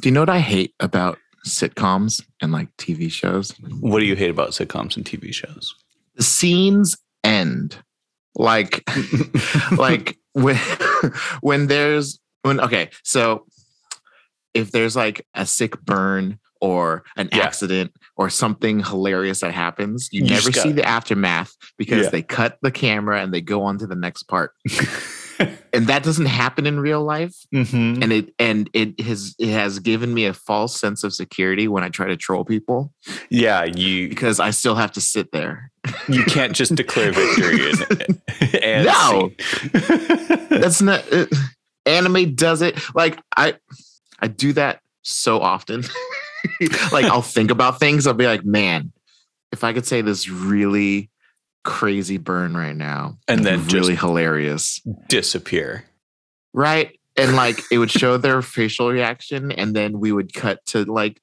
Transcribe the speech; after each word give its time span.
Do 0.00 0.08
you 0.08 0.12
know 0.12 0.20
what 0.20 0.30
I 0.30 0.40
hate 0.40 0.74
about 0.80 1.18
sitcoms 1.46 2.22
and 2.40 2.52
like 2.52 2.74
TV 2.76 3.10
shows? 3.10 3.50
What 3.80 4.00
do 4.00 4.06
you 4.06 4.16
hate 4.16 4.30
about 4.30 4.50
sitcoms 4.50 4.96
and 4.96 5.04
TV 5.04 5.32
shows? 5.34 5.74
The 6.16 6.22
scenes 6.22 6.96
end. 7.24 7.76
Like 8.34 8.82
like 9.76 10.16
when 10.32 10.56
when 11.40 11.66
there's 11.66 12.18
when 12.42 12.60
okay, 12.60 12.90
so 13.02 13.46
if 14.54 14.70
there's 14.72 14.96
like 14.96 15.26
a 15.34 15.44
sick 15.46 15.80
burn 15.82 16.38
or 16.60 17.02
an 17.16 17.28
Yeah. 17.32 17.40
accident 17.44 17.92
or 18.16 18.30
something 18.30 18.82
hilarious 18.84 19.40
that 19.40 19.52
happens, 19.54 20.08
you, 20.12 20.22
You 20.24 20.30
never 20.30 20.52
see 20.52 20.68
got- 20.68 20.76
the 20.76 20.84
aftermath 20.88 21.52
because 21.78 22.04
Yeah. 22.04 22.10
they 22.10 22.22
cut 22.22 22.58
the 22.62 22.70
camera 22.70 23.20
and 23.22 23.32
they 23.34 23.40
go 23.40 23.62
on 23.62 23.78
to 23.78 23.86
the 23.86 23.94
next 23.96 24.24
part. 24.24 24.52
and 25.72 25.86
that 25.86 26.02
doesn't 26.02 26.26
happen 26.26 26.66
in 26.66 26.80
real 26.80 27.02
life. 27.02 27.34
mm-hmm. 27.52 28.02
And 28.02 28.12
it 28.12 28.34
and 28.38 28.70
it 28.72 29.00
has 29.00 29.34
it 29.38 29.50
has 29.50 29.78
given 29.78 30.12
me 30.12 30.26
a 30.26 30.34
false 30.34 30.78
sense 30.78 31.04
of 31.04 31.12
security 31.12 31.68
when 31.68 31.84
I 31.84 31.88
try 31.88 32.06
to 32.08 32.16
troll 32.16 32.44
people 32.44 32.92
Yeah, 33.28 33.64
you 33.64 34.08
because 34.08 34.40
I 34.40 34.50
still 34.50 34.74
have 34.74 34.92
to 34.92 35.00
sit 35.00 35.32
there. 35.32 35.70
you 36.08 36.24
can't 36.24 36.54
just 36.54 36.74
declare 36.74 37.12
victory 37.12 37.70
and, 37.70 38.20
and 38.62 38.86
No. 38.86 39.30
That's 40.50 40.82
not 40.82 41.10
uh, 41.12 41.26
anime 41.86 42.34
does 42.34 42.62
it. 42.62 42.78
Like 42.94 43.18
I 43.36 43.54
I 44.18 44.28
do 44.28 44.52
that 44.54 44.80
so 45.02 45.40
often. 45.40 45.84
like 46.92 47.06
I'll 47.06 47.22
think 47.22 47.50
about 47.50 47.80
things. 47.80 48.06
I'll 48.06 48.14
be 48.14 48.26
like, 48.26 48.44
man, 48.44 48.92
if 49.52 49.64
I 49.64 49.72
could 49.72 49.86
say 49.86 50.00
this 50.02 50.28
really 50.28 51.10
crazy 51.64 52.16
burn 52.18 52.56
right 52.56 52.76
now, 52.76 53.18
And 53.28 53.44
then 53.44 53.66
really 53.68 53.94
hilarious, 53.94 54.80
disappear. 55.08 55.84
right? 56.54 56.98
And 57.16 57.36
like 57.36 57.60
it 57.70 57.78
would 57.78 57.90
show 57.90 58.16
their 58.18 58.40
facial 58.42 58.90
reaction, 58.90 59.52
and 59.52 59.74
then 59.74 60.00
we 60.00 60.12
would 60.12 60.32
cut 60.32 60.64
to 60.66 60.84
like 60.84 61.20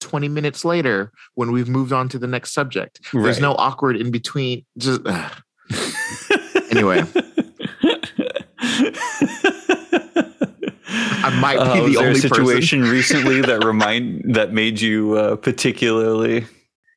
20 0.00 0.28
minutes 0.28 0.64
later 0.64 1.12
when 1.34 1.52
we've 1.52 1.68
moved 1.68 1.92
on 1.92 2.08
to 2.10 2.18
the 2.18 2.26
next 2.26 2.52
subject. 2.52 3.00
There's 3.12 3.40
no 3.40 3.54
awkward 3.54 3.96
in 3.96 4.10
between. 4.10 4.64
Just 4.78 5.00
ugh. 5.04 5.32
Anyway. 6.70 7.02
I 11.22 11.38
might 11.40 11.56
be 11.74 11.80
Uh, 11.80 11.86
the 11.86 11.96
only 11.98 12.14
situation 12.20 12.82
recently 12.82 13.40
that 13.42 13.64
remind 13.64 14.34
that 14.34 14.52
made 14.52 14.80
you 14.80 15.14
uh, 15.14 15.36
particularly 15.36 16.46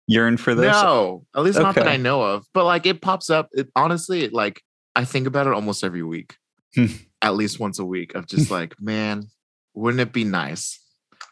yearn 0.07 0.37
for 0.37 0.55
this? 0.55 0.71
No, 0.71 1.25
at 1.35 1.43
least 1.43 1.59
not 1.59 1.75
that 1.75 1.87
I 1.87 1.97
know 1.97 2.21
of. 2.21 2.45
But 2.53 2.65
like 2.65 2.85
it 2.85 3.01
pops 3.01 3.29
up. 3.29 3.49
It 3.53 3.69
honestly, 3.75 4.23
it 4.23 4.33
like 4.33 4.61
I 4.95 5.05
think 5.05 5.27
about 5.27 5.47
it 5.47 5.53
almost 5.53 5.83
every 5.83 6.03
week, 6.03 6.35
Hmm. 6.75 6.87
at 7.21 7.35
least 7.35 7.59
once 7.59 7.79
a 7.79 7.85
week. 7.85 8.13
Of 8.15 8.27
just 8.27 8.51
like, 8.57 8.75
man, 8.79 9.27
wouldn't 9.73 10.01
it 10.01 10.13
be 10.13 10.23
nice? 10.23 10.79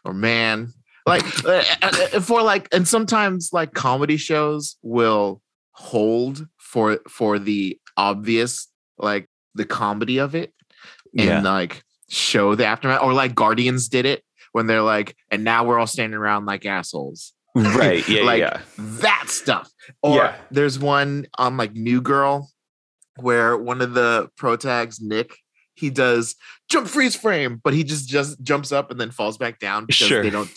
Or 0.06 0.14
man, 0.14 0.74
like 1.06 1.24
uh, 1.46 1.64
uh, 1.82 2.20
for 2.22 2.42
like, 2.42 2.68
and 2.74 2.88
sometimes 2.88 3.50
like 3.54 3.74
comedy 3.74 4.18
shows 4.18 4.78
will 4.82 5.42
hold 5.74 6.48
for 6.58 7.00
for 7.08 7.40
the 7.40 7.80
obvious, 7.98 8.68
like 8.98 9.28
the 9.56 9.66
comedy 9.66 10.18
of 10.20 10.34
it, 10.36 10.54
and 11.18 11.28
Yeah. 11.28 11.42
like 11.42 11.84
show 12.10 12.56
the 12.56 12.66
aftermath. 12.66 13.02
Or 13.04 13.14
like 13.14 13.36
Guardians 13.36 13.90
did 13.90 14.06
it 14.06 14.24
when 14.54 14.68
they're 14.68 14.82
like, 14.82 15.16
and 15.30 15.44
now 15.44 15.64
we're 15.66 15.78
all 15.80 15.88
standing 15.88 16.18
around 16.18 16.46
like 16.46 16.66
assholes 16.66 17.34
Right. 17.56 18.08
Yeah. 18.10 18.24
Like, 18.24 18.40
yeah. 18.40 18.62
that 18.78 19.26
stuff. 19.28 19.70
Or 20.02 20.18
Yeah. 20.18 20.36
there's 20.52 20.80
one 20.80 21.28
on 21.38 21.58
like 21.58 21.74
New 21.74 22.02
Girl 22.02 22.50
where 23.18 23.58
one 23.58 23.82
of 23.82 23.94
the 23.94 24.30
pro 24.38 24.56
tags, 24.56 25.00
Nick, 25.02 25.36
he 25.76 25.90
does 25.90 26.36
jump 26.70 26.88
freeze 26.88 27.16
frame, 27.16 27.60
but 27.64 27.74
he 27.74 27.84
just 27.84 28.08
just 28.08 28.42
jumps 28.44 28.72
up 28.72 28.92
and 28.92 29.00
then 29.00 29.12
falls 29.12 29.38
back 29.38 29.60
down 29.60 29.86
because 29.86 30.08
Sure. 30.08 30.24
they 30.24 30.30
don't 30.30 30.50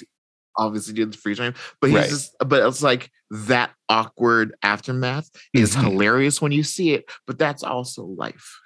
obviously 0.57 0.95
do 0.95 1.05
the 1.07 1.17
freeze 1.17 1.39
frame. 1.39 1.55
But 1.81 1.91
he's 1.91 1.99
Right. 1.99 2.09
just 2.09 2.37
but 2.47 2.65
it's 2.67 2.83
like 2.83 3.11
that 3.31 3.71
awkward 3.89 4.55
aftermath 4.63 5.29
is 5.53 5.75
Mhm. 5.75 5.83
hilarious 5.91 6.41
when 6.41 6.53
you 6.53 6.63
see 6.63 6.93
it, 6.93 7.11
but 7.27 7.39
that's 7.39 7.65
also 7.65 8.05
life. 8.05 8.61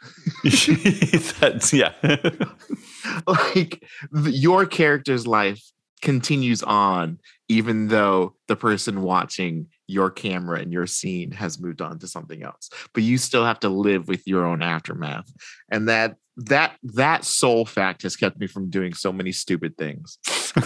That's 1.41 1.73
yeah. 1.73 1.93
like 3.27 3.83
your 4.25 4.67
character's 4.67 5.27
life 5.27 5.63
continues 6.03 6.63
on 6.63 7.19
even 7.49 7.89
though 7.89 8.35
the 8.47 8.57
person 8.57 9.03
watching 9.03 9.67
your 9.87 10.11
camera 10.11 10.59
and 10.61 10.73
your 10.73 10.87
scene 10.87 11.31
has 11.33 11.59
moved 11.59 11.81
on 11.81 11.99
to 11.99 12.07
something 12.07 12.43
else 12.43 12.69
but 12.95 13.03
you 13.03 13.17
still 13.19 13.45
have 13.45 13.59
to 13.61 13.69
live 13.69 14.07
with 14.09 14.27
your 14.27 14.45
own 14.45 14.63
aftermath 14.63 15.31
and 15.71 15.89
that 15.89 16.17
that 16.37 16.77
that 16.83 17.25
sole 17.25 17.65
fact 17.65 18.03
has 18.03 18.15
kept 18.17 18.39
me 18.39 18.47
from 18.47 18.71
doing 18.71 18.93
so 18.95 19.13
many 19.13 19.33
stupid 19.33 19.77
things 19.77 20.19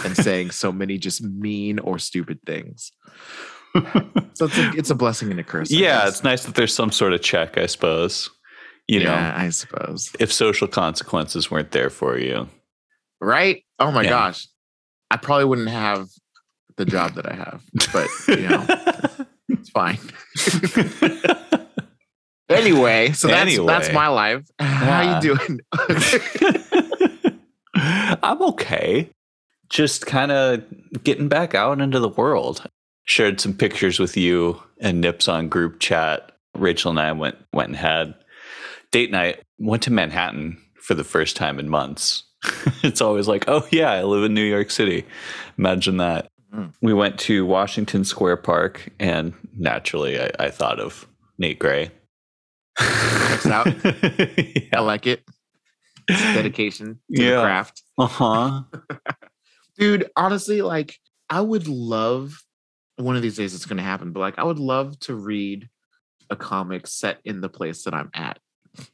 and 0.05 0.15
saying 0.15 0.51
so 0.51 0.71
many 0.71 0.97
just 0.97 1.23
mean 1.23 1.79
or 1.79 1.97
stupid 1.97 2.39
things 2.45 2.91
so 4.35 4.45
it's 4.45 4.57
a, 4.57 4.71
it's 4.77 4.89
a 4.91 4.95
blessing 4.95 5.31
and 5.31 5.39
a 5.39 5.43
curse 5.43 5.71
I 5.73 5.77
yeah, 5.77 5.99
guess. 6.01 6.09
it's 6.09 6.23
nice 6.23 6.43
that 6.45 6.53
there's 6.53 6.73
some 6.73 6.91
sort 6.91 7.13
of 7.13 7.21
check, 7.23 7.57
I 7.57 7.65
suppose. 7.65 8.29
You 8.87 9.03
know, 9.03 9.15
i 9.15 9.49
suppose 9.49 10.11
if 10.19 10.31
social 10.31 10.67
consequences 10.67 11.49
weren't 11.49 11.71
there 11.71 11.89
for 11.89 12.17
you. 12.19 12.47
right 13.21 13.63
oh 13.79 13.91
my 13.91 14.03
Yeah. 14.03 14.09
gosh 14.09 14.47
i 15.09 15.17
probably 15.17 15.45
wouldn't 15.45 15.69
have 15.69 16.07
the 16.77 16.85
job 16.85 17.13
that 17.13 17.29
i 17.29 17.33
have 17.33 17.61
but 17.93 18.07
you 18.27 18.49
know 18.49 18.65
it's 19.49 19.69
fine 19.69 19.99
anyway 22.49 23.11
so 23.11 23.27
that's 23.27 23.57
that's 23.57 23.91
my 23.93 24.07
life 24.07 24.45
how 24.59 25.15
you 25.15 25.21
doing 25.21 25.59
I'm 28.23 28.41
okay. 28.41 29.09
Just 29.69 30.05
kind 30.05 30.31
of 30.31 30.63
getting 31.03 31.27
back 31.27 31.55
out 31.55 31.81
into 31.81 31.99
the 31.99 32.09
world. 32.09 32.65
Shared 33.05 33.41
some 33.41 33.53
pictures 33.53 33.99
with 33.99 34.15
you 34.15 34.61
and 34.79 35.01
Nips 35.01 35.27
on 35.27 35.49
group 35.49 35.79
chat. 35.79 36.31
Rachel 36.55 36.91
and 36.91 36.99
I 36.99 37.11
went 37.11 37.37
went 37.51 37.69
and 37.69 37.77
had 37.77 38.15
date 38.91 39.11
night. 39.11 39.41
Went 39.57 39.83
to 39.83 39.91
Manhattan 39.91 40.57
for 40.75 40.93
the 40.93 41.03
first 41.03 41.35
time 41.35 41.59
in 41.59 41.69
months. 41.69 42.23
it's 42.83 43.01
always 43.01 43.27
like, 43.27 43.45
oh 43.47 43.65
yeah, 43.71 43.91
I 43.91 44.03
live 44.03 44.23
in 44.23 44.33
New 44.33 44.43
York 44.43 44.69
City. 44.69 45.05
Imagine 45.57 45.97
that. 45.97 46.27
Mm. 46.53 46.73
We 46.81 46.93
went 46.93 47.19
to 47.21 47.45
Washington 47.45 48.03
Square 48.05 48.37
Park, 48.37 48.89
and 48.99 49.33
naturally, 49.57 50.19
I, 50.21 50.29
I 50.39 50.49
thought 50.49 50.79
of 50.79 51.07
Nate 51.37 51.57
Gray. 51.59 51.89
Checks 52.79 53.45
out. 53.47 53.67
i 54.73 54.79
like 54.79 55.05
it 55.07 55.23
It's 56.07 56.21
dedication 56.21 56.99
to 57.15 57.21
Yeah. 57.23 57.35
the 57.37 57.41
craft 57.41 57.81
Uh 57.97 58.05
huh. 58.07 58.61
dude 59.77 60.09
honestly 60.15 60.61
like 60.61 60.97
i 61.29 61.39
would 61.41 61.67
love 61.67 62.43
one 62.97 63.15
of 63.15 63.21
these 63.21 63.37
days 63.37 63.53
it's 63.55 63.65
going 63.65 63.77
to 63.77 63.83
happen 63.83 64.11
but 64.11 64.19
like 64.19 64.37
i 64.39 64.43
would 64.43 64.59
love 64.59 64.99
to 65.01 65.15
read 65.15 65.69
a 66.29 66.35
comic 66.35 66.85
set 66.87 67.19
in 67.25 67.41
the 67.41 67.49
place 67.49 67.83
that 67.83 67.93
i'm 67.93 68.09
at 68.15 68.39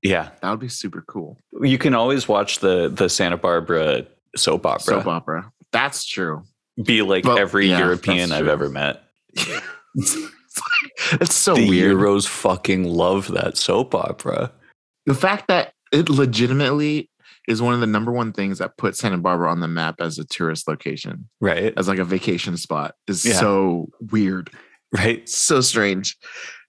Yeah. 0.01 0.29
that 0.41 0.49
would 0.51 0.59
be 0.59 0.67
super 0.69 1.01
cool 1.07 1.37
You 1.61 1.77
can 1.77 1.93
always 1.93 2.27
watch 2.27 2.59
the 2.59 2.89
the 2.89 3.07
Santa 3.09 3.37
Barbara 3.37 4.05
soap 4.35 4.65
opera. 4.65 4.79
soap 4.81 5.07
opera 5.07 5.51
that's 5.71 6.05
true 6.05 6.43
Be 6.83 7.01
like 7.01 7.25
Well, 7.25 7.37
every 7.37 7.67
yeah, 7.67 7.79
European 7.79 8.31
I've 8.31 8.47
ever 8.47 8.69
met. 8.69 9.03
it's, 9.95 10.15
like- 10.15 11.21
it's 11.21 11.35
so 11.35 11.55
the 11.55 11.67
weird 11.69 11.95
Euros 11.95 12.27
fucking 12.27 12.83
love 12.85 13.27
that 13.33 13.57
soap 13.57 13.93
opera. 13.95 14.51
the 15.05 15.13
fact 15.15 15.47
that 15.47 15.73
it 15.91 16.09
legitimately 16.09 17.09
is 17.47 17.61
one 17.61 17.73
of 17.73 17.79
the 17.79 17.87
number 17.87 18.11
one 18.11 18.31
things 18.31 18.59
that 18.59 18.77
put 18.77 18.95
Santa 18.95 19.17
Barbara 19.17 19.49
on 19.49 19.59
the 19.59 19.67
map 19.67 19.95
as 19.99 20.19
a 20.19 20.25
tourist 20.25 20.67
location, 20.67 21.27
Right. 21.41 21.73
as 21.77 21.87
like 21.87 21.97
a 21.97 22.03
vacation 22.05 22.57
spot, 22.57 22.93
is 23.07 23.25
Yeah. 23.25 23.39
so 23.39 23.89
weird, 24.11 24.51
Right. 24.91 25.27
so 25.27 25.61
strange. 25.61 26.15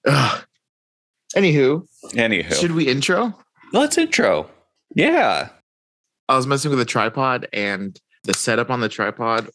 Ugh. 0.06 0.42
Anywho, 1.36 1.86
Anywho. 2.14 2.52
should 2.54 2.72
we 2.72 2.88
intro? 2.88 3.38
Let's 3.72 3.98
intro. 3.98 4.50
Yeah. 4.96 5.50
I 6.28 6.36
was 6.36 6.46
messing 6.46 6.70
with 6.70 6.80
a 6.80 6.84
tripod 6.86 7.46
and 7.52 7.98
the 8.24 8.34
setup 8.34 8.70
on 8.70 8.80
the 8.80 8.88
tripod, 8.88 9.50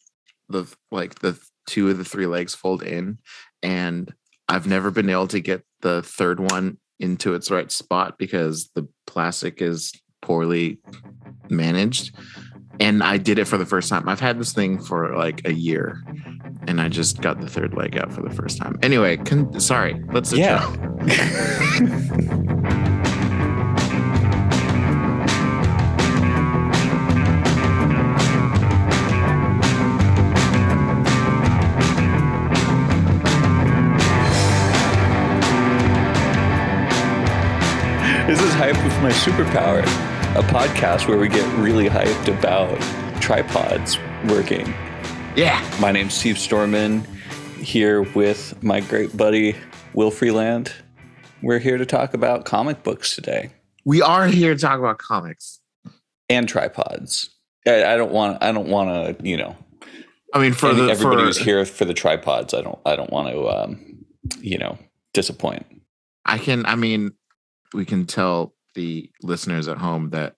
the 0.48 0.72
like 0.90 1.16
the 1.16 1.38
two 1.66 1.90
of 1.90 1.98
the 1.98 2.04
three 2.04 2.26
legs 2.26 2.54
fold 2.54 2.82
in, 2.82 3.18
and 3.62 4.12
I've 4.48 4.66
never 4.66 4.90
been 4.90 5.10
able 5.10 5.28
to 5.28 5.40
get 5.40 5.64
the 5.80 6.02
third 6.02 6.40
one 6.40 6.78
into 6.98 7.34
its 7.34 7.50
right 7.50 7.70
spot 7.70 8.16
because 8.18 8.70
the 8.74 8.88
plastic 9.06 9.60
is 9.60 9.92
poorly 10.22 10.78
managed. 11.50 12.16
And 12.78 13.02
I 13.02 13.16
did 13.16 13.38
it 13.38 13.46
for 13.46 13.56
the 13.56 13.64
first 13.64 13.88
time. 13.88 14.06
I've 14.08 14.20
had 14.20 14.38
this 14.38 14.52
thing 14.52 14.78
for 14.78 15.16
like 15.16 15.46
a 15.46 15.52
year, 15.52 16.02
and 16.66 16.80
I 16.80 16.88
just 16.88 17.22
got 17.22 17.40
the 17.40 17.48
third 17.48 17.74
leg 17.74 17.96
out 17.96 18.12
for 18.12 18.22
the 18.22 18.30
first 18.30 18.58
time. 18.58 18.78
Anyway, 18.82 19.16
con- 19.16 19.58
sorry. 19.60 20.02
Let's 20.12 20.32
Yeah. 20.32 20.60
Hype 38.66 38.82
with 38.82 39.00
My 39.00 39.12
Superpower, 39.12 39.82
a 40.34 40.42
podcast 40.48 41.06
where 41.06 41.16
we 41.16 41.28
get 41.28 41.46
really 41.56 41.88
hyped 41.88 42.26
about 42.26 42.76
tripods 43.22 43.96
working. 44.28 44.66
Yeah. 45.36 45.64
My 45.80 45.92
name's 45.92 46.14
Steve 46.14 46.34
Storman, 46.34 47.06
here 47.58 48.02
with 48.02 48.60
my 48.64 48.80
great 48.80 49.16
buddy 49.16 49.54
Will 49.94 50.10
Freeland. 50.10 50.72
We're 51.42 51.60
here 51.60 51.78
to 51.78 51.86
talk 51.86 52.12
about 52.12 52.44
comic 52.44 52.82
books 52.82 53.14
today 53.14 53.50
We 53.84 54.02
are 54.02 54.26
here 54.26 54.52
to 54.52 54.60
talk 54.60 54.80
about 54.80 54.98
comics. 54.98 55.60
and 56.28 56.48
tripods. 56.48 57.30
I, 57.68 57.84
I 57.84 57.96
don't 57.96 58.10
want. 58.10 58.42
I 58.42 58.50
don't 58.50 58.66
want 58.68 59.20
to. 59.20 59.24
You 59.24 59.36
know, 59.36 59.56
I 60.34 60.40
mean, 60.40 60.54
for 60.54 60.74
the 60.74 60.90
everybody 60.90 61.22
who's 61.22 61.38
here 61.38 61.64
for 61.66 61.84
the 61.84 61.94
tripods. 61.94 62.52
I 62.52 62.62
don't. 62.62 62.80
I 62.84 62.96
don't 62.96 63.10
want 63.12 63.28
to. 63.28 63.46
Um, 63.46 64.04
you 64.40 64.58
know, 64.58 64.76
disappoint. 65.14 65.66
I 66.24 66.38
can. 66.38 66.66
I 66.66 66.74
mean, 66.74 67.12
we 67.72 67.84
can 67.84 68.06
tell 68.06 68.55
the 68.76 69.10
listeners 69.22 69.66
at 69.66 69.78
home 69.78 70.10
that 70.10 70.36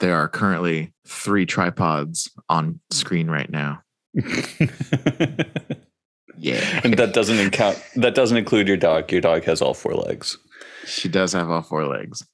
there 0.00 0.16
are 0.16 0.28
currently 0.28 0.94
three 1.06 1.44
tripods 1.44 2.30
on 2.48 2.80
screen 2.90 3.28
right 3.28 3.50
now. 3.50 3.82
Yeah, 6.38 6.80
and 6.84 6.94
that 6.94 7.14
doesn't 7.14 7.50
count. 7.52 7.82
That 7.96 8.14
doesn't 8.14 8.36
include 8.36 8.68
your 8.68 8.76
dog. 8.76 9.10
Your 9.10 9.20
dog 9.20 9.44
has 9.44 9.62
all 9.62 9.74
four 9.74 9.94
legs. 9.94 10.36
she 10.84 11.08
does 11.08 11.32
have 11.32 11.50
all 11.50 11.62
four 11.62 11.86
legs. 11.86 12.26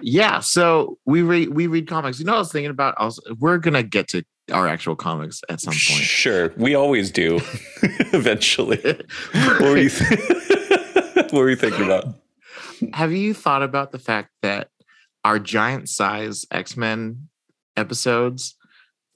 Yeah, 0.00 0.40
so 0.40 0.98
we 1.04 1.22
read 1.22 1.50
we 1.50 1.66
read 1.66 1.88
comics. 1.88 2.18
You 2.18 2.26
know, 2.26 2.32
what 2.32 2.36
I 2.36 2.40
was 2.40 2.52
thinking 2.52 2.70
about. 2.70 2.94
I 2.98 3.04
was, 3.04 3.20
we're 3.40 3.58
gonna 3.58 3.82
get 3.82 4.08
to 4.08 4.24
our 4.52 4.68
actual 4.68 4.96
comics 4.96 5.40
at 5.48 5.60
some 5.60 5.72
point. 5.72 6.04
Sure, 6.04 6.52
we 6.56 6.74
always 6.74 7.10
do. 7.10 7.40
Eventually. 8.12 8.80
what 9.32 9.60
were 9.60 9.78
you? 9.78 9.90
Th- 9.90 10.20
what 11.14 11.32
were 11.32 11.50
you 11.50 11.56
thinking 11.56 11.84
about? 11.84 12.06
Have 12.92 13.12
you 13.12 13.34
thought 13.34 13.62
about 13.62 13.92
the 13.92 13.98
fact 13.98 14.30
that 14.42 14.68
our 15.24 15.38
giant 15.38 15.88
size 15.88 16.44
X 16.50 16.76
Men 16.76 17.28
episodes, 17.76 18.56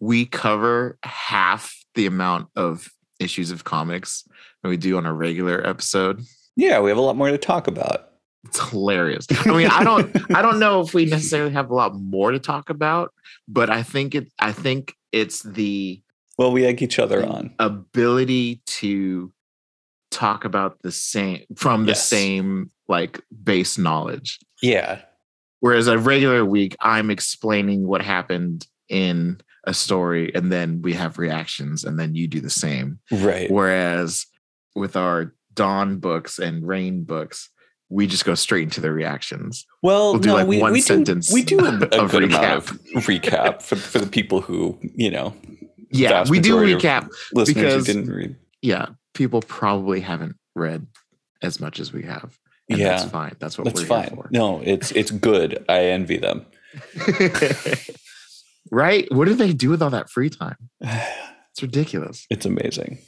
we 0.01 0.25
cover 0.27 0.99
half 1.03 1.75
the 1.95 2.07
amount 2.07 2.49
of 2.57 2.89
issues 3.21 3.51
of 3.51 3.65
comics 3.65 4.25
than 4.63 4.71
we 4.71 4.77
do 4.77 4.97
on 4.97 5.07
a 5.07 5.13
regular 5.13 5.67
episode? 5.67 6.23
Yeah, 6.57 6.81
we 6.81 6.91
have 6.91 6.99
a 6.99 7.03
lot 7.03 7.17
more 7.17 7.31
to 7.31 7.39
talk 7.39 7.67
about. 7.67 8.07
It's 8.45 8.71
hilarious. 8.71 9.27
I 9.47 9.51
mean, 9.57 9.67
I 9.69 9.85
don't, 9.85 10.17
I 10.35 10.43
don't 10.43 10.59
know 10.59 10.81
if 10.81 10.95
we 10.95 11.05
necessarily 11.05 11.53
have 11.53 11.71
a 11.71 11.75
lot 11.75 11.95
more 11.95 12.31
to 12.31 12.39
talk 12.39 12.71
about, 12.71 13.13
but 13.49 13.69
I 13.69 13.83
think 13.83 14.15
it, 14.15 14.33
I 14.39 14.53
think 14.53 14.95
it's 15.13 15.43
the 15.43 16.01
Well, 16.39 16.53
we 16.53 16.65
egg 16.65 16.81
each 16.83 16.99
other 16.99 17.27
on. 17.27 17.55
ability 17.59 18.63
to 18.67 19.33
talk 20.11 20.45
about 20.45 20.81
the 20.83 20.93
same 20.93 21.43
from 21.57 21.85
the 21.85 21.91
Yes. 21.93 22.07
same 22.09 22.71
like 22.89 23.21
base 23.45 23.77
knowledge. 23.79 24.39
Yeah, 24.63 25.03
Whereas 25.61 25.89
a 25.89 25.99
regular 25.99 26.45
week, 26.45 26.77
I'm 26.81 27.11
explaining 27.11 27.87
what 27.87 28.01
happened 28.01 28.67
in 28.89 29.41
a 29.65 29.75
story, 29.75 30.33
and 30.35 30.53
then 30.53 30.81
we 30.83 30.93
have 30.95 31.19
reactions, 31.19 31.83
and 31.85 31.99
then 31.99 32.15
you 32.15 32.29
do 32.29 32.41
the 32.41 32.49
same. 32.51 33.01
right. 33.11 33.51
Whereas 33.51 34.27
with 34.77 34.97
our 34.97 35.35
Dawn 35.55 35.99
books 35.99 36.39
and 36.39 36.67
Rain 36.67 37.03
books, 37.03 37.51
we 37.91 38.07
just 38.07 38.25
go 38.25 38.35
straight 38.37 38.63
into 38.63 38.81
the 38.81 38.93
reactions. 38.93 39.67
Well, 39.83 40.13
We'll 40.13 40.21
do, 40.21 40.29
no, 40.29 40.35
like, 40.37 40.47
we, 40.47 40.59
one 40.61 40.73
we 40.73 40.81
sentence 40.81 41.29
do 41.29 41.35
we 41.35 41.43
do 41.43 41.59
a, 41.67 41.71
a 41.93 42.05
of 42.05 42.11
good 42.13 42.25
amount 42.25 42.71
of 42.71 42.71
recap 43.05 43.61
for 43.63 43.75
for 43.77 43.99
the 43.99 44.07
people 44.07 44.41
who 44.41 44.79
you 44.95 45.11
know 45.11 45.35
Yeah, 45.91 46.25
we 46.29 46.39
do 46.39 46.55
recap. 46.57 47.09
listeners 47.33 47.55
Because- 47.55 47.87
who 47.87 47.93
didn't 47.95 48.11
read. 48.15 48.37
Yeah, 48.63 48.87
people 49.19 49.43
probably 49.43 50.01
haven't 50.01 50.37
read 50.55 50.87
as 51.43 51.61
much 51.61 51.81
as 51.81 51.93
we 51.93 52.05
have. 52.05 52.39
And 52.71 52.79
Yeah, 52.79 52.91
that's 52.91 53.11
fine. 53.11 53.35
That's 53.41 53.59
what 53.59 53.65
That's 53.65 53.81
we're 53.81 53.87
fine. 53.87 54.11
here 54.15 54.29
No, 54.31 54.61
it's 54.65 54.93
it's 54.93 55.11
good. 55.11 55.65
I 55.69 55.87
envy 55.87 56.19
them. 56.19 56.47
right? 58.71 59.07
What 59.13 59.27
do 59.27 59.35
they 59.35 59.53
do 59.53 59.71
with 59.71 59.83
all 59.83 59.91
that 59.91 60.09
free 60.09 60.31
time? 60.31 60.57
It's 61.53 61.63
ridiculous. 61.65 62.25
It's 62.31 62.47
amazing. 62.47 62.99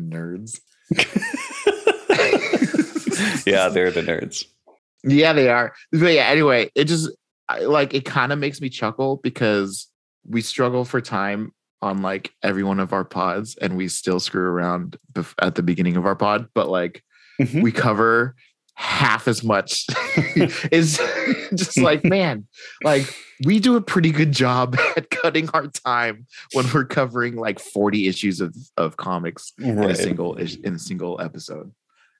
Nerds. 0.00 0.60
yeah, 3.44 3.68
they're 3.68 3.90
the 3.90 4.02
nerds. 4.02 4.44
Yeah, 5.02 5.32
they 5.32 5.48
are. 5.48 5.74
But 5.90 6.12
yeah, 6.12 6.26
anyway, 6.26 6.70
it 6.76 6.84
just 6.84 7.10
like 7.62 7.92
it 7.92 8.04
kind 8.04 8.30
of 8.32 8.38
makes 8.38 8.60
me 8.60 8.68
chuckle 8.68 9.16
because 9.24 9.88
we 10.24 10.40
struggle 10.40 10.84
for 10.84 11.00
time 11.00 11.52
on 11.82 12.02
like 12.02 12.32
every 12.42 12.62
one 12.62 12.80
of 12.80 12.92
our 12.92 13.04
pods 13.04 13.56
and 13.56 13.76
we 13.76 13.88
still 13.88 14.20
screw 14.20 14.42
around 14.42 14.96
bef- 15.12 15.34
at 15.40 15.54
the 15.54 15.62
beginning 15.62 15.96
of 15.96 16.04
our 16.06 16.16
pod, 16.16 16.48
but 16.54 16.68
like 16.68 17.02
Mhm. 17.40 17.62
we 17.62 17.72
cover 17.72 18.34
half 18.74 19.26
as 19.28 19.42
much. 19.42 19.86
is 20.70 20.98
just 21.54 21.78
like, 21.78 22.04
man, 22.04 22.46
like 22.84 23.06
we 23.44 23.58
do 23.60 23.76
a 23.76 23.80
pretty 23.80 24.10
good 24.10 24.32
job 24.32 24.76
at 24.96 25.08
cutting 25.10 25.48
our 25.54 25.66
time 25.68 26.26
when 26.52 26.66
we're 26.74 26.84
covering 26.84 27.36
like 27.36 27.58
40 27.58 28.08
issues 28.08 28.40
of, 28.40 28.54
of 28.76 28.96
comics 28.98 29.52
in 29.58 29.78
a 29.82 29.94
single 29.94 30.34
in 30.36 30.74
a 30.74 30.78
single 30.78 31.20
episode. 31.20 31.72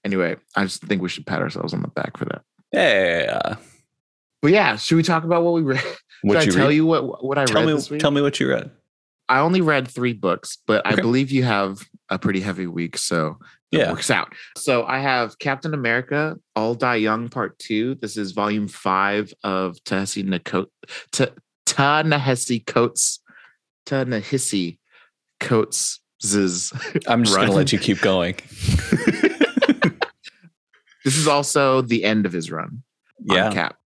Anyway, 0.04 0.36
I 0.56 0.64
just 0.64 0.82
think 0.82 1.02
we 1.02 1.10
should 1.10 1.26
pat 1.26 1.42
ourselves 1.42 1.74
on 1.74 1.82
the 1.82 1.88
back 1.88 2.16
for 2.16 2.24
that. 2.26 2.42
Yeah. 2.72 3.56
But 4.40 4.52
yeah, 4.52 4.76
should 4.76 4.96
we 4.96 5.02
talk 5.02 5.24
about 5.24 5.42
what 5.42 5.52
we 5.52 5.60
read? 5.62 5.82
What 6.22 6.42
Should 6.42 6.54
I 6.54 6.56
tell 6.56 6.68
read? 6.68 6.74
you 6.76 6.86
what 6.86 7.22
what 7.24 7.36
I 7.38 7.44
tell 7.44 7.66
read 7.66 7.90
me 7.90 7.98
tell 7.98 8.10
me 8.10 8.22
what 8.22 8.40
you 8.40 8.48
read. 8.48 8.70
I 9.31 9.38
only 9.38 9.61
read 9.62 9.88
three 9.88 10.12
books, 10.12 10.59
but 10.67 10.85
I 10.87 10.97
believe 10.97 11.31
you 11.31 11.44
have 11.44 11.79
a 12.11 12.19
pretty 12.19 12.41
heavy 12.41 12.67
week, 12.67 12.99
so 12.99 13.38
it 13.73 13.79
Yeah. 13.79 13.93
works 13.93 14.11
out. 14.11 14.35
So 14.59 14.85
I 14.85 14.99
have 14.99 15.38
Captain 15.38 15.73
America, 15.73 16.37
All 16.56 16.75
Die 16.75 16.97
Young 16.97 17.29
Part 17.29 17.59
Two. 17.59 17.94
This 17.94 18.17
is 18.17 18.32
Volume 18.32 18.67
Five 18.69 19.32
of 19.44 19.82
Ta-Nehisi 19.85 20.25
Nakot- 20.27 20.67
Ta- 21.12 21.35
Ta-Nehisi 21.65 22.67
Coates 22.67 23.21
Ta-Nehisi 23.87 24.79
Coates' 25.38 26.00
I'm 27.06 27.23
just 27.25 27.37
Run. 27.37 27.47
gonna 27.47 27.53
let 27.56 27.73
you 27.73 27.79
keep 27.79 28.00
going. 28.00 28.35
This 31.03 31.17
is 31.17 31.27
also 31.27 31.81
the 31.81 32.05
end 32.05 32.27
of 32.27 32.32
his 32.32 32.50
run 32.50 32.82
on 33.31 33.37
Yeah. 33.37 33.50
Cap. 33.50 33.77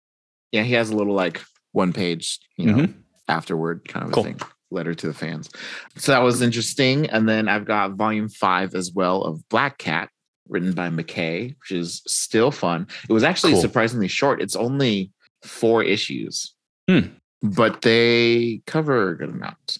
Yeah, 0.50 0.64
he 0.64 0.72
has 0.72 0.90
a 0.90 0.96
little 0.96 1.14
like 1.14 1.40
one 1.70 1.92
page, 1.92 2.40
you 2.56 2.66
know, 2.66 2.76
Mhm. 2.86 2.94
afterward 3.28 3.86
kind 3.86 4.04
of 4.06 4.10
Cool. 4.12 4.24
a 4.24 4.26
thing. 4.26 4.40
Letter 4.74 4.94
to 4.94 5.06
the 5.06 5.14
fans. 5.14 5.48
So 5.96 6.12
that 6.12 6.18
was 6.22 6.42
interesting. 6.42 7.08
And 7.10 7.28
then 7.28 7.48
I've 7.48 7.64
got 7.64 7.92
volume 7.92 8.28
five 8.28 8.74
as 8.74 8.92
well 8.92 9.22
of 9.22 9.48
Black 9.48 9.78
Cat, 9.78 10.10
written 10.48 10.72
by 10.72 10.90
McKay, 10.90 11.54
which 11.60 11.70
is 11.72 12.02
still 12.06 12.50
fun. 12.50 12.86
It 13.08 13.12
was 13.12 13.22
actually 13.24 13.52
Cool. 13.52 13.62
surprisingly 13.62 14.08
short. 14.08 14.42
It's 14.42 14.56
only 14.56 15.10
four 15.42 15.82
issues, 15.82 16.54
Hmm. 16.88 17.08
but 17.42 17.82
they 17.82 18.60
cover 18.66 19.10
a 19.10 19.16
good 19.16 19.30
amount. 19.30 19.78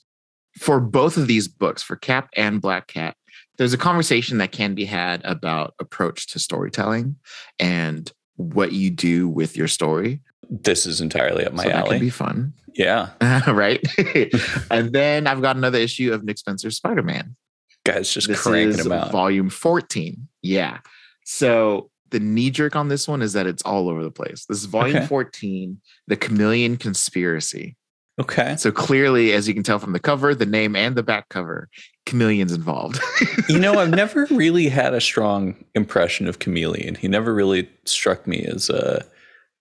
For 0.59 0.81
both 0.81 1.17
of 1.17 1.27
these 1.27 1.49
books, 1.49 1.83
for 1.83 1.97
Cap 1.97 2.29
and 2.37 2.61
Black 2.63 2.87
Cat, 2.87 3.17
there's 3.59 3.73
a 3.73 3.79
conversation 3.79 4.39
that 4.39 4.53
can 4.53 4.75
be 4.75 4.85
had 4.85 5.21
about 5.25 5.75
approach 5.81 6.29
to 6.29 6.39
storytelling 6.39 7.17
and 7.59 8.11
what 8.37 8.73
you 8.73 8.91
do 8.91 9.29
with 9.29 9.57
your 9.57 9.69
story. 9.69 10.21
This 10.51 10.87
is 10.87 11.01
entirely 11.01 11.45
up 11.47 11.53
my 11.53 11.63
so 11.65 11.69
that 11.71 11.79
alley. 11.79 11.91
can 11.91 12.01
be 12.01 12.11
fun. 12.11 12.53
yeah. 12.75 13.11
right? 13.51 13.81
and 14.71 14.93
then 14.93 15.27
I've 15.27 15.41
got 15.43 15.57
another 15.57 15.79
issue 15.79 16.13
of 16.13 16.25
Nick 16.25 16.39
Spencer's 16.39 16.77
Spider 16.77 17.03
Man. 17.03 17.37
Guys 17.85 18.13
just 18.13 18.29
This 18.29 18.43
cranking 18.43 18.79
is 18.79 18.85
them 18.85 18.93
out. 18.93 19.11
volume 19.13 19.51
14. 19.51 20.29
Yeah. 20.43 20.79
So 21.25 21.91
the 22.11 22.21
knee 22.21 22.51
jerk 22.51 22.77
on 22.77 22.89
this 22.89 23.07
one 23.09 23.23
is 23.23 23.33
that 23.35 23.47
it's 23.47 23.63
all 23.63 23.89
over 23.89 24.03
the 24.05 24.11
place. 24.11 24.45
This 24.47 24.59
is 24.59 24.65
volume 24.67 24.97
Okay. 24.99 25.07
14, 25.07 25.81
The 26.07 26.17
Chameleon 26.17 26.77
Conspiracy. 26.77 27.77
Okay. 28.21 28.57
So 28.57 28.71
clearly, 28.71 29.33
as 29.33 29.49
you 29.49 29.55
can 29.55 29.63
tell 29.63 29.79
from 29.79 29.93
the 29.93 30.01
cover, 30.01 30.35
the 30.35 30.47
name, 30.47 30.77
and 30.77 30.97
the 30.97 31.03
back 31.03 31.29
cover, 31.29 31.69
chameleons 32.07 32.53
involved. 32.53 33.01
You 33.49 33.59
know, 33.59 33.75
I've 33.75 33.91
never 33.91 34.27
really 34.31 34.69
had 34.69 34.95
a 34.95 35.03
strong 35.03 35.55
impression 35.75 36.27
of 36.27 36.39
Chameleon. 36.39 36.95
He 36.95 37.09
never 37.09 37.35
really 37.35 37.69
struck 37.85 38.27
me 38.27 38.43
as 38.47 38.71
a 38.71 39.05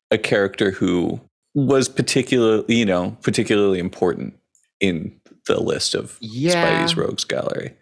a 0.10 0.18
character 0.18 0.72
who 0.72 1.20
was 1.54 1.90
particularly, 1.90 2.76
you 2.76 2.86
know, 2.86 3.18
particularly 3.22 3.80
important 3.80 4.36
in 4.80 5.14
the 5.48 5.60
list 5.60 5.96
of 5.96 6.18
yeah. 6.22 6.84
Spidey's 6.84 6.96
rogues 6.96 7.24
gallery. 7.26 7.74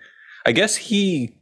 I 0.46 0.54
guess 0.54 0.76
he 0.76 1.36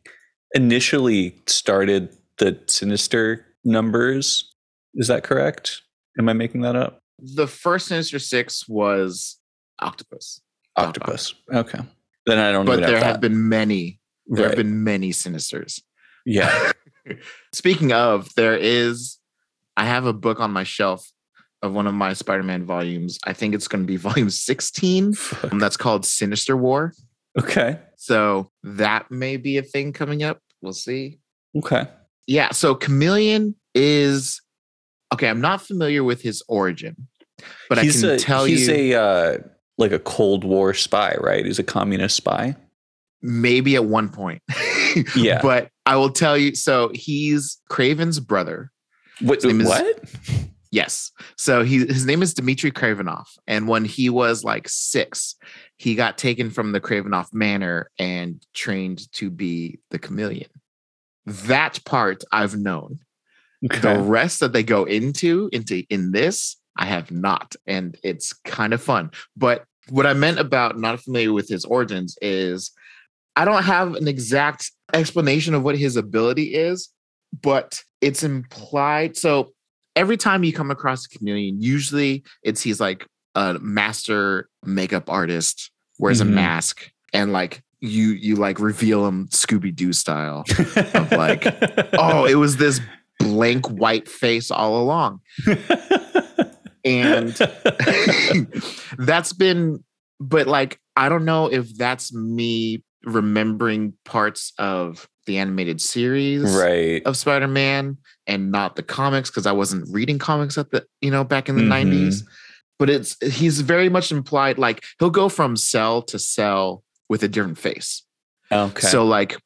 initially 0.53 1.36
started 1.48 2.09
the 2.38 2.59
Sinister 2.67 3.45
numbers. 3.63 4.51
Is 4.95 5.07
that 5.07 5.24
correct? 5.24 5.81
Am 6.17 6.27
I 6.27 6.33
making 6.33 6.62
that 6.62 6.75
up? 6.75 7.00
The 7.21 7.47
first 7.47 7.88
Sinister 7.88 8.19
Six 8.19 8.67
was 8.67 9.38
Octopus. 9.79 10.41
Doc 10.77 10.88
Octopus. 10.89 11.35
Okay. 11.53 11.79
Then 12.25 12.38
I 12.38 12.51
don't 12.51 12.65
know. 12.65 12.73
But 12.77 12.81
there 12.81 12.95
have 12.97 13.03
have 13.05 13.13
that. 13.15 13.21
been 13.21 13.49
many. 13.49 13.99
There 14.27 14.43
Right. 14.45 14.49
have 14.51 14.57
been 14.57 14.83
many 14.83 15.11
Sinisters. 15.11 15.81
yeah. 16.25 16.71
Speaking 17.53 17.91
of, 17.91 18.33
there 18.35 18.55
is, 18.55 19.17
I 19.75 19.85
have 19.85 20.05
a 20.05 20.13
book 20.13 20.39
on 20.39 20.51
my 20.51 20.63
shelf 20.63 21.09
of 21.63 21.73
one 21.73 21.88
of 21.88 21.93
my 21.95 22.13
Spider 22.13 22.43
Man 22.43 22.65
volumes. 22.65 23.17
I 23.25 23.33
think 23.33 23.55
it's 23.55 23.67
going 23.67 23.83
to 23.83 23.88
be 23.88 23.97
volume 24.09 24.29
16. 24.29 25.13
Fuck. 25.13 25.51
Um, 25.51 25.59
that's 25.59 25.77
called 25.77 26.05
Sinister 26.05 26.55
War. 26.55 26.93
Okay. 27.39 27.79
So 27.95 28.51
that 28.63 29.09
may 29.09 29.38
be 29.38 29.57
a 29.57 29.63
thing 29.63 29.91
coming 29.93 30.21
up. 30.23 30.39
We'll 30.61 30.73
see. 30.73 31.19
Okay. 31.57 31.88
Yeah. 32.27 32.51
So 32.51 32.75
Chameleon 32.75 33.55
is, 33.73 34.41
okay, 35.13 35.27
I'm 35.29 35.41
not 35.41 35.61
familiar 35.61 36.03
with 36.03 36.21
his 36.21 36.43
origin, 36.47 37.07
but 37.69 37.77
he's 37.79 38.03
I 38.03 38.07
can 38.07 38.15
a, 38.15 38.19
tell 38.19 38.45
he's 38.45 38.67
you. 38.67 38.73
He's 38.73 38.93
a 38.93 39.01
uh, 39.01 39.37
like 39.77 39.91
a 39.91 39.99
Cold 39.99 40.43
War 40.43 40.73
spy, 40.73 41.15
right? 41.19 41.45
He's 41.45 41.59
a 41.59 41.63
communist 41.63 42.15
spy. 42.15 42.55
maybe 43.21 43.75
at 43.75 43.85
one 43.85 44.09
point. 44.09 44.41
Yeah. 45.15 45.39
but 45.43 45.69
I 45.85 45.97
will 45.97 46.09
tell 46.09 46.35
you. 46.35 46.55
So 46.55 46.89
he's 46.95 47.61
Kraven's 47.69 48.19
brother. 48.19 48.71
What? 49.21 49.45
is- 49.45 49.67
what? 49.67 50.03
Yes. 50.71 51.11
So 51.37 51.63
he 51.63 51.85
his 51.85 52.05
name 52.07 52.23
is 52.23 52.33
Dmitry 52.33 52.71
Kravinoff, 52.71 53.27
and 53.47 53.67
when 53.67 53.85
he 53.85 54.09
was 54.09 54.43
like 54.43 54.67
six, 54.67 55.35
he 55.77 55.93
got 55.95 56.17
taken 56.17 56.49
from 56.49 56.71
the 56.71 56.81
Kravinoff 56.81 57.27
Manor 57.33 57.91
and 57.99 58.43
trained 58.55 59.11
to 59.13 59.29
be 59.29 59.79
the 59.91 59.99
chameleon. 59.99 60.49
That 61.25 61.83
part 61.85 62.23
I've 62.31 62.55
known. 62.55 62.99
The 63.61 63.99
rest 63.99 64.39
that 64.39 64.53
they 64.53 64.63
go 64.63 64.85
into 64.85 65.49
into 65.51 65.83
in 65.89 66.11
this, 66.11 66.55
I 66.77 66.85
have 66.85 67.11
not, 67.11 67.55
and 67.67 67.97
it's 68.03 68.33
kind 68.45 68.73
of 68.73 68.81
fun. 68.81 69.11
But 69.35 69.65
what 69.89 70.05
I 70.05 70.13
meant 70.13 70.39
about 70.39 70.77
not 70.77 70.99
familiar 71.01 71.33
with 71.33 71.49
his 71.49 71.65
origins 71.65 72.17
is 72.21 72.71
I 73.35 73.45
don't 73.45 73.63
have 73.63 73.95
an 73.95 74.07
exact 74.07 74.71
explanation 74.93 75.53
of 75.55 75.63
what 75.63 75.77
his 75.77 75.95
ability 75.95 76.53
is, 76.55 76.89
but 77.41 77.81
it's 78.01 78.23
implied. 78.23 79.17
So 79.17 79.51
every 79.95 80.17
time 80.17 80.43
you 80.43 80.53
come 80.53 80.71
across 80.71 81.05
a 81.05 81.09
chameleon, 81.09 81.61
usually 81.61 82.23
it's 82.43 82.61
he's 82.61 82.79
like 82.79 83.05
a 83.35 83.55
master 83.59 84.47
makeup 84.63 85.09
artist, 85.09 85.71
wears 85.99 86.19
Mhm. 86.19 86.21
a 86.21 86.25
mask, 86.25 86.91
and 87.13 87.33
like 87.33 87.61
you 87.81 88.09
you 88.09 88.35
like 88.35 88.59
reveal 88.59 89.05
him 89.07 89.27
Scooby 89.29 89.73
Doo 89.75 89.93
style. 89.93 90.43
Of 90.93 91.11
like, 91.11 91.45
oh, 91.93 92.25
it 92.25 92.35
was 92.35 92.57
this 92.57 92.79
blank 93.19 93.67
white 93.67 94.09
face 94.09 94.49
all 94.51 94.81
along. 94.81 95.19
And 96.85 97.35
that's 98.97 99.33
been, 99.33 99.83
but 100.19 100.47
like, 100.47 100.79
I 100.95 101.09
don't 101.09 101.25
know 101.25 101.47
if 101.47 101.75
that's 101.77 102.13
me 102.13 102.83
remembering 103.03 103.93
parts 104.05 104.53
of 104.57 105.07
the 105.25 105.38
animated 105.38 105.79
series 105.81 106.43
right. 106.55 107.01
of 107.05 107.15
Spider-Man 107.15 107.97
and 108.27 108.51
not 108.51 108.75
the 108.75 108.83
comics 108.83 109.29
because 109.29 109.45
I 109.45 109.51
wasn't 109.51 109.88
reading 109.91 110.17
comics 110.19 110.57
at 110.57 110.71
the, 110.71 110.85
you 111.01 111.11
know, 111.11 111.23
back 111.23 111.49
in 111.49 111.55
the 111.55 111.61
Mhm. 111.61 111.67
90s. 111.91 112.23
But 112.79 112.89
it's 112.89 113.17
he's 113.21 113.59
very 113.61 113.89
much 113.89 114.11
implied 114.11 114.57
like 114.57 114.83
he'll 114.99 115.09
go 115.09 115.27
from 115.27 115.57
cell 115.57 116.01
to 116.03 116.17
cell 116.17 116.83
with 117.09 117.23
a 117.23 117.27
different 117.27 117.57
face. 117.57 118.03
Okay. 118.51 118.88
So 118.88 119.05
like, 119.05 119.38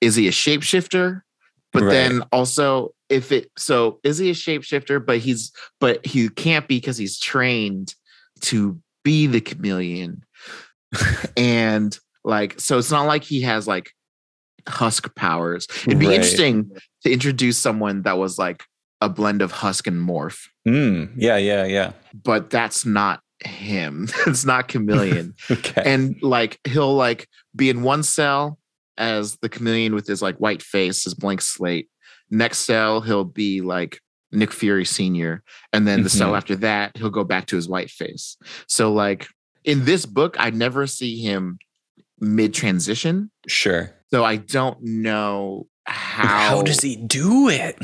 is 0.00 0.14
he 0.14 0.28
a 0.28 0.32
shapeshifter? 0.32 1.22
But 1.72 1.82
Right. 1.82 1.90
then 1.90 2.22
also, 2.32 2.94
if 3.08 3.30
it 3.32 3.50
so 3.56 4.00
is 4.04 4.18
he 4.18 4.30
a 4.30 4.34
shapeshifter? 4.34 5.04
But 5.04 5.18
he's 5.18 5.52
but 5.80 6.04
he 6.06 6.28
can't 6.28 6.66
be 6.68 6.76
because 6.78 6.96
he's 6.98 7.18
trained 7.18 7.94
to 8.42 8.80
be 9.04 9.26
the 9.26 9.40
chameleon. 9.40 10.22
and 11.36 11.98
like, 12.24 12.58
so 12.60 12.78
it's 12.78 12.90
not 12.90 13.06
like 13.06 13.22
he 13.24 13.42
has 13.42 13.66
like 13.66 13.90
husk 14.68 15.14
powers. 15.14 15.66
It'd 15.86 15.98
be 15.98 16.06
Right. 16.06 16.14
interesting 16.16 16.70
to 17.04 17.10
introduce 17.12 17.58
someone 17.58 18.02
that 18.02 18.18
was 18.18 18.38
like 18.38 18.64
a 19.00 19.08
blend 19.08 19.42
of 19.42 19.52
husk 19.52 19.86
and 19.86 20.00
morph, 20.08 20.48
Mm, 20.66 21.12
yeah, 21.16 21.36
yeah, 21.36 21.64
yeah. 21.66 21.92
but 22.24 22.50
that's 22.50 22.84
not 22.86 23.20
him. 23.44 24.08
it's 24.26 24.44
not 24.44 24.68
chameleon 24.68 25.34
Okay. 25.50 25.82
and 25.84 26.16
like 26.22 26.58
he'll 26.66 26.94
like 26.96 27.28
be 27.54 27.68
in 27.70 27.82
one 27.82 28.02
cell 28.02 28.58
as 28.96 29.36
the 29.42 29.48
chameleon 29.50 29.94
with 29.94 30.06
his 30.06 30.22
like 30.22 30.36
white 30.38 30.62
face, 30.62 31.04
his 31.04 31.14
blank 31.14 31.42
slate. 31.42 31.88
Next 32.30 32.58
cell, 32.58 33.00
he'll 33.00 33.24
be 33.24 33.60
like 33.60 34.00
Nick 34.32 34.52
Fury 34.52 34.84
Sr. 34.84 35.42
And 35.72 35.86
then 35.86 36.02
the 36.02 36.10
cell 36.10 36.32
Mhm. 36.32 36.36
after 36.36 36.56
that, 36.56 36.96
he'll 36.96 37.10
go 37.10 37.24
back 37.24 37.46
to 37.46 37.56
his 37.56 37.68
white 37.68 37.90
face. 37.90 38.36
So 38.68 38.92
like 38.92 39.28
in 39.64 39.84
this 39.84 40.06
book, 40.06 40.36
I 40.38 40.50
never 40.50 40.86
see 40.86 41.20
him 41.20 41.58
mid 42.20 42.54
transition. 42.54 43.30
sure. 43.46 43.92
So 44.10 44.24
I 44.24 44.36
don't 44.36 44.80
know 44.82 45.66
how 45.86 46.56
How 46.56 46.62
does 46.62 46.80
he 46.80 46.96
do 46.96 47.48
it? 47.48 47.76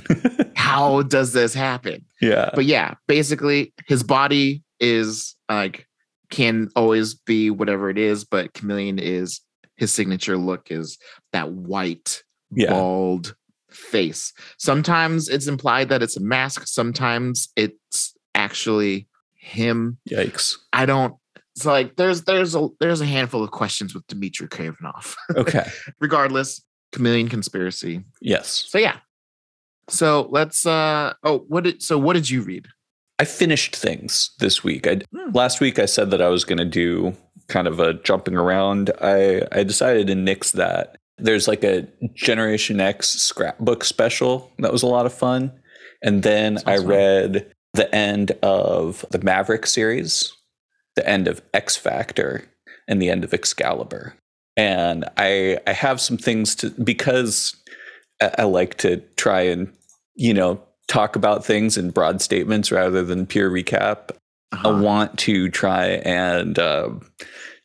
how 0.56 1.02
does 1.02 1.32
this 1.32 1.54
happen? 1.54 2.04
yeah. 2.20 2.50
but 2.54 2.64
yeah, 2.64 2.94
basically 3.06 3.72
his 3.86 4.02
body 4.02 4.62
is 4.80 5.36
like 5.48 5.86
can 6.30 6.68
always 6.74 7.14
be 7.14 7.50
whatever 7.50 7.90
it 7.90 7.98
is, 7.98 8.24
but 8.24 8.54
chameleon 8.54 8.98
is 8.98 9.40
his 9.76 9.92
signature 9.92 10.36
look 10.38 10.70
is 10.70 10.98
that 11.32 11.52
white, 11.52 12.22
Yeah. 12.54 12.70
bald 12.70 13.34
face. 13.74 14.32
Sometimes 14.58 15.28
it's 15.28 15.46
implied 15.46 15.88
that 15.90 16.02
it's 16.02 16.16
a 16.16 16.20
mask, 16.22 16.66
sometimes 16.66 17.48
it's 17.56 18.14
actually 18.34 19.08
him. 19.34 19.98
Yikes. 20.10 20.56
I 20.72 20.86
don't 20.86 21.14
it's 21.54 21.66
like 21.66 21.96
there's 21.96 22.22
there's 22.24 22.54
a 22.54 22.68
there's 22.80 23.00
a 23.02 23.06
handful 23.06 23.42
of 23.44 23.50
questions 23.50 23.94
with 23.94 24.06
Dmitry 24.06 24.48
Kravinoff. 24.48 25.14
Okay. 25.36 25.68
Regardless, 26.00 26.62
chameleon 26.92 27.28
conspiracy. 27.28 28.04
yes. 28.20 28.64
So 28.68 28.78
yeah. 28.78 28.96
So 29.88 30.28
let's 30.30 30.64
uh 30.66 31.12
oh 31.24 31.40
what 31.48 31.64
did 31.64 31.82
so 31.82 31.98
what 31.98 32.14
did 32.14 32.30
you 32.30 32.42
read? 32.42 32.68
I 33.18 33.24
finished 33.24 33.76
things 33.76 34.30
this 34.38 34.64
week. 34.64 34.86
I 34.86 35.00
Hmm. 35.14 35.32
last 35.32 35.60
week 35.60 35.78
I 35.78 35.86
said 35.86 36.10
that 36.10 36.22
I 36.22 36.28
was 36.28 36.44
going 36.44 36.58
to 36.58 36.64
do 36.64 37.14
kind 37.48 37.68
of 37.68 37.80
a 37.80 37.94
jumping 37.94 38.34
around. 38.36 38.90
I 39.00 39.42
I 39.52 39.62
decided 39.64 40.06
to 40.06 40.14
nix 40.14 40.52
that. 40.52 40.96
There's 41.22 41.48
like 41.48 41.64
a 41.64 41.86
Generation 42.14 42.80
X 42.80 43.08
scrapbook 43.10 43.84
special 43.84 44.50
that 44.58 44.72
was 44.72 44.82
a 44.82 44.86
lot 44.88 45.06
of 45.06 45.12
fun. 45.12 45.52
And 46.02 46.22
then 46.22 46.58
I 46.66 46.76
fun. 46.78 46.86
read 46.86 47.52
the 47.74 47.94
end 47.94 48.32
of 48.42 49.04
the 49.10 49.18
Maverick 49.20 49.66
series, 49.66 50.32
the 50.96 51.08
end 51.08 51.28
of 51.28 51.40
X 51.54 51.76
Factor, 51.76 52.44
and 52.88 53.00
the 53.00 53.08
end 53.10 53.24
of 53.24 53.32
Excalibur. 53.32 54.14
And 54.56 55.04
I 55.16 55.58
I 55.66 55.72
have 55.72 56.00
some 56.00 56.18
things 56.18 56.54
to 56.56 56.70
because 56.70 57.56
I, 58.20 58.30
I 58.40 58.42
like 58.44 58.76
to 58.78 58.98
try 59.16 59.42
and 59.42 59.72
you 60.16 60.34
know 60.34 60.60
talk 60.88 61.16
about 61.16 61.44
things 61.44 61.78
in 61.78 61.90
broad 61.90 62.20
statements 62.20 62.70
rather 62.70 63.02
than 63.04 63.26
pure 63.26 63.50
recap. 63.50 64.10
I 64.64 64.68
Uh-huh. 64.68 64.82
want 64.82 65.18
to 65.20 65.48
try 65.48 65.86
and 66.04 66.58
um 66.58 67.00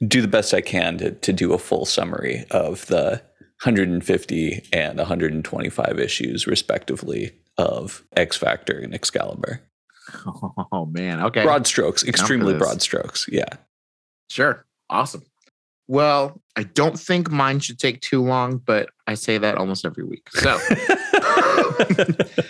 do 0.07 0.21
the 0.21 0.27
best 0.27 0.53
I 0.53 0.61
can 0.61 0.97
to, 0.99 1.11
to 1.11 1.33
do 1.33 1.53
a 1.53 1.57
full 1.57 1.83
summary 1.85 2.45
of 2.51 2.85
the 2.85 3.21
150 3.63 4.69
and 4.71 4.97
125 4.97 5.99
issues, 5.99 6.45
respectively, 6.47 7.31
of 7.57 8.03
X 8.15 8.37
Factor 8.37 8.77
and 8.79 8.93
Excalibur. 8.93 9.61
Oh 10.71 10.85
man. 10.85 11.19
Okay. 11.21 11.43
Broad 11.43 11.67
strokes, 11.67 12.01
extremely 12.03 12.53
broad 12.57 12.81
strokes. 12.81 13.25
Yeah. 13.29 13.49
Sure. 14.29 14.65
Awesome. 14.89 15.23
Well, 15.87 16.41
I 16.55 16.63
don't 16.63 16.97
think 16.99 17.29
mine 17.29 17.59
should 17.59 17.77
take 17.79 17.99
too 18.01 18.23
long, 18.23 18.57
but 18.57 18.89
I 19.05 19.15
say 19.15 19.37
that 19.37 19.57
almost 19.57 19.83
every 19.85 20.05
week. 20.05 20.29
So 20.31 20.57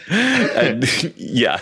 And- 0.09 1.13
yeah. 1.17 1.59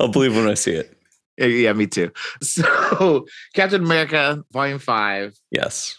I'll 0.00 0.08
believe 0.08 0.34
when 0.34 0.48
I 0.48 0.54
see 0.54 0.72
it. 0.72 0.96
yeah, 1.36 1.46
yeah, 1.46 1.72
me 1.74 1.86
too. 1.86 2.10
So 2.42 3.26
Captain 3.54 3.82
America, 3.84 4.42
Volume 4.52 4.78
Five. 4.78 5.34
Yes. 5.50 5.98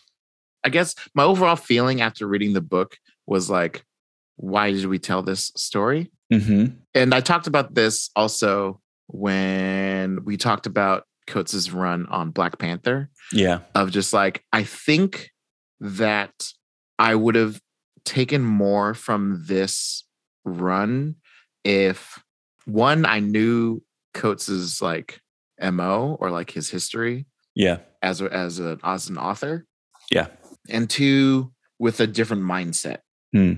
I 0.64 0.70
guess 0.70 0.96
my 1.14 1.24
overall 1.24 1.56
feeling 1.56 2.02
after 2.02 2.28
reading 2.28 2.54
the 2.54 2.62
book 2.62 2.98
was 3.26 3.50
like, 3.50 3.84
why 4.36 4.72
did 4.72 4.86
we 4.86 5.00
tell 5.00 5.22
this 5.24 5.52
story? 5.56 6.12
hmm 6.32 6.66
And 6.94 7.14
I 7.14 7.22
talked 7.22 7.48
about 7.48 7.74
this 7.76 8.10
also 8.16 8.80
when 9.08 10.24
we 10.24 10.38
talked 10.38 10.66
about 10.66 11.04
Coates's 11.28 11.72
run 11.72 12.06
on 12.08 12.32
Black 12.32 12.58
Panther. 12.58 13.10
Yeah. 13.32 13.60
of 13.76 13.92
just 13.92 14.14
like 14.14 14.44
I 14.52 14.64
think 14.64 15.30
that 15.80 16.52
I 16.98 17.16
would 17.16 17.36
have 17.36 17.62
taken 18.06 18.44
more 18.44 18.94
from 18.94 19.44
this 19.48 20.04
run 20.46 21.16
if 21.64 22.22
one 22.66 23.06
I 23.06 23.20
knew 23.20 23.82
Coates's 24.14 24.82
like 24.82 25.22
mo 25.62 26.18
or 26.20 26.32
like 26.32 26.50
his 26.52 26.70
history 26.70 27.26
Yeah. 27.56 27.78
as 28.02 28.22
a, 28.22 28.26
as 28.34 28.60
a 28.60 28.78
as 28.84 29.10
an 29.10 29.18
author. 29.18 29.66
Yeah. 30.12 30.28
And 30.70 30.90
two 30.90 31.52
with 31.80 32.00
a 32.00 32.08
different 32.08 32.44
mindset 32.44 32.98
Hmm. 33.34 33.54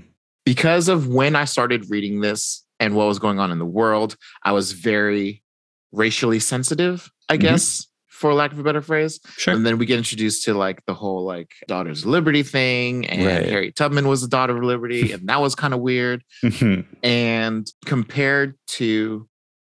because 0.45 0.87
of 0.87 1.07
when 1.07 1.35
I 1.35 1.45
started 1.45 1.89
reading 1.89 2.21
this 2.21 2.63
and 2.79 2.95
what 2.95 3.07
was 3.07 3.19
going 3.19 3.39
on 3.39 3.51
in 3.51 3.59
the 3.59 3.65
world. 3.65 4.15
I 4.43 4.51
was 4.53 4.71
very 4.73 5.43
racially 5.91 6.39
sensitive, 6.39 7.09
I 7.29 7.37
Mhm. 7.37 7.41
guess, 7.41 7.87
for 8.07 8.33
lack 8.33 8.51
of 8.51 8.59
a 8.59 8.63
better 8.63 8.81
phrase. 8.81 9.19
Sure. 9.37 9.53
And 9.53 9.65
then 9.65 9.77
we 9.77 9.85
get 9.85 9.97
introduced 9.97 10.43
to 10.45 10.53
like 10.53 10.83
the 10.85 10.93
whole 10.93 11.25
like 11.25 11.51
Daughters 11.67 12.01
of 12.03 12.07
Liberty 12.09 12.43
thing, 12.43 13.05
and 13.07 13.25
Right. 13.25 13.45
Harriet 13.49 13.75
Tubman 13.75 14.07
was 14.07 14.21
the 14.21 14.27
daughter 14.27 14.55
of 14.57 14.63
Liberty, 14.63 15.11
and 15.13 15.27
that 15.29 15.41
was 15.41 15.55
kind 15.55 15.73
of 15.73 15.79
weird. 15.79 16.23
Mhm. 16.43 16.85
And 17.03 17.67
compared 17.85 18.55
to, 18.77 19.27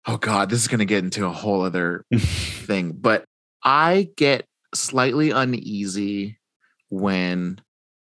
oh 0.07 0.17
God, 0.17 0.49
this 0.49 0.61
is 0.61 0.67
going 0.67 0.79
to 0.79 0.85
get 0.85 1.03
into 1.03 1.25
a 1.25 1.31
whole 1.31 1.61
other 1.63 2.05
thing, 2.19 2.91
but 2.99 3.25
I 3.63 4.09
get 4.17 4.45
slightly 4.75 5.31
uneasy 5.31 6.37
when 7.01 7.59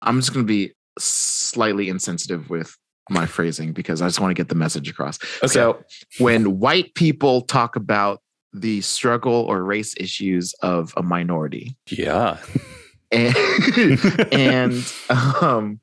I'm 0.03 0.21
just 0.21 0.33
going 0.33 0.45
to 0.45 0.49
be 0.49 0.73
slightly 0.99 1.89
insensitive 1.89 2.51
with 2.51 2.77
my 3.11 3.27
phrasing 3.27 3.73
because 3.73 4.01
I 4.03 4.07
just 4.07 4.21
want 4.21 4.31
to 4.31 4.35
get 4.35 4.49
the 4.49 4.55
message 4.55 4.89
across. 4.89 5.19
Okay. 5.39 5.49
So 5.49 5.83
when 6.19 6.59
white 6.59 6.95
people 6.95 7.43
talk 7.43 7.77
about 7.77 8.21
the 8.53 8.81
struggle 8.83 9.33
or 9.35 9.63
race 9.65 9.95
issues 9.97 10.55
of 10.63 10.93
a 10.97 11.03
minority. 11.03 11.77
Yeah. 11.91 12.39
And, 13.13 13.37
and 14.33 14.93
um, 15.41 15.79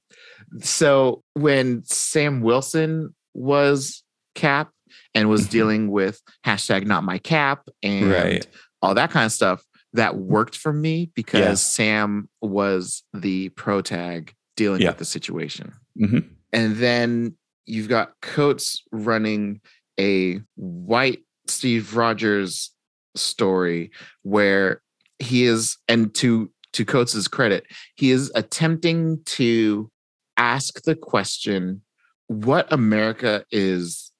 so 0.60 1.24
when 1.34 1.86
Sam 1.86 2.41
Wilson 2.41 3.15
was 3.34 4.03
Cap 4.36 4.72
and 5.15 5.29
was 5.29 5.48
Mhm. 5.48 5.50
dealing 5.50 5.91
with 5.91 6.20
hashtag 6.46 6.86
not 6.86 7.05
my 7.05 7.20
cap 7.20 7.70
and 7.81 8.12
Right. 8.12 8.46
all 8.81 8.96
that 8.96 9.12
kind 9.12 9.25
of 9.25 9.31
stuff, 9.31 9.63
that 9.93 10.17
worked 10.17 10.55
for 10.57 10.71
me 10.74 11.12
because 11.15 11.39
Yeah. 11.41 11.53
Sam 11.55 12.29
was 12.41 13.03
the 13.13 13.50
pro 13.50 13.81
tag 13.81 14.33
dealing 14.55 14.81
Yeah. 14.81 14.89
with 14.89 14.98
the 15.00 15.05
situation. 15.05 15.74
hmm 15.98 16.19
And 16.53 16.77
then 16.77 17.36
you've 17.65 17.88
got 17.89 18.13
Coates 18.21 18.83
running 18.91 19.62
a 20.00 20.41
white 20.55 21.24
Steve 21.48 21.95
Rogers 21.95 22.71
story 23.15 23.91
where 24.24 24.81
he 25.19 25.45
is, 25.45 25.77
and 25.88 26.13
to 26.15 26.51
to 26.74 26.86
Coates's 26.86 27.27
credit, 27.27 27.65
he 27.95 28.12
is 28.12 28.31
attempting 28.33 29.21
to 29.25 29.91
ask 30.38 30.81
the 30.83 30.95
question, 30.95 31.81
what 32.27 32.71
America 32.71 33.43
is 33.51 34.12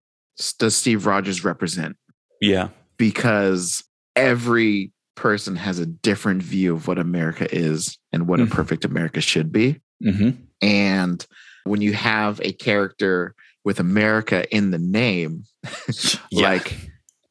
does 0.60 0.75
Steve 0.75 1.06
Rogers 1.06 1.46
represent? 1.46 1.96
Yeah. 2.42 2.70
Because 2.98 3.84
every 4.18 4.92
person 5.15 5.56
has 5.56 5.80
a 5.80 5.86
different 5.86 6.41
view 6.44 6.74
of 6.75 6.88
what 6.88 6.98
America 6.98 7.48
is 7.53 7.98
and 8.12 8.27
what 8.27 8.39
Mhm. 8.39 8.48
a 8.51 8.56
perfect 8.56 8.86
America 8.86 9.22
should 9.22 9.51
be. 9.51 9.80
hmm 10.01 10.32
And 10.62 11.25
when 11.63 11.82
you 11.82 11.94
have 11.94 12.39
a 12.44 12.51
character 12.53 13.36
with 13.63 13.80
America 13.80 14.50
in 14.56 14.72
the 14.72 14.77
name, 14.80 15.44
Yeah. 16.32 16.50
like 16.50 16.75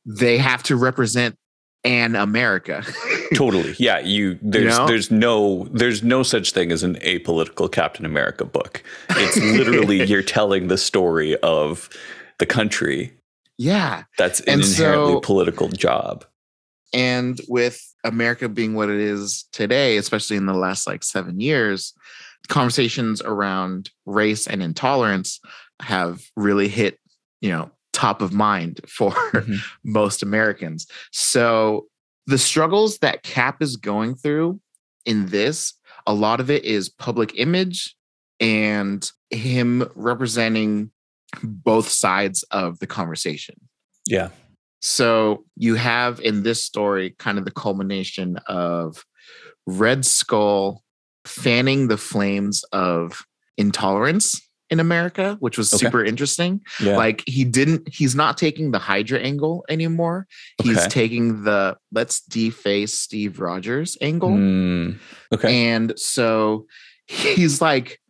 they 0.06 0.38
have 0.38 0.62
to 0.64 0.76
represent 0.76 1.36
an 1.82 2.14
America. 2.14 2.84
totally. 3.34 3.74
Yeah. 3.78 4.00
You 4.00 4.38
there's 4.42 4.76
know? 4.78 4.86
there's 4.86 5.10
no 5.10 5.68
there's 5.72 6.02
no 6.02 6.22
such 6.22 6.52
thing 6.52 6.70
as 6.72 6.82
an 6.82 6.96
apolitical 6.96 7.70
Captain 7.72 8.04
America 8.04 8.44
book. 8.44 8.82
It's 9.10 9.36
literally 9.36 10.04
you're 10.10 10.22
telling 10.22 10.68
the 10.68 10.76
story 10.78 11.36
of 11.38 11.88
the 12.38 12.46
country. 12.46 13.12
yeah. 13.58 14.04
That's 14.18 14.40
an 14.40 14.54
And 14.54 14.62
inherently 14.62 15.12
so- 15.14 15.20
political 15.20 15.68
job. 15.68 16.24
And 16.92 17.40
with 17.48 17.80
America 18.04 18.48
being 18.48 18.74
what 18.74 18.88
it 18.90 19.00
is 19.00 19.46
today, 19.52 19.96
especially 19.96 20.36
in 20.36 20.46
the 20.46 20.54
last 20.54 20.86
like 20.86 21.04
seven 21.04 21.40
years, 21.40 21.94
conversations 22.48 23.22
around 23.22 23.90
race 24.06 24.46
and 24.46 24.62
intolerance 24.62 25.40
have 25.80 26.22
really 26.36 26.68
hit, 26.68 26.98
you 27.40 27.50
know, 27.50 27.70
top 27.92 28.22
of 28.22 28.32
mind 28.32 28.80
for 28.88 29.12
Mhm. 29.32 29.58
most 29.84 30.22
Americans. 30.22 30.86
So 31.12 31.86
the 32.26 32.38
struggles 32.38 32.98
that 32.98 33.22
Cap 33.22 33.62
is 33.62 33.76
going 33.76 34.14
through 34.14 34.60
in 35.04 35.26
this, 35.26 35.74
a 36.06 36.14
lot 36.14 36.40
of 36.40 36.50
it 36.50 36.64
is 36.64 36.88
public 36.88 37.32
image 37.36 37.94
and 38.40 39.10
him 39.30 39.88
representing 39.94 40.90
both 41.42 41.88
sides 41.88 42.42
of 42.50 42.78
the 42.80 42.86
conversation. 42.86 43.54
Yeah. 44.06 44.30
So 44.80 45.44
you 45.56 45.74
have 45.76 46.20
in 46.20 46.42
this 46.42 46.64
story 46.64 47.14
kind 47.18 47.38
of 47.38 47.44
the 47.44 47.50
culmination 47.50 48.38
of 48.46 49.04
Red 49.66 50.04
Skull 50.04 50.82
fanning 51.26 51.88
the 51.88 51.96
flames 51.98 52.64
of 52.72 53.24
intolerance 53.56 54.40
in 54.70 54.80
America, 54.80 55.36
which 55.40 55.58
was 55.58 55.72
Okay. 55.74 55.86
super 55.86 56.04
interesting. 56.04 56.62
Yeah. 56.80 56.96
Like 56.96 57.22
he 57.26 57.44
didn't, 57.44 57.92
he's 57.92 58.14
not 58.14 58.38
taking 58.38 58.70
the 58.70 58.78
Hydra 58.78 59.18
angle 59.18 59.64
anymore. 59.68 60.26
He's 60.62 60.78
Okay. 60.78 60.88
taking 60.88 61.42
the 61.42 61.76
let's 61.92 62.20
deface 62.22 62.98
Steve 62.98 63.40
Rogers 63.40 63.98
angle. 64.00 64.30
Mm, 64.30 64.98
okay. 65.34 65.66
And 65.70 65.92
so 65.98 66.66
he's 67.06 67.60
like, 67.60 68.00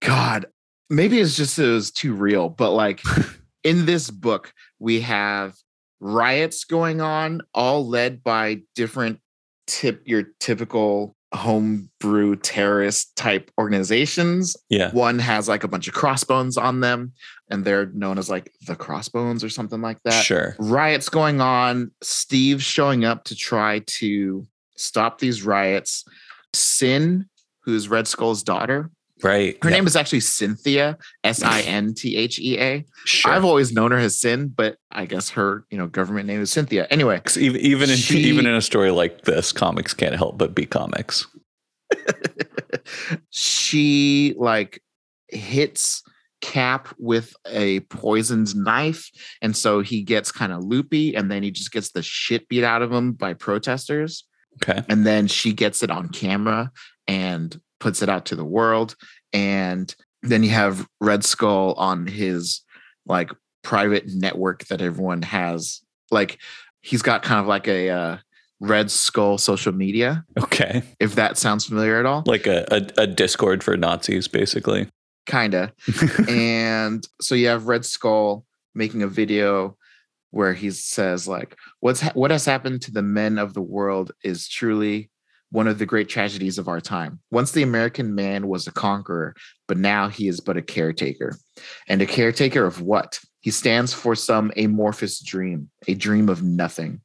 God, 0.00 0.46
maybe 0.88 1.20
it's 1.20 1.36
just 1.36 1.58
it 1.58 1.68
was 1.68 1.90
too 1.90 2.14
real, 2.14 2.48
but 2.48 2.70
like 2.72 3.02
in 3.62 3.84
this 3.86 4.10
book, 4.10 4.52
we 4.78 5.02
have 5.02 5.54
riots 6.00 6.64
going 6.64 7.00
on, 7.00 7.42
all 7.54 7.86
led 7.86 8.22
by 8.24 8.62
different 8.74 9.20
tip 9.66 10.02
your 10.06 10.24
typical 10.40 11.14
homebrew 11.32 12.34
terrorist 12.36 13.14
type 13.14 13.50
organizations. 13.58 14.56
yeah. 14.68 14.90
One 14.90 15.18
has 15.20 15.48
like 15.48 15.62
a 15.62 15.68
bunch 15.68 15.86
of 15.86 15.94
crossbones 15.94 16.56
on 16.56 16.80
them, 16.80 17.12
and 17.50 17.64
they're 17.64 17.86
known 17.86 18.18
as 18.18 18.28
like 18.28 18.52
the 18.66 18.74
crossbones 18.74 19.44
or 19.44 19.48
something 19.48 19.80
like 19.80 19.98
that 20.04 20.24
Sure. 20.24 20.56
riots 20.58 21.08
going 21.08 21.40
on. 21.40 21.92
Steve 22.02 22.62
showing 22.62 23.04
up 23.04 23.22
to 23.24 23.36
try 23.36 23.80
to 23.86 24.46
stop 24.76 25.18
these 25.20 25.44
riots. 25.44 26.04
Sin, 26.52 27.26
who's 27.60 27.88
Red 27.88 28.08
Skull's 28.08 28.42
daughter, 28.42 28.90
Right. 29.22 29.56
her 29.62 29.70
yeah, 29.70 29.76
name 29.76 29.86
is 29.86 29.96
actually 29.96 30.20
Sinthea, 30.20 30.96
S 31.24 31.42
I 31.42 31.60
N 31.62 31.94
T 31.94 32.16
H 32.16 32.38
E 32.38 32.58
A. 32.58 32.84
Sure. 33.04 33.32
I've 33.32 33.44
always 33.44 33.72
known 33.72 33.90
her 33.90 33.98
as 33.98 34.20
Sin, 34.20 34.48
but 34.48 34.76
I 34.90 35.06
guess 35.06 35.30
her, 35.30 35.64
you 35.70 35.78
know, 35.78 35.86
government 35.86 36.26
name 36.26 36.40
is 36.40 36.50
Sinthea. 36.50 36.86
Anyway, 36.90 37.20
even 37.36 37.60
even 37.60 37.90
in 37.90 37.96
She- 37.96 38.20
even 38.20 38.46
in 38.46 38.54
a 38.54 38.62
story 38.62 38.90
like 38.90 39.22
this, 39.22 39.52
comics 39.52 39.94
can't 39.94 40.14
help 40.14 40.38
but 40.38 40.54
be 40.54 40.66
comics. 40.66 41.26
she 43.30 44.34
like 44.36 44.82
hits 45.28 46.02
Cap 46.40 46.88
with 46.98 47.34
a 47.46 47.80
poisoned 47.80 48.56
knife, 48.56 49.10
and 49.42 49.54
so 49.54 49.80
he 49.82 50.02
gets 50.02 50.32
kind 50.32 50.52
of 50.52 50.64
loopy, 50.64 51.14
and 51.14 51.30
then 51.30 51.42
he 51.42 51.50
just 51.50 51.70
gets 51.70 51.90
the 51.92 52.02
shit 52.02 52.48
beat 52.48 52.64
out 52.64 52.80
of 52.80 52.90
him 52.90 53.12
by 53.12 53.34
protesters. 53.34 54.24
Okay. 54.62 54.82
and 54.88 55.06
then 55.06 55.26
she 55.28 55.52
gets 55.52 55.82
it 55.82 55.90
on 55.90 56.08
camera 56.08 56.72
and 57.06 57.58
puts 57.80 58.02
it 58.02 58.08
out 58.08 58.26
to 58.26 58.36
the 58.36 58.44
world 58.44 58.94
and 59.32 59.94
then 60.22 60.42
you 60.42 60.50
have 60.50 60.86
red 61.00 61.24
skull 61.24 61.72
on 61.74 62.06
his 62.06 62.60
like 63.06 63.30
private 63.62 64.04
network 64.08 64.66
that 64.66 64.80
everyone 64.82 65.22
has 65.22 65.80
like 66.10 66.38
he's 66.82 67.02
got 67.02 67.22
kind 67.22 67.40
of 67.40 67.46
like 67.46 67.66
a 67.66 67.88
uh, 67.90 68.16
red 68.60 68.90
skull 68.90 69.38
social 69.38 69.72
media 69.72 70.24
Okay. 70.38 70.82
if 71.00 71.14
that 71.14 71.38
sounds 71.38 71.64
familiar 71.66 71.98
at 71.98 72.06
all 72.06 72.22
Like 72.26 72.46
a, 72.46 72.66
a, 72.70 73.02
a 73.02 73.06
Discord 73.06 73.62
for 73.64 73.76
Nazis, 73.76 74.28
basically. 74.28 74.88
kinda 75.26 75.72
and 76.28 77.06
so 77.20 77.34
you 77.34 77.48
have 77.48 77.66
red 77.66 77.84
skull 77.84 78.44
making 78.74 79.02
a 79.02 79.06
video 79.08 79.76
where 80.30 80.52
he 80.54 80.70
says 80.70 81.26
like 81.26 81.56
what's 81.80 82.00
ha- 82.00 82.12
what 82.14 82.30
has 82.30 82.44
happened 82.44 82.82
to 82.82 82.90
the 82.92 83.02
men 83.02 83.38
of 83.38 83.54
the 83.54 83.62
world 83.62 84.12
is 84.22 84.48
truly 84.48 85.10
one 85.50 85.66
of 85.66 85.78
the 85.78 85.86
great 85.86 86.08
tragedies 86.08 86.58
of 86.58 86.68
our 86.68 86.80
time 86.80 87.18
once 87.30 87.52
the 87.52 87.62
american 87.62 88.14
man 88.14 88.48
was 88.48 88.66
a 88.66 88.72
conqueror 88.72 89.34
but 89.66 89.76
now 89.76 90.08
he 90.08 90.28
is 90.28 90.40
but 90.40 90.56
a 90.56 90.62
caretaker 90.62 91.36
and 91.88 92.02
a 92.02 92.06
caretaker 92.06 92.64
of 92.64 92.80
what 92.80 93.20
he 93.40 93.50
stands 93.50 93.92
for 93.92 94.14
some 94.14 94.52
amorphous 94.56 95.20
dream 95.20 95.70
a 95.88 95.94
dream 95.94 96.28
of 96.28 96.42
nothing 96.42 97.00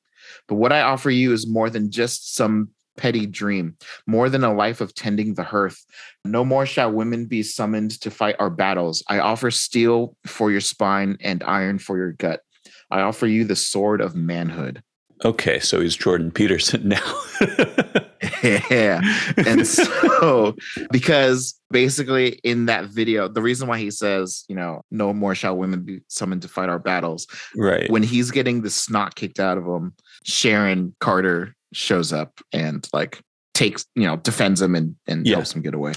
but 0.48 0.56
what 0.56 0.72
i 0.72 0.82
offer 0.82 1.10
you 1.10 1.34
is 1.34 1.48
more 1.48 1.70
than 1.70 1.92
just 1.92 2.36
some 2.36 2.70
petty 2.98 3.26
dream 3.26 3.76
more 4.08 4.30
than 4.30 4.44
a 4.46 4.54
life 4.54 4.80
of 4.80 4.96
tending 4.96 5.34
the 5.34 5.44
hearth 5.44 5.86
no 6.26 6.44
more 6.44 6.66
shall 6.66 6.92
women 6.92 7.28
be 7.28 7.44
summoned 7.44 8.02
to 8.02 8.10
fight 8.10 8.36
our 8.40 8.50
battles. 8.50 9.04
I 9.08 9.20
offer 9.20 9.52
steel 9.52 10.18
for 10.26 10.52
your 10.52 10.62
spine 10.62 11.18
and 11.22 11.44
iron 11.44 11.78
for 11.78 11.98
your 11.98 12.14
gut. 12.14 12.42
I 12.90 13.02
offer 13.02 13.28
you 13.28 13.46
the 13.46 13.56
sword 13.56 14.02
of 14.02 14.16
manhood. 14.16 14.82
Okay, 15.24 15.60
so 15.60 15.80
he's 15.80 15.96
Jordan 15.96 16.32
Peterson 16.32 16.90
now. 16.90 18.02
Yeah. 18.44 19.02
And 19.38 19.66
so, 19.68 20.56
because 20.92 21.60
basically 21.70 22.40
in 22.44 22.66
that 22.68 22.86
video, 22.86 23.28
the 23.28 23.42
reason 23.42 23.68
why 23.68 23.78
he 23.80 23.92
says, 23.92 24.46
you 24.48 24.56
know, 24.56 24.82
no 24.92 25.14
more 25.14 25.36
shall 25.36 25.58
women 25.58 25.82
be 25.82 26.02
summoned 26.08 26.42
to 26.44 26.48
fight 26.48 26.70
our 26.70 26.80
battles, 26.80 27.28
right. 27.56 27.90
when 27.90 28.04
he's 28.04 28.32
getting 28.32 28.62
the 28.62 28.70
snot 28.70 29.16
kicked 29.16 29.40
out 29.40 29.58
of 29.58 29.66
him, 29.66 29.94
Sharon 30.24 30.96
Carter 31.00 31.56
shows 31.74 32.14
up 32.14 32.40
and 32.52 32.88
like 32.94 33.22
takes, 33.54 33.86
you 33.96 34.04
know, 34.04 34.18
defends 34.18 34.62
him 34.62 34.76
and, 34.76 34.96
and 35.08 35.26
Yeah. 35.26 35.36
helps 35.36 35.54
him 35.54 35.62
get 35.62 35.74
away. 35.74 35.94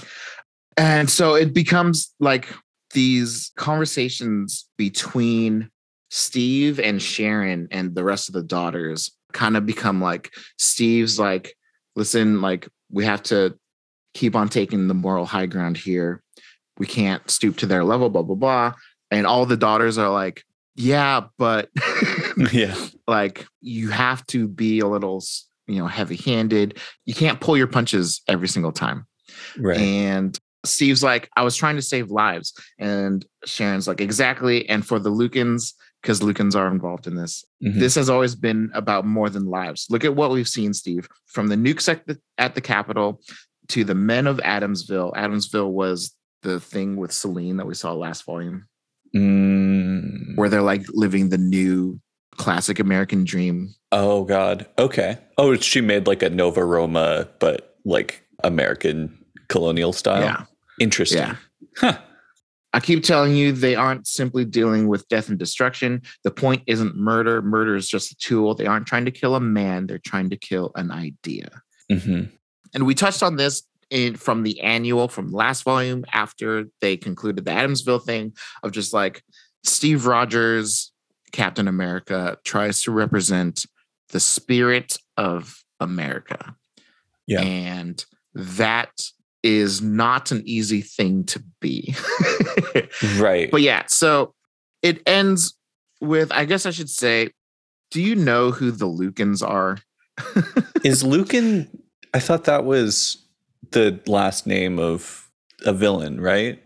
And 0.77 1.09
so 1.09 1.35
it 1.35 1.53
becomes 1.53 2.13
like 2.19 2.47
these 2.93 3.51
conversations 3.55 4.65
between 4.77 5.69
Steve 6.09 6.79
and 6.79 7.01
Sharon 7.01 7.67
and 7.71 7.93
the 7.93 8.03
rest 8.03 8.29
of 8.29 8.33
the 8.33 8.43
daughters 8.43 9.11
kind 9.31 9.55
of 9.55 9.65
become 9.65 10.01
like 10.01 10.31
Steve's 10.57 11.19
like, 11.19 11.55
listen, 11.99 12.41
like 12.41 12.67
we 12.89 13.05
have 13.05 13.21
to 13.21 13.55
keep 14.15 14.35
on 14.35 14.49
taking 14.49 14.87
the 14.87 14.95
moral 14.95 15.25
high 15.25 15.45
ground 15.45 15.77
here. 15.77 16.23
We 16.79 16.87
can't 16.87 17.29
stoop 17.29 17.57
to 17.57 17.67
their 17.67 17.83
level, 17.83 18.09
blah, 18.09 18.23
blah, 18.23 18.35
blah. 18.35 18.73
And 19.11 19.27
all 19.27 19.45
the 19.45 19.57
daughters 19.57 19.97
are 19.97 20.09
like, 20.09 20.43
yeah, 20.75 21.25
but 21.37 21.69
yeah. 22.51 22.75
like 23.07 23.45
you 23.61 23.89
have 23.89 24.25
to 24.27 24.47
be 24.47 24.79
a 24.79 24.87
little, 24.87 25.21
you 25.67 25.79
know, 25.79 25.87
heavy 25.87 26.15
handed. 26.15 26.79
You 27.05 27.13
can't 27.13 27.41
pull 27.41 27.57
your 27.57 27.67
punches 27.67 28.21
every 28.27 28.47
single 28.47 28.71
time. 28.71 29.05
Right. 29.57 29.77
And 29.77 30.39
Steve's 30.65 31.03
like, 31.03 31.29
I 31.35 31.43
was 31.43 31.55
trying 31.55 31.75
to 31.75 31.81
save 31.81 32.09
lives. 32.09 32.53
And 32.79 33.25
Sharon's 33.45 33.87
like, 33.87 34.01
exactly. 34.01 34.67
And 34.69 34.85
for 34.85 34.99
the 34.99 35.11
Lukins, 35.11 35.73
because 36.01 36.21
Lukins 36.21 36.55
are 36.55 36.67
involved 36.71 37.07
in 37.07 37.15
this. 37.15 37.43
Mhm. 37.63 37.79
This 37.79 37.95
has 37.95 38.09
always 38.09 38.35
been 38.35 38.69
about 38.73 39.05
more 39.05 39.29
than 39.29 39.45
lives. 39.45 39.85
Look 39.89 40.05
at 40.05 40.15
what 40.15 40.31
we've 40.31 40.47
seen, 40.47 40.73
Steve, 40.73 41.07
from 41.27 41.47
the 41.47 41.55
nukes 41.55 41.89
at 41.89 42.05
the, 42.07 42.17
at 42.37 42.55
the 42.55 42.61
Capitol 42.61 43.21
to 43.69 43.83
the 43.83 43.95
men 43.95 44.25
of 44.27 44.37
Adamsville. 44.37 45.13
Adamsville 45.15 45.71
was 45.71 46.15
the 46.41 46.59
thing 46.59 46.95
with 46.95 47.11
Selene 47.11 47.57
that 47.57 47.67
we 47.67 47.73
saw 47.73 47.93
last 47.93 48.25
volume, 48.25 48.65
Mm. 49.15 50.35
where 50.37 50.49
they're 50.49 50.61
like 50.61 50.85
living 50.93 51.29
the 51.29 51.37
new 51.37 51.99
classic 52.37 52.79
American 52.79 53.23
dream. 53.25 53.73
Oh 53.91 54.23
God. 54.23 54.65
Okay. 54.77 55.17
Oh, 55.37 55.55
she 55.55 55.81
made 55.81 56.07
like 56.07 56.23
a 56.23 56.29
Nova 56.29 56.63
Roma, 56.63 57.27
but 57.39 57.75
like 57.85 58.23
American 58.43 59.17
colonial 59.49 59.91
style. 59.93 60.21
Yeah. 60.21 60.43
Interesting. 60.79 61.17
Yeah. 61.19 61.35
Huh. 61.77 61.97
I 62.71 62.79
keep 62.79 63.03
telling 63.03 63.35
you, 63.35 63.51
they 63.51 63.75
aren't 63.75 64.05
simply 64.05 64.45
dealing 64.45 64.87
with 64.87 65.07
death 65.07 65.29
and 65.29 65.39
destruction. 65.39 66.03
The 66.23 66.31
point 66.31 66.63
isn't 66.67 66.95
murder. 66.95 67.41
Murder 67.41 67.75
is 67.75 67.87
just 67.87 68.11
a 68.11 68.15
tool. 68.15 68.53
They 68.53 68.67
aren't 68.67 68.85
trying 68.85 69.05
to 69.05 69.11
kill 69.11 69.35
a 69.35 69.39
man, 69.39 69.87
they're 69.87 69.97
trying 69.97 70.29
to 70.29 70.37
kill 70.37 70.71
an 70.75 70.91
idea. 70.91 71.49
hmm 71.91 72.23
And 72.73 72.85
we 72.85 72.93
touched 72.93 73.23
on 73.23 73.37
this 73.37 73.63
in 73.89 74.15
from 74.15 74.43
the 74.43 74.61
annual 74.61 75.07
from 75.07 75.31
last 75.31 75.63
volume 75.63 76.05
after 76.13 76.65
they 76.81 76.95
concluded 76.95 77.45
the 77.45 77.51
Adamsville 77.51 78.03
thing 78.03 78.33
of 78.61 78.71
just 78.71 78.93
like 78.93 79.23
Steve 79.63 80.05
Rogers, 80.05 80.91
Captain 81.31 81.67
America, 81.67 82.37
tries 82.43 82.83
to 82.83 82.91
represent 82.91 83.65
the 84.09 84.19
spirit 84.19 84.97
of 85.17 85.63
America. 85.79 86.55
Yeah. 87.27 87.41
And 87.41 88.03
that 88.33 88.91
is 89.43 89.81
not 89.81 90.31
an 90.31 90.41
easy 90.45 90.81
thing 90.81 91.23
to 91.25 91.43
be. 91.61 91.95
Right. 93.17 93.49
But 93.51 93.61
yeah, 93.61 93.83
so 93.87 94.33
it 94.81 95.01
ends 95.05 95.55
with 96.01 96.31
I 96.31 96.45
guess 96.45 96.65
I 96.65 96.71
should 96.71 96.89
say, 96.89 97.31
do 97.91 98.01
you 98.01 98.15
know 98.15 98.51
who 98.51 98.71
the 98.71 98.85
Lukins 98.87 99.47
are? 99.47 99.77
Is 100.83 101.03
Lukin? 101.03 101.69
I 102.13 102.19
thought 102.19 102.43
that 102.45 102.65
was 102.65 103.17
the 103.71 103.99
last 104.07 104.47
name 104.47 104.79
of 104.79 105.29
a 105.65 105.73
villain, 105.73 106.19
right? 106.21 106.61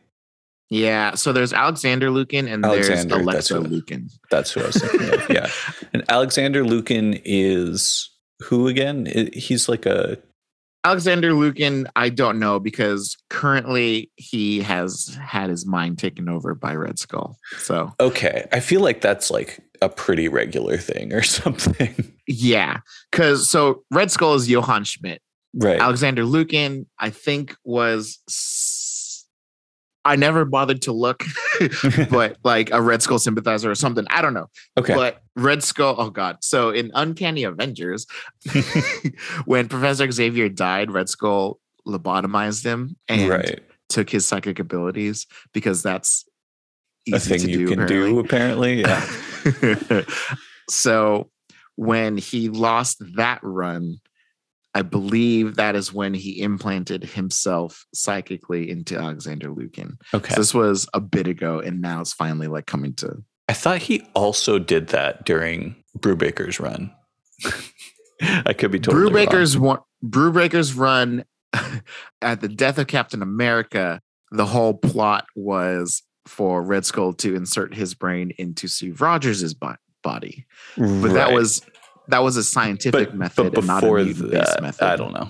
Yeah, 0.70 1.14
so 1.16 1.34
there's 1.34 1.54
Alexander 1.54 2.10
Lukin 2.10 2.48
and 2.48 2.66
Alexander, 2.66 3.16
there's 3.16 3.26
that's 3.26 3.52
Alexa 3.52 3.62
what- 3.62 3.70
Lukin. 3.70 4.10
That's 4.32 4.52
who 4.52 4.62
I 4.62 4.66
was 4.68 4.76
thinking 4.76 5.14
of. 5.14 5.30
Yeah. 5.30 5.48
And 5.94 6.04
Alexander 6.10 6.64
Lukin 6.66 7.20
is 7.24 8.10
who 8.42 8.68
again? 8.68 9.08
He's 9.34 9.70
like 9.70 9.86
a 9.86 10.18
Alexander 10.86 11.34
Lukin, 11.34 11.88
I 11.96 12.10
don't 12.10 12.40
know 12.40 12.60
because 12.60 13.16
currently 13.30 14.12
he 14.16 14.62
has 14.62 15.18
had 15.22 15.50
his 15.50 15.66
mind 15.66 15.98
taken 15.98 16.28
over 16.28 16.54
by 16.56 16.76
Red 16.76 17.00
Skull. 17.00 17.38
So 17.58 17.94
okay. 18.00 18.48
I 18.52 18.60
feel 18.60 18.82
like 18.82 19.02
that's 19.02 19.32
like 19.32 19.60
a 19.82 19.90
pretty 19.90 20.28
regular 20.28 20.78
thing 20.78 21.14
or 21.14 21.24
something. 21.24 22.14
yeah, 22.28 22.80
because 23.12 23.50
so 23.50 23.84
Red 23.92 24.12
Skull 24.12 24.36
is 24.36 24.50
Johann 24.50 24.84
Schmidt. 24.84 25.22
right. 25.54 25.80
Alexander 25.80 26.26
Lukin, 26.26 26.86
I 27.00 27.10
think 27.10 27.56
was. 27.64 28.20
I 30.06 30.16
never 30.16 30.44
bothered 30.46 30.82
to 30.84 30.92
look, 30.92 31.24
but 32.10 32.38
like 32.44 32.72
a 32.72 32.82
Red 32.82 33.02
Skull 33.02 33.20
sympathizer 33.20 33.72
or 33.72 33.76
something. 33.76 34.06
I 34.10 34.22
don't 34.22 34.34
know. 34.34 34.50
okay. 34.78 34.94
But 34.94 35.22
Red 35.36 35.64
Skull, 35.64 35.96
oh 35.98 36.10
god. 36.10 36.38
So 36.42 36.72
in 36.72 36.92
Uncanny 36.94 37.44
Avengers, 37.44 38.06
when 39.46 39.68
Professor 39.70 40.10
Xavier 40.12 40.50
died, 40.50 40.92
Red 40.92 41.10
Skull 41.10 41.60
lobotomized 41.88 42.64
him 42.66 42.96
and 43.08 43.30
right. 43.30 43.62
took 43.90 44.10
his 44.10 44.26
psychic 44.26 44.60
abilities 44.60 45.28
because 45.54 45.82
that's 45.82 46.26
A 47.12 47.20
thing 47.20 47.48
you 47.48 47.68
can 47.68 47.86
do 47.88 48.20
apparently. 48.20 48.82
Yeah. 48.82 49.06
so 50.70 51.30
when 51.76 52.18
he 52.18 52.50
lost 52.50 53.02
that 53.16 53.40
run, 53.42 54.00
I 54.76 54.82
believe 54.82 55.56
that 55.56 55.76
is 55.76 55.94
when 55.94 56.14
he 56.14 56.42
implanted 56.42 57.04
himself 57.04 57.86
psychically 57.94 58.70
into 58.70 58.98
Alexander 58.98 59.50
Lukin. 59.50 59.98
Okay. 60.14 60.34
So 60.34 60.42
this 60.42 60.54
was 60.54 60.88
a 60.94 61.00
bit 61.00 61.28
ago, 61.28 61.60
and 61.60 61.82
now 61.82 62.02
it's 62.02 62.14
finally 62.14 62.48
like 62.48 62.66
coming 62.66 62.94
to 62.96 63.24
I 63.50 63.54
thought 63.54 63.80
he 63.80 64.08
also 64.14 64.58
did 64.58 64.88
that 64.88 65.26
during 65.26 65.76
Brubaker's 65.98 66.60
run. 66.60 66.92
I 68.22 68.54
could 68.54 68.72
be 68.72 68.80
totally 68.80 69.04
wrong. 69.04 69.12
Brewbreaker's 69.12 69.58
one 69.58 69.80
Brewbreaker's 70.04 70.74
run 70.74 71.26
at 72.22 72.42
the 72.42 72.48
death 72.48 72.78
of 72.78 72.88
Captain 72.88 73.22
America. 73.22 74.02
The 74.32 74.46
whole 74.46 74.74
plot 74.74 75.26
was 75.36 76.04
for 76.26 76.64
Red 76.64 76.86
Skull 76.86 77.14
to 77.14 77.36
insert 77.36 77.76
his 77.76 77.94
brain 77.94 78.32
into 78.38 78.68
Steve 78.68 79.02
Rogers' 79.02 79.54
body, 79.54 80.46
but 80.78 81.14
that 81.14 81.34
was 81.34 81.62
that 82.08 82.24
was 82.24 82.38
a 82.38 82.44
scientific 82.44 83.10
but, 83.10 83.18
method 83.18 83.54
but 83.54 83.60
and 83.60 83.68
not 83.68 83.84
a 83.84 84.04
before 84.06 84.30
that, 84.30 84.62
method. 84.62 84.86
I 84.86 84.96
don't 84.96 85.14
know. 85.14 85.30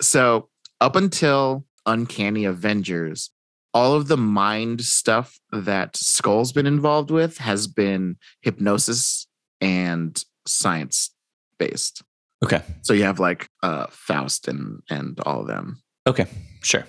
So 0.00 0.48
up 0.80 0.96
until 0.96 1.64
Uncanny 1.86 2.44
Avengers, 2.44 3.30
all 3.72 3.94
of 3.94 4.08
the 4.08 4.16
mind 4.16 4.82
stuff 4.82 5.38
that 5.50 5.96
Skull's 5.96 6.52
been 6.52 6.66
involved 6.66 7.10
with 7.10 7.38
has 7.38 7.66
been 7.66 8.16
hypnosis 8.40 9.26
and 9.60 10.22
science 10.46 11.10
based. 11.58 12.02
Okay. 12.44 12.62
So 12.82 12.92
you 12.92 13.04
have 13.04 13.18
like 13.18 13.48
uh 13.62 13.86
Faust 13.90 14.48
and 14.48 14.82
and 14.90 15.18
all 15.20 15.40
of 15.40 15.46
them. 15.46 15.82
Okay. 16.06 16.26
Sure. 16.62 16.86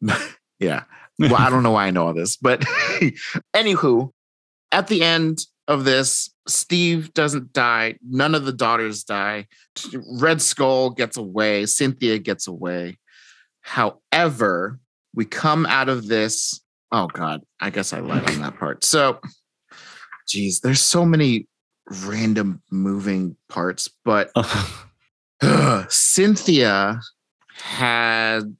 yeah. 0.58 0.84
Well, 1.18 1.34
I 1.34 1.50
don't 1.50 1.62
know 1.64 1.72
why 1.72 1.86
I 1.86 1.90
know 1.90 2.06
all 2.06 2.14
this, 2.14 2.36
but 2.36 2.60
anywho, 3.56 4.10
at 4.70 4.86
the 4.86 5.02
end 5.02 5.40
of 5.66 5.84
this, 5.84 6.30
Steve 6.48 7.12
doesn't 7.14 7.52
die. 7.52 7.96
None 8.08 8.34
of 8.34 8.44
the 8.44 8.52
daughters 8.52 9.04
die. 9.04 9.46
Red 9.94 10.40
Skull 10.40 10.90
gets 10.90 11.16
away. 11.16 11.66
Sinthea 11.66 12.18
gets 12.18 12.46
away. 12.46 12.98
However, 13.60 14.78
we 15.14 15.24
come 15.24 15.66
out 15.66 15.88
of 15.88 16.06
this. 16.06 16.60
Oh 16.90 17.06
God, 17.06 17.42
I 17.60 17.70
guess 17.70 17.92
I 17.92 18.00
lied 18.00 18.28
on 18.30 18.40
that 18.40 18.58
part. 18.58 18.82
So, 18.82 19.20
geez, 20.26 20.60
there's 20.60 20.80
so 20.80 21.04
many 21.04 21.46
random 22.04 22.62
moving 22.70 23.36
parts, 23.48 23.90
but 24.04 24.30
Sinthea 25.90 27.00
had 27.54 28.56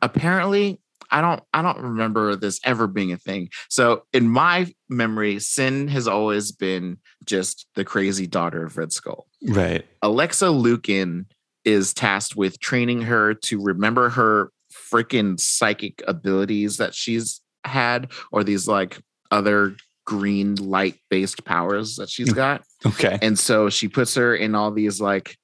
apparently 0.00 0.80
I 1.10 1.20
don't 1.20 1.42
I 1.52 1.62
don't 1.62 1.80
remember 1.80 2.36
this 2.36 2.60
ever 2.64 2.86
being 2.86 3.12
a 3.12 3.16
thing. 3.16 3.50
So 3.68 4.02
in 4.12 4.28
my 4.28 4.72
memory, 4.88 5.38
Sin 5.38 5.88
has 5.88 6.08
always 6.08 6.52
been 6.52 6.98
just 7.24 7.66
the 7.74 7.84
crazy 7.84 8.26
daughter 8.26 8.64
of 8.64 8.76
Red 8.76 8.92
Skull. 8.92 9.26
right. 9.48 9.84
Alexa 10.02 10.50
Lukin 10.50 11.26
is 11.64 11.92
tasked 11.92 12.36
with 12.36 12.60
training 12.60 13.02
her 13.02 13.34
to 13.34 13.60
remember 13.60 14.08
her 14.10 14.50
freaking 14.72 15.38
psychic 15.38 16.02
abilities 16.06 16.76
that 16.76 16.94
she's 16.94 17.40
had 17.64 18.12
or 18.30 18.44
these 18.44 18.68
like 18.68 19.00
other 19.30 19.76
green 20.04 20.54
light 20.54 20.96
based 21.10 21.44
powers 21.44 21.96
that 21.96 22.08
she's 22.08 22.32
mm. 22.32 22.36
got. 22.36 22.62
Okay. 22.86 23.18
And 23.20 23.38
so 23.38 23.68
she 23.68 23.88
puts 23.88 24.14
her 24.14 24.34
in 24.34 24.54
all 24.54 24.70
these 24.70 25.00
like 25.00 25.36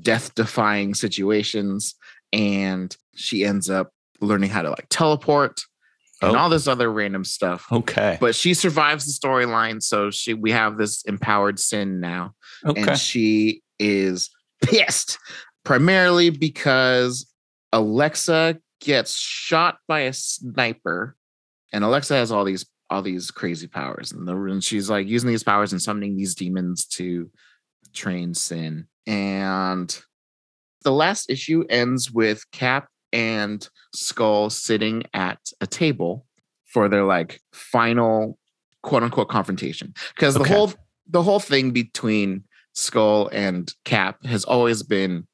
death 0.00 0.34
defying 0.34 0.94
situations 0.94 1.96
and 2.32 2.96
she 3.14 3.44
ends 3.44 3.68
up 3.68 3.90
learning 4.24 4.50
how 4.50 4.62
to 4.62 4.70
like 4.70 4.86
teleport 4.90 5.60
and 6.22 6.36
Oh. 6.36 6.38
all 6.38 6.48
this 6.48 6.66
other 6.66 6.90
random 6.90 7.24
stuff. 7.24 7.66
Okay. 7.70 8.16
But 8.20 8.34
she 8.34 8.54
survives 8.54 9.04
the 9.04 9.12
storyline 9.12 9.82
so 9.82 10.10
she 10.10 10.34
we 10.34 10.52
have 10.52 10.76
this 10.78 11.02
empowered 11.04 11.58
sin 11.58 12.00
now 12.00 12.34
okay. 12.64 12.82
and 12.82 12.98
she 12.98 13.62
is 13.78 14.30
pissed 14.62 15.18
primarily 15.64 16.30
because 16.30 17.30
Alexa 17.72 18.58
gets 18.80 19.16
shot 19.16 19.78
by 19.88 20.00
a 20.00 20.12
sniper 20.12 21.16
and 21.72 21.84
Alexa 21.84 22.14
has 22.14 22.30
all 22.30 22.44
these 22.44 22.66
all 22.90 23.02
these 23.02 23.30
crazy 23.30 23.66
powers 23.66 24.12
and, 24.12 24.28
the, 24.28 24.36
and 24.36 24.62
she's 24.62 24.88
like 24.90 25.08
using 25.08 25.28
these 25.28 25.42
powers 25.42 25.72
and 25.72 25.82
summoning 25.82 26.16
these 26.16 26.34
demons 26.34 26.86
to 26.86 27.30
train 27.92 28.34
sin 28.34 28.86
and 29.06 30.00
the 30.82 30.92
last 30.92 31.30
issue 31.30 31.64
ends 31.68 32.10
with 32.12 32.48
Cap 32.52 32.88
and 33.14 33.66
Skull 33.94 34.50
sitting 34.50 35.04
at 35.14 35.38
a 35.60 35.66
table 35.66 36.26
for 36.66 36.88
their 36.88 37.04
like 37.04 37.40
final 37.52 38.38
quote 38.82 39.02
unquote 39.04 39.28
confrontation 39.28 39.94
because 40.14 40.34
the 40.34 40.40
Okay. 40.40 40.52
whole 40.54 40.72
the 41.08 41.22
whole 41.22 41.40
thing 41.40 41.70
between 41.70 42.44
Skull 42.74 43.28
and 43.32 43.72
Cap 43.84 44.24
has 44.26 44.44
always 44.44 44.82
been 44.82 45.26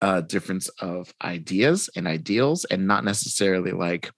a 0.00 0.22
difference 0.22 0.68
of 0.80 1.12
ideas 1.24 1.90
and 1.96 2.06
ideals 2.06 2.64
and 2.66 2.86
not 2.86 3.04
necessarily 3.04 3.72
like 3.72 4.10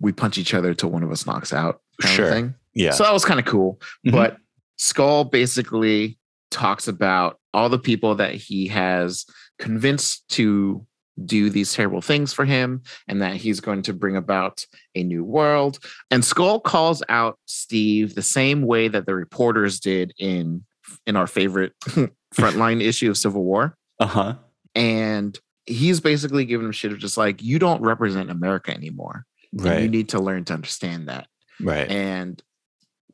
we 0.00 0.12
punch 0.12 0.38
each 0.38 0.54
other 0.54 0.72
till 0.72 0.90
one 0.90 1.02
of 1.02 1.10
us 1.12 1.26
knocks 1.26 1.52
out 1.52 1.82
Sure. 2.00 2.54
yeah. 2.74 2.90
So 2.92 3.04
that 3.04 3.12
was 3.12 3.24
kind 3.24 3.38
of 3.40 3.46
cool. 3.46 3.80
Mhm. 4.06 4.12
But 4.12 4.36
Skull 4.78 5.24
basically 5.24 6.18
talks 6.50 6.88
about 6.88 7.38
all 7.52 7.68
the 7.68 7.78
people 7.78 8.14
that 8.16 8.34
he 8.34 8.68
has 8.68 9.26
convinced 9.58 10.26
to 10.30 10.86
do 11.24 11.50
these 11.50 11.72
terrible 11.72 12.02
things 12.02 12.32
for 12.32 12.44
him 12.44 12.82
and 13.08 13.22
that 13.22 13.36
he's 13.36 13.60
going 13.60 13.82
to 13.82 13.92
bring 13.92 14.16
about 14.16 14.66
a 14.94 15.02
new 15.02 15.24
world. 15.24 15.78
And 16.10 16.24
Skull 16.24 16.60
calls 16.60 17.02
out 17.08 17.38
Steve 17.46 18.14
the 18.14 18.22
same 18.22 18.62
way 18.62 18.88
that 18.88 19.06
the 19.06 19.14
reporters 19.14 19.80
did 19.80 20.12
in 20.18 20.64
in 21.06 21.16
our 21.16 21.26
favorite 21.26 21.72
frontline 22.34 22.82
issue 22.82 23.10
of 23.10 23.16
Civil 23.16 23.44
War. 23.44 23.76
Uh-huh. 23.98 24.34
And 24.74 25.38
he's 25.64 26.00
basically 26.00 26.44
giving 26.44 26.66
him 26.66 26.72
shit 26.72 26.92
of 26.92 26.98
just 26.98 27.16
like, 27.16 27.42
you 27.42 27.58
don't 27.58 27.82
represent 27.82 28.30
America 28.30 28.72
anymore. 28.72 29.24
And 29.58 29.82
you 29.82 29.88
need 29.88 30.10
to 30.10 30.20
learn 30.20 30.44
to 30.46 30.52
understand 30.52 31.08
that. 31.08 31.28
Right. 31.60 31.90
And 31.90 32.40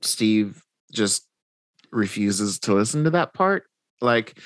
Steve 0.01 0.62
just 0.93 1.27
refuses 1.93 2.59
to 2.61 2.75
listen 2.75 3.05
to 3.05 3.11
that 3.11 3.33
part. 3.33 3.65
Like 4.01 4.38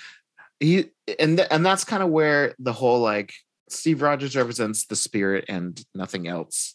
he 0.60 0.90
and 1.18 1.38
th- 1.38 1.48
and 1.50 1.64
that's 1.64 1.84
kind 1.84 2.02
of 2.02 2.10
where 2.10 2.54
the 2.58 2.72
whole 2.72 3.00
like 3.00 3.32
Steve 3.68 4.02
Rogers 4.02 4.36
represents 4.36 4.86
the 4.86 4.96
spirit 4.96 5.44
and 5.48 5.84
nothing 5.94 6.28
else 6.28 6.72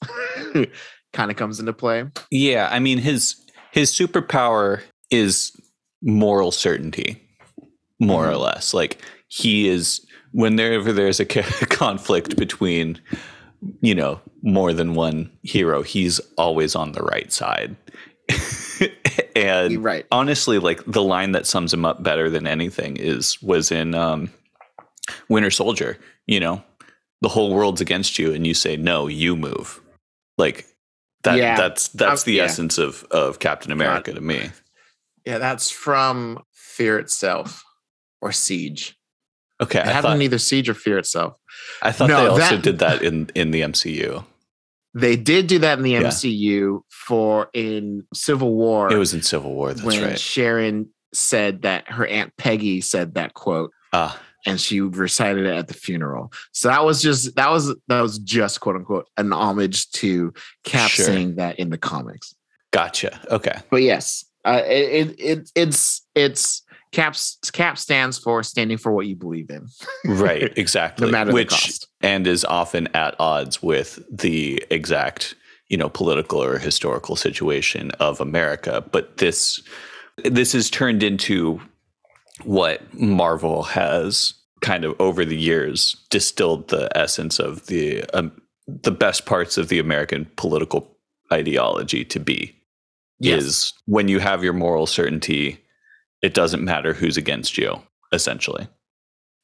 kind 1.13 1.32
of 1.32 1.38
comes 1.38 1.60
into 1.60 1.73
play. 1.73 2.06
Yeah, 2.32 2.67
I 2.71 2.80
mean 2.80 2.97
his 2.97 3.36
his 3.71 3.91
superpower 3.91 4.82
is 5.10 5.51
moral 6.01 6.51
certainty, 6.51 7.21
more 7.99 8.27
or 8.30 8.34
Mhm. 8.34 8.39
less. 8.41 8.73
Like 8.73 9.01
he 9.27 9.67
is 9.67 10.06
whenever 10.34 10.91
there's 10.91 11.19
a 11.19 11.25
conflict 11.25 12.36
between 12.38 12.99
you 13.82 13.93
know 13.95 14.19
more 14.41 14.73
than 14.73 14.93
one 14.95 15.32
hero, 15.43 15.84
he's 15.84 16.19
always 16.38 16.75
on 16.75 16.91
the 16.93 17.04
right 17.04 17.32
side. 17.32 17.75
and 19.36 19.84
right. 19.84 20.06
honestly, 20.12 20.60
like 20.60 20.82
the 20.86 21.04
line 21.04 21.32
that 21.34 21.45
sums 21.45 21.73
him 21.73 21.86
up 21.86 22.01
better 22.04 22.30
than 22.30 22.47
anything 22.47 22.97
is 22.97 23.41
was 23.41 23.71
in 23.71 23.93
um, 23.95 24.30
Winter 25.30 25.51
Soldier. 25.51 25.97
You 26.27 26.39
know, 26.39 26.63
the 27.22 27.30
whole 27.30 27.54
world's 27.54 27.82
against 27.82 28.18
you, 28.20 28.34
and 28.34 28.46
you 28.48 28.54
say 28.54 28.78
no, 28.78 29.08
you 29.08 29.36
move. 29.36 29.80
Like 30.38 30.66
that. 31.24 31.38
Yeah. 31.38 31.56
That's 31.58 31.88
that's 31.90 32.22
Um, 32.24 32.26
the 32.26 32.34
yeah. 32.38 32.44
essence 32.44 32.78
of 32.78 33.04
of 33.12 33.40
Captain 33.40 33.72
America 33.72 34.14
to 34.14 34.22
me. 34.22 34.50
Yeah, 35.26 35.38
that's 35.38 35.70
from 35.70 36.40
Fear 36.54 37.00
Itself 37.00 37.64
or 38.22 38.32
Siege. 38.32 38.96
Okay, 39.62 39.78
It 39.80 39.86
I 39.86 39.92
happened 39.92 40.14
thought 40.14 40.22
either 40.24 40.40
Siege 40.40 40.70
or 40.70 40.74
Fear 40.74 40.98
Itself. 40.98 41.36
I 41.84 41.92
thought 41.92 42.10
No, 42.10 42.24
they 42.24 42.30
also 42.30 42.56
that- 42.56 42.64
did 42.64 42.80
that 42.80 43.04
in 43.04 43.30
in 43.36 43.52
the 43.52 43.62
MCU. 43.62 44.26
They 44.94 45.16
did 45.16 45.48
do 45.48 45.60
that 45.60 45.78
in 45.78 45.84
the 45.84 45.92
Yeah. 45.92 46.02
MCU 46.02 46.82
for 46.90 47.50
in 47.54 48.04
Civil 48.14 48.54
War 48.56 48.92
It 48.92 48.98
was 48.98 49.14
in 49.14 49.22
Civil 49.22 49.54
War. 49.54 49.70
That's 49.74 49.84
when 49.86 50.02
right. 50.04 50.20
Sharon 50.20 50.90
said 51.14 51.62
that 51.62 51.90
her 51.92 52.06
aunt 52.08 52.36
Peggy 52.38 52.82
said 52.82 53.14
that 53.14 53.34
quote 53.36 53.72
Ah, 53.94 54.20
and 54.45 54.60
she 54.60 54.82
recited 54.82 55.45
it 55.45 55.56
at 55.56 55.67
the 55.67 55.73
funeral. 55.73 56.32
So 56.51 56.67
that 56.69 56.84
was 56.86 57.01
just 57.01 57.36
that 57.36 57.49
was 57.51 57.75
that 57.88 58.01
was 58.01 58.19
just 58.19 58.60
quote 58.60 58.75
unquote 58.75 59.08
an 59.17 59.32
homage 59.34 59.91
to 59.93 60.34
Cap 60.63 60.89
Sure. 60.89 61.06
saying 61.06 61.36
that 61.36 61.60
in 61.60 61.69
the 61.69 61.77
comics. 61.77 62.34
gotcha. 62.71 63.19
Okay. 63.30 63.60
But 63.69 63.84
yes, 63.84 64.25
uh, 64.45 64.62
it, 64.65 65.10
it, 65.10 65.19
it 65.19 65.51
it's 65.56 66.01
it's 66.15 66.63
Cap's 66.91 67.38
Cap 67.54 67.77
stands 67.77 68.17
for 68.17 68.43
standing 68.43 68.77
for 68.77 68.91
what 68.91 69.08
you 69.08 69.15
believe 69.15 69.49
in, 69.49 69.67
Right. 70.06 70.51
Exactly. 70.58 71.06
no 71.08 71.12
matter 71.12 71.32
Which 71.32 71.80
and 72.01 72.27
is 72.27 72.43
often 72.43 72.88
at 72.93 73.15
odds 73.19 73.63
with 73.63 73.99
the 74.12 74.63
exact 74.69 75.36
you 75.69 75.77
know 75.77 75.88
political 75.88 76.43
or 76.43 76.58
historical 76.58 77.15
situation 77.15 77.91
of 77.99 78.19
America. 78.19 78.84
But 78.91 79.17
this 79.17 79.62
this 80.25 80.54
is 80.54 80.69
turned 80.69 81.01
into 81.01 81.62
what 82.45 82.93
Marvel 82.93 83.63
has 83.63 84.34
kind 84.62 84.86
of 84.86 84.95
over 84.99 85.25
the 85.25 85.38
years 85.38 85.95
distilled 86.10 86.67
the 86.69 86.89
essence 86.97 87.39
of 87.39 87.65
the 87.67 88.04
um, 88.13 88.32
the 88.67 88.91
best 88.91 89.25
parts 89.25 89.58
of 89.58 89.69
the 89.69 89.80
American 89.80 90.30
political 90.36 90.88
ideology 91.34 92.06
to 92.06 92.19
be 92.19 92.56
Yes. 93.19 93.43
is 93.43 93.73
when 93.86 94.08
you 94.08 94.19
have 94.19 94.43
your 94.43 94.54
moral 94.54 94.86
certainty 94.88 95.60
it 96.21 96.34
doesn't 96.34 96.63
matter 96.63 96.93
who's 96.93 97.17
against 97.17 97.58
you 97.58 97.82
essentially 98.12 98.67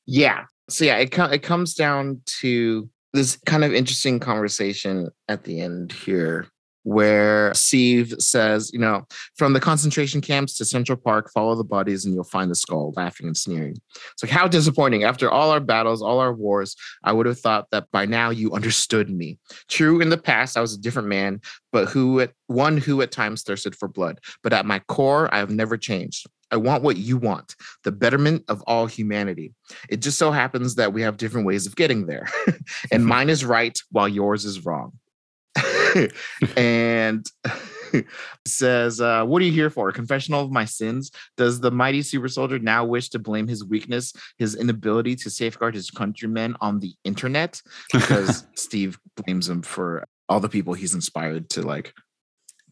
Yeah. 0.06 0.46
So 0.70 0.84
yeah, 0.86 0.98
it 0.98 1.12
co- 1.12 1.26
it 1.32 1.44
comes 1.44 1.74
down 1.74 2.22
to 2.42 2.90
this 3.14 3.38
kind 3.46 3.64
of 3.64 3.74
interesting 3.74 4.20
conversation 4.20 5.10
at 5.30 5.44
the 5.46 5.62
end 5.62 5.92
here 5.94 6.48
where 6.88 7.54
Steve 7.54 8.16
says, 8.18 8.72
you 8.72 8.80
know, 8.80 9.06
from 9.36 9.52
the 9.52 9.60
concentration 9.60 10.22
camps 10.22 10.56
to 10.56 10.64
Central 10.64 10.98
Park, 10.98 11.30
follow 11.34 11.54
the 11.54 11.66
bodies 11.66 12.06
and 12.06 12.16
you'll 12.16 12.24
find 12.24 12.50
the 12.50 12.56
skull, 12.56 12.94
laughing 12.96 13.28
and 13.28 13.36
sneering. 13.36 13.76
It's 14.14 14.24
like, 14.24 14.32
how 14.32 14.48
disappointing. 14.48 15.04
After 15.04 15.30
all 15.30 15.52
our 15.52 15.60
battles, 15.60 16.02
all 16.02 16.20
our 16.20 16.34
wars, 16.34 16.78
I 17.04 17.12
would 17.12 17.26
have 17.26 17.42
thought 17.42 17.68
that 17.72 17.92
by 17.92 18.06
now 18.06 18.30
you 18.30 18.54
understood 18.54 19.10
me. 19.10 19.38
True, 19.68 20.00
in 20.00 20.10
the 20.10 20.18
past, 20.18 20.56
I 20.56 20.62
was 20.62 20.76
a 20.76 20.80
different 20.80 21.10
man, 21.10 21.42
but 21.74 21.90
who 21.90 22.22
at 22.22 22.32
one 22.48 22.78
who 22.78 23.02
at 23.02 23.12
times 23.12 23.44
thirsted 23.44 23.76
for 23.76 23.90
blood. 23.90 24.22
But 24.42 24.54
at 24.54 24.66
my 24.66 24.80
core, 24.80 25.28
I 25.36 25.40
have 25.40 25.52
never 25.52 25.76
changed. 25.76 26.26
I 26.52 26.56
want 26.56 26.84
what 26.84 26.96
you 26.96 27.18
want, 27.18 27.58
the 27.84 27.92
betterment 27.92 28.46
of 28.48 28.64
all 28.66 28.86
humanity. 28.86 29.54
It 29.90 29.98
just 29.98 30.18
so 30.18 30.32
happens 30.32 30.76
that 30.76 30.94
we 30.94 31.02
have 31.02 31.18
different 31.18 31.46
ways 31.46 31.68
of 31.68 31.76
getting 31.76 32.06
there. 32.06 32.30
and 32.48 32.58
mm-hmm. 33.02 33.04
mine 33.04 33.30
is 33.30 33.44
right 33.44 33.78
while 33.92 34.08
yours 34.08 34.46
is 34.46 34.66
wrong. 34.66 34.94
and 36.58 37.26
says, 38.46 39.02
uh, 39.02 39.26
What 39.26 39.42
are 39.42 39.46
you 39.46 39.52
here 39.52 39.70
for? 39.70 39.92
Confessional 39.92 40.42
of 40.42 40.52
my 40.52 40.66
sins? 40.66 41.12
Does 41.36 41.60
the 41.60 41.72
mighty 41.72 42.02
super 42.02 42.28
soldier 42.28 42.60
now 42.60 42.86
wish 42.86 43.10
to 43.10 43.20
blame 43.20 43.48
his 43.48 43.64
weakness, 43.64 44.14
his 44.38 44.56
inability 44.56 45.16
to 45.18 45.30
safeguard 45.30 45.76
his 45.76 45.90
countrymen 45.90 46.56
on 46.62 46.80
the 46.80 46.94
internet? 47.04 47.62
Because 47.92 48.46
Steve 48.56 49.00
blames 49.16 49.50
him 49.50 49.62
for 49.62 50.08
all 50.30 50.40
the 50.40 50.50
people 50.50 50.74
he's 50.74 50.94
inspired 50.94 51.50
to 51.52 51.62
like 51.62 51.94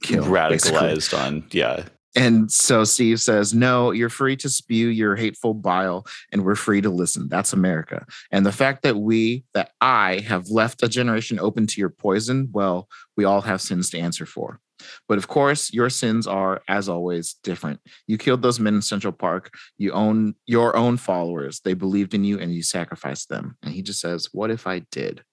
kill. 0.03 0.23
basically. 0.23 0.79
radicalized 0.79 1.17
on 1.17 1.45
yeah 1.51 1.85
And 2.15 2.49
so 2.49 2.85
Steve 2.85 3.19
says, 3.19 3.53
No, 3.53 3.91
you're 3.91 4.09
free 4.09 4.37
to 4.37 4.49
spew 4.49 4.87
your 4.87 5.15
hateful 5.15 5.53
bile, 5.53 6.05
and 6.31 6.45
we're 6.45 6.55
free 6.55 6.81
to 6.81 6.89
listen. 6.89 7.27
That's 7.29 7.53
America. 7.53 8.05
And 8.31 8.45
the 8.45 8.51
fact 8.51 8.83
that 8.83 8.97
we, 8.97 9.43
that 9.53 9.71
I 9.81 10.19
have 10.27 10.49
left 10.49 10.83
a 10.83 10.87
generation 10.87 11.39
open 11.39 11.67
to 11.67 11.81
your 11.81 11.89
poison, 11.89 12.49
well, 12.51 12.87
we 13.17 13.25
all 13.25 13.41
have 13.41 13.61
sins 13.61 13.89
to 13.91 13.99
answer 13.99 14.25
for. 14.25 14.59
But 15.07 15.17
of 15.17 15.27
course, 15.27 15.73
your 15.73 15.89
sins 15.89 16.27
are, 16.27 16.61
as 16.67 16.89
always, 16.89 17.35
different. 17.43 17.79
You 18.07 18.17
killed 18.17 18.41
those 18.41 18.59
men 18.59 18.75
in 18.75 18.81
Central 18.81 19.13
Park. 19.13 19.53
You 19.77 19.91
own 19.91 20.35
your 20.45 20.75
own 20.75 20.97
followers. 20.97 21.61
They 21.61 21.73
believed 21.73 22.13
in 22.13 22.23
you 22.23 22.39
and 22.39 22.53
you 22.53 22.63
sacrificed 22.63 23.29
them. 23.29 23.57
And 23.63 23.73
he 23.73 23.81
just 23.81 23.99
says, 23.99 24.29
What 24.31 24.51
if 24.51 24.67
I 24.67 24.79
did? 24.91 25.23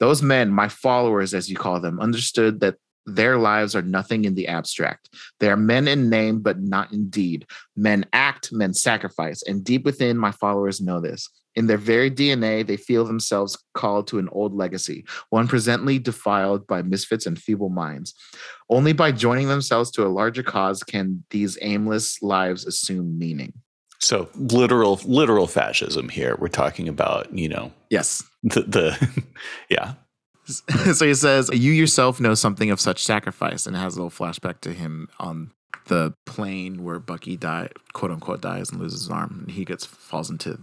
Those 0.00 0.22
men, 0.22 0.50
my 0.50 0.68
followers, 0.68 1.32
as 1.32 1.48
you 1.48 1.56
call 1.56 1.80
them, 1.80 2.00
understood 2.00 2.60
that 2.60 2.76
their 3.06 3.36
lives 3.38 3.74
are 3.74 3.82
nothing 3.82 4.24
in 4.24 4.34
the 4.34 4.48
abstract. 4.48 5.08
They 5.40 5.48
are 5.50 5.56
men 5.56 5.88
in 5.88 6.08
name, 6.08 6.40
but 6.40 6.60
not 6.60 6.92
in 6.92 7.08
deed. 7.10 7.46
Men 7.76 8.06
act, 8.12 8.52
men 8.52 8.74
sacrifice. 8.74 9.42
And 9.42 9.64
deep 9.64 9.84
within, 9.84 10.16
my 10.18 10.30
followers 10.32 10.80
know 10.80 11.00
this. 11.00 11.28
In 11.54 11.66
their 11.66 11.76
very 11.78 12.10
DNA, 12.10 12.66
they 12.66 12.78
feel 12.78 13.04
themselves 13.04 13.58
called 13.74 14.06
to 14.06 14.18
an 14.18 14.28
old 14.32 14.54
legacy, 14.54 15.04
one 15.30 15.46
presently 15.48 15.98
defiled 15.98 16.66
by 16.66 16.80
misfits 16.82 17.26
and 17.26 17.38
feeble 17.38 17.68
minds. 17.68 18.14
Only 18.70 18.92
by 18.94 19.12
joining 19.12 19.48
themselves 19.48 19.90
to 19.92 20.06
a 20.06 20.08
larger 20.08 20.42
cause 20.42 20.82
can 20.82 21.24
these 21.30 21.58
aimless 21.60 22.22
lives 22.22 22.64
assume 22.66 23.18
meaning. 23.18 23.52
so 24.00 24.28
literal 24.34 24.98
literal 25.04 25.46
fascism 25.46 26.08
here 26.08 26.36
we're 26.40 26.48
talking 26.48 26.88
about 26.88 27.32
you 27.38 27.48
know 27.48 27.70
Yes. 27.90 28.22
the, 28.42 28.62
the 28.62 29.22
yeah 29.70 29.94
so 30.94 31.06
he 31.06 31.14
says, 31.14 31.50
You 31.52 31.72
yourself 31.72 32.20
know 32.20 32.34
something 32.34 32.70
of 32.70 32.80
such 32.80 33.04
sacrifice, 33.04 33.66
and 33.66 33.76
has 33.76 33.96
a 33.96 34.02
little 34.02 34.10
flashback 34.10 34.60
to 34.62 34.72
him 34.72 35.08
on 35.18 35.52
the 35.86 36.14
plane 36.26 36.84
where 36.84 36.98
Bucky 36.98 37.36
die, 37.36 37.68
quote 37.92 38.10
unquote, 38.10 38.40
dies 38.40 38.70
and 38.70 38.80
loses 38.80 39.02
his 39.02 39.10
arm. 39.10 39.44
And 39.46 39.50
he 39.50 39.64
gets 39.64 39.84
falls 39.84 40.30
into 40.30 40.58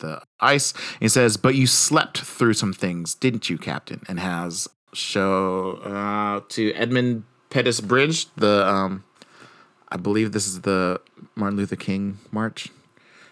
the 0.00 0.22
ice. 0.40 0.72
He 1.00 1.08
says, 1.08 1.36
But 1.36 1.54
you 1.54 1.66
slept 1.66 2.18
through 2.18 2.54
some 2.54 2.72
things, 2.72 3.14
didn't 3.14 3.50
you, 3.50 3.58
Captain? 3.58 4.02
And 4.08 4.20
has 4.20 4.68
show 4.94 5.72
uh, 5.84 6.40
to 6.48 6.72
Edmund 6.72 7.24
Pettus 7.50 7.80
Bridge, 7.80 8.26
the 8.36 8.66
um, 8.66 9.04
I 9.90 9.96
believe 9.96 10.32
this 10.32 10.46
is 10.46 10.62
the 10.62 11.00
Martin 11.34 11.56
Luther 11.58 11.76
King 11.76 12.18
March. 12.30 12.68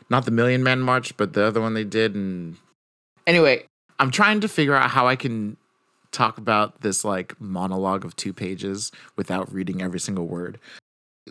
Not 0.09 0.25
the 0.25 0.31
Million 0.31 0.63
Man 0.63 0.81
March, 0.81 1.17
but 1.17 1.33
the 1.33 1.45
other 1.45 1.61
one 1.61 1.75
they 1.75 1.85
did. 1.85 2.15
And 2.15 2.57
anyway, 3.27 3.65
I'm 3.99 4.11
trying 4.11 4.41
to 4.41 4.49
figure 4.49 4.75
out 4.75 4.91
how 4.91 5.07
I 5.09 5.17
can 5.17 5.57
talk 6.17 6.39
about 6.39 6.81
this 6.81 7.05
like 7.05 7.39
monologue 7.41 8.05
of 8.05 8.17
two 8.17 8.33
pages 8.33 8.91
without 9.17 9.53
reading 9.53 9.83
every 9.83 10.01
single 10.01 10.27
word. 10.27 10.59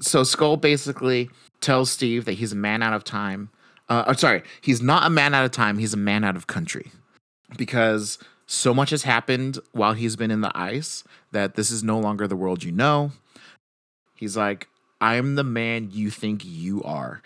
So 0.02 0.24
Skull 0.24 0.58
basically 0.58 1.30
tells 1.62 1.90
Steve 1.90 2.26
that 2.26 2.34
he's 2.34 2.52
a 2.52 2.58
man 2.58 2.84
out 2.84 2.94
of 2.94 3.04
time. 3.04 3.50
Uh, 3.90 4.04
or 4.08 4.14
sorry, 4.14 4.44
he's 4.62 4.82
not 4.82 5.06
a 5.06 5.10
man 5.10 5.34
out 5.34 5.46
of 5.46 5.52
time. 5.52 5.78
He's 5.78 5.94
a 5.94 5.98
man 5.98 6.24
out 6.24 6.36
of 6.36 6.48
country 6.48 6.92
because 7.58 8.20
so 8.46 8.74
much 8.74 8.90
has 8.92 9.04
happened 9.04 9.60
while 9.72 9.94
he's 9.94 10.16
been 10.16 10.32
in 10.32 10.42
the 10.42 10.56
ice 10.56 11.04
that 11.32 11.56
this 11.56 11.72
is 11.72 11.84
no 11.84 12.00
longer 12.00 12.28
the 12.28 12.36
world 12.36 12.64
you 12.64 12.72
know. 12.72 13.12
He's 14.16 14.38
like, 14.38 14.68
I'm 15.02 15.36
the 15.36 15.44
man 15.44 15.90
you 15.92 16.10
think 16.10 16.44
you 16.44 16.84
are. 16.84 17.22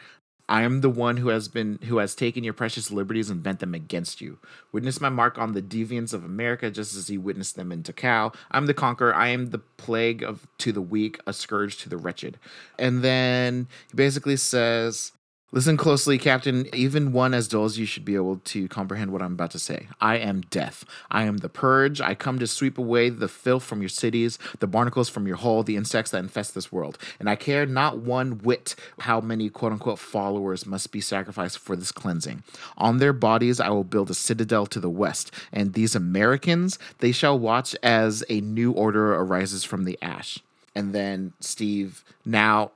I 0.50 0.64
am 0.64 0.82
the 0.82 0.90
one 0.90 1.18
who 1.18 1.28
has 1.28 1.48
been 1.48 1.78
who 1.86 2.00
has 2.00 2.16
taken 2.16 2.44
your 2.44 2.54
precious 2.54 2.90
liberties 2.90 3.30
and 3.30 3.44
bent 3.44 3.60
them 3.60 3.76
against 3.76 4.20
you. 4.20 4.40
Witness 4.72 5.00
my 5.00 5.10
mark 5.10 5.38
on 5.38 5.54
the 5.54 5.62
deviants 5.62 6.12
of 6.12 6.26
America, 6.26 6.72
just 6.72 6.96
as 6.96 7.08
he 7.08 7.20
witnessed 7.20 7.56
them 7.56 7.72
in 7.72 7.84
Dachau. 7.84 8.34
I'm 8.50 8.66
the 8.66 8.74
conqueror. 8.74 9.14
I 9.14 9.28
am 9.28 9.52
the 9.52 9.60
plague 9.60 10.24
of 10.24 10.48
to 10.58 10.72
the 10.72 10.82
weak, 10.82 11.20
a 11.28 11.34
scourge 11.34 11.78
to 11.78 11.90
the 11.90 11.98
wretched. 11.98 12.40
And 12.80 13.04
then 13.04 13.68
he 13.92 13.96
basically 13.96 14.38
says, 14.38 15.12
Listen 15.52 15.78
closely, 15.78 16.20
Captain. 16.20 16.68
Even 16.76 17.12
one 17.12 17.34
as 17.34 17.48
dull 17.48 17.66
as 17.66 17.80
you 17.80 17.88
should 17.88 18.06
be 18.06 18.14
able 18.14 18.38
to 18.38 18.68
comprehend 18.68 19.12
what 19.12 19.24
I'm 19.24 19.34
about 19.34 19.50
to 19.52 19.60
say. 19.60 19.88
I 20.00 20.18
am 20.18 20.42
death. 20.42 20.86
I 21.10 21.24
am 21.24 21.38
the 21.38 21.50
purge. 21.50 22.00
I 22.00 22.14
come 22.14 22.38
to 22.38 22.46
sweep 22.46 22.78
away 22.78 23.10
the 23.10 23.28
filth 23.28 23.64
from 23.64 23.82
your 23.82 23.90
cities, 23.90 24.38
the 24.60 24.68
barnacles 24.68 25.10
from 25.10 25.26
your 25.26 25.38
hull, 25.38 25.64
the 25.64 25.76
insects 25.76 26.12
that 26.12 26.20
infest 26.20 26.54
this 26.54 26.72
world. 26.72 27.00
And 27.20 27.28
I 27.28 27.36
care 27.36 27.66
not 27.66 27.98
one 27.98 28.34
whit 28.44 28.76
how 29.00 29.22
many 29.22 29.50
quote 29.50 29.72
unquote 29.72 29.98
followers 29.98 30.68
must 30.68 30.92
be 30.92 31.02
sacrificed 31.02 31.58
for 31.58 31.76
this 31.76 31.92
cleansing. 31.92 32.44
On 32.78 33.00
their 33.00 33.14
bodies, 33.14 33.60
I 33.60 33.70
will 33.70 33.84
build 33.84 34.12
a 34.12 34.16
citadel 34.16 34.68
to 34.68 34.80
the 34.80 34.88
west. 34.88 35.32
And 35.52 35.74
these 35.74 35.96
Americans, 35.96 36.78
they 37.00 37.12
shall 37.12 37.40
watch 37.40 37.76
as 37.82 38.24
a 38.30 38.40
new 38.42 38.72
order 38.72 39.16
arises 39.16 39.64
from 39.64 39.86
the 39.86 39.98
ash. 40.00 40.38
And 40.76 40.94
then 40.94 41.34
Steve, 41.40 42.04
now 42.24 42.72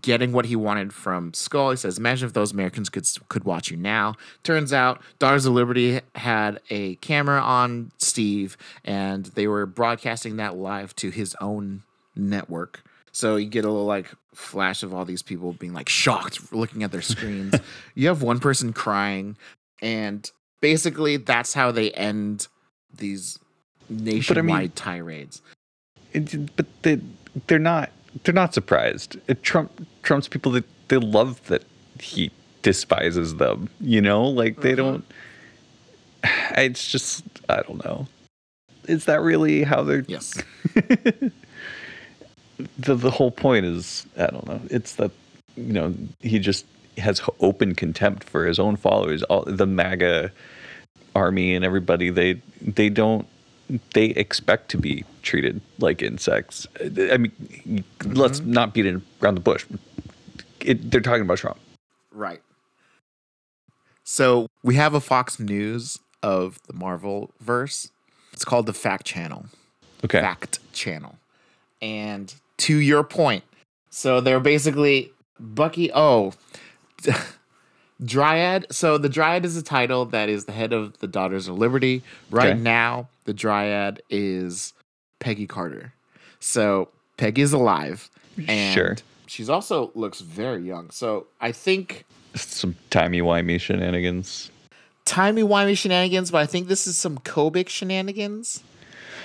getting 0.00 0.32
what 0.32 0.46
he 0.46 0.56
wanted 0.56 0.92
from 0.92 1.34
Skull. 1.34 1.70
He 1.70 1.76
says, 1.76 1.98
"Imagine 1.98 2.26
if 2.26 2.32
those 2.32 2.52
Americans 2.52 2.88
could 2.88 3.06
could 3.28 3.44
watch 3.44 3.70
you 3.70 3.76
now." 3.76 4.14
Turns 4.42 4.72
out, 4.72 5.00
Daughters 5.18 5.46
of 5.46 5.52
Liberty 5.52 6.00
had 6.14 6.60
a 6.70 6.96
camera 6.96 7.40
on 7.40 7.92
Steve, 7.98 8.56
and 8.84 9.26
they 9.26 9.46
were 9.46 9.66
broadcasting 9.66 10.36
that 10.36 10.56
live 10.56 10.94
to 10.96 11.10
his 11.10 11.36
own 11.40 11.82
network. 12.16 12.82
So 13.12 13.36
you 13.36 13.48
get 13.48 13.64
a 13.64 13.70
little 13.70 13.86
like 13.86 14.10
flash 14.34 14.82
of 14.82 14.94
all 14.94 15.04
these 15.04 15.22
people 15.22 15.52
being 15.52 15.74
like 15.74 15.88
shocked, 15.88 16.52
looking 16.52 16.82
at 16.82 16.92
their 16.92 17.02
screens. 17.02 17.54
you 17.94 18.08
have 18.08 18.22
one 18.22 18.40
person 18.40 18.72
crying, 18.72 19.36
and 19.82 20.30
basically 20.60 21.18
that's 21.18 21.52
how 21.52 21.70
they 21.70 21.90
end 21.92 22.48
these 22.94 23.38
nationwide 23.90 24.38
I 24.38 24.62
mean, 24.62 24.70
tirades. 24.70 25.42
It, 26.12 26.56
but 26.56 26.66
they 26.82 27.00
they're 27.46 27.58
not 27.58 27.90
they're 28.24 28.34
not 28.34 28.54
surprised. 28.54 29.16
It 29.28 29.42
Trump 29.42 29.86
Trump's 30.02 30.28
people 30.28 30.52
that 30.52 30.64
they, 30.88 30.98
they 30.98 31.06
love 31.06 31.44
that 31.46 31.64
he 32.00 32.30
despises 32.62 33.36
them. 33.36 33.68
You 33.80 34.00
know, 34.00 34.24
like 34.24 34.60
they 34.60 34.72
mm-hmm. 34.72 34.76
don't. 34.76 35.04
It's 36.56 36.90
just 36.90 37.24
I 37.48 37.62
don't 37.62 37.84
know. 37.84 38.06
Is 38.86 39.06
that 39.06 39.20
really 39.22 39.62
how 39.64 39.82
they're? 39.82 40.04
Yes. 40.06 40.42
the 40.74 41.32
the 42.78 43.10
whole 43.10 43.30
point 43.30 43.66
is 43.66 44.06
I 44.16 44.26
don't 44.26 44.46
know. 44.46 44.60
It's 44.70 44.94
that 44.96 45.10
you 45.56 45.72
know 45.72 45.94
he 46.20 46.38
just 46.38 46.66
has 46.98 47.20
open 47.40 47.74
contempt 47.74 48.24
for 48.24 48.46
his 48.46 48.58
own 48.58 48.76
followers. 48.76 49.22
All 49.24 49.44
the 49.46 49.66
MAGA 49.66 50.30
army 51.14 51.54
and 51.54 51.64
everybody 51.64 52.10
they 52.10 52.40
they 52.60 52.88
don't 52.88 53.26
they 53.94 54.06
expect 54.06 54.70
to 54.70 54.78
be 54.78 55.04
treated 55.22 55.60
like 55.78 56.02
insects. 56.02 56.66
I 56.80 57.16
mean, 57.16 57.32
mm-hmm. 57.66 58.12
let's 58.12 58.40
not 58.40 58.74
beat 58.74 58.86
it 58.86 59.00
around 59.22 59.34
the 59.34 59.40
bush. 59.40 59.64
It, 60.60 60.90
they're 60.90 61.00
talking 61.00 61.22
about 61.22 61.38
Trump. 61.38 61.58
Right. 62.10 62.42
So 64.04 64.48
we 64.62 64.74
have 64.74 64.94
a 64.94 65.00
Fox 65.00 65.38
News 65.38 65.98
of 66.22 66.60
the 66.66 66.72
Marvel 66.72 67.30
verse. 67.40 67.90
It's 68.32 68.44
called 68.44 68.66
the 68.66 68.72
Fact 68.72 69.06
Channel. 69.06 69.46
Okay. 70.04 70.20
Fact 70.20 70.58
Channel. 70.72 71.16
And 71.80 72.34
to 72.58 72.76
your 72.76 73.04
point, 73.04 73.44
so 73.90 74.20
they're 74.20 74.40
basically 74.40 75.12
Bucky. 75.38 75.90
Oh, 75.92 76.32
Dryad. 78.04 78.66
So 78.70 78.98
the 78.98 79.08
Dryad 79.08 79.44
is 79.44 79.56
a 79.56 79.62
title 79.62 80.06
that 80.06 80.28
is 80.28 80.44
the 80.44 80.52
head 80.52 80.72
of 80.72 80.98
the 80.98 81.06
Daughters 81.06 81.48
of 81.48 81.58
Liberty. 81.58 82.02
Right 82.30 82.50
okay. 82.50 82.58
now, 82.58 83.08
the 83.24 83.34
Dryad 83.34 84.02
is 84.10 84.72
Peggy 85.20 85.46
Carter. 85.46 85.92
So 86.40 86.88
Peggy 87.16 87.42
is 87.42 87.52
alive, 87.52 88.10
and 88.48 88.74
sure. 88.74 88.96
she's 89.26 89.48
also 89.48 89.92
looks 89.94 90.20
very 90.20 90.62
young. 90.62 90.90
So 90.90 91.26
I 91.40 91.52
think 91.52 92.04
some 92.34 92.74
timey 92.90 93.20
wimey 93.20 93.60
shenanigans. 93.60 94.50
Timey 95.04 95.42
wimey 95.42 95.76
shenanigans, 95.76 96.30
but 96.30 96.38
I 96.38 96.46
think 96.46 96.68
this 96.68 96.86
is 96.86 96.96
some 96.96 97.18
Kobik 97.18 97.68
shenanigans. 97.68 98.62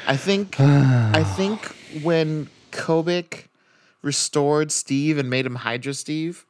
I 0.07 0.17
think 0.17 0.59
I 0.59 1.23
think 1.35 1.65
when 2.03 2.49
Kobik 2.71 3.45
restored 4.01 4.71
Steve 4.71 5.17
and 5.17 5.29
made 5.29 5.45
him 5.45 5.55
Hydra 5.55 5.93
Steve, 5.93 6.45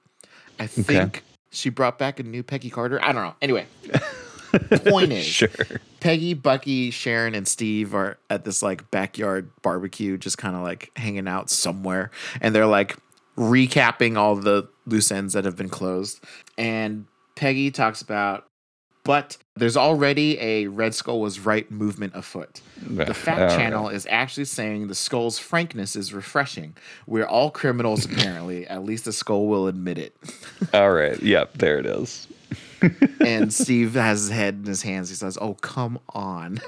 I 0.60 0.68
think 0.68 1.18
okay. 1.18 1.22
She 1.52 1.70
brought 1.70 1.98
back 1.98 2.20
a 2.20 2.24
new 2.24 2.44
Peggy 2.44 2.70
Carter. 2.70 3.04
I 3.04 3.12
don't 3.12 3.24
know. 3.24 3.36
Anyway, 3.42 3.66
point 4.86 5.12
is, 5.12 5.26
sure. 5.26 5.50
Peggy, 6.00 6.34
Bucky, 6.34 6.92
Sharon, 6.92 7.36
and 7.36 7.48
Steve 7.48 7.94
are 7.96 8.18
at 8.30 8.46
this 8.46 8.62
like 8.62 8.90
backyard 8.92 9.50
barbecue, 9.62 10.18
just 10.18 10.38
kind 10.38 10.56
of 10.56 10.64
like 10.64 10.92
hanging 10.96 11.28
out 11.28 11.50
somewhere, 11.50 12.12
and 12.42 12.54
they're 12.54 12.66
like 12.66 12.98
recapping 13.38 14.18
all 14.18 14.36
the 14.36 14.68
loose 14.86 15.12
ends 15.12 15.34
that 15.34 15.46
have 15.46 15.56
been 15.56 15.70
closed. 15.70 16.24
And 16.58 17.06
Peggy 17.36 17.72
talks 17.72 18.02
about, 18.02 18.46
but 19.08 19.38
there's 19.56 19.78
already 19.78 20.38
a 20.39 20.67
Red 20.67 20.93
Skull 20.93 21.22
was 21.22 21.39
right 21.39 21.70
movement 21.72 22.13
afoot. 22.13 22.62
The 22.86 23.13
Fact 23.13 23.56
Channel 23.56 23.88
is 23.88 24.06
actually 24.10 24.46
saying 24.46 24.88
the 24.88 24.96
Skull's 24.96 25.39
frankness 25.39 25.96
is 25.96 26.13
refreshing. 26.13 26.76
We're 27.08 27.26
all 27.26 27.50
criminals, 27.50 28.04
apparently. 28.12 28.67
At 28.67 28.84
least 28.84 29.06
the 29.06 29.13
Skull 29.13 29.48
will 29.48 29.67
admit 29.67 29.98
it. 29.98 30.15
all 30.74 30.91
right. 30.91 31.20
Yep. 31.24 31.54
There 31.54 31.80
it 31.80 31.86
is 31.86 32.28
and 33.26 33.54
Steve 33.54 33.93
has 33.93 34.24
his 34.24 34.30
head 34.30 34.56
in 34.56 34.65
his 34.65 34.82
hands. 34.84 35.10
He 35.10 35.15
says, 35.15 35.38
"Oh, 35.39 35.56
come 35.56 36.00
on." 36.10 36.60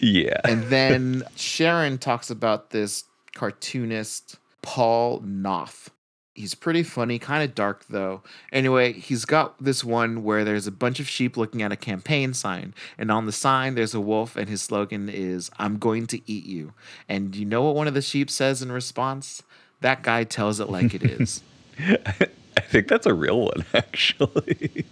yeah. 0.00 0.40
And 0.44 0.62
then 0.64 1.24
Sharon 1.36 1.98
talks 1.98 2.30
about 2.30 2.70
this 2.70 3.04
cartoonist 3.34 4.38
Paul 4.62 5.20
Noth. 5.20 5.90
He's 6.34 6.54
pretty 6.54 6.82
funny, 6.82 7.18
kind 7.18 7.42
of 7.42 7.54
dark 7.54 7.84
though. 7.88 8.22
Anyway, 8.52 8.92
he's 8.92 9.24
got 9.24 9.62
this 9.62 9.82
one 9.84 10.22
where 10.22 10.44
there's 10.44 10.66
a 10.66 10.72
bunch 10.72 11.00
of 11.00 11.08
sheep 11.08 11.36
looking 11.36 11.62
at 11.62 11.72
a 11.72 11.76
campaign 11.76 12.34
sign, 12.34 12.74
and 12.96 13.10
on 13.10 13.26
the 13.26 13.32
sign 13.32 13.74
there's 13.74 13.94
a 13.94 14.00
wolf, 14.00 14.36
and 14.36 14.48
his 14.48 14.62
slogan 14.62 15.08
is 15.08 15.50
"I'm 15.58 15.78
going 15.78 16.06
to 16.08 16.20
eat 16.30 16.46
you." 16.46 16.72
And 17.08 17.34
you 17.34 17.44
know 17.44 17.62
what 17.62 17.74
one 17.74 17.88
of 17.88 17.94
the 17.94 18.02
sheep 18.02 18.30
says 18.30 18.62
in 18.62 18.70
response? 18.72 19.42
That 19.80 20.02
guy 20.02 20.24
tells 20.24 20.60
it 20.60 20.70
like 20.70 20.94
it 20.94 21.02
is. 21.02 21.42
I 21.78 22.60
think 22.60 22.88
that's 22.88 23.06
a 23.06 23.14
real 23.14 23.40
one, 23.40 23.64
actually 23.74 24.84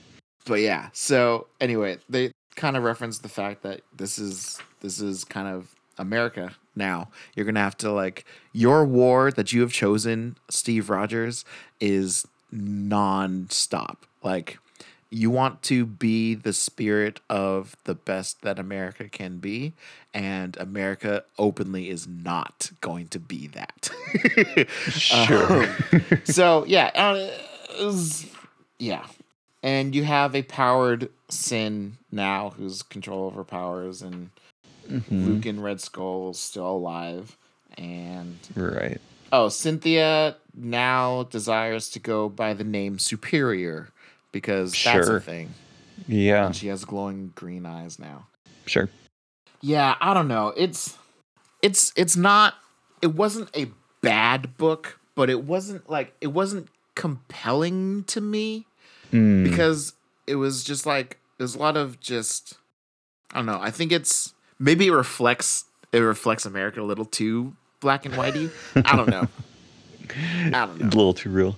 but 0.48 0.60
yeah. 0.60 0.88
So 0.92 1.46
anyway, 1.60 1.98
they 2.08 2.32
kind 2.56 2.76
of 2.76 2.82
reference 2.82 3.18
the 3.18 3.28
fact 3.28 3.62
that 3.62 3.82
this 3.94 4.18
is 4.18 4.58
this 4.80 5.00
is 5.00 5.22
kind 5.24 5.46
of 5.46 5.72
America 5.98 6.52
now. 6.74 7.08
You're 7.34 7.46
gonna 7.46 7.60
have 7.60 7.76
to 7.78 7.92
like 7.92 8.24
your 8.52 8.84
war 8.84 9.30
that 9.32 9.52
you 9.52 9.60
have 9.60 9.72
chosen, 9.72 10.36
Steve 10.48 10.90
Rogers, 10.90 11.44
is 11.80 12.26
non-stop. 12.50 14.06
Like 14.22 14.58
you 15.10 15.30
want 15.30 15.62
to 15.62 15.86
be 15.86 16.34
the 16.34 16.52
spirit 16.52 17.20
of 17.30 17.76
the 17.84 17.94
best 17.94 18.42
that 18.42 18.58
America 18.58 19.08
can 19.08 19.38
be, 19.38 19.72
and 20.12 20.56
America 20.58 21.24
openly 21.38 21.88
is 21.88 22.06
not 22.06 22.70
going 22.80 23.08
to 23.08 23.18
be 23.18 23.46
that. 23.48 23.90
sure. 24.90 25.62
Um, 25.64 26.22
so 26.24 26.64
yeah, 26.66 26.90
uh, 26.94 27.30
was, 27.82 28.26
yeah, 28.78 29.06
and 29.62 29.94
you 29.94 30.04
have 30.04 30.34
a 30.34 30.42
powered 30.42 31.10
Sin 31.30 31.98
now 32.10 32.54
who's 32.56 32.82
control 32.82 33.26
over 33.26 33.44
powers, 33.44 34.00
and 34.00 34.30
mm-hmm. 34.88 35.26
Lukin 35.26 35.60
Red 35.60 35.80
Skull 35.80 36.34
still 36.34 36.70
alive, 36.70 37.36
and 37.76 38.36
right. 38.54 39.00
Oh, 39.30 39.48
Sinthea 39.48 40.36
now 40.54 41.24
desires 41.24 41.90
to 41.90 41.98
go 41.98 42.28
by 42.28 42.54
the 42.54 42.64
name 42.64 42.98
Superior 42.98 43.90
because 44.32 44.72
that's 44.72 45.06
sure. 45.06 45.16
a 45.16 45.20
thing. 45.20 45.54
Yeah, 46.06 46.46
and 46.46 46.56
she 46.56 46.68
has 46.68 46.84
glowing 46.84 47.32
green 47.34 47.66
eyes 47.66 47.98
now. 47.98 48.26
Sure. 48.66 48.88
Yeah, 49.60 49.96
I 50.00 50.14
don't 50.14 50.28
know. 50.28 50.52
It's 50.56 50.96
it's 51.62 51.92
it's 51.96 52.16
not. 52.16 52.54
It 53.02 53.14
wasn't 53.14 53.50
a 53.56 53.70
bad 54.00 54.56
book, 54.56 54.98
but 55.14 55.30
it 55.30 55.44
wasn't 55.44 55.88
like 55.90 56.14
it 56.20 56.28
wasn't 56.28 56.68
compelling 56.94 58.04
to 58.04 58.20
me 58.20 58.66
mm. 59.12 59.44
because 59.44 59.92
it 60.26 60.36
was 60.36 60.64
just 60.64 60.86
like 60.86 61.18
there's 61.38 61.54
a 61.54 61.58
lot 61.58 61.76
of 61.76 62.00
just 62.00 62.54
I 63.32 63.38
don't 63.38 63.46
know. 63.46 63.60
I 63.60 63.70
think 63.70 63.92
it's 63.92 64.34
maybe 64.58 64.86
it 64.86 64.92
reflects 64.92 65.64
it 65.92 66.00
reflects 66.00 66.46
America 66.46 66.80
a 66.80 66.82
little 66.82 67.04
too 67.04 67.54
black 67.80 68.04
and 68.04 68.14
whitey. 68.14 68.50
I 68.76 68.96
don't 68.96 69.08
know. 69.08 69.28
I 70.46 70.66
don't 70.66 70.80
know. 70.80 70.86
A 70.86 70.96
little 70.96 71.14
too 71.14 71.30
real. 71.30 71.56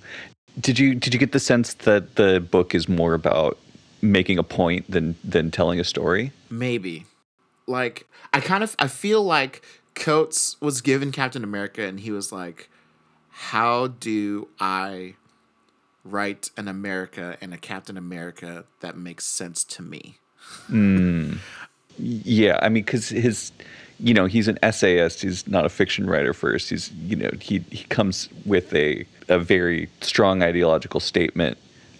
Did 0.61 0.78
you 0.78 0.94
did 0.94 1.14
you 1.14 1.20
get 1.20 1.32
the 1.32 1.40
sense 1.40 1.74
that 1.74 2.16
the 2.16 2.40
book 2.40 2.74
is 2.74 2.88
more 2.88 3.14
about 3.14 3.59
making 4.03 4.38
a 4.38 4.42
point 4.42 4.90
than 4.90 5.16
than 5.24 5.51
telling 5.51 5.80
a 5.80 5.84
story? 5.84 6.32
Maybe. 6.51 7.07
Like 7.66 8.07
I 8.32 8.40
kind 8.40 8.62
of 8.64 8.74
I 8.78 8.88
feel 8.88 9.22
like 9.22 9.62
Coates 9.94 10.57
was 10.61 10.80
given 10.80 11.12
Captain 11.12 11.44
America 11.44 11.82
and 11.82 12.01
he 12.01 12.11
was 12.11 12.32
like, 12.32 12.68
How 13.30 13.88
do 13.88 14.48
I 14.59 15.14
write 16.05 16.51
an 16.57 16.68
America 16.68 17.36
and 17.40 17.53
a 17.53 17.59
Captain 17.59 17.96
America 17.96 18.64
that 18.80 18.96
makes 18.96 19.26
sense 19.26 19.64
to 19.64 19.82
me. 19.82 20.18
Hmm. 20.66 21.34
Yeah, 21.99 22.59
I 22.62 22.68
mean, 22.68 22.84
because 22.84 23.09
his, 23.09 23.53
you 23.99 24.14
know, 24.14 24.26
he's 24.26 24.49
an 24.49 24.59
essayist. 24.62 25.22
He's 25.22 25.47
not 25.47 25.64
a 25.64 25.68
fiction 25.68 26.09
writer 26.09 26.32
first. 26.32 26.70
He's, 26.70 26.91
you 26.93 27.16
know, 27.16 27.30
he 27.41 27.64
he 27.70 27.84
comes 27.84 28.28
with 28.45 28.74
a 28.74 29.05
a 29.28 29.38
very 29.38 29.88
strong 30.01 30.43
ideological 30.43 31.01
statement 31.01 31.57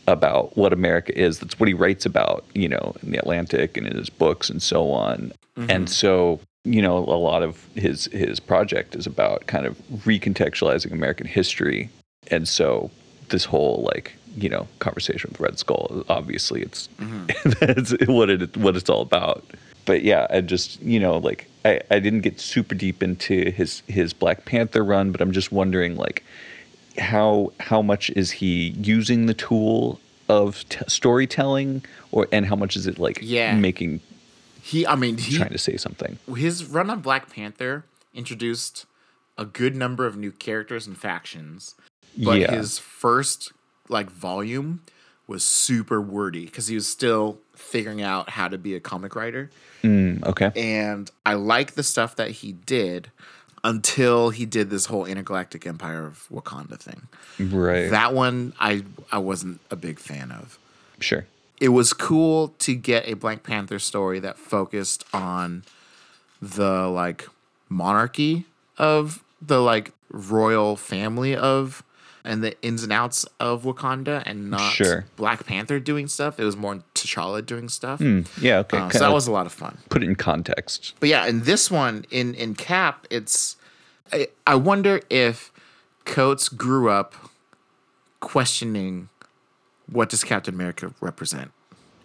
about 0.07 0.57
what 0.57 0.73
America 0.73 1.17
is. 1.19 1.39
That's 1.39 1.59
what 1.59 1.69
he 1.69 1.75
writes 1.75 2.05
about, 2.05 2.45
you 2.55 2.69
know, 2.69 2.95
in 3.03 3.13
the 3.13 3.19
Atlantic 3.19 3.77
and 3.77 3.87
in 3.87 3.97
his 3.97 4.11
books 4.11 4.51
and 4.51 4.63
so 4.63 4.91
on. 4.91 5.33
Mm-hmm. 5.57 5.71
And 5.71 5.91
so, 5.91 6.41
you 6.65 6.83
know, 6.83 6.99
a 6.99 7.21
lot 7.21 7.43
of 7.43 7.65
his 7.75 8.07
his 8.07 8.41
project 8.41 8.95
is 8.95 9.07
about 9.07 9.47
kind 9.47 9.67
of 9.67 9.79
recontextualizing 10.05 10.93
American 10.93 11.27
history. 11.27 11.89
And 12.31 12.49
so, 12.49 12.91
this 13.29 13.45
whole 13.45 13.89
like 13.95 14.15
you 14.37 14.49
know 14.49 14.67
conversation 14.79 15.31
with 15.31 15.41
Red 15.41 15.59
Skull, 15.59 16.05
obviously, 16.09 16.63
it's 16.63 16.89
mm-hmm. 16.99 17.51
that's 17.61 17.93
what 18.07 18.31
it 18.31 18.57
what 18.57 18.77
it's 18.77 18.91
all 18.91 19.03
about 19.03 19.45
but 19.91 20.05
yeah, 20.05 20.29
I 20.31 20.41
just 20.41 20.81
you 20.83 21.01
know 21.01 21.19
like 21.19 21.49
I, 21.65 21.81
I 21.91 21.99
didn't 21.99 22.21
get 22.21 22.39
super 22.39 22.77
deep 22.77 23.03
into 23.03 23.51
his 23.51 23.83
his 23.89 24.13
Black 24.13 24.45
Panther 24.45 24.85
run, 24.85 25.11
but 25.11 25.21
I'm 25.21 25.33
just 25.33 25.51
wondering 25.51 25.97
like 25.97 26.23
how 26.97 27.53
how 27.59 27.83
much 27.83 28.09
is 28.11 28.31
he 28.31 28.69
using 28.79 29.27
the 29.27 29.35
tool 29.35 29.99
of 30.29 30.65
t- 30.69 30.79
storytelling, 30.87 31.85
or 32.13 32.29
and 32.31 32.47
how 32.47 32.55
much 32.55 32.77
is 32.77 32.87
it 32.87 33.01
like 33.01 33.19
Yeah. 33.21 33.57
making 33.57 33.99
He, 34.63 34.87
I 34.87 34.95
mean, 34.95 35.19
he 35.19 35.37
trying 35.39 35.51
to 35.51 35.59
say 35.59 35.77
something? 35.77 36.21
his 36.37 36.65
run 36.67 36.89
on 36.89 37.01
Black 37.01 37.29
Panther 37.29 37.85
introduced 38.15 38.87
a 39.37 39.45
good 39.45 39.75
number 39.75 40.07
of 40.07 40.17
new 40.17 40.31
characters 40.31 40.87
and 40.87 40.97
factions, 40.97 41.75
but 42.17 42.39
Yeah. 42.39 42.53
his 42.53 42.79
first 42.79 43.51
like 43.89 44.09
volume 44.09 44.83
was 45.31 45.45
super 45.45 46.01
wordy 46.01 46.45
because 46.45 46.67
he 46.67 46.75
was 46.75 46.87
still 46.89 47.39
figuring 47.55 48.03
out 48.03 48.29
how 48.31 48.49
to 48.49 48.59
be 48.59 48.75
a 48.75 48.81
comic 48.81 49.15
writer. 49.15 49.49
Mm, 49.83 50.23
okay, 50.25 50.51
And 50.57 51.11
I 51.25 51.35
like 51.35 51.73
the 51.75 51.83
stuff 51.85 52.17
that 52.17 52.31
he 52.33 52.53
did 52.53 53.11
until 53.63 54.31
he 54.31 54.45
did 54.45 54.69
this 54.71 54.87
whole 54.87 55.07
intergalactic 55.07 55.67
empire 55.67 56.05
of 56.05 56.27
Wakanda 56.33 56.79
thing. 56.79 57.03
right, 57.39 57.89
That 57.91 58.13
one 58.13 58.53
I 58.59 58.83
I 59.13 59.19
wasn't 59.19 59.61
a 59.71 59.77
big 59.77 59.99
fan 60.01 60.33
of. 60.33 60.59
sure, 60.99 61.27
It 61.61 61.69
was 61.69 61.93
cool 61.93 62.49
to 62.59 62.75
get 62.75 63.07
a 63.09 63.15
Black 63.15 63.43
Panther 63.43 63.79
story 63.79 64.19
that 64.21 64.37
focused 64.37 65.05
on 65.15 65.63
the 66.43 66.89
like 66.89 67.29
monarchy 67.69 68.47
of 68.79 69.23
the 69.41 69.61
like 69.61 69.93
royal 70.11 70.75
family 70.77 71.37
of 71.37 71.83
and 72.25 72.43
the 72.45 72.61
ins 72.63 72.83
and 72.83 72.93
outs 72.93 73.25
of 73.39 73.63
Wakanda 73.65 74.23
and 74.27 74.51
not 74.51 74.73
Sure. 74.73 75.05
Black 75.17 75.47
Panther 75.47 75.81
doing 75.81 76.07
stuff. 76.07 76.39
It 76.39 76.45
was 76.45 76.57
more 76.57 76.83
T'Challa 76.95 77.45
doing 77.45 77.69
stuff. 77.69 78.01
Mm, 78.01 78.27
yeah, 78.41 78.59
okay, 78.59 78.77
Uh, 78.79 78.91
so 78.91 78.99
that 79.01 79.13
was 79.13 79.27
a 79.27 79.33
lot 79.33 79.47
of 79.47 79.53
fun. 79.53 79.79
put 79.89 80.03
it 80.03 80.07
in 80.09 80.17
context. 80.17 80.95
But 81.01 81.09
yeah, 81.09 81.27
in 81.27 81.43
this 81.43 81.71
one, 81.71 82.05
in 82.11 82.35
in 82.35 82.55
Cap, 82.55 83.07
it's 83.11 83.57
I, 84.13 84.29
I 84.47 84.55
wonder 84.57 85.01
if 85.09 85.53
Coates 86.05 86.49
grew 86.49 86.91
up 86.91 87.15
questioning 88.21 89.09
what 89.91 90.09
does 90.09 90.23
Captain 90.25 90.55
America 90.55 90.93
represent, 91.01 91.51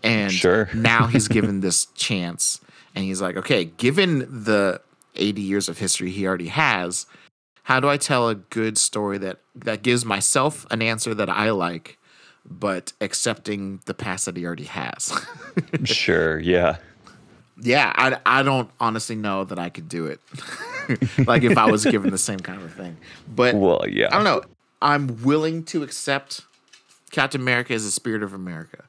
and 0.03 0.31
Sure. 0.31 0.69
now 0.73 1.07
he's 1.07 1.27
given 1.37 1.61
this 1.61 1.85
chance, 1.87 2.61
and 2.95 3.03
he's 3.05 3.21
like, 3.21 3.37
okay, 3.37 3.65
given 3.65 4.19
the 4.43 4.81
eighty 5.15 5.41
years 5.41 5.69
of 5.69 5.77
history 5.77 6.09
he 6.11 6.25
already 6.27 6.47
has, 6.47 7.05
how 7.65 7.79
do 7.79 7.87
I 7.89 7.97
tell 7.97 8.29
a 8.29 8.35
good 8.35 8.77
story 8.77 9.17
that 9.19 9.39
that 9.55 9.81
gives 9.83 10.03
myself 10.05 10.65
an 10.71 10.81
answer 10.81 11.13
that 11.13 11.29
I 11.29 11.49
like, 11.51 11.97
but 12.49 12.93
accepting 13.01 13.81
the 13.85 13.93
past 13.93 14.25
that 14.25 14.37
he 14.37 14.45
already 14.45 14.65
has? 14.65 15.13
sure, 15.83 16.39
yeah, 16.39 16.77
Yeah, 17.61 17.91
I, 17.95 18.17
I 18.25 18.43
don't 18.43 18.69
honestly 18.79 19.15
know 19.15 19.43
that 19.45 19.57
I 19.59 19.69
could 19.69 19.87
do 19.89 20.05
it. 20.07 20.19
like 21.27 21.43
if 21.43 21.57
I 21.57 21.69
was 21.69 21.85
given 21.85 22.11
the 22.11 22.17
same 22.17 22.39
kind 22.39 22.61
of 22.61 22.73
thing. 22.73 22.97
But 23.33 23.55
well, 23.55 23.85
yeah, 23.87 24.07
I 24.11 24.15
don't 24.15 24.23
know. 24.25 24.41
I'm 24.81 25.23
willing 25.23 25.63
to 25.65 25.81
accept 25.83 26.41
Captain 27.11 27.41
America 27.41 27.73
as 27.73 27.83
the 27.85 27.91
spirit 27.91 28.21
of 28.23 28.33
America. 28.33 28.83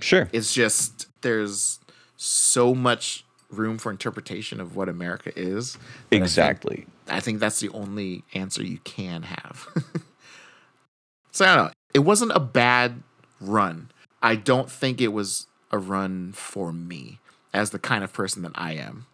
sure, 0.00 0.28
It's 0.32 0.52
just 0.52 1.06
there's 1.22 1.78
so 2.16 2.74
much 2.74 3.24
room 3.50 3.78
for 3.78 3.90
interpretation 3.90 4.60
of 4.60 4.76
what 4.76 4.88
America 4.88 5.32
is. 5.36 5.72
that 5.74 5.78
I 5.80 6.08
think- 6.10 6.22
exactly. 6.24 6.86
I 7.10 7.20
think 7.20 7.40
that's 7.40 7.60
the 7.60 7.68
only 7.70 8.24
answer 8.34 8.62
you 8.62 8.78
can 8.84 9.22
have. 9.22 9.68
so 11.32 11.44
I 11.44 11.54
don't 11.54 11.66
know. 11.66 11.72
It 11.92 12.00
wasn't 12.00 12.32
a 12.32 12.40
bad 12.40 13.02
run. 13.40 13.90
I 14.22 14.36
don't 14.36 14.70
think 14.70 15.00
it 15.00 15.08
was 15.08 15.46
a 15.70 15.78
run 15.78 16.32
for 16.32 16.72
me 16.72 17.18
as 17.52 17.70
the 17.70 17.78
kind 17.78 18.04
of 18.04 18.12
person 18.12 18.42
that 18.42 18.52
I 18.54 18.72
am. 18.74 19.06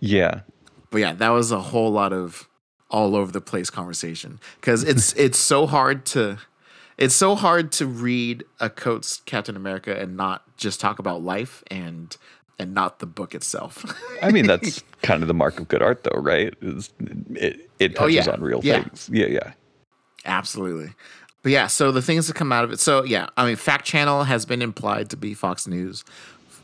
Yeah, 0.00 0.40
But 0.90 0.98
yeah, 0.98 1.12
that 1.12 1.28
was 1.28 1.52
a 1.52 1.60
whole 1.60 1.90
lot 1.92 2.12
of 2.12 2.48
all 2.90 3.14
over 3.14 3.30
the 3.30 3.40
place 3.40 3.70
conversation 3.70 4.40
because 4.56 4.82
it's 4.82 5.12
it's 5.16 5.38
so 5.38 5.66
hard 5.66 6.04
to 6.04 6.38
it's 6.98 7.14
so 7.14 7.34
hard 7.34 7.72
to 7.72 7.86
read 7.86 8.44
a 8.58 8.68
Coates 8.68 9.20
Captain 9.24 9.56
America 9.56 9.98
and 9.98 10.16
not 10.16 10.56
just 10.56 10.80
talk 10.80 10.98
about 10.98 11.22
life 11.22 11.62
and 11.70 12.16
and 12.60 12.74
not 12.74 12.98
the 13.00 13.06
book 13.06 13.34
itself. 13.34 13.84
I 14.22 14.30
mean 14.30 14.46
that's 14.46 14.84
kind 15.02 15.22
of 15.22 15.28
the 15.28 15.34
mark 15.34 15.58
of 15.58 15.66
good 15.66 15.82
art, 15.82 16.04
though, 16.04 16.20
right? 16.20 16.54
Is 16.60 16.90
it 17.34 17.68
it 17.78 17.92
Oh, 17.96 18.06
touches 18.06 18.26
yeah. 18.26 18.32
on 18.32 18.40
real 18.40 18.60
Yeah. 18.62 18.82
things. 18.82 19.08
Yeah, 19.12 19.26
yeah. 19.26 19.52
Absolutely. 20.24 20.92
But 21.42 21.52
yeah, 21.52 21.66
so 21.68 21.90
the 21.90 22.02
things 22.02 22.26
that 22.26 22.34
come 22.36 22.52
out 22.52 22.64
of 22.64 22.70
it. 22.70 22.78
So 22.80 23.02
yeah, 23.04 23.28
I 23.36 23.46
mean, 23.46 23.56
Fact 23.56 23.84
Channel 23.86 24.24
has 24.24 24.44
been 24.44 24.60
implied 24.62 25.08
to 25.10 25.16
be 25.16 25.32
Fox 25.32 25.66
News 25.66 26.04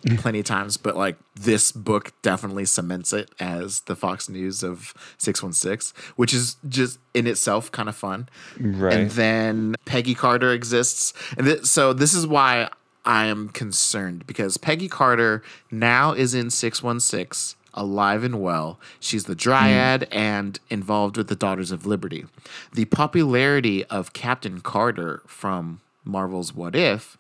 mm. 0.05 0.19
plenty 0.19 0.41
of 0.41 0.45
times, 0.45 0.77
but 0.77 0.97
like 0.97 1.17
this 1.35 1.73
book 1.73 2.13
definitely 2.21 2.67
cements 2.67 3.15
it 3.15 3.31
as 3.41 3.81
the 3.81 3.97
Fox 3.97 4.29
News 4.29 4.63
of 4.63 4.93
616, 5.17 5.99
which 6.17 6.35
is 6.35 6.57
just 6.69 6.99
in 7.15 7.27
itself 7.27 7.73
kind 7.73 7.89
of 7.89 7.97
fun. 7.97 8.29
Right. 8.61 8.93
And 8.93 9.11
then 9.13 9.75
Peggy 9.87 10.15
Carter 10.15 10.53
exists. 10.53 11.15
And 11.39 11.47
th- 11.47 11.65
so 11.65 11.95
this 11.95 12.13
is 12.13 12.27
why 12.27 12.69
I 13.07 13.27
am 13.27 13.49
concerned 13.51 14.27
because 14.27 14.57
Peggy 14.59 14.89
Carter 14.89 15.43
now 15.71 16.13
is 16.13 16.35
in 16.35 16.51
616, 16.51 17.57
alive 17.73 18.25
and 18.25 18.41
well. 18.43 18.81
She's 18.99 19.25
the 19.25 19.37
Dryad 19.37 20.09
and 20.11 20.59
involved 20.69 21.17
with 21.17 21.29
the 21.29 21.37
Daughters 21.37 21.71
of 21.71 21.87
Liberty. 21.87 22.27
The 22.73 22.87
popularity 22.87 23.85
of 23.85 24.13
Captain 24.13 24.61
Carter 24.61 25.23
from 25.27 25.81
Marvel's 26.05 26.53
What 26.53 26.75
If 26.75 27.17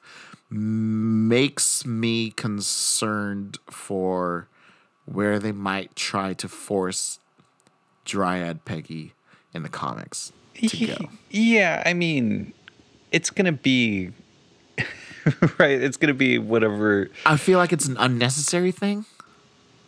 makes 0.50 1.86
me 1.86 2.30
concerned 2.30 3.58
for 3.70 4.48
where 5.04 5.38
they 5.38 5.52
might 5.52 5.94
try 5.94 6.34
to 6.34 6.48
force 6.48 7.20
Dryad 8.04 8.64
Peggy 8.64 9.14
in 9.54 9.62
the 9.62 9.68
comics 9.68 10.32
to 10.54 10.86
go. 10.86 10.96
Yeah, 11.30 11.82
I 11.84 11.92
mean, 11.92 12.52
it's 13.12 13.30
gonna 13.30 13.52
be 13.52 14.10
right. 15.58 15.80
It's 15.80 15.96
gonna 15.96 16.14
be 16.14 16.38
whatever. 16.38 17.08
I 17.24 17.36
feel 17.36 17.58
like 17.58 17.72
it's 17.72 17.86
an 17.86 17.96
unnecessary 17.98 18.72
thing. 18.72 19.04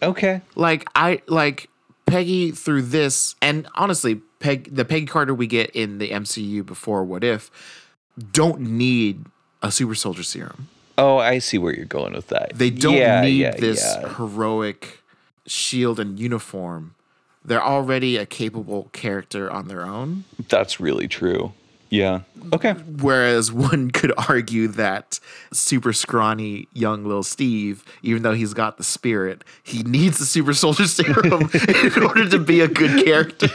Okay. 0.02 0.40
Like 0.54 0.86
I 0.94 1.22
like 1.26 1.68
Peggy 2.06 2.50
through 2.52 2.82
this, 2.82 3.34
and 3.42 3.66
honestly, 3.74 4.16
Peg 4.40 4.74
the 4.74 4.84
Peggy 4.84 5.06
Carter 5.06 5.34
we 5.34 5.46
get 5.46 5.70
in 5.70 5.98
the 5.98 6.10
MCU 6.10 6.64
before 6.64 7.04
What 7.04 7.24
If 7.24 7.50
don't 8.32 8.60
need 8.60 9.24
a 9.62 9.70
super 9.70 9.94
soldier 9.94 10.22
serum. 10.22 10.68
Oh, 10.96 11.18
I 11.18 11.38
see 11.38 11.58
where 11.58 11.72
you're 11.72 11.84
going 11.84 12.12
with 12.12 12.28
that. 12.28 12.52
They 12.54 12.70
don't 12.70 12.94
Yeah, 12.94 13.20
need 13.20 13.40
yeah, 13.40 13.50
this 13.52 13.80
yeah. 14.00 14.14
heroic 14.14 15.00
shield 15.46 16.00
and 16.00 16.18
uniform. 16.18 16.94
They're 17.44 17.62
already 17.62 18.16
a 18.16 18.26
capable 18.26 18.88
character 18.92 19.50
on 19.50 19.68
their 19.68 19.82
own. 19.86 20.24
That's 20.48 20.80
really 20.80 21.06
true. 21.06 21.52
Yeah. 21.90 22.20
Okay. 22.52 22.72
Whereas 22.72 23.52
one 23.52 23.90
could 23.90 24.12
argue 24.28 24.68
that 24.68 25.20
super 25.52 25.92
scrawny 25.92 26.68
young 26.72 27.04
little 27.04 27.22
Steve, 27.22 27.84
even 28.02 28.22
though 28.22 28.34
he's 28.34 28.54
got 28.54 28.76
the 28.76 28.84
spirit, 28.84 29.44
he 29.62 29.82
needs 29.82 30.18
the 30.18 30.24
super 30.24 30.54
soldier 30.54 30.86
serum 30.86 31.50
in 31.52 32.02
order 32.02 32.28
to 32.28 32.38
be 32.38 32.60
a 32.60 32.68
good 32.68 33.04
character. 33.04 33.48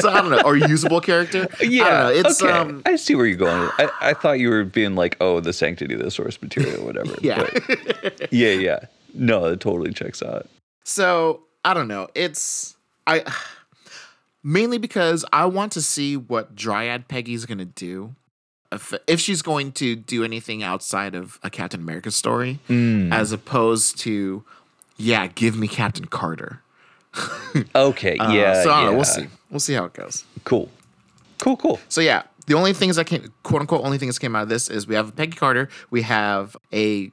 so 0.00 0.08
I 0.10 0.20
don't 0.20 0.30
know, 0.30 0.42
or 0.44 0.56
usable 0.56 1.00
character. 1.00 1.48
Yeah. 1.60 1.84
I 1.84 1.90
don't 1.90 2.22
know. 2.22 2.28
It's 2.30 2.42
okay. 2.42 2.52
um 2.52 2.82
I 2.86 2.96
see 2.96 3.14
where 3.14 3.26
you're 3.26 3.36
going. 3.36 3.70
I, 3.78 3.90
I 4.00 4.14
thought 4.14 4.38
you 4.38 4.50
were 4.50 4.64
being 4.64 4.94
like, 4.94 5.16
oh, 5.20 5.40
the 5.40 5.52
sanctity 5.52 5.94
of 5.94 6.00
the 6.00 6.10
source 6.10 6.40
material, 6.40 6.84
whatever. 6.84 7.14
yeah. 7.20 7.46
But 8.02 8.32
yeah, 8.32 8.52
yeah. 8.52 8.80
No, 9.14 9.46
it 9.46 9.60
totally 9.60 9.92
checks 9.92 10.22
out. 10.22 10.48
So 10.84 11.42
I 11.64 11.74
don't 11.74 11.88
know. 11.88 12.08
It's 12.14 12.76
I 13.06 13.24
mainly 14.42 14.78
because 14.78 15.24
I 15.32 15.46
want 15.46 15.72
to 15.72 15.82
see 15.82 16.16
what 16.16 16.54
Dryad 16.54 17.08
Peggy's 17.08 17.46
gonna 17.46 17.64
do. 17.64 18.14
If, 18.72 18.94
if 19.08 19.18
she's 19.20 19.42
going 19.42 19.72
to 19.72 19.96
do 19.96 20.22
anything 20.22 20.62
outside 20.62 21.16
of 21.16 21.40
a 21.42 21.50
Captain 21.50 21.80
America 21.80 22.10
story, 22.12 22.60
Mm. 22.68 23.12
as 23.12 23.32
opposed 23.32 23.98
to, 24.00 24.44
yeah, 24.96 25.26
give 25.26 25.56
me 25.56 25.66
Captain 25.66 26.04
Carter. 26.04 26.62
Okay. 27.74 28.16
Uh, 28.16 28.30
yeah. 28.32 28.62
So 28.62 28.70
I 28.70 28.82
don't 28.82 28.90
know. 28.92 28.96
We'll 28.96 29.04
see. 29.04 29.26
We'll 29.50 29.58
see 29.60 29.74
how 29.74 29.86
it 29.86 29.92
goes. 29.94 30.24
Cool. 30.44 30.68
Cool. 31.40 31.56
Cool. 31.56 31.80
So 31.88 32.00
yeah, 32.00 32.22
the 32.46 32.54
only 32.54 32.72
things 32.72 32.94
that 32.94 33.06
came, 33.08 33.32
quote 33.42 33.62
unquote, 33.62 33.84
only 33.84 33.98
things 33.98 34.14
that 34.14 34.20
came 34.20 34.36
out 34.36 34.44
of 34.44 34.48
this 34.48 34.70
is 34.70 34.86
we 34.86 34.94
have 34.94 35.16
Peggy 35.16 35.36
Carter, 35.36 35.68
we 35.90 36.02
have 36.02 36.56
a 36.72 37.10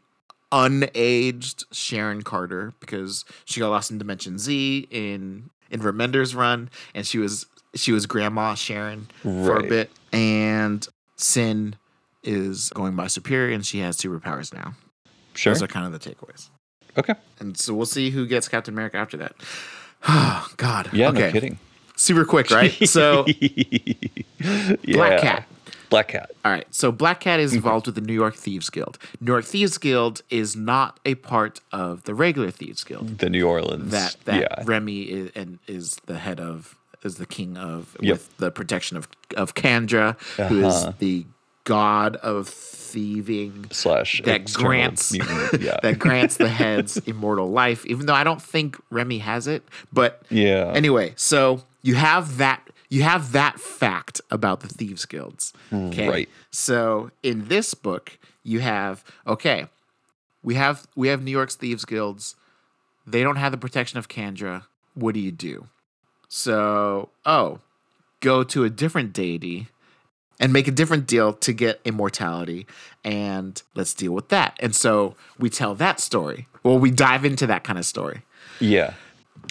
unaged 0.51 1.65
Sharon 1.71 2.21
Carter 2.21 2.73
because 2.79 3.25
she 3.45 3.59
got 3.59 3.69
lost 3.69 3.89
in 3.91 3.97
Dimension 3.97 4.37
Z 4.37 4.87
in 4.91 5.49
in 5.71 5.81
Remender's 5.81 6.35
run, 6.35 6.69
and 6.93 7.05
she 7.05 7.17
was 7.17 7.45
she 7.75 7.91
was 7.91 8.05
Grandma 8.05 8.55
Sharon 8.55 9.07
for 9.21 9.57
a 9.57 9.63
bit, 9.63 9.91
and 10.11 10.87
Sin 11.15 11.75
is 12.23 12.69
going 12.71 12.95
by 12.95 13.07
Superior, 13.07 13.53
and 13.53 13.65
she 13.65 13.79
has 13.79 13.97
superpowers 13.97 14.53
now. 14.53 14.73
Sure. 15.33 15.53
Those 15.53 15.63
are 15.63 15.67
kind 15.67 15.85
of 15.85 15.99
the 15.99 16.09
takeaways. 16.09 16.49
Okay. 16.97 17.13
And 17.39 17.57
so 17.57 17.73
we'll 17.73 17.85
see 17.85 18.09
who 18.09 18.25
gets 18.25 18.47
Captain 18.47 18.73
America 18.73 18.97
after 18.97 19.17
that. 19.17 19.33
God. 20.57 20.89
Yeah, 20.93 21.09
okay. 21.09 21.19
no 21.19 21.31
kidding. 21.31 21.59
Super 21.95 22.25
quick, 22.25 22.51
right? 22.51 22.71
So 22.87 23.23
Black 24.85 25.21
Cat. 25.21 25.47
Black 25.89 26.09
Cat. 26.09 26.31
All 26.45 26.51
right. 26.51 26.67
So 26.71 26.91
Black 26.91 27.19
Cat 27.21 27.39
Mm-hmm. 27.39 27.45
is 27.45 27.53
involved 27.53 27.85
with 27.85 27.95
the 27.95 28.01
New 28.01 28.13
York 28.13 28.35
Thieves 28.35 28.69
Guild. 28.69 28.97
New 29.21 29.31
York 29.31 29.45
Thieves 29.45 29.77
Guild 29.77 30.21
is 30.29 30.55
not 30.55 30.99
a 31.05 31.15
part 31.15 31.61
of 31.71 32.03
the 32.03 32.13
regular 32.13 32.51
Thieves 32.51 32.83
Guild 32.83 33.19
The 33.19 33.29
New 33.29 33.47
Orleans. 33.47 33.91
that 33.91 34.17
that 34.25 34.41
yeah. 34.41 34.63
Remy 34.65 35.01
is, 35.03 35.31
and 35.35 35.59
is 35.67 35.97
the 36.05 36.17
head 36.19 36.39
of 36.39 36.75
is 37.03 37.15
the 37.17 37.25
king 37.25 37.57
of 37.57 37.95
Yep. 38.01 38.11
with 38.13 38.37
the 38.37 38.51
protection 38.51 38.97
of 38.97 39.07
of 39.35 39.53
Candra, 39.53 40.17
who 40.49 40.65
is 40.65 40.73
Uh-huh. 40.73 40.93
the 40.99 41.25
god 41.63 42.15
of 42.17 42.47
thieving 42.47 43.65
Slash 43.71 44.21
that 44.23 44.51
grants 44.53 45.13
Yeah. 45.59 45.79
that 45.83 45.99
grants 45.99 46.37
the 46.37 46.47
heads 46.61 46.97
immortal 47.05 47.49
life. 47.51 47.85
Even 47.85 48.05
though 48.05 48.13
I 48.13 48.23
don't 48.23 48.41
think 48.41 48.77
Remy 48.89 49.19
has 49.19 49.47
it, 49.47 49.63
but 49.93 50.23
yeah. 50.29 50.71
Anyway, 50.73 51.13
so 51.17 51.61
you 51.81 51.95
have 51.95 52.37
that 52.37 52.61
you 52.89 53.03
have 53.03 53.31
that 53.33 53.59
fact 53.59 54.21
about 54.31 54.61
the 54.61 54.67
thieves 54.67 55.05
guilds. 55.05 55.53
Mm, 55.71 55.89
okay. 55.89 56.07
Right. 56.07 56.29
So 56.51 57.11
in 57.23 57.47
this 57.47 57.73
book, 57.73 58.17
you 58.43 58.59
have 58.59 59.03
okay, 59.25 59.67
we 60.43 60.55
have 60.55 60.87
we 60.95 61.09
have 61.09 61.21
New 61.21 61.31
York's 61.31 61.55
thieves 61.55 61.85
guilds. 61.85 62.35
They 63.05 63.23
don't 63.23 63.37
have 63.37 63.51
the 63.51 63.57
protection 63.57 63.99
of 63.99 64.07
Candra. 64.07 64.67
What 64.93 65.13
do 65.13 65.19
you 65.19 65.31
do? 65.31 65.67
So, 66.27 67.09
oh, 67.25 67.59
go 68.19 68.43
to 68.43 68.63
a 68.63 68.69
different 68.69 69.13
deity 69.13 69.67
and 70.39 70.53
make 70.53 70.67
a 70.67 70.71
different 70.71 71.07
deal 71.07 71.33
to 71.33 71.53
get 71.53 71.79
immortality 71.85 72.67
and 73.03 73.61
let's 73.75 73.93
deal 73.93 74.11
with 74.11 74.29
that. 74.29 74.57
And 74.59 74.75
so 74.75 75.15
we 75.39 75.49
tell 75.49 75.73
that 75.75 75.99
story. 75.99 76.47
Well, 76.63 76.77
we 76.79 76.91
dive 76.91 77.25
into 77.25 77.47
that 77.47 77.63
kind 77.63 77.79
of 77.79 77.85
story 77.85 78.21
yeah. 78.59 78.93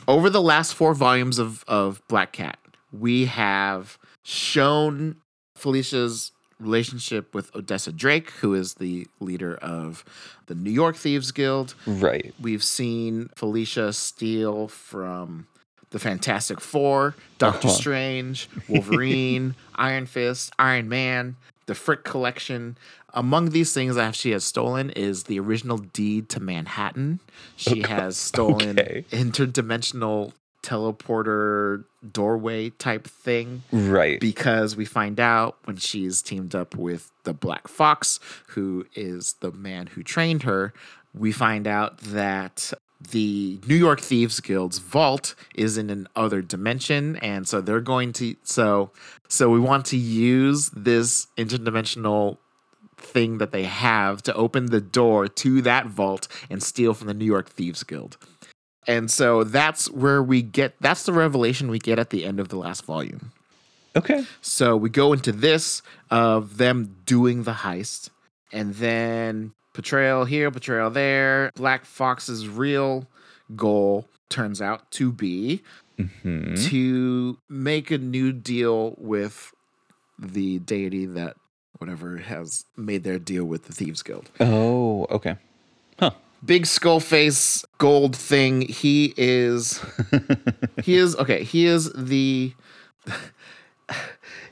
over 0.06 0.30
the 0.30 0.42
last 0.42 0.74
four 0.74 0.94
volumes 0.94 1.38
of, 1.38 1.64
of 1.66 2.02
Black 2.08 2.32
Cat, 2.32 2.58
we 2.92 3.26
have 3.26 3.98
shown 4.24 5.16
Felicia's 5.56 6.32
relationship 6.58 7.34
with 7.34 7.54
Odessa 7.54 7.92
Drake, 7.92 8.30
who 8.40 8.54
is 8.54 8.74
the 8.74 9.06
leader 9.20 9.56
of 9.56 10.04
the 10.46 10.54
New 10.54 10.70
York 10.70 10.96
Thieves 10.96 11.30
Guild. 11.32 11.74
Right. 11.86 12.34
We've 12.40 12.64
seen 12.64 13.28
Felicia 13.36 13.92
steal 13.92 14.68
from 14.68 15.46
the 15.90 15.98
Fantastic 15.98 16.60
Four, 16.60 17.14
Doctor 17.38 17.68
Uh-huh. 17.68 17.76
Strange, 17.76 18.48
Wolverine, 18.68 19.54
Iron 19.76 20.06
Fist, 20.06 20.52
Iron 20.58 20.88
Man, 20.88 21.36
the 21.66 21.74
Frick 21.74 22.04
Collection. 22.04 22.78
Among 23.12 23.50
these 23.50 23.72
things 23.72 23.94
that 23.96 24.14
she 24.14 24.30
has 24.32 24.42
stolen 24.44 24.90
is 24.90 25.24
the 25.24 25.38
original 25.38 25.78
deed 25.78 26.28
to 26.30 26.40
Manhattan. 26.40 27.20
She 27.56 27.82
has 27.88 28.16
stolen 28.16 28.78
Okay. 28.78 29.04
interdimensional 29.10 30.32
teleporter 30.66 31.84
doorway 32.12 32.70
type 32.70 33.06
thing 33.06 33.62
Right. 33.72 34.18
because 34.20 34.76
we 34.76 34.84
find 34.84 35.18
out 35.20 35.56
when 35.64 35.76
she's 35.76 36.22
teamed 36.22 36.54
up 36.54 36.74
with 36.76 37.10
the 37.24 37.32
Black 37.32 37.68
Fox, 37.68 38.20
who 38.48 38.86
is 38.94 39.34
the 39.40 39.52
man 39.52 39.86
who 39.88 40.02
trained 40.02 40.42
her, 40.42 40.72
we 41.14 41.32
find 41.32 41.66
out 41.66 41.98
that 41.98 42.72
the 43.10 43.60
New 43.66 43.74
York 43.74 44.00
Thieves 44.00 44.40
Guild's 44.40 44.78
vault 44.78 45.34
is 45.54 45.76
in 45.76 45.90
an 45.90 46.08
other 46.16 46.40
dimension 46.40 47.16
and 47.16 47.46
so 47.46 47.60
they're 47.60 47.80
going 47.80 48.12
to 48.14 48.36
so 48.42 48.90
so 49.28 49.50
we 49.50 49.60
want 49.60 49.84
to 49.86 49.98
use 49.98 50.70
this 50.70 51.26
interdimensional 51.36 52.38
thing 52.96 53.36
that 53.38 53.52
they 53.52 53.64
have 53.64 54.22
to 54.22 54.34
open 54.34 54.66
the 54.66 54.80
door 54.80 55.28
to 55.28 55.60
that 55.62 55.86
vault 55.86 56.26
and 56.48 56.62
steal 56.62 56.94
from 56.94 57.06
the 57.08 57.14
New 57.14 57.26
York 57.26 57.50
Thieves 57.50 57.82
Guild. 57.82 58.16
And 58.86 59.10
so 59.10 59.42
that's 59.44 59.90
where 59.90 60.22
we 60.22 60.42
get 60.42 60.74
that's 60.80 61.02
the 61.04 61.12
revelation 61.12 61.68
we 61.70 61.78
get 61.78 61.98
at 61.98 62.10
the 62.10 62.24
end 62.24 62.38
of 62.40 62.48
the 62.48 62.56
last 62.56 62.84
volume. 62.84 63.32
okay. 63.96 64.24
So 64.40 64.76
we 64.76 64.90
go 64.90 65.12
into 65.12 65.32
this 65.32 65.82
of 66.10 66.56
them 66.58 66.96
doing 67.06 67.42
the 67.44 67.52
heist, 67.52 68.10
and 68.52 68.74
then 68.76 69.52
betrayal 69.72 70.24
here, 70.24 70.50
betrayal 70.50 70.90
there. 70.90 71.50
Black 71.56 71.84
Fox's 71.84 72.48
real 72.48 73.06
goal 73.54 74.06
turns 74.28 74.60
out 74.62 74.90
to 74.92 75.12
be 75.12 75.62
Hmm. 76.22 76.54
to 76.68 77.38
make 77.48 77.90
a 77.90 77.96
new 77.96 78.30
deal 78.30 78.94
with 78.98 79.52
the 80.18 80.58
deity 80.58 81.06
that 81.06 81.36
whatever 81.78 82.18
has 82.18 82.66
made 82.76 83.02
their 83.02 83.18
deal 83.18 83.46
with 83.46 83.64
the 83.64 83.72
Thieves 83.72 84.02
Guild. 84.02 84.28
Oh, 84.38 85.06
okay. 85.10 85.36
Huh. 85.98 86.10
Big 86.46 86.64
skull 86.66 87.00
face 87.00 87.64
gold 87.78 88.14
thing. 88.16 88.62
He 88.62 89.12
is 89.16 89.80
he 90.82 90.96
is 90.96 91.16
okay, 91.16 91.42
he 91.44 91.66
is 91.66 91.92
the 91.92 92.52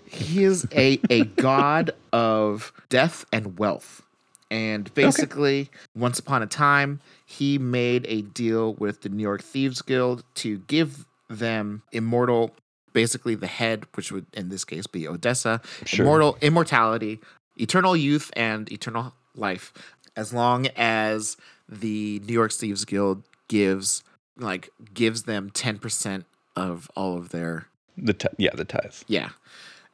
he 0.07 0.45
is 0.45 0.67
a 0.73 0.99
a 1.11 1.25
god 1.25 1.91
of 2.13 2.73
death 2.89 3.25
and 3.33 3.59
wealth. 3.59 4.03
And 4.51 4.93
basically, 4.95 5.71
once 5.97 6.19
upon 6.19 6.43
a 6.43 6.47
time, 6.47 7.01
he 7.27 7.59
made 7.59 8.07
a 8.09 8.23
deal 8.23 8.75
with 8.75 9.01
the 9.03 9.09
New 9.09 9.23
York 9.23 9.43
Thieves 9.43 9.83
Guild 9.83 10.23
to 10.37 10.59
give 10.69 11.07
them 11.29 11.83
immortal, 11.91 12.55
basically 12.93 13.35
the 13.35 13.49
head, 13.49 13.85
which 13.95 14.13
would 14.13 14.27
in 14.33 14.51
this 14.51 14.65
case 14.65 14.87
be 14.87 15.09
Odessa, 15.09 15.61
Sure. 15.85 16.05
immortal 16.05 16.39
immortality, 16.41 17.21
eternal 17.57 17.97
youth, 17.97 18.31
and 18.37 18.71
eternal 18.71 19.15
life, 19.35 19.73
as 20.17 20.33
long 20.33 20.67
as 20.77 21.37
the 21.69 22.21
New 22.27 22.33
York 22.33 22.53
Thieves 22.53 22.85
Guild 22.85 23.23
gives 23.49 24.03
like 24.37 24.71
gives 24.93 25.25
them 25.25 25.51
ten 25.51 25.79
percent 25.79 26.27
of 26.57 26.91
all 26.97 27.17
of 27.17 27.31
their 27.31 27.69
The 27.97 28.15
t- 28.15 28.29
yeah, 28.39 28.51
the 28.55 28.65
tithe. 28.65 28.95
yeah. 29.07 29.31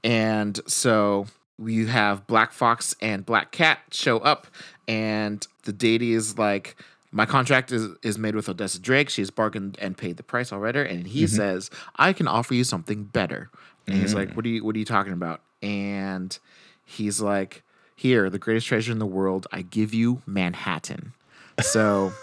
And 0.02 0.60
so 0.66 1.26
we 1.58 1.86
have 1.86 2.26
Black 2.26 2.52
Fox 2.52 2.96
and 3.02 3.24
Black 3.24 3.52
Cat 3.52 3.80
show 3.90 4.18
up, 4.18 4.46
and 4.88 5.46
the 5.64 5.72
deity 5.72 6.14
is 6.14 6.38
like, 6.38 6.76
My 7.12 7.26
contract 7.26 7.70
is, 7.70 7.88
is 8.02 8.16
made 8.18 8.34
with 8.34 8.48
Odessa 8.48 8.78
Drake. 8.78 9.10
She's 9.10 9.30
bargained 9.30 9.78
and 9.80 9.96
paid 9.96 10.16
the 10.16 10.22
price 10.22 10.52
already. 10.52 10.80
And 10.80 11.06
he 11.06 11.24
mm-hmm. 11.24 11.36
says, 11.36 11.70
I 11.96 12.12
can 12.12 12.26
offer 12.26 12.54
you 12.54 12.64
something 12.64 13.04
better. 13.04 13.50
And 13.86 14.00
he's 14.00 14.14
like, 14.14 14.30
mm. 14.30 14.36
What 14.36 14.44
are 14.44 14.48
you 14.48 14.64
what 14.64 14.76
are 14.76 14.78
you 14.78 14.84
talking 14.84 15.12
about? 15.12 15.40
And 15.62 16.38
he's 16.84 17.20
like, 17.20 17.62
Here, 18.00 18.30
the 18.30 18.38
greatest 18.38 18.66
treasure 18.66 18.92
in 18.92 18.98
the 18.98 19.04
world, 19.04 19.46
I 19.52 19.60
give 19.60 19.92
you 19.92 20.22
Manhattan. 20.24 21.12
So 21.60 22.14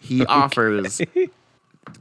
he 0.00 0.24
offers 0.30 1.02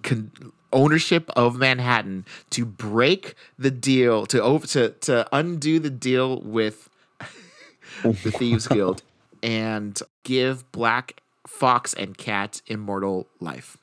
con- 0.03 0.31
ownership 0.71 1.29
of 1.35 1.57
Manhattan 1.57 2.25
to 2.51 2.65
break 2.65 3.35
the 3.59 3.71
deal 3.71 4.25
to 4.27 4.41
over 4.41 4.65
to 4.67 4.91
to 5.01 5.27
undo 5.33 5.79
the 5.79 5.89
deal 5.89 6.39
with 6.39 6.87
the 8.03 8.31
Thieves 8.31 8.69
Guild 8.69 9.03
and 9.43 10.01
give 10.23 10.71
Black 10.71 11.21
Fox 11.45 11.93
and 11.93 12.17
Cat 12.17 12.61
immortal 12.67 13.27
life. 13.41 13.75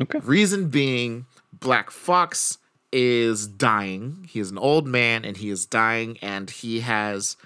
Okay. 0.00 0.20
Reason 0.20 0.68
being, 0.68 1.26
Black 1.52 1.90
Fox 1.90 2.58
is 2.92 3.48
dying. 3.48 4.28
He 4.30 4.38
is 4.38 4.52
an 4.52 4.58
old 4.58 4.86
man 4.86 5.24
and 5.24 5.38
he 5.38 5.50
is 5.50 5.66
dying, 5.66 6.18
and 6.22 6.48
he 6.48 6.80
has 6.80 7.36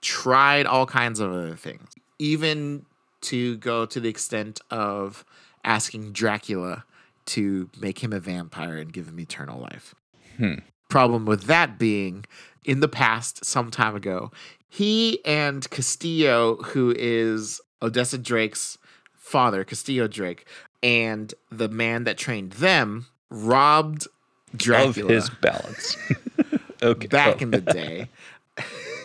tried 0.00 0.66
all 0.66 0.86
kinds 0.86 1.20
of 1.20 1.32
other 1.32 1.56
things, 1.56 1.88
even 2.18 2.84
to 3.22 3.56
go 3.58 3.84
to 3.86 4.00
the 4.00 4.08
extent 4.08 4.60
of 4.70 5.24
asking 5.64 6.12
Dracula 6.12 6.84
to 7.26 7.68
make 7.78 8.02
him 8.02 8.12
a 8.12 8.20
vampire 8.20 8.76
and 8.78 8.92
give 8.92 9.08
him 9.08 9.20
eternal 9.20 9.60
life. 9.60 9.94
Hmm. 10.36 10.54
Problem 10.88 11.26
with 11.26 11.44
that 11.44 11.78
being, 11.78 12.24
in 12.64 12.80
the 12.80 12.88
past, 12.88 13.44
some 13.44 13.70
time 13.70 13.94
ago, 13.94 14.32
he 14.68 15.24
and 15.24 15.68
Castillo, 15.70 16.56
who 16.56 16.94
is 16.96 17.60
Odessa 17.82 18.18
Drake's 18.18 18.78
father, 19.16 19.64
Castillo 19.64 20.08
Drake, 20.08 20.46
and 20.82 21.32
the 21.50 21.68
man 21.68 22.04
that 22.04 22.16
trained 22.16 22.52
them, 22.52 23.06
robbed 23.28 24.08
Dracula 24.56 25.04
Of 25.04 25.10
his 25.10 25.30
balance. 25.30 25.96
okay. 26.82 27.06
back 27.06 27.36
Oh. 27.36 27.42
in 27.42 27.50
the 27.50 27.60
day. 27.60 28.08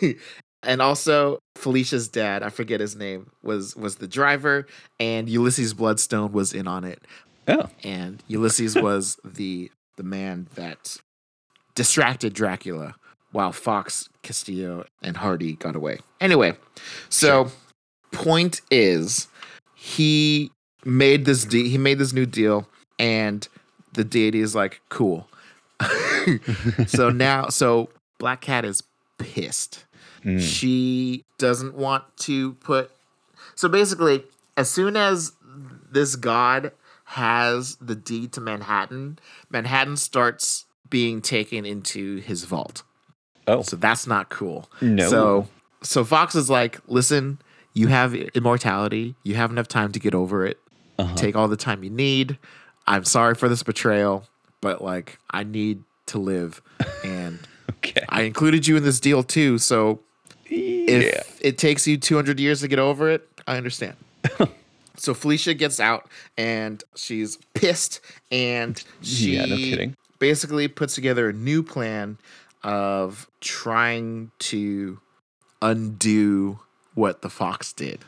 and 0.62 0.82
also 0.82 1.38
Felicia's 1.56 2.08
dad, 2.08 2.42
I 2.42 2.50
forget 2.50 2.80
his 2.80 2.96
name, 2.96 3.30
was 3.42 3.76
was 3.76 3.96
the 3.96 4.08
driver, 4.08 4.66
and 4.98 5.28
Ulysses 5.28 5.74
Bloodstone 5.74 6.32
was 6.32 6.52
in 6.52 6.66
on 6.66 6.84
it. 6.84 7.02
Oh. 7.48 7.68
And 7.84 8.22
Ulysses 8.28 8.74
was 8.80 9.18
the 9.24 9.70
the 9.96 10.02
man 10.02 10.48
that 10.54 10.96
distracted 11.74 12.34
Dracula 12.34 12.94
while 13.32 13.52
Fox, 13.52 14.08
Castillo, 14.22 14.86
and 15.02 15.16
Hardy 15.16 15.54
got 15.56 15.76
away. 15.76 15.98
Anyway, 16.20 16.54
so 17.08 17.50
point 18.12 18.60
is 18.70 19.28
he 19.74 20.50
made 20.84 21.24
this 21.24 21.44
de- 21.44 21.68
he 21.68 21.78
made 21.78 21.98
this 21.98 22.12
new 22.12 22.26
deal 22.26 22.68
and 22.98 23.48
the 23.92 24.04
deity 24.04 24.40
is 24.40 24.54
like 24.54 24.80
cool. 24.88 25.28
so 26.86 27.10
now 27.14 27.48
so 27.48 27.88
Black 28.18 28.40
Cat 28.40 28.64
is 28.64 28.82
pissed. 29.18 29.85
Mm. 30.26 30.40
She 30.40 31.24
doesn't 31.38 31.74
want 31.74 32.04
to 32.18 32.54
put 32.54 32.90
so 33.54 33.68
basically 33.68 34.24
as 34.56 34.68
soon 34.68 34.96
as 34.96 35.32
this 35.90 36.16
god 36.16 36.72
has 37.04 37.76
the 37.76 37.94
deed 37.94 38.32
to 38.32 38.40
Manhattan, 38.40 39.18
Manhattan 39.48 39.96
starts 39.96 40.64
being 40.90 41.22
taken 41.22 41.64
into 41.64 42.16
his 42.16 42.44
vault. 42.44 42.82
Oh, 43.46 43.62
So 43.62 43.76
that's 43.76 44.06
not 44.06 44.28
cool. 44.28 44.68
no. 44.80 45.08
So 45.08 45.48
so 45.82 46.04
Fox 46.04 46.34
is 46.34 46.50
like, 46.50 46.80
listen, 46.88 47.38
you 47.74 47.86
have 47.88 48.14
immortality. 48.14 49.14
You 49.22 49.34
have 49.36 49.50
enough 49.50 49.68
time 49.68 49.92
to 49.92 50.00
get 50.00 50.14
over 50.14 50.44
it. 50.44 50.58
Uh-huh. 50.98 51.14
Take 51.14 51.36
all 51.36 51.46
the 51.46 51.56
time 51.56 51.84
you 51.84 51.90
need. 51.90 52.38
I'm 52.86 53.04
sorry 53.04 53.34
for 53.34 53.48
this 53.48 53.62
betrayal, 53.62 54.26
but 54.60 54.82
like 54.82 55.18
I 55.30 55.44
need 55.44 55.82
to 56.06 56.18
live. 56.18 56.60
And 57.04 57.38
okay. 57.70 58.04
I 58.08 58.22
included 58.22 58.66
you 58.66 58.76
in 58.76 58.82
this 58.82 58.98
deal 58.98 59.22
too. 59.22 59.58
So 59.58 60.00
if 60.48 61.02
yeah. 61.04 61.22
it 61.40 61.58
takes 61.58 61.86
you 61.86 61.96
200 61.96 62.38
years 62.40 62.60
to 62.60 62.68
get 62.68 62.78
over 62.78 63.10
it, 63.10 63.28
I 63.46 63.56
understand. 63.56 63.94
so 64.96 65.14
Felicia 65.14 65.54
gets 65.54 65.78
out 65.80 66.08
and 66.36 66.82
she's 66.94 67.36
pissed 67.54 68.00
and 68.30 68.82
she 69.02 69.36
Yeah, 69.36 69.46
no 69.46 69.56
kidding. 69.56 69.96
basically 70.18 70.68
puts 70.68 70.94
together 70.94 71.28
a 71.28 71.32
new 71.32 71.62
plan 71.62 72.18
of 72.62 73.28
trying 73.40 74.30
to 74.40 74.98
undo 75.62 76.58
what 76.94 77.22
the 77.22 77.30
fox 77.30 77.72
did. 77.72 78.00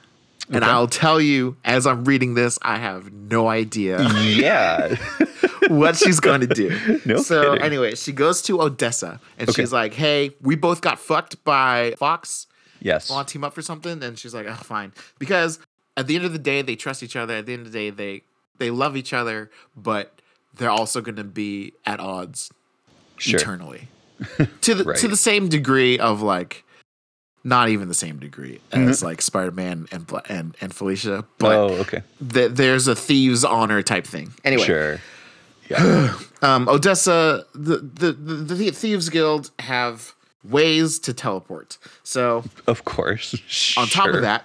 And 0.51 0.65
I'll 0.65 0.87
tell 0.89 1.21
you, 1.21 1.57
as 1.63 1.87
I'm 1.87 2.05
reading 2.07 2.33
this, 2.35 2.59
I 2.63 2.79
have 2.79 3.13
no 3.13 3.49
idea 3.49 4.03
Yeah. 4.15 4.97
what 5.69 5.97
she's 5.97 6.21
going 6.21 6.41
to 6.41 6.47
do. 6.47 7.01
No 7.07 7.19
so 7.19 7.53
kidding. 7.53 7.65
anyway, 7.65 7.95
she 7.95 8.13
goes 8.13 8.43
to 8.43 8.61
Odessa 8.63 9.21
and 9.39 9.49
Okay. 9.49 9.63
she's 9.63 9.73
like, 9.73 9.95
"Hey, 9.95 10.31
we 10.41 10.57
both 10.57 10.81
got 10.81 10.99
fucked 10.99 11.43
by 11.45 11.95
Fox. 11.99 12.47
yes. 12.81 13.11
Want 13.11 13.29
to 13.29 13.33
team 13.33 13.45
up 13.45 13.55
for 13.55 13.63
something?" 13.63 14.03
And 14.03 14.19
she's 14.19 14.35
like, 14.35 14.47
"Oh, 14.49 14.55
fine." 14.55 14.93
Because 15.19 15.59
at 15.97 16.07
the 16.07 16.17
end 16.17 16.25
of 16.25 16.33
the 16.33 16.39
day, 16.39 16.63
they 16.63 16.77
trust 16.77 17.03
each 17.03 17.17
other. 17.17 17.35
At 17.35 17.47
the 17.47 17.53
end 17.55 17.67
of 17.67 17.73
the 17.73 17.79
day, 17.79 17.91
they 17.91 18.23
they 18.59 18.71
love 18.71 18.97
each 18.97 19.13
other, 19.13 19.51
but 19.77 20.21
they're 20.55 20.71
also 20.71 21.01
going 21.01 21.17
to 21.17 21.25
be 21.25 21.73
at 21.87 22.01
odds 22.01 22.51
Sure. 23.17 23.39
eternally 23.41 23.89
to 24.63 24.75
the 24.75 24.85
Right. 24.85 24.97
to 24.99 25.09
the 25.09 25.17
same 25.17 25.49
degree 25.49 25.99
of 25.99 26.23
like. 26.23 26.65
Not 27.45 27.69
even 27.69 27.87
the 27.89 27.95
same 27.95 28.19
degree 28.19 28.61
as 28.73 28.99
mm-hmm. 28.99 29.07
like 29.07 29.23
Spider-Man 29.23 29.87
and 29.93 30.13
and 30.29 30.57
and 30.61 30.75
Felicia, 30.75 31.25
but 31.39 31.57
oh, 31.57 31.69
okay. 31.83 32.03
th- 32.33 32.51
there's 32.53 32.89
a 32.89 32.97
thieves' 32.97 33.45
honor 33.45 33.81
type 33.81 34.07
thing. 34.07 34.35
Anyway, 34.45 34.65
Sure. 34.65 35.01
Yeah. 35.69 36.19
um, 36.43 36.69
Odessa, 36.69 37.47
the, 37.55 37.79
the 37.79 38.13
the 38.13 38.35
the 38.55 38.71
Thieves 38.71 39.09
Guild 39.09 39.51
have 39.59 40.15
ways 40.45 40.99
to 41.01 41.13
teleport. 41.13 41.79
So 42.03 42.45
of 42.67 42.85
course. 42.85 43.77
on 43.77 43.87
top 43.89 44.09
of 44.09 44.23
that, 44.23 44.45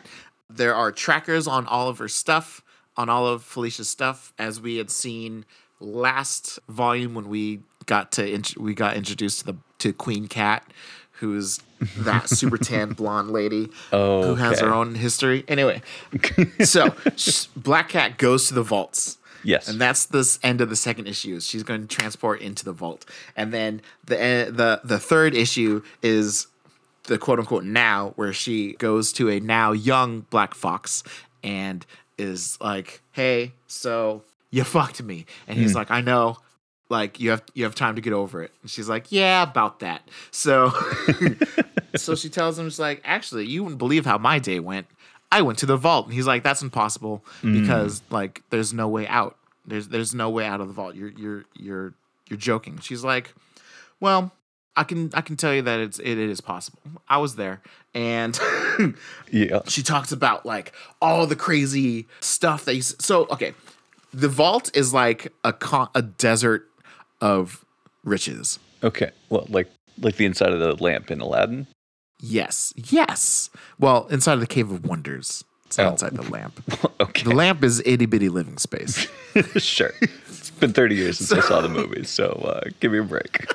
there 0.49 0.75
are 0.75 0.91
trackers 0.91 1.47
on 1.47 1.65
all 1.67 1.87
of 1.87 1.97
her 1.99 2.07
stuff, 2.07 2.61
on 2.97 3.09
all 3.09 3.27
of 3.27 3.43
Felicia's 3.43 3.89
stuff, 3.89 4.33
as 4.37 4.59
we 4.59 4.77
had 4.77 4.89
seen 4.89 5.45
last 5.79 6.59
volume 6.69 7.13
when 7.13 7.29
we 7.29 7.59
got 7.85 8.11
to 8.13 8.29
int- 8.33 8.57
we 8.57 8.73
got 8.73 8.95
introduced 8.95 9.39
to 9.39 9.45
the 9.45 9.55
to 9.79 9.93
Queen 9.93 10.27
Cat, 10.27 10.65
who's 11.13 11.59
that 11.97 12.29
super 12.29 12.57
tan 12.57 12.93
blonde 12.93 13.31
lady 13.31 13.69
Oh, 13.91 14.23
who 14.23 14.35
has 14.35 14.59
her 14.59 14.73
own 14.73 14.95
history. 14.95 15.43
Anyway, 15.47 15.81
so 16.63 16.95
sh- 17.15 17.45
Black 17.55 17.89
Cat 17.89 18.17
goes 18.17 18.47
to 18.47 18.53
the 18.53 18.63
vaults. 18.63 19.17
Yes. 19.43 19.67
And 19.67 19.79
that's 19.79 20.05
the 20.05 20.37
end 20.43 20.61
of 20.61 20.69
the 20.69 20.75
second 20.75 21.07
issue. 21.07 21.35
is 21.35 21.45
She's 21.45 21.63
going 21.63 21.87
to 21.87 21.87
transport 21.87 22.41
into 22.41 22.63
the 22.65 22.73
vault, 22.73 23.05
and 23.35 23.53
then 23.53 23.81
the 24.05 24.21
eh, 24.21 24.45
the 24.45 24.81
the 24.83 24.99
third 24.99 25.35
issue 25.35 25.81
is 26.01 26.47
the 27.03 27.17
quote 27.17 27.39
unquote 27.39 27.63
now, 27.63 28.13
where 28.15 28.33
she 28.33 28.73
goes 28.73 29.11
to 29.13 29.29
a 29.29 29.39
now 29.39 29.71
young 29.71 30.21
Black 30.29 30.53
Fox 30.53 31.03
and 31.43 31.85
is 32.17 32.57
like, 32.61 33.01
"Hey, 33.11 33.53
so 33.67 34.23
you 34.51 34.63
fucked 34.63 35.03
me," 35.03 35.25
and 35.47 35.57
he's 35.57 35.75
like, 35.75 35.91
"I 35.91 36.01
know." 36.01 36.37
Like 36.89 37.19
you 37.19 37.31
have 37.31 37.41
you 37.55 37.63
have 37.63 37.73
time 37.73 37.95
to 37.95 38.01
get 38.01 38.13
over 38.13 38.43
it. 38.43 38.51
And 38.61 38.69
she's 38.69 38.87
like, 38.87 39.11
Yeah, 39.11 39.41
about 39.41 39.79
that. 39.79 40.07
So 40.29 40.71
so 41.95 42.13
she 42.13 42.29
tells 42.29 42.59
him, 42.59 42.69
she's 42.69 42.77
like, 42.77 43.01
actually, 43.03 43.47
you 43.47 43.63
wouldn't 43.63 43.79
believe 43.79 44.05
how 44.05 44.19
my 44.19 44.37
day 44.37 44.59
went. 44.59 44.85
I 45.33 45.41
went 45.41 45.57
to 45.59 45.65
the 45.65 45.77
vault. 45.77 46.05
And 46.05 46.13
he's 46.13 46.27
like, 46.27 46.43
that's 46.43 46.61
impossible 46.61 47.25
mm. 47.41 47.59
because 47.59 48.03
like 48.11 48.43
there's 48.51 48.71
no 48.71 48.87
way 48.87 49.07
out. 49.07 49.35
There's 49.65 49.87
there's 49.87 50.13
no 50.13 50.29
way 50.29 50.45
out 50.45 50.61
of 50.61 50.67
the 50.67 50.73
vault. 50.73 50.93
You're 50.93 51.09
you're 51.09 51.45
you're 51.55 51.93
you're 52.29 52.37
joking. 52.37 52.77
She's 52.79 53.03
like, 53.03 53.33
well, 53.99 54.31
I 54.75 54.83
can 54.83 55.09
I 55.15 55.21
can 55.21 55.35
tell 55.35 55.51
you 55.51 55.63
that 55.63 55.79
it's 55.79 55.97
it 55.97 56.19
is 56.19 56.39
possible. 56.39 56.79
I 57.09 57.17
was 57.17 57.35
there. 57.35 57.61
And 57.95 58.39
yeah. 59.31 59.61
she 59.65 59.81
talks 59.81 60.11
about 60.11 60.45
like 60.45 60.71
all 61.01 61.25
the 61.25 61.35
crazy 61.35 62.07
stuff 62.19 62.65
that 62.65 62.75
you 62.75 62.83
so 62.83 63.25
okay. 63.31 63.55
The 64.13 64.29
vault 64.29 64.69
is 64.77 64.93
like 64.93 65.33
a 65.43 65.51
con- 65.51 65.89
a 65.95 66.03
desert 66.03 66.69
of 67.21 67.65
riches. 68.03 68.59
Okay. 68.83 69.09
Well, 69.29 69.47
like 69.49 69.71
like 69.99 70.17
the 70.17 70.25
inside 70.25 70.53
of 70.53 70.59
the 70.59 70.75
lamp 70.83 71.09
in 71.09 71.21
Aladdin. 71.21 71.65
Yes. 72.25 72.73
Yes. 72.77 73.49
Well, 73.79 74.07
inside 74.07 74.35
of 74.35 74.39
the 74.39 74.47
Cave 74.47 74.71
of 74.71 74.85
Wonders. 74.85 75.43
It's 75.65 75.77
Oh. 75.77 75.89
inside 75.89 76.13
the 76.15 76.21
lamp. 76.23 76.61
okay. 77.01 77.23
The 77.23 77.35
lamp 77.35 77.63
is 77.63 77.81
itty 77.85 78.05
bitty 78.05 78.29
living 78.29 78.57
space. 78.57 79.07
sure. 79.57 79.91
It's 80.01 80.49
been 80.51 80.71
30 80.71 80.95
years 80.95 81.17
since 81.17 81.31
I 81.33 81.41
saw 81.41 81.59
the 81.61 81.67
movie, 81.69 82.03
so 82.05 82.27
uh, 82.45 82.69
give 82.79 82.91
me 82.93 82.99
a 82.99 83.03
break. 83.03 83.45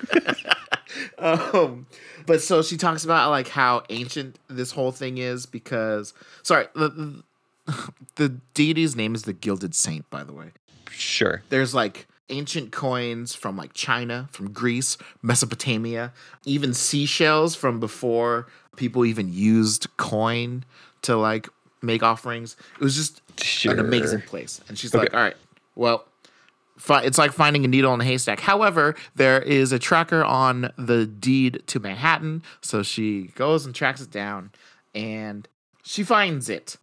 um, 1.19 1.87
but 2.27 2.43
so 2.43 2.61
she 2.63 2.77
talks 2.77 3.05
about 3.05 3.31
like 3.31 3.49
how 3.49 3.85
ancient 3.89 4.39
this 4.49 4.71
whole 4.73 4.93
thing 4.93 5.19
is 5.19 5.47
because 5.47 6.13
sorry, 6.43 6.67
the, 6.75 7.23
the, 7.67 7.93
the 8.17 8.29
deity's 8.55 8.97
name 8.97 9.15
is 9.15 9.23
the 9.23 9.33
Gilded 9.33 9.75
Saint, 9.75 10.09
by 10.11 10.25
the 10.25 10.33
way. 10.33 10.51
Sure. 10.91 11.43
There's 11.49 11.75
like 11.75 12.07
ancient 12.31 12.73
coins 12.73 13.35
from 13.35 13.57
like 13.57 13.73
China, 13.73 14.29
from 14.33 14.53
Greece, 14.53 14.97
Mesopotamia, 15.23 16.13
even 16.45 16.75
seashells 16.75 17.55
from 17.55 17.81
before 17.81 18.47
people 18.77 19.05
even 19.05 19.33
used 19.33 19.87
coin 19.97 20.65
to 21.03 21.17
like 21.17 21.49
make 21.83 22.03
offerings. 22.03 22.57
It 22.81 22.85
was 22.85 22.97
just 22.97 23.23
Sure. 23.41 23.73
an 23.73 23.79
amazing 23.81 24.23
place. 24.23 24.61
And 24.69 24.79
she's 24.79 24.95
Okay. 24.95 25.05
like, 25.05 25.15
all 25.15 25.21
right, 25.21 25.37
well, 25.77 26.05
fi- 26.77 27.03
it's 27.03 27.19
like 27.19 27.33
finding 27.33 27.65
a 27.65 27.69
needle 27.69 27.95
in 27.95 28.01
a 28.01 28.05
haystack. 28.05 28.41
However, 28.41 28.95
there 29.15 29.41
is 29.41 29.73
a 29.73 29.79
tracker 29.79 30.25
on 30.25 30.73
the 30.77 31.07
deed 31.07 31.63
to 31.69 31.79
Manhattan. 31.81 32.43
So 32.61 32.83
she 32.83 33.29
goes 33.37 33.65
and 33.65 33.75
tracks 33.75 34.01
it 34.01 34.11
down 34.11 34.51
and 34.95 35.47
she 35.85 36.03
finds 36.03 36.49
it. 36.49 36.77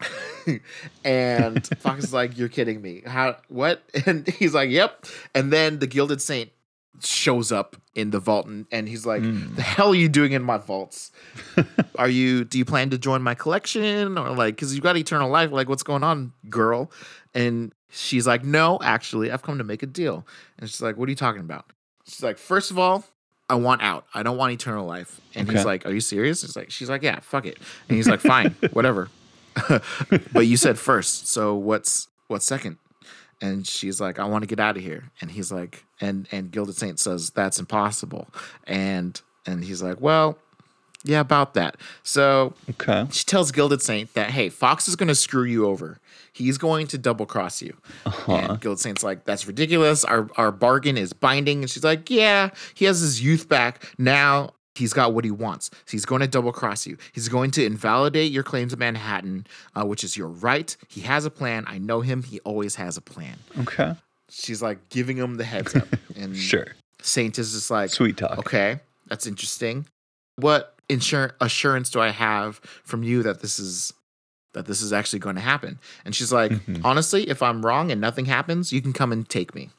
and 1.04 1.66
Fox 1.78 2.04
is 2.04 2.12
like, 2.12 2.38
You're 2.38 2.48
kidding 2.48 2.80
me. 2.80 3.02
How 3.06 3.36
what? 3.48 3.82
And 4.06 4.28
he's 4.28 4.54
like, 4.54 4.70
Yep. 4.70 5.06
And 5.34 5.52
then 5.52 5.78
the 5.78 5.86
Gilded 5.86 6.22
Saint 6.22 6.50
shows 7.00 7.52
up 7.52 7.76
in 7.94 8.10
the 8.10 8.18
vault 8.18 8.46
and, 8.46 8.66
and 8.72 8.88
he's 8.88 9.06
like, 9.06 9.22
hmm. 9.22 9.54
The 9.54 9.62
hell 9.62 9.90
are 9.90 9.94
you 9.94 10.08
doing 10.08 10.32
in 10.32 10.42
my 10.42 10.58
vaults? 10.58 11.10
are 11.96 12.08
you 12.08 12.44
do 12.44 12.58
you 12.58 12.64
plan 12.64 12.90
to 12.90 12.98
join 12.98 13.22
my 13.22 13.34
collection? 13.34 14.18
Or 14.18 14.30
like, 14.30 14.56
cause 14.56 14.74
you 14.74 14.80
got 14.80 14.96
eternal 14.96 15.30
life, 15.30 15.50
like 15.50 15.68
what's 15.68 15.82
going 15.82 16.04
on, 16.04 16.32
girl? 16.48 16.90
And 17.34 17.72
she's 17.90 18.26
like, 18.26 18.44
No, 18.44 18.78
actually, 18.82 19.30
I've 19.30 19.42
come 19.42 19.58
to 19.58 19.64
make 19.64 19.82
a 19.82 19.86
deal. 19.86 20.26
And 20.58 20.68
she's 20.68 20.80
like, 20.80 20.96
What 20.96 21.08
are 21.08 21.10
you 21.10 21.16
talking 21.16 21.40
about? 21.40 21.72
She's 22.06 22.22
like, 22.22 22.38
First 22.38 22.70
of 22.70 22.78
all, 22.78 23.04
I 23.50 23.54
want 23.54 23.82
out. 23.82 24.06
I 24.14 24.22
don't 24.22 24.36
want 24.36 24.52
eternal 24.52 24.86
life. 24.86 25.20
And 25.34 25.50
he's 25.50 25.64
like, 25.64 25.86
Are 25.86 25.92
you 25.92 26.00
serious? 26.00 26.44
It's 26.44 26.56
like, 26.56 26.70
she's 26.70 26.88
like, 26.88 27.02
Yeah, 27.02 27.20
fuck 27.20 27.46
it. 27.46 27.58
And 27.88 27.96
he's 27.96 28.08
like, 28.08 28.20
Fine, 28.20 28.54
whatever. 28.72 29.08
but 30.32 30.46
you 30.46 30.56
said 30.56 30.78
first, 30.78 31.28
so 31.28 31.54
what's 31.54 32.08
what's 32.28 32.46
second? 32.46 32.78
And 33.40 33.66
she's 33.66 34.00
like, 34.00 34.18
I 34.18 34.24
want 34.24 34.42
to 34.42 34.46
get 34.48 34.58
out 34.58 34.76
of 34.76 34.82
here. 34.82 35.10
And 35.20 35.30
he's 35.30 35.52
like, 35.52 35.84
and 36.00 36.26
and 36.32 36.50
Gilded 36.50 36.76
Saint 36.76 36.98
says 36.98 37.30
that's 37.30 37.58
impossible. 37.58 38.28
And 38.66 39.20
and 39.46 39.64
he's 39.64 39.82
like, 39.82 40.00
well, 40.00 40.38
yeah, 41.04 41.20
about 41.20 41.54
that. 41.54 41.76
So 42.02 42.54
Okay. 42.70 43.06
she 43.12 43.24
tells 43.24 43.52
Gilded 43.52 43.80
Saint 43.80 44.12
that 44.14 44.30
hey, 44.30 44.48
Fox 44.48 44.88
is 44.88 44.96
going 44.96 45.08
to 45.08 45.14
screw 45.14 45.44
you 45.44 45.66
over. 45.66 46.00
He's 46.32 46.58
going 46.58 46.86
to 46.88 46.98
double 46.98 47.26
cross 47.26 47.62
you. 47.62 47.76
Uh-huh. 48.06 48.32
And 48.32 48.60
Gilded 48.60 48.80
Saint's 48.80 49.02
like, 49.04 49.24
that's 49.24 49.46
ridiculous. 49.46 50.04
Our 50.04 50.28
our 50.36 50.50
bargain 50.52 50.96
is 50.96 51.12
binding. 51.12 51.60
And 51.62 51.70
she's 51.70 51.84
like, 51.84 52.10
yeah, 52.10 52.50
he 52.74 52.84
has 52.86 53.00
his 53.00 53.22
youth 53.22 53.48
back 53.48 53.84
now. 53.98 54.50
He's 54.78 54.92
got 54.92 55.12
what 55.12 55.24
he 55.24 55.30
wants. 55.30 55.70
So 55.86 55.90
he's 55.92 56.04
going 56.06 56.20
to 56.22 56.26
double 56.28 56.52
cross 56.52 56.86
you. 56.86 56.96
He's 57.12 57.28
going 57.28 57.50
to 57.52 57.64
invalidate 57.64 58.32
your 58.32 58.42
claim 58.42 58.68
to 58.68 58.76
Manhattan, 58.76 59.46
uh, 59.74 59.84
which 59.84 60.02
is 60.04 60.16
your 60.16 60.28
right. 60.28 60.74
He 60.88 61.02
has 61.02 61.24
a 61.24 61.30
plan. 61.30 61.64
I 61.66 61.78
know 61.78 62.00
him. 62.00 62.22
He 62.22 62.40
always 62.40 62.76
has 62.76 62.96
a 62.96 63.00
plan. 63.02 63.36
Okay. 63.60 63.94
She's 64.30 64.62
like 64.62 64.88
giving 64.88 65.16
him 65.16 65.36
the 65.36 65.44
heads 65.44 65.74
up. 65.74 65.88
And 66.16 66.36
Sure. 66.36 66.66
Saint 67.00 67.38
is 67.38 67.52
just 67.52 67.70
like, 67.70 67.90
Sweet 67.90 68.16
talk. 68.16 68.38
okay, 68.38 68.80
that's 69.06 69.26
interesting. 69.26 69.86
What 70.36 70.74
insur- 70.88 71.32
assurance 71.40 71.90
do 71.90 72.00
I 72.00 72.08
have 72.10 72.56
from 72.84 73.02
you 73.02 73.22
that 73.22 73.40
this 73.40 73.58
is 73.58 73.92
that 74.54 74.66
this 74.66 74.80
is 74.82 74.92
actually 74.92 75.18
going 75.20 75.36
to 75.36 75.40
happen?" 75.42 75.78
And 76.04 76.14
she's 76.14 76.32
like, 76.32 76.50
Mhm. 76.52 76.80
"Honestly, 76.84 77.28
if 77.28 77.40
I'm 77.42 77.64
wrong 77.64 77.92
and 77.92 78.00
nothing 78.00 78.24
happens, 78.26 78.72
you 78.72 78.82
can 78.82 78.92
come 78.92 79.12
and 79.12 79.28
take 79.28 79.54
me. 79.54 79.70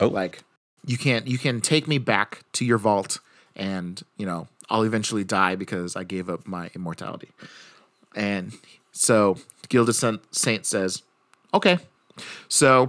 Oh. 0.00 0.06
Like 0.08 0.42
you 0.86 0.96
can't 0.96 1.26
you 1.26 1.36
can 1.38 1.60
take 1.60 1.88
me 1.88 1.98
back 1.98 2.44
to 2.52 2.64
your 2.64 2.78
vault 2.78 3.18
and, 3.58 4.02
you 4.16 4.24
know, 4.24 4.48
I'll 4.70 4.84
eventually 4.84 5.24
die 5.24 5.56
because 5.56 5.96
I 5.96 6.04
gave 6.04 6.30
up 6.30 6.46
my 6.46 6.70
immortality." 6.74 7.30
And 8.14 8.52
so 8.92 9.36
Gilded 9.68 9.94
Saint 10.30 10.64
says, 10.66 11.02
"Okay." 11.52 11.78
So 12.48 12.88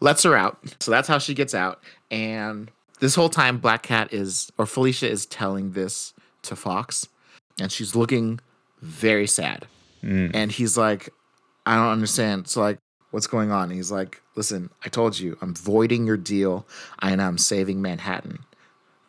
lets 0.00 0.22
her 0.22 0.36
out. 0.36 0.58
So 0.80 0.90
that's 0.90 1.08
how 1.08 1.18
she 1.18 1.34
gets 1.34 1.54
out. 1.54 1.82
And 2.10 2.70
this 3.00 3.14
whole 3.14 3.28
time, 3.28 3.58
Black 3.58 3.82
Cat 3.82 4.12
is, 4.12 4.50
or 4.58 4.66
Felicia 4.66 5.08
is 5.08 5.26
telling 5.26 5.72
this 5.72 6.12
to 6.42 6.56
Fox, 6.56 7.06
and 7.60 7.70
she's 7.70 7.94
looking 7.94 8.40
very 8.80 9.26
sad. 9.26 9.66
Mm. 10.02 10.30
And 10.34 10.52
he's 10.52 10.76
like, 10.76 11.10
I 11.66 11.76
don't 11.76 11.92
understand. 11.92 12.48
So, 12.48 12.60
like, 12.62 12.78
what's 13.10 13.26
going 13.26 13.50
on? 13.50 13.64
And 13.64 13.72
he's 13.72 13.90
like, 13.90 14.22
listen, 14.36 14.70
I 14.84 14.88
told 14.88 15.18
you, 15.18 15.36
I'm 15.42 15.54
voiding 15.54 16.06
your 16.06 16.16
deal, 16.16 16.66
and 17.00 17.20
I'm 17.20 17.38
saving 17.38 17.82
Manhattan. 17.82 18.38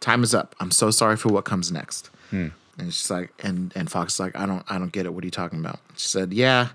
Time 0.02 0.24
is 0.24 0.36
up. 0.36 0.56
I'm 0.60 0.72
so 0.72 0.92
sorry 0.92 1.16
for 1.16 1.30
what 1.30 1.46
comes 1.46 1.72
next. 1.72 2.10
Hmm. 2.30 2.48
And 2.78 2.94
she's 2.94 3.10
like, 3.10 3.32
and 3.44 3.72
and 3.76 3.90
Fox 3.90 4.16
is 4.16 4.20
like, 4.20 4.36
I 4.36 4.46
don't, 4.46 4.64
I 4.70 4.78
don't 4.78 4.92
get 4.92 5.06
it. 5.06 5.14
What 5.14 5.24
are 5.24 5.28
you 5.28 5.32
talking 5.32 5.60
about? 5.60 5.80
She 5.96 6.08
said, 6.08 6.34
yeah. 6.34 6.70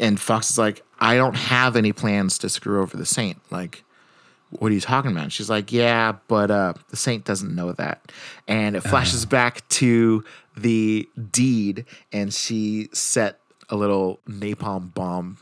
And 0.00 0.20
Fox 0.20 0.50
is 0.50 0.58
like, 0.58 0.82
I 0.98 1.16
don't 1.16 1.36
have 1.36 1.76
any 1.76 1.92
plans 1.92 2.38
to 2.38 2.48
screw 2.48 2.82
over 2.82 2.96
the 2.96 3.06
Saint. 3.06 3.38
Like, 3.50 3.84
what 4.50 4.70
are 4.70 4.74
you 4.74 4.80
talking 4.80 5.12
about? 5.12 5.24
And 5.24 5.32
she's 5.32 5.48
like, 5.48 5.72
yeah, 5.72 6.12
but 6.28 6.50
uh, 6.50 6.74
the 6.90 6.96
Saint 6.96 7.24
doesn't 7.24 7.54
know 7.54 7.72
that. 7.72 8.12
And 8.48 8.76
it 8.76 8.82
flashes 8.82 9.24
back 9.26 9.66
to 9.70 10.24
the 10.56 11.08
deed, 11.30 11.84
and 12.12 12.32
she 12.32 12.88
set 12.92 13.38
a 13.68 13.76
little 13.76 14.20
napalm 14.28 14.92
bomb 14.92 15.38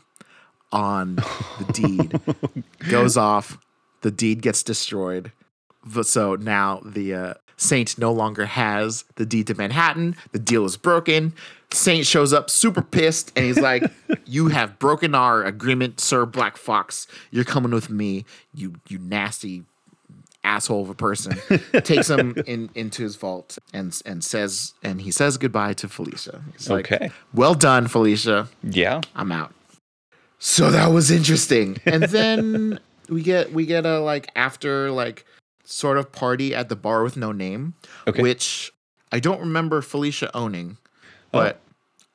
on 0.71 1.15
the 1.15 1.73
deed. 1.73 2.63
Goes 2.89 3.17
off. 3.17 3.57
The 4.01 4.11
deed 4.11 4.41
gets 4.41 4.63
destroyed. 4.63 5.31
But 5.85 6.05
so 6.07 6.35
now 6.35 6.81
the 6.85 7.13
uh, 7.13 7.33
Saint 7.57 7.97
no 7.97 8.11
longer 8.11 8.45
has 8.45 9.05
the 9.15 9.25
deed 9.25 9.47
to 9.47 9.55
Manhattan. 9.55 10.15
The 10.31 10.39
deal 10.39 10.65
is 10.65 10.77
broken. 10.77 11.33
Saint 11.71 12.05
shows 12.05 12.33
up 12.33 12.49
super 12.49 12.81
pissed 12.81 13.31
and 13.35 13.45
he's 13.45 13.59
like, 13.59 13.83
You 14.25 14.47
have 14.49 14.79
broken 14.79 15.15
our 15.15 15.43
agreement, 15.43 15.99
Sir 15.99 16.25
Black 16.25 16.57
Fox. 16.57 17.07
You're 17.31 17.45
coming 17.45 17.71
with 17.71 17.89
me, 17.89 18.25
you 18.53 18.75
you 18.89 18.97
nasty 18.99 19.63
asshole 20.43 20.81
of 20.81 20.89
a 20.89 20.95
person. 20.95 21.37
Takes 21.83 22.09
him 22.09 22.35
in 22.47 22.69
into 22.75 23.03
his 23.03 23.15
vault 23.15 23.57
and 23.73 23.99
and 24.05 24.23
says 24.23 24.73
and 24.83 25.01
he 25.01 25.11
says 25.11 25.37
goodbye 25.37 25.73
to 25.73 25.87
Felicia. 25.87 26.41
He's 26.53 26.69
like, 26.69 26.91
Okay. 26.91 27.11
Well 27.33 27.53
done, 27.53 27.87
Felicia. 27.87 28.47
Yeah. 28.63 29.01
I'm 29.15 29.31
out. 29.31 29.53
So 30.39 30.71
that 30.71 30.87
was 30.87 31.11
interesting. 31.11 31.77
And 31.85 32.03
then 32.03 32.79
we 33.07 33.21
get 33.21 33.53
we 33.53 33.65
get 33.65 33.85
a 33.85 33.99
like 33.99 34.29
after 34.35 34.89
like 34.91 35.25
sort 35.71 35.97
of 35.97 36.11
party 36.11 36.53
at 36.53 36.69
the 36.69 36.75
bar 36.75 37.03
with 37.03 37.15
no 37.17 37.31
name, 37.31 37.73
Okay. 38.07 38.21
which 38.21 38.71
I 39.11 39.19
don't 39.19 39.39
remember 39.39 39.81
Felicia 39.81 40.29
owning, 40.35 40.77
but 41.31 41.59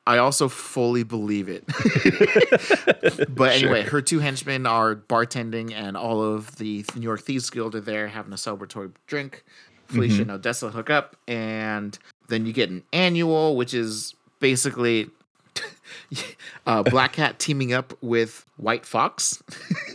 I 0.05 0.17
also 0.19 0.47
fully 0.47 1.03
believe 1.03 1.49
it. 1.49 1.65
but 3.35 3.51
anyway, 3.51 3.81
her 3.83 4.01
two 4.01 4.19
henchmen 4.19 4.65
are 4.65 4.95
bartending, 4.95 5.73
and 5.73 5.97
all 5.97 6.23
of 6.23 6.55
the 6.57 6.85
New 6.95 7.01
York 7.01 7.21
Thieves 7.21 7.49
Guild 7.49 7.75
are 7.75 7.81
there 7.81 8.07
having 8.07 8.31
a 8.31 8.35
celebratory 8.37 8.91
drink. 9.07 9.43
Felicia 9.87 10.23
and 10.23 10.31
Odessa 10.31 10.69
hook 10.69 10.89
up, 10.89 11.15
and 11.29 11.97
then 12.27 12.45
you 12.45 12.51
get 12.51 12.69
an 12.69 12.83
annual, 12.91 13.55
which 13.55 13.73
is 13.73 14.15
basically 14.39 15.09
uh, 16.67 16.83
Black 16.83 17.13
Cat 17.13 17.39
teaming 17.39 17.71
up 17.73 17.93
with 18.01 18.45
White 18.57 18.85
Fox 18.85 19.41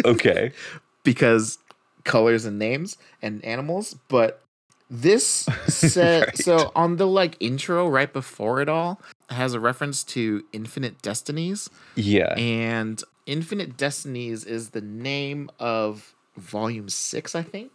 Okay. 0.05 0.53
because 1.05 1.59
colors 2.05 2.45
and 2.45 2.59
names 2.59 2.97
and 3.21 3.45
animals. 3.45 3.95
But 4.09 4.43
this 4.91 5.25
said, 5.69 6.27
Right. 6.27 6.39
so 6.39 6.71
on 6.75 6.97
the 6.97 7.07
like 7.07 7.37
intro 7.41 7.89
right 7.89 8.13
before 8.13 8.61
it 8.61 8.69
all 8.69 9.01
has 9.31 9.55
a 9.55 9.61
reference 9.61 10.05
to 10.05 10.45
Infinite 10.53 11.01
Destinies, 11.03 11.71
Yeah. 11.95 12.35
and 12.37 13.03
Infinite 13.27 13.77
Destinies 13.77 14.45
is 14.45 14.71
the 14.71 14.81
name 14.83 15.51
of 15.59 16.15
Volume 16.37 16.89
Six, 16.89 17.35
I 17.35 17.43
think, 17.43 17.73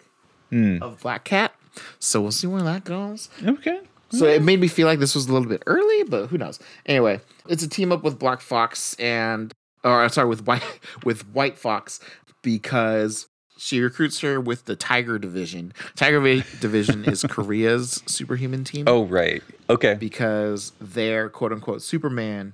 Hmm. 0.51 0.77
of 0.81 0.99
Black 1.01 1.23
Cat. 1.23 1.53
So 1.99 2.21
we'll 2.21 2.31
see 2.31 2.47
where 2.47 2.61
that 2.63 2.83
goes. 2.83 3.29
Okay. 3.45 3.79
So 4.09 4.25
it 4.25 4.41
made 4.41 4.59
me 4.61 4.67
feel 4.67 4.87
like 4.87 4.99
this 4.99 5.13
was 5.15 5.27
a 5.27 5.33
little 5.33 5.49
bit 5.49 5.63
early, 5.67 6.03
but 6.03 6.27
who 6.27 6.37
knows? 6.37 6.59
Anyway, 6.85 7.19
it's 7.49 7.61
a 7.63 7.67
team 7.67 7.91
up 7.91 8.03
with 8.03 8.17
Black 8.17 8.39
Fox 8.41 8.93
and, 8.95 9.53
or 9.83 10.07
sorry, 10.09 10.29
with 10.29 10.45
White 10.47 10.63
with 11.03 11.27
White 11.33 11.57
Fox 11.57 11.99
because 12.41 13.27
she 13.57 13.81
recruits 13.81 14.19
her 14.21 14.39
with 14.39 14.65
the 14.65 14.75
Tiger 14.75 15.17
Division. 15.19 15.73
Tiger 15.95 16.19
Division 16.59 17.05
is 17.05 17.23
Korea's 17.23 18.01
superhuman 18.05 18.63
team 18.63 18.85
Oh, 18.87 19.05
right. 19.05 19.43
Okay. 19.69 19.95
because 19.95 20.71
their 20.79 21.29
quote 21.29 21.51
unquote 21.51 21.81
Superman 21.81 22.53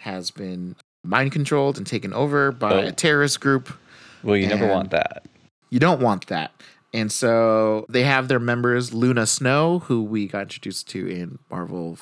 has 0.00 0.30
been 0.30 0.76
mind 1.02 1.32
controlled 1.32 1.76
and 1.78 1.86
taken 1.86 2.12
over 2.12 2.52
by 2.52 2.72
Oh. 2.74 2.78
a 2.88 2.92
terrorist 2.92 3.40
group. 3.40 3.72
Well, 4.22 4.36
you 4.36 4.46
never 4.46 4.66
want 4.68 4.90
that. 4.90 5.24
You 5.70 5.78
don't 5.80 6.00
want 6.00 6.26
that. 6.28 6.52
And 6.92 7.10
so 7.10 7.86
they 7.88 8.04
have 8.04 8.28
their 8.28 8.38
members, 8.38 8.94
Luna 8.94 9.26
Snow, 9.26 9.80
who 9.80 10.02
we 10.02 10.28
got 10.28 10.42
introduced 10.42 10.88
to 10.90 11.08
in 11.08 11.38
Marvel 11.50 11.96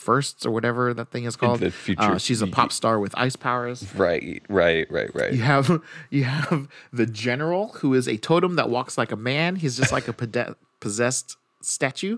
Firsts 0.00 0.46
or 0.46 0.50
whatever 0.50 0.94
that 0.94 1.10
thing 1.10 1.24
is 1.24 1.36
called. 1.36 1.60
the 1.60 1.70
future- 1.70 2.02
Uh, 2.02 2.18
she's 2.18 2.40
a 2.40 2.46
pop 2.46 2.72
star 2.72 2.98
with 2.98 3.12
ice 3.18 3.36
powers. 3.36 3.84
Right. 3.94 4.42
Right. 4.48 4.90
Right. 4.90 5.14
Right. 5.14 5.32
You 5.34 5.42
have 5.42 5.82
you 6.10 6.24
have 6.24 6.68
the 6.90 7.04
general, 7.06 7.68
who 7.80 7.92
is 7.92 8.08
a 8.08 8.16
totem 8.16 8.56
that 8.56 8.70
walks 8.70 8.96
like 8.96 9.12
a 9.12 9.16
man. 9.16 9.56
He's 9.56 9.76
just 9.76 9.92
like 9.92 10.08
a 10.08 10.12
pode- 10.20 10.56
possessed 10.80 11.36
statue. 11.60 12.16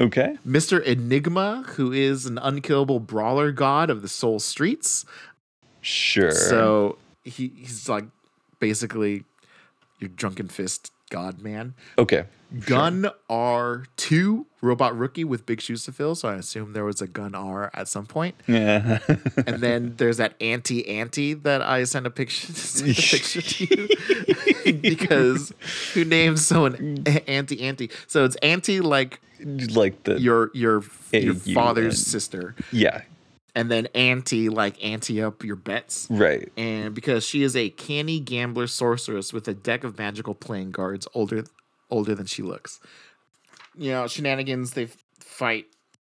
Okay. 0.00 0.38
Mr. 0.46 0.80
Enigma, 0.84 1.64
who 1.74 1.90
is 1.90 2.26
an 2.26 2.38
unkillable 2.38 3.00
brawler 3.00 3.50
god 3.50 3.90
of 3.90 4.02
the 4.02 4.08
Seoul 4.08 4.38
streets. 4.38 5.04
Sure. 5.80 6.30
So 6.30 6.98
he, 7.24 7.50
he's 7.56 7.88
like 7.88 8.04
basically 8.60 9.24
your 9.98 10.08
drunken 10.10 10.48
fist 10.48 10.92
god 11.10 11.40
man. 11.40 11.74
Okay. 11.98 12.24
Gun 12.60 13.10
R2 13.28 14.44
robot 14.60 14.96
rookie 14.96 15.24
with 15.24 15.46
big 15.46 15.60
shoes 15.60 15.84
to 15.84 15.92
fill. 15.92 16.14
So 16.14 16.28
I 16.28 16.34
assume 16.34 16.74
there 16.74 16.84
was 16.84 17.02
a 17.02 17.08
Gun 17.08 17.34
R 17.34 17.70
at 17.74 17.88
some 17.88 18.06
point. 18.06 18.34
Yeah. 18.46 19.00
And 19.46 19.60
then 19.60 19.94
there's 19.96 20.16
that 20.16 20.34
Auntie 20.40 20.86
Ante 20.88 21.34
that 21.34 21.60
I 21.60 21.84
sent 21.84 22.06
a 22.06 22.10
picture, 22.10 22.52
sent 22.52 22.98
a 22.98 23.02
picture 23.16 23.42
to 23.42 23.64
you 24.64 24.72
because 24.74 25.52
who 25.92 26.04
names 26.04 26.46
someone 26.46 27.04
Auntie 27.26 27.60
Ante? 27.62 27.90
So 28.06 28.24
it's 28.24 28.36
anti 28.36 28.80
like 28.80 29.20
like 29.70 30.04
the 30.04 30.20
your 30.20 30.50
your 30.54 30.84
your 31.12 31.34
father's 31.34 32.04
sister, 32.04 32.54
yeah. 32.72 33.02
And 33.56 33.70
then 33.70 33.88
anti 33.94 34.48
like 34.48 34.76
ante 34.84 35.20
up 35.20 35.42
your 35.42 35.56
bets. 35.56 36.06
Right. 36.10 36.52
And 36.56 36.94
because 36.94 37.24
she 37.26 37.42
is 37.42 37.56
a 37.56 37.70
canny 37.70 38.20
gambler 38.20 38.68
sorceress 38.68 39.32
with 39.32 39.48
a 39.48 39.54
deck 39.54 39.82
of 39.82 39.98
magical 39.98 40.34
playing 40.34 40.70
cards 40.72 41.08
older 41.14 41.42
older 41.90 42.14
than 42.14 42.26
she 42.26 42.42
looks. 42.42 42.78
You 43.78 43.90
know, 43.90 44.06
shenanigans, 44.06 44.72
they 44.72 44.88
fight, 45.20 45.66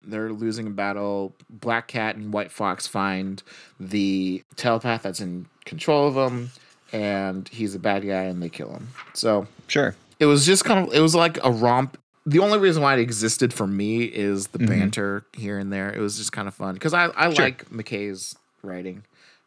they're 0.03 0.31
losing 0.31 0.67
a 0.67 0.69
battle. 0.69 1.35
Black 1.49 1.87
Cat 1.87 2.15
and 2.15 2.31
White 2.31 2.51
Fox 2.51 2.87
find 2.87 3.41
the 3.79 4.43
telepath 4.55 5.01
that's 5.03 5.19
in 5.19 5.45
control 5.65 6.07
of 6.07 6.15
them, 6.15 6.51
and 6.93 7.47
he's 7.49 7.75
a 7.75 7.79
bad 7.79 8.01
guy 8.05 8.23
and 8.23 8.41
they 8.41 8.49
kill 8.49 8.71
him. 8.71 8.89
So 9.13 9.47
Sure. 9.67 9.95
it 10.19 10.25
was 10.25 10.45
just 10.45 10.65
kind 10.65 10.87
of 10.87 10.93
it 10.93 10.99
was 11.01 11.15
like 11.15 11.37
a 11.43 11.51
romp. 11.51 11.97
The 12.25 12.39
only 12.39 12.59
reason 12.59 12.81
why 12.83 12.93
it 12.95 12.99
existed 12.99 13.53
for 13.53 13.65
me 13.65 14.03
is 14.03 14.47
the 14.47 14.59
Mhm. 14.59 14.67
banter 14.67 15.25
here 15.33 15.57
and 15.57 15.71
there. 15.71 15.91
It 15.91 15.99
was 15.99 16.17
just 16.17 16.31
kind 16.31 16.47
of 16.47 16.53
fun 16.53 16.73
because 16.75 16.93
I, 16.93 17.09
I 17.15 17.33
Sure. 17.33 17.45
like 17.45 17.71
MacKay's 17.71 18.35
writing. 18.61 19.03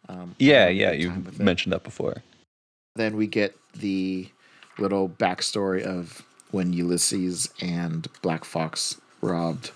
Um, 0.08 0.34
Yeah. 0.38 0.68
Yeah. 0.68 0.92
You 0.92 1.08
time 1.10 1.24
with 1.24 1.40
it. 1.40 1.44
mentioned 1.44 1.72
that 1.72 1.84
before. 1.84 2.22
Then 2.96 3.16
we 3.16 3.26
get 3.26 3.56
the 3.74 4.28
little 4.78 5.08
backstory 5.08 5.82
of 5.82 6.22
when 6.50 6.72
Ulysses 6.72 7.48
and 7.60 8.08
Black 8.20 8.44
Fox 8.44 8.96
robbed 9.20 9.70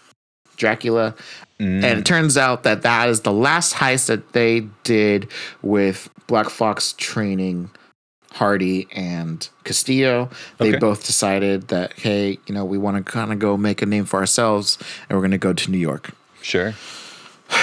Dracula. 0.56 1.14
Mm. 1.60 1.84
And 1.84 1.98
it 2.00 2.04
turns 2.06 2.36
out 2.36 2.62
that 2.64 2.82
that 2.82 3.08
is 3.08 3.20
the 3.20 3.32
last 3.32 3.74
heist 3.74 4.06
that 4.06 4.32
they 4.32 4.66
did 4.84 5.28
with 5.62 6.08
Black 6.26 6.48
Fox 6.48 6.94
training 6.96 7.70
Hardy 8.36 8.86
and 8.92 9.48
Castillo. 9.64 10.28
They 10.58 10.68
Okay. 10.70 10.78
both 10.78 11.06
decided 11.06 11.68
that, 11.68 11.92
hey, 11.98 12.38
you 12.46 12.54
know, 12.54 12.64
we 12.64 12.76
want 12.78 12.96
to 12.98 13.02
kind 13.02 13.32
of 13.32 13.38
go 13.38 13.56
make 13.56 13.80
a 13.82 13.86
name 13.86 14.04
for 14.04 14.18
ourselves 14.20 14.76
and 15.08 15.16
we're 15.16 15.22
going 15.22 15.30
to 15.32 15.38
go 15.38 15.52
to 15.52 15.70
New 15.70 15.78
York. 15.78 16.10
sure. 16.42 16.74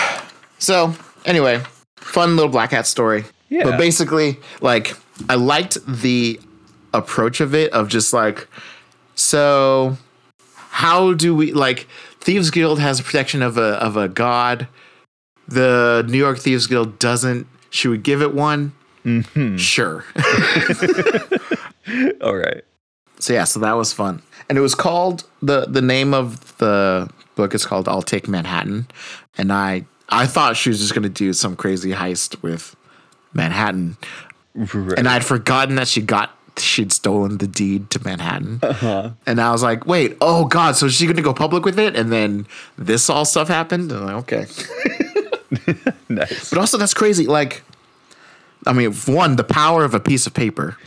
So, 0.59 0.95
anyway, 1.25 1.61
fun 1.97 2.37
little 2.37 2.49
Black 2.51 2.69
Cat 2.69 2.87
story. 2.87 3.25
Yeah. 3.49 3.65
But 3.65 3.77
basically, 3.77 4.39
like, 4.61 4.95
I 5.27 5.35
liked 5.35 5.77
the 5.85 6.39
approach 6.93 7.41
of 7.41 7.53
it 7.53 7.71
of 7.73 7.89
just 7.89 8.13
like, 8.13 8.47
so 9.15 9.97
how 10.69 11.13
do 11.13 11.35
we 11.35 11.51
like 11.51 11.87
Thieves 12.21 12.49
Guild 12.49 12.79
has 12.79 12.99
a 12.99 13.03
protection 13.03 13.41
of 13.41 13.57
a 13.57 13.73
of 13.83 13.97
a 13.97 14.07
god. 14.07 14.67
The 15.49 16.05
New 16.07 16.17
York 16.17 16.39
Thieves 16.39 16.65
Guild 16.67 16.97
doesn't. 16.97 17.45
Should 17.69 17.91
we 17.91 17.97
give 17.97 18.21
it 18.21 18.33
one? 18.33 18.71
Mhm. 19.05 19.59
Sure. 19.59 20.05
All 22.21 22.35
right. 22.35 22.63
so 23.19 23.33
yeah, 23.33 23.43
so 23.43 23.59
that 23.59 23.73
was 23.73 23.93
fun. 23.93 24.21
And 24.49 24.57
it 24.57 24.61
was 24.61 24.75
called 24.75 25.23
the 25.41 25.65
the 25.65 25.81
name 25.81 26.13
of 26.13 26.57
the 26.57 27.09
book 27.35 27.53
is 27.53 27.65
called 27.65 27.87
I'll 27.89 28.01
Take 28.01 28.27
Manhattan. 28.27 28.87
And 29.37 29.51
I 29.51 29.85
I 30.09 30.25
thought 30.27 30.55
she 30.57 30.69
was 30.69 30.79
just 30.79 30.93
gonna 30.93 31.09
do 31.09 31.33
some 31.33 31.55
crazy 31.55 31.91
heist 31.91 32.41
with 32.41 32.75
Manhattan. 33.33 33.97
Right. 34.55 34.99
And 34.99 35.07
I'd 35.07 35.25
forgotten 35.25 35.75
that 35.75 35.87
she 35.87 36.01
got 36.01 36.37
she'd 36.57 36.93
stolen 36.93 37.39
the 37.39 37.47
deed 37.47 37.89
to 37.89 38.03
Manhattan. 38.03 38.59
And 39.25 39.41
I 39.41 39.51
was 39.51 39.63
like, 39.63 39.87
wait, 39.87 40.15
oh 40.21 40.45
God, 40.45 40.75
so 40.75 40.85
is 40.85 40.93
she 40.93 41.07
gonna 41.07 41.23
go 41.23 41.33
public 41.33 41.65
with 41.65 41.79
it? 41.79 41.95
And 41.95 42.11
then 42.11 42.45
this 42.77 43.09
all 43.09 43.25
stuff 43.25 43.47
happened. 43.47 43.91
And 43.91 44.01
I'm 44.01 44.05
like, 44.05 44.31
okay. 44.31 44.45
nice. 46.09 46.49
But 46.51 46.59
also 46.59 46.77
that's 46.77 46.93
crazy. 46.93 47.25
Like 47.25 47.63
I 48.65 48.73
mean, 48.73 48.93
one, 48.93 49.35
the 49.35 49.43
power 49.43 49.83
of 49.83 49.93
a 49.93 49.99
piece 49.99 50.25
of 50.27 50.33
paper. 50.33 50.77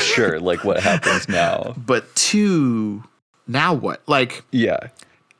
sure. 0.00 0.38
Like 0.40 0.64
what 0.64 0.80
happens 0.80 1.28
now? 1.28 1.74
But 1.86 2.14
two, 2.14 3.04
now 3.46 3.72
what? 3.74 4.02
Like 4.06 4.44
Yeah. 4.50 4.88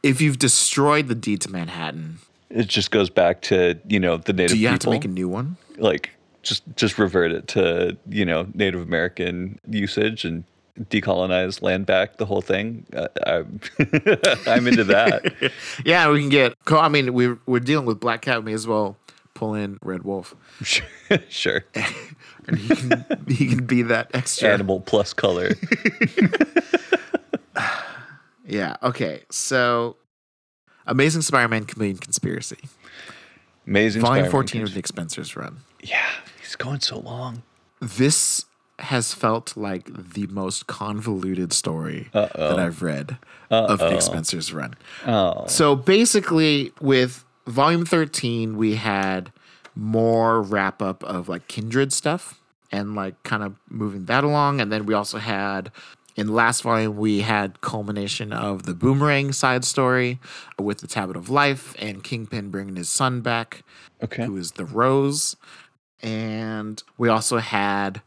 if 0.02 0.20
you've 0.20 0.38
destroyed 0.38 1.08
the 1.08 1.14
deed 1.14 1.40
to 1.42 1.50
Manhattan, 1.50 2.18
It 2.50 2.68
just 2.68 2.90
goes 2.90 3.10
back 3.10 3.42
to 3.42 3.78
you 3.88 4.00
know 4.00 4.16
the 4.16 4.32
native 4.32 4.52
do 4.56 4.58
you 4.58 4.68
have 4.68 4.78
to 4.80 4.90
make 4.90 5.04
a 5.04 5.08
new 5.08 5.28
one? 5.28 5.56
like 5.78 6.10
just 6.42 6.62
just 6.76 6.98
revert 6.98 7.32
it 7.32 7.46
to 7.48 7.96
you 8.08 8.24
know 8.24 8.46
Native 8.54 8.80
American 8.80 9.58
usage 9.68 10.24
and 10.24 10.44
decolonize 10.90 11.60
land 11.62 11.84
back 11.86 12.16
the 12.16 12.24
whole 12.26 12.40
thing. 12.40 12.84
Uh, 12.94 13.06
I'm, 13.26 13.60
I'm 14.46 14.66
into 14.66 14.84
that. 14.84 15.52
Yeah, 15.84 16.10
we 16.10 16.20
can 16.20 16.28
get. 16.30 16.54
I 16.70 16.88
mean, 16.88 17.12
we're 17.14 17.38
we're 17.46 17.60
dealing 17.60 17.86
with 17.86 18.00
Black 18.00 18.22
Cat. 18.22 18.46
As 18.48 18.66
well 18.66 18.96
pull 19.42 19.54
in 19.54 19.76
Red 19.82 20.04
Wolf, 20.04 20.36
Sure, 20.62 20.86
sure. 21.28 21.64
and 22.46 22.56
he 22.58 22.76
can 22.76 23.04
he 23.26 23.48
can 23.48 23.66
be 23.66 23.82
that 23.82 24.10
extra. 24.14 24.50
Animal 24.50 24.80
plus 24.80 25.12
color. 25.12 25.50
Yeah. 28.44 28.76
Okay. 28.82 29.22
So, 29.30 29.96
Amazing 30.86 31.22
Spider-Man 31.22 31.64
Chameleon 31.64 31.96
Conspiracy, 31.98 32.58
Amazing. 33.66 34.02
Volume 34.02 34.24
Spider-Man 34.24 34.30
fourteen 34.30 34.62
of 34.62 34.68
cons- 34.72 34.82
the 34.82 34.88
Spencer's 34.88 35.36
Run. 35.36 35.58
Yeah, 35.82 36.10
he's 36.40 36.56
going 36.56 36.80
so 36.80 36.98
long. 36.98 37.42
This 37.80 38.44
has 38.80 39.14
felt 39.14 39.56
like 39.56 39.84
the 40.12 40.26
most 40.26 40.66
convoluted 40.66 41.52
story 41.52 42.10
Uh-oh. 42.12 42.48
that 42.48 42.58
I've 42.58 42.82
read 42.82 43.16
of 43.50 43.78
the 43.78 43.86
Uh-oh. 43.86 44.00
Spencer's 44.00 44.52
Run. 44.52 44.74
Oh, 45.06 45.46
So 45.46 45.76
basically, 45.76 46.72
with 46.80 47.24
volume 47.46 47.84
13, 47.84 48.56
we 48.56 48.76
had 48.76 49.32
more 49.74 50.42
wrap 50.42 50.82
up 50.82 51.02
of 51.04 51.28
like 51.28 51.48
Kindred 51.48 51.92
stuff 51.92 52.40
and 52.70 52.94
like 52.94 53.22
kind 53.22 53.42
of 53.42 53.54
moving 53.68 54.06
that 54.06 54.24
along. 54.24 54.60
And 54.60 54.70
then 54.72 54.86
we 54.86 54.94
also 54.94 55.18
had 55.18 55.70
in 56.14 56.28
last 56.28 56.62
volume, 56.62 56.96
we 56.96 57.20
had 57.20 57.60
culmination 57.62 58.32
of 58.32 58.64
the 58.64 58.74
boomerang 58.74 59.32
side 59.32 59.64
story 59.64 60.20
with 60.58 60.78
the 60.78 60.86
Tablet 60.86 61.16
of 61.16 61.30
Life 61.30 61.74
and 61.78 62.04
Kingpin 62.04 62.50
bringing 62.50 62.76
his 62.76 62.88
son 62.90 63.22
back, 63.22 63.62
okay. 64.02 64.26
who 64.26 64.36
is 64.36 64.52
the 64.52 64.64
Rose. 64.66 65.36
And 66.02 66.82
we 66.98 67.08
also 67.08 67.38
had, 67.38 68.02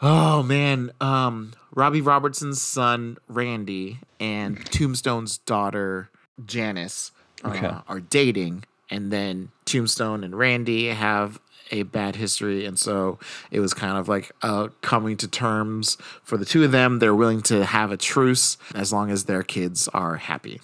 oh 0.00 0.42
man, 0.42 0.92
um, 1.00 1.52
Robbie 1.74 2.00
Robertson's 2.00 2.62
son, 2.62 3.18
Randy, 3.28 3.98
and 4.20 4.64
Tombstone's 4.66 5.38
daughter, 5.38 6.08
Janice, 6.44 7.12
uh, 7.44 7.48
Okay. 7.48 7.74
are 7.88 8.00
dating. 8.00 8.64
And 8.92 9.10
then 9.10 9.50
Tombstone 9.64 10.22
and 10.22 10.36
Randy 10.38 10.88
have 10.88 11.40
a 11.70 11.82
bad 11.84 12.16
history. 12.16 12.66
And 12.66 12.78
so 12.78 13.18
it 13.50 13.60
was 13.60 13.72
kind 13.72 13.96
of 13.96 14.06
like 14.06 14.30
uh, 14.42 14.68
coming 14.82 15.16
to 15.16 15.26
terms 15.26 15.96
for 16.22 16.36
the 16.36 16.44
two 16.44 16.62
of 16.64 16.70
them. 16.72 16.98
They're 16.98 17.14
willing 17.14 17.40
to 17.42 17.64
have 17.64 17.90
a 17.90 17.96
truce 17.96 18.58
as 18.74 18.92
long 18.92 19.10
as 19.10 19.24
their 19.24 19.42
kids 19.42 19.88
are 19.88 20.16
happy. 20.16 20.60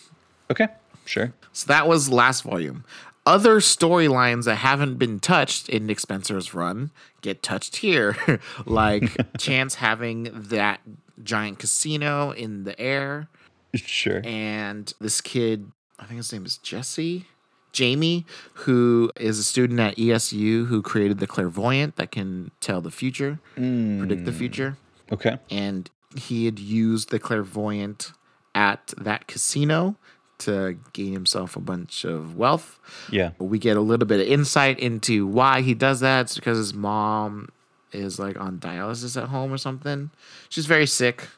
Okay. 0.50 0.68
Sure. 1.06 1.32
So 1.54 1.66
that 1.68 1.88
was 1.88 2.10
last 2.10 2.42
volume. 2.42 2.84
Other 3.24 3.60
storylines 3.60 4.44
that 4.44 4.56
haven't 4.56 4.96
been 4.98 5.20
touched 5.20 5.68
in 5.70 5.86
Nick 5.86 6.00
Spencer's 6.00 6.52
run 6.54 6.90
get 7.22 7.42
touched 7.42 7.76
here, 7.76 8.16
like 8.66 9.16
Chance 9.38 9.76
having 9.76 10.30
that 10.34 10.80
giant 11.22 11.58
casino 11.58 12.30
in 12.30 12.64
the 12.64 12.78
air, 12.80 13.28
Sure. 13.74 14.20
and 14.24 14.92
this 15.00 15.20
kid, 15.20 15.72
I 15.98 16.04
think 16.06 16.18
his 16.18 16.32
name 16.32 16.46
is 16.46 16.56
Jesse, 16.58 17.26
Jamie, 17.72 18.24
who 18.54 19.10
is 19.16 19.38
a 19.38 19.44
student 19.44 19.78
at 19.80 19.96
ESU 19.96 20.66
who 20.66 20.82
created 20.82 21.18
the 21.18 21.26
clairvoyant 21.26 21.96
that 21.96 22.10
can 22.10 22.50
tell 22.60 22.80
the 22.80 22.90
future, 22.90 23.38
predict 23.54 24.24
the 24.24 24.32
hmm. 24.32 24.38
future 24.38 24.76
Okay. 25.12 25.38
and 25.50 25.90
he 26.16 26.46
had 26.46 26.58
used 26.58 27.10
the 27.10 27.18
clairvoyant 27.18 28.12
at 28.54 28.92
that 28.98 29.26
casino 29.26 29.96
to 30.38 30.78
gain 30.92 31.12
himself 31.12 31.56
a 31.56 31.60
bunch 31.60 32.04
of 32.04 32.36
wealth. 32.36 32.78
Yeah. 33.10 33.30
We 33.38 33.58
get 33.58 33.76
a 33.76 33.80
little 33.80 34.06
bit 34.06 34.20
of 34.20 34.26
insight 34.26 34.78
into 34.78 35.26
why 35.26 35.62
he 35.62 35.74
does 35.74 36.00
that. 36.00 36.22
It's 36.22 36.34
because 36.36 36.58
his 36.58 36.74
mom 36.74 37.48
is 37.92 38.18
like 38.18 38.38
on 38.38 38.58
dialysis 38.58 39.20
at 39.20 39.28
home 39.28 39.52
or 39.52 39.58
something. 39.58 40.10
She's 40.48 40.66
very 40.66 40.86
sick 40.86 41.28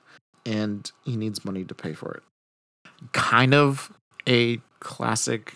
and 0.44 0.90
he 1.04 1.16
needs 1.16 1.44
money 1.44 1.64
to 1.64 1.74
pay 1.74 1.94
for 1.94 2.12
it. 2.12 2.22
Kind 3.12 3.54
of 3.54 3.92
a 4.28 4.60
classic 4.80 5.54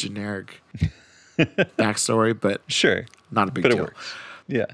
generic 0.00 0.62
backstory, 1.38 2.38
but 2.38 2.62
Sure. 2.68 3.06
not 3.30 3.48
a 3.48 3.52
big 3.52 3.62
But 3.62 3.72
deal. 3.72 3.90
Yeah. 4.48 4.66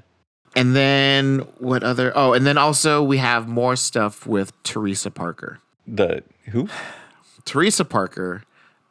And 0.55 0.75
then 0.75 1.39
what 1.59 1.83
other? 1.83 2.11
Oh, 2.15 2.33
and 2.33 2.45
then 2.47 2.57
also 2.57 3.03
we 3.03 3.17
have 3.17 3.47
more 3.47 3.75
stuff 3.75 4.25
with 4.25 4.51
Teresa 4.63 5.11
Parker. 5.11 5.59
The 5.85 6.23
who? 6.45 6.67
Teresa 7.45 7.85
Parker 7.85 8.43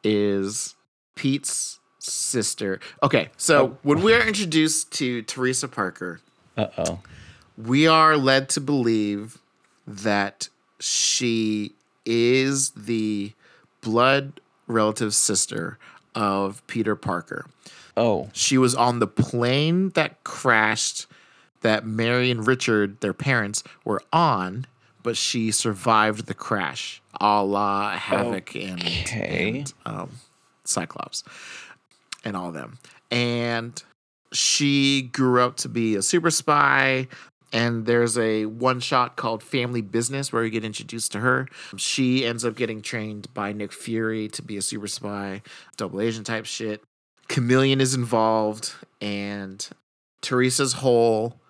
is 0.04 0.74
Pete's 1.16 1.80
sister. 1.98 2.78
Okay, 3.02 3.30
so 3.36 3.58
Oh. 3.64 3.78
when 3.82 4.02
we 4.02 4.14
are 4.14 4.24
introduced 4.24 4.92
to 4.92 5.22
Teresa 5.22 5.66
Parker, 5.66 6.20
Uh 6.56 6.68
oh. 6.78 7.00
we 7.58 7.88
are 7.88 8.16
led 8.16 8.48
to 8.50 8.60
believe 8.60 9.38
that 9.86 10.48
she 10.78 11.72
is 12.04 12.70
the 12.70 13.32
blood 13.80 14.40
relative 14.68 15.14
sister 15.14 15.78
of 16.16 16.66
Peter 16.66 16.96
Parker. 16.96 17.46
Oh. 17.96 18.28
She 18.32 18.58
was 18.58 18.74
on 18.74 18.98
the 18.98 19.06
plane 19.06 19.90
that 19.90 20.24
crashed 20.24 21.06
that 21.62 21.86
Mary 21.86 22.30
and 22.30 22.46
Richard, 22.46 23.00
their 23.00 23.14
parents, 23.14 23.62
were 23.84 24.02
on, 24.12 24.66
but 25.02 25.16
she 25.16 25.50
survived 25.50 26.26
the 26.26 26.34
crash, 26.34 27.00
a 27.20 27.42
la 27.44 27.90
Havoc 27.90 28.54
and, 28.56 28.80
Okay. 28.82 29.58
and 29.60 29.72
um, 29.86 30.10
Cyclops 30.64 31.22
and 32.24 32.36
all 32.36 32.48
of 32.48 32.54
them. 32.54 32.78
And 33.10 33.80
she 34.32 35.02
grew 35.12 35.40
up 35.40 35.56
to 35.58 35.68
be 35.68 35.94
a 35.94 36.02
super 36.02 36.30
spy. 36.30 37.08
And 37.52 37.86
there's 37.86 38.18
a 38.18 38.46
one 38.46 38.80
shot 38.80 39.16
called 39.16 39.42
Family 39.42 39.80
Business 39.80 40.32
where 40.32 40.44
you 40.44 40.50
get 40.50 40.64
introduced 40.64 41.12
to 41.12 41.20
her. 41.20 41.48
She 41.76 42.24
ends 42.26 42.44
up 42.44 42.56
getting 42.56 42.82
trained 42.82 43.32
by 43.32 43.52
Nick 43.52 43.72
Fury 43.72 44.28
to 44.28 44.42
be 44.42 44.56
a 44.56 44.62
super 44.62 44.88
spy, 44.88 45.42
double 45.76 46.00
agent 46.00 46.26
type 46.26 46.44
shit. 46.44 46.82
Chameleon 47.28 47.80
is 47.80 47.94
involved, 47.94 48.72
and 49.00 49.68
Teresa's 50.20 50.74
whole 50.74 51.40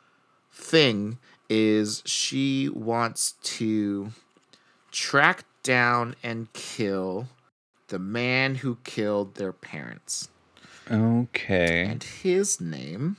thing 0.53 1.19
is 1.49 2.03
she 2.07 2.69
wants 2.71 3.33
to 3.43 4.11
track 4.91 5.45
down 5.63 6.15
and 6.23 6.53
kill 6.53 7.29
the 7.89 7.99
man 7.99 8.57
who 8.57 8.79
killed 8.85 9.35
their 9.37 9.53
parents. 9.53 10.29
Okay. 10.91 11.87
And 11.89 12.03
his 12.03 12.61
name 12.61 13.17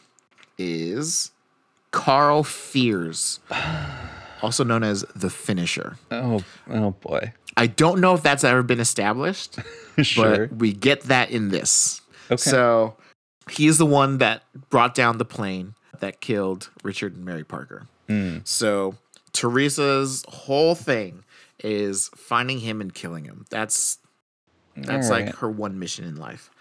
is 0.57 1.31
Carl 1.97 2.43
Fears, 2.43 3.39
also 4.43 4.63
known 4.63 4.83
as 4.83 5.03
the 5.15 5.31
Finisher. 5.31 5.97
Oh. 6.11 6.43
Oh 6.69 6.91
boy. 6.91 7.33
I 7.57 7.65
don't 7.65 7.99
know 7.99 8.13
if 8.13 8.21
that's 8.21 8.43
ever 8.43 8.61
been 8.61 8.79
established, 8.79 9.57
sure. 10.03 10.47
but 10.47 10.57
we 10.57 10.73
get 10.73 11.01
that 11.05 11.31
in 11.31 11.49
this. 11.49 12.01
Okay. 12.29 12.37
So 12.37 12.97
he 13.49 13.65
is 13.65 13.79
the 13.79 13.85
one 13.85 14.19
that 14.19 14.43
brought 14.69 14.93
down 14.93 15.17
the 15.17 15.25
plane 15.25 15.73
that 15.99 16.21
killed 16.21 16.69
Richard 16.83 17.15
and 17.15 17.25
Mary 17.25 17.43
Parker. 17.43 17.87
Hmm. 18.07 18.37
So 18.43 18.95
Teresa's 19.33 20.23
whole 20.27 20.75
thing 20.75 21.23
is 21.63 22.11
finding 22.15 22.59
him 22.59 22.79
and 22.79 22.93
killing 22.93 23.25
him. 23.25 23.45
That's 23.49 23.97
that's 24.75 25.09
like 25.09 25.37
her 25.37 25.49
one 25.49 25.79
mission 25.79 26.05
in 26.05 26.15
life. 26.15 26.51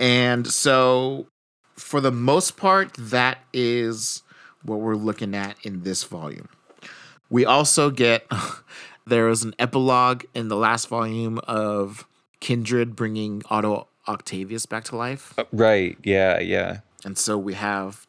And 0.00 0.48
so 0.48 1.28
for 1.76 2.00
the 2.00 2.10
most 2.10 2.56
part 2.56 2.92
that 2.94 3.38
is 3.52 4.24
what 4.62 4.80
we're 4.80 4.94
looking 4.96 5.34
at 5.34 5.56
in 5.62 5.82
this 5.82 6.04
volume. 6.04 6.48
We 7.30 7.44
also 7.44 7.90
get 7.90 8.26
There 9.08 9.24
was 9.24 9.42
an 9.42 9.54
epilogue 9.58 10.24
in 10.34 10.48
the 10.48 10.56
last 10.56 10.88
volume 10.88 11.38
of 11.44 12.06
Kindred 12.40 12.94
bringing 12.94 13.42
Otto 13.48 13.88
Octavius 14.06 14.66
back 14.66 14.84
to 14.84 14.96
life. 14.96 15.32
Uh, 15.38 15.44
right. 15.50 15.96
Yeah. 16.04 16.40
Yeah. 16.40 16.80
And 17.06 17.16
so 17.16 17.38
we 17.38 17.54
have 17.54 18.06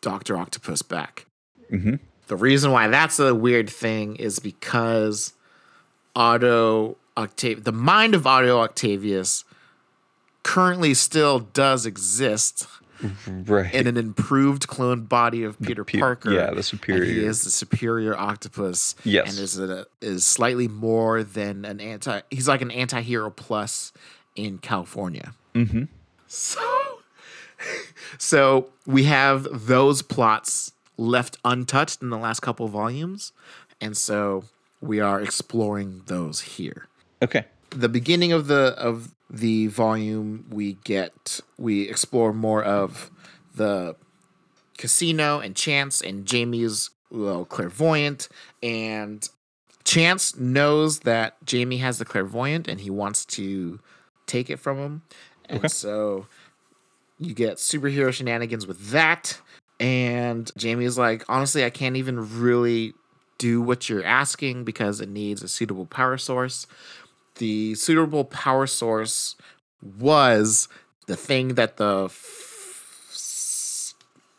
Dr. 0.00 0.36
Octopus 0.36 0.82
back. 0.82 1.26
hmm 1.70 1.94
The 2.26 2.34
reason 2.36 2.72
why 2.72 2.88
that's 2.88 3.20
a 3.20 3.34
weird 3.36 3.70
thing 3.70 4.16
is 4.16 4.40
because 4.40 5.32
Otto 6.16 6.96
Octavius, 7.16 7.64
the 7.64 7.72
mind 7.72 8.16
of 8.16 8.26
Otto 8.26 8.58
Octavius 8.58 9.44
currently 10.42 10.92
still 10.92 11.38
does 11.38 11.86
exist 11.86 12.66
Right. 13.26 13.72
in 13.74 13.86
an 13.86 13.96
improved 13.96 14.66
cloned 14.66 15.08
body 15.08 15.42
of 15.44 15.60
Peter 15.60 15.84
Pe- 15.84 15.98
Parker. 15.98 16.32
yeah, 16.32 16.50
the 16.52 16.62
superior. 16.62 17.04
he 17.04 17.24
is 17.24 17.42
the 17.44 17.50
superior 17.50 18.16
octopus. 18.16 18.94
Yes. 19.04 19.30
And 19.30 19.38
is 19.38 19.58
a, 19.58 19.86
is 20.00 20.26
slightly 20.26 20.68
more 20.68 21.22
than 21.22 21.64
an 21.64 21.80
anti 21.80 22.20
he's 22.30 22.48
like 22.48 22.62
an 22.62 22.70
anti-hero 22.70 23.30
plus 23.30 23.92
in 24.36 24.58
California. 24.58 25.34
Mhm. 25.54 25.88
So 26.26 26.60
so 28.18 28.68
we 28.86 29.04
have 29.04 29.46
those 29.66 30.02
plots 30.02 30.72
left 30.96 31.38
untouched 31.44 32.02
in 32.02 32.10
the 32.10 32.18
last 32.18 32.40
couple 32.40 32.66
volumes. 32.68 33.32
And 33.80 33.96
so 33.96 34.44
we 34.80 35.00
are 35.00 35.20
exploring 35.20 36.02
those 36.06 36.40
here 36.40 36.86
Okay. 37.22 37.44
The 37.74 37.88
beginning 37.88 38.32
of 38.32 38.46
the 38.46 38.74
of 38.78 39.14
the 39.30 39.66
volume 39.68 40.46
we 40.50 40.74
get 40.84 41.40
we 41.58 41.88
explore 41.88 42.32
more 42.32 42.62
of 42.62 43.10
the 43.54 43.96
casino 44.78 45.40
and 45.40 45.54
chance 45.56 46.00
and 46.00 46.26
jamie's 46.26 46.90
well 47.10 47.44
clairvoyant. 47.44 48.28
And 48.62 49.26
chance 49.84 50.36
knows 50.36 51.00
that 51.00 51.44
jamie 51.44 51.78
has 51.78 51.98
the 51.98 52.04
clairvoyant 52.04 52.68
and 52.68 52.80
he 52.80 52.90
wants 52.90 53.24
to 53.26 53.80
take 54.26 54.50
it 54.50 54.58
from 54.58 54.78
him. 54.78 55.02
And 55.46 55.58
Okay. 55.58 55.68
so 55.68 56.26
you 57.18 57.34
get 57.34 57.56
superhero 57.58 58.12
shenanigans 58.12 58.66
with 58.66 58.90
that. 58.90 59.40
And 59.80 60.50
jamie 60.56 60.84
is 60.84 60.96
like 60.98 61.24
honestly 61.28 61.64
i 61.64 61.70
can't 61.70 61.96
even 61.96 62.40
really 62.40 62.94
do 63.38 63.60
what 63.60 63.88
you're 63.88 64.04
asking 64.04 64.62
because 64.64 65.00
it 65.00 65.08
needs 65.08 65.42
a 65.42 65.48
suitable 65.48 65.86
power 65.86 66.16
source 66.16 66.66
the 67.36 67.74
suitable 67.74 68.24
power 68.24 68.66
source 68.66 69.36
was 69.98 70.68
the 71.06 71.16
thing 71.16 71.54
that 71.54 71.76
the 71.76 72.04
f- 72.04 73.08
s- 73.10 73.94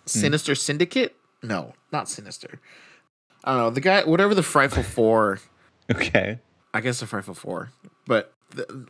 sinister 0.06 0.56
syndicate? 0.56 1.16
No 1.41 1.74
not 1.91 2.10
sinister. 2.10 2.60
I 3.44 3.52
don't 3.52 3.60
know 3.60 3.70
the 3.70 3.82
guy 3.82 4.04
whatever 4.04 4.34
the 4.36 4.44
frightful 4.44 4.84
four 4.84 5.39
Okay. 5.91 6.39
i 6.74 6.80
guess 6.82 7.02
the 7.02 7.06
frightful 7.06 7.34
four 7.34 7.72
but 8.08 8.34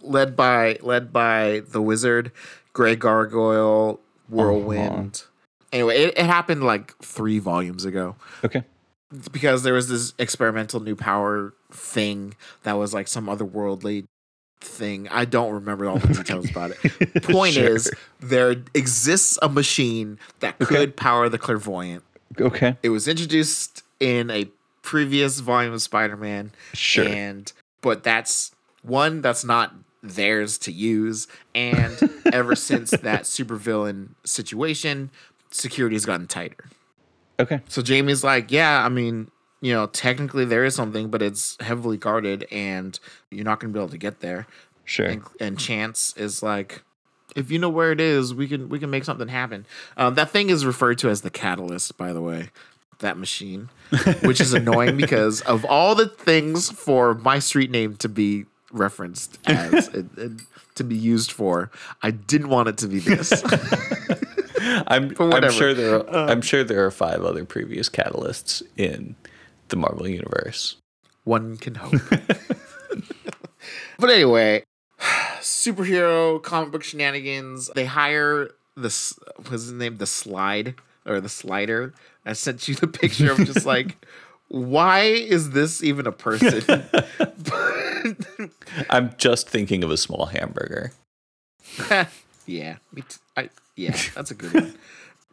led 0.01 0.35
by 0.35 0.77
led 0.81 1.11
by 1.11 1.63
the 1.67 1.81
wizard 1.81 2.31
gray 2.71 2.95
gargoyle 2.95 3.99
uh-huh. 3.99 4.35
whirlwind. 4.35 5.23
Anyway 5.71 5.95
it, 5.97 6.17
it 6.17 6.25
happened 6.25 6.63
like 6.63 6.95
three 6.99 7.39
volumes 7.39 7.83
ago. 7.85 8.15
Okay. 8.43 8.63
Because 9.31 9.63
there 9.63 9.73
was 9.73 9.87
this 9.89 10.13
experimental 10.17 10.79
new 10.79 10.95
power 10.95 11.53
thing 11.71 12.35
that 12.63 12.73
was 12.73 12.93
like 12.93 13.07
some 13.07 13.27
otherworldly 13.27 14.05
thing. 14.61 15.07
I 15.09 15.25
don't 15.25 15.51
remember 15.51 15.89
all 15.89 15.97
the 15.97 16.07
details 16.13 16.49
about 16.49 16.71
it. 16.83 17.23
Point 17.23 17.53
Sure. 17.55 17.75
is, 17.75 17.91
there 18.19 18.55
exists 18.73 19.37
a 19.41 19.49
machine 19.49 20.17
that 20.39 20.57
could 20.59 20.77
Okay. 20.77 20.91
power 20.91 21.27
the 21.29 21.37
clairvoyant. 21.37 22.03
Okay. 22.39 22.77
It 22.81 22.89
was 22.89 23.07
introduced 23.07 23.83
in 23.99 24.29
a 24.31 24.49
previous 24.81 25.39
volume 25.39 25.73
of 25.73 25.81
Spider-Man, 25.81 26.51
Sure. 26.73 27.05
and 27.07 27.51
but 27.81 28.03
that's 28.03 28.51
one 28.81 29.21
that's 29.21 29.43
not 29.43 29.73
theirs 30.01 30.57
to 30.59 30.71
use, 30.71 31.27
and 31.55 31.97
ever 32.33 32.55
since 32.55 32.91
that 32.91 33.23
supervillain 33.23 34.09
situation, 34.25 35.09
security 35.51 35.95
has 35.95 36.05
gotten 36.05 36.27
tighter. 36.27 36.65
Okay. 37.39 37.61
So 37.67 37.81
Jamie's 37.81 38.23
like, 38.23 38.51
yeah, 38.51 38.83
I 38.83 38.89
mean, 38.89 39.29
you 39.61 39.73
know, 39.73 39.87
technically 39.87 40.45
there 40.45 40.65
is 40.65 40.75
something, 40.75 41.09
but 41.09 41.21
it's 41.21 41.57
heavily 41.61 41.97
guarded 41.97 42.45
and 42.51 42.99
you're 43.31 43.45
not 43.45 43.59
going 43.59 43.71
to 43.71 43.77
be 43.77 43.81
able 43.81 43.91
to 43.91 43.97
get 43.97 44.19
there. 44.19 44.45
Sure. 44.85 45.05
And, 45.05 45.23
and 45.39 45.59
Chance 45.59 46.15
is 46.17 46.43
like, 46.43 46.83
if 47.35 47.49
you 47.49 47.59
know 47.59 47.69
where 47.69 47.91
it 47.91 47.99
is, 47.99 48.33
we 48.33 48.47
can 48.47 48.69
we 48.69 48.79
can 48.79 48.89
make 48.89 49.03
something 49.03 49.27
happen. 49.27 49.65
Um, 49.97 50.15
that 50.15 50.29
thing 50.29 50.49
is 50.49 50.65
referred 50.65 50.97
to 50.99 51.09
as 51.09 51.21
the 51.21 51.29
catalyst, 51.29 51.97
by 51.97 52.13
the 52.13 52.21
way. 52.21 52.49
That 52.99 53.17
machine, 53.17 53.69
which 54.21 54.39
is 54.39 54.53
annoying 54.53 54.97
because 54.97 55.41
of 55.41 55.65
all 55.65 55.95
the 55.95 56.07
things 56.07 56.69
for 56.69 57.15
my 57.15 57.39
street 57.39 57.71
name 57.71 57.95
to 57.97 58.07
be 58.07 58.45
referenced 58.71 59.39
as 59.45 59.87
and, 59.93 60.09
and 60.17 60.41
to 60.75 60.83
be 60.83 60.95
used 60.95 61.31
for, 61.31 61.71
I 62.01 62.11
didn't 62.11 62.49
want 62.49 62.69
it 62.69 62.77
to 62.79 62.87
be 62.87 62.99
this. 62.99 63.31
I'm, 64.87 65.15
I'm 65.19 65.51
sure 65.51 65.73
there 65.73 65.95
are, 65.95 66.09
uh, 66.09 66.31
I'm 66.31 66.41
sure 66.41 66.63
there 66.63 66.85
are 66.85 66.91
five 66.91 67.23
other 67.23 67.45
previous 67.45 67.89
catalysts 67.89 68.61
in 68.77 69.15
the 69.69 69.75
Marvel 69.75 70.07
universe. 70.07 70.77
One 71.23 71.57
can 71.57 71.75
hope. 71.75 71.93
but 73.99 74.09
anyway, 74.09 74.63
superhero 75.39 76.41
comic 76.41 76.71
book 76.71 76.83
shenanigans. 76.83 77.69
They 77.75 77.85
hire 77.85 78.49
this 78.75 79.17
what's 79.37 79.51
his 79.51 79.71
name? 79.71 79.97
The 79.97 80.05
slide 80.05 80.75
or 81.05 81.19
the 81.19 81.29
slider. 81.29 81.93
I 82.25 82.33
sent 82.33 82.67
you 82.67 82.75
the 82.75 82.87
picture 82.87 83.31
of 83.31 83.39
just 83.39 83.65
like 83.65 84.05
why 84.47 85.01
is 85.01 85.51
this 85.51 85.83
even 85.83 86.07
a 86.07 86.11
person? 86.11 86.83
I'm 88.89 89.13
just 89.17 89.49
thinking 89.49 89.83
of 89.83 89.91
a 89.91 89.97
small 89.97 90.27
hamburger. 90.27 90.91
yeah, 92.45 92.77
me 92.91 93.01
t- 93.01 93.17
I, 93.35 93.49
yeah, 93.75 93.97
that's 94.15 94.31
a 94.31 94.35
good 94.35 94.53
one. 94.53 94.75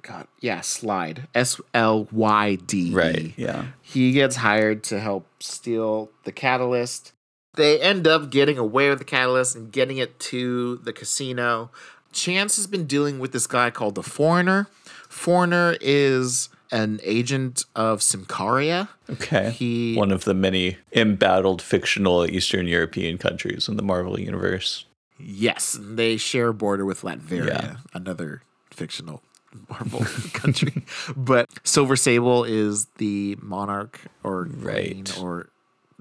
God, 0.02 0.26
yeah, 0.40 0.60
Slyde. 0.60 1.26
S 1.34 1.60
L 1.74 2.08
Y 2.10 2.54
D. 2.56 2.92
Right. 2.92 3.32
Yeah. 3.36 3.66
He 3.82 4.12
gets 4.12 4.36
hired 4.36 4.82
to 4.84 4.98
help 4.98 5.26
steal 5.40 6.10
the 6.24 6.32
catalyst. 6.32 7.12
They 7.54 7.80
end 7.80 8.06
up 8.06 8.30
getting 8.30 8.56
away 8.56 8.88
with 8.88 8.98
the 8.98 9.04
catalyst 9.04 9.56
and 9.56 9.70
getting 9.70 9.98
it 9.98 10.18
to 10.20 10.76
the 10.78 10.92
casino. 10.92 11.70
Chance 12.12 12.56
has 12.56 12.66
been 12.66 12.86
dealing 12.86 13.18
with 13.18 13.32
this 13.32 13.46
guy 13.46 13.70
called 13.70 13.94
the 13.94 14.02
Foreigner. 14.02 14.68
Foreigner 15.08 15.76
is 15.80 16.48
an 16.72 17.00
agent 17.02 17.64
of 17.74 18.00
Symkaria. 18.00 18.88
Okay. 19.08 19.50
He 19.50 19.96
One 19.96 20.12
of 20.12 20.24
the 20.24 20.34
many 20.34 20.78
embattled 20.92 21.60
fictional 21.60 22.24
Eastern 22.26 22.66
European 22.66 23.18
countries 23.18 23.68
in 23.68 23.76
the 23.76 23.82
Marvel 23.82 24.18
universe. 24.18 24.84
Yes, 25.24 25.78
they 25.80 26.16
share 26.16 26.48
a 26.48 26.54
border 26.54 26.84
with 26.84 27.02
Latveria, 27.02 27.46
Yeah. 27.46 27.76
another 27.94 28.42
fictional 28.70 29.22
Marvel 29.68 30.00
country. 30.32 30.84
But 31.16 31.48
Silver 31.64 31.96
Sable 31.96 32.44
is 32.44 32.86
the 32.98 33.36
monarch 33.42 34.00
or 34.22 34.46
queen 34.46 34.60
Right. 34.64 35.18
or 35.20 35.48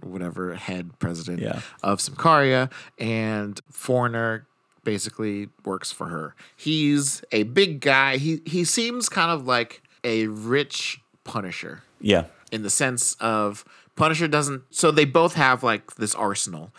whatever 0.01 0.53
head 0.55 0.97
president 0.99 1.39
Yeah. 1.41 1.61
of 1.83 1.99
Symkaria, 1.99 2.71
and 2.97 3.59
Foreigner 3.71 4.45
basically 4.83 5.49
works 5.65 5.91
for 5.91 6.07
her. 6.07 6.35
He's 6.55 7.21
a 7.31 7.43
big 7.43 7.81
guy. 7.81 8.17
He 8.17 8.41
he 8.45 8.63
seems 8.63 9.09
kind 9.09 9.29
of 9.31 9.45
like 9.45 9.81
a 10.03 10.27
rich 10.27 11.01
Punisher 11.25 11.83
Yeah. 11.99 12.25
in 12.51 12.63
the 12.63 12.69
sense 12.69 13.13
of 13.19 13.65
Punisher 13.95 14.27
doesn't. 14.29 14.63
So 14.71 14.89
they 14.91 15.03
both 15.05 15.33
have 15.33 15.61
like 15.63 15.95
this 15.95 16.15
arsenal. 16.15 16.71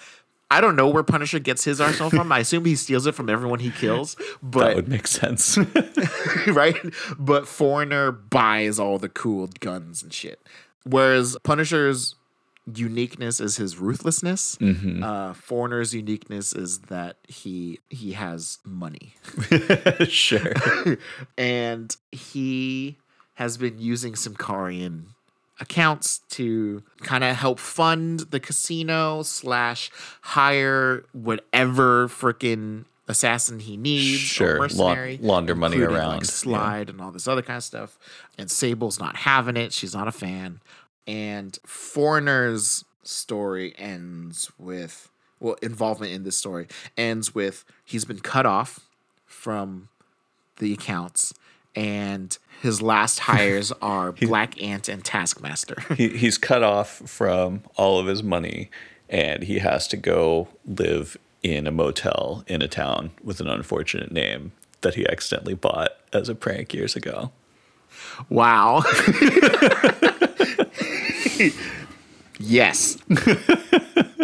I 0.50 0.60
don't 0.60 0.74
know 0.76 0.88
where 0.88 1.02
Punisher 1.04 1.38
gets 1.38 1.62
his 1.64 1.80
arsenal 1.80 2.10
from. 2.10 2.32
I 2.32 2.40
assume 2.40 2.64
he 2.64 2.74
steals 2.74 3.06
it 3.06 3.14
from 3.14 3.30
everyone 3.30 3.60
he 3.60 3.70
kills, 3.70 4.16
But 4.42 4.66
That 4.68 4.76
would 4.76 4.88
make 4.88 5.06
sense. 5.06 5.56
right? 6.48 6.76
But 7.18 7.46
Foreigner 7.46 8.10
buys 8.10 8.78
all 8.80 8.98
the 8.98 9.08
cool 9.08 9.48
guns 9.60 10.02
and 10.02 10.12
shit. 10.12 10.40
Whereas 10.84 11.36
Punisher's 11.44 12.16
uniqueness 12.74 13.40
is 13.40 13.56
his 13.56 13.78
ruthlessness. 13.78 14.56
Mhm. 14.60 15.02
Uh, 15.04 15.34
Foreigner's 15.34 15.94
uniqueness 15.94 16.52
is 16.52 16.80
that 16.80 17.16
he 17.28 17.78
he 17.88 18.12
has 18.12 18.58
money, 18.64 19.14
sure. 20.08 20.52
and 21.38 21.96
he 22.12 22.98
has 23.34 23.56
been 23.56 23.78
using 23.78 24.12
Symkarian 24.12 25.04
accounts 25.60 26.18
to 26.30 26.82
kind 27.02 27.22
of 27.22 27.36
help 27.36 27.58
fund 27.58 28.20
the 28.30 28.40
casino 28.40 29.22
slash 29.22 29.90
hire 30.22 31.04
whatever 31.12 32.08
freaking 32.08 32.84
assassin 33.08 33.60
he 33.60 33.76
needs 33.76 34.18
Sure. 34.20 34.62
or 34.62 34.68
La- 34.68 34.96
launder 35.20 35.54
money 35.54 35.80
around. 35.80 36.08
like 36.18 36.20
Yeah. 36.22 36.26
Slyde 36.30 36.88
and 36.88 37.00
all 37.00 37.10
this 37.10 37.28
other 37.28 37.42
kind 37.42 37.58
of 37.58 37.64
stuff. 37.64 37.98
And 38.38 38.50
Sable's 38.50 38.98
not 38.98 39.16
having 39.16 39.56
it; 39.56 39.72
she's 39.72 39.94
not 39.94 40.08
a 40.08 40.12
fan. 40.12 40.60
And 41.06 41.58
Foreigner's 41.66 42.84
story 43.02 43.74
ends 43.78 44.50
with 44.58 45.10
well, 45.40 45.56
involvement 45.62 46.12
in 46.12 46.22
this 46.24 46.36
story 46.36 46.68
ends 46.96 47.34
with 47.34 47.64
he's 47.84 48.04
been 48.04 48.20
cut 48.20 48.46
off 48.46 48.80
from 49.26 49.88
the 50.58 50.72
accounts, 50.72 51.32
and 51.74 52.36
his 52.62 52.82
last 52.82 53.18
hires 53.20 53.72
are 53.82 54.12
Black 54.12 54.60
Ant 54.62 54.88
and 54.88 55.04
Taskmaster. 55.04 55.76
he, 55.96 56.08
he's 56.08 56.38
cut 56.38 56.62
off 56.62 57.02
from 57.08 57.62
all 57.76 57.98
of 57.98 58.06
his 58.06 58.22
money 58.22 58.70
and 59.08 59.42
he 59.42 59.58
has 59.58 59.88
to 59.88 59.96
go 59.96 60.48
live 60.64 61.16
in 61.42 61.66
a 61.66 61.70
motel 61.70 62.44
in 62.46 62.62
a 62.62 62.68
town 62.68 63.10
with 63.24 63.40
an 63.40 63.48
unfortunate 63.48 64.12
name 64.12 64.52
that 64.82 64.94
he 64.94 65.06
accidentally 65.06 65.54
bought 65.54 65.90
as 66.12 66.28
a 66.28 66.34
prank 66.34 66.72
years 66.74 66.94
ago. 66.96 67.32
Wow. 68.28 68.84
yes. 72.38 72.98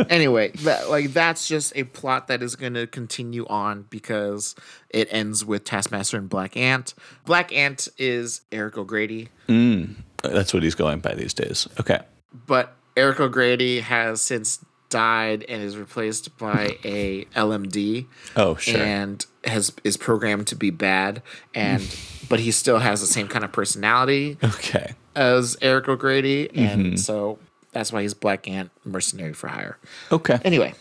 Anyway, 0.09 0.51
that, 0.65 0.91
like 0.91 1.13
that's 1.13 1.49
just 1.49 1.73
a 1.77 1.85
plot 1.85 2.29
that 2.29 2.43
is 2.43 2.57
going 2.57 2.75
to 2.75 2.87
continue 2.87 3.47
on 3.49 3.87
because 3.91 4.55
it 4.91 5.09
ends 5.11 5.45
with 5.45 5.65
Taskmaster 5.65 6.17
and 6.17 6.29
Black 6.29 6.57
Ant. 6.57 6.95
Black 7.25 7.53
Ant 7.53 7.89
is 7.99 8.43
Eric 8.53 8.79
O'Grady, 8.79 9.29
hmm. 9.47 9.85
That's 10.23 10.53
what 10.53 10.63
he's 10.63 10.75
going 10.75 11.01
by 11.01 11.15
these 11.15 11.35
days. 11.35 11.69
Okay. 11.79 12.01
but 12.47 12.75
Eric 12.97 13.21
O'Grady 13.21 13.81
has 13.81 14.23
since 14.23 14.65
died 14.89 15.45
and 15.49 15.63
is 15.63 15.77
replaced 15.77 16.37
by 16.39 16.77
a 16.85 17.25
LMD. 17.35 18.07
Oh, 18.37 18.57
sure. 18.57 18.81
And 18.81 19.25
has 19.45 19.73
is 19.85 19.97
programmed 19.97 20.47
to 20.49 20.57
be 20.57 20.71
bad 20.71 21.23
and 21.55 21.83
but 22.29 22.41
he 22.41 22.51
still 22.51 22.79
has 22.79 23.01
the 23.01 23.07
same 23.07 23.29
kind 23.29 23.45
of 23.45 23.53
personality 23.53 24.37
Okay. 24.43 24.95
as 25.15 25.57
Eric 25.63 25.89
O'Grady, 25.89 26.49
and 26.55 26.87
mm-hmm. 26.87 26.97
so 26.97 27.39
that's 27.77 27.93
why 27.93 28.03
he's 28.03 28.15
Black 28.15 28.49
Ant 28.49 28.71
mercenary 28.85 29.33
for 29.35 29.49
hire. 29.49 29.77
Okay. 30.11 30.39
Anyway, 30.45 30.75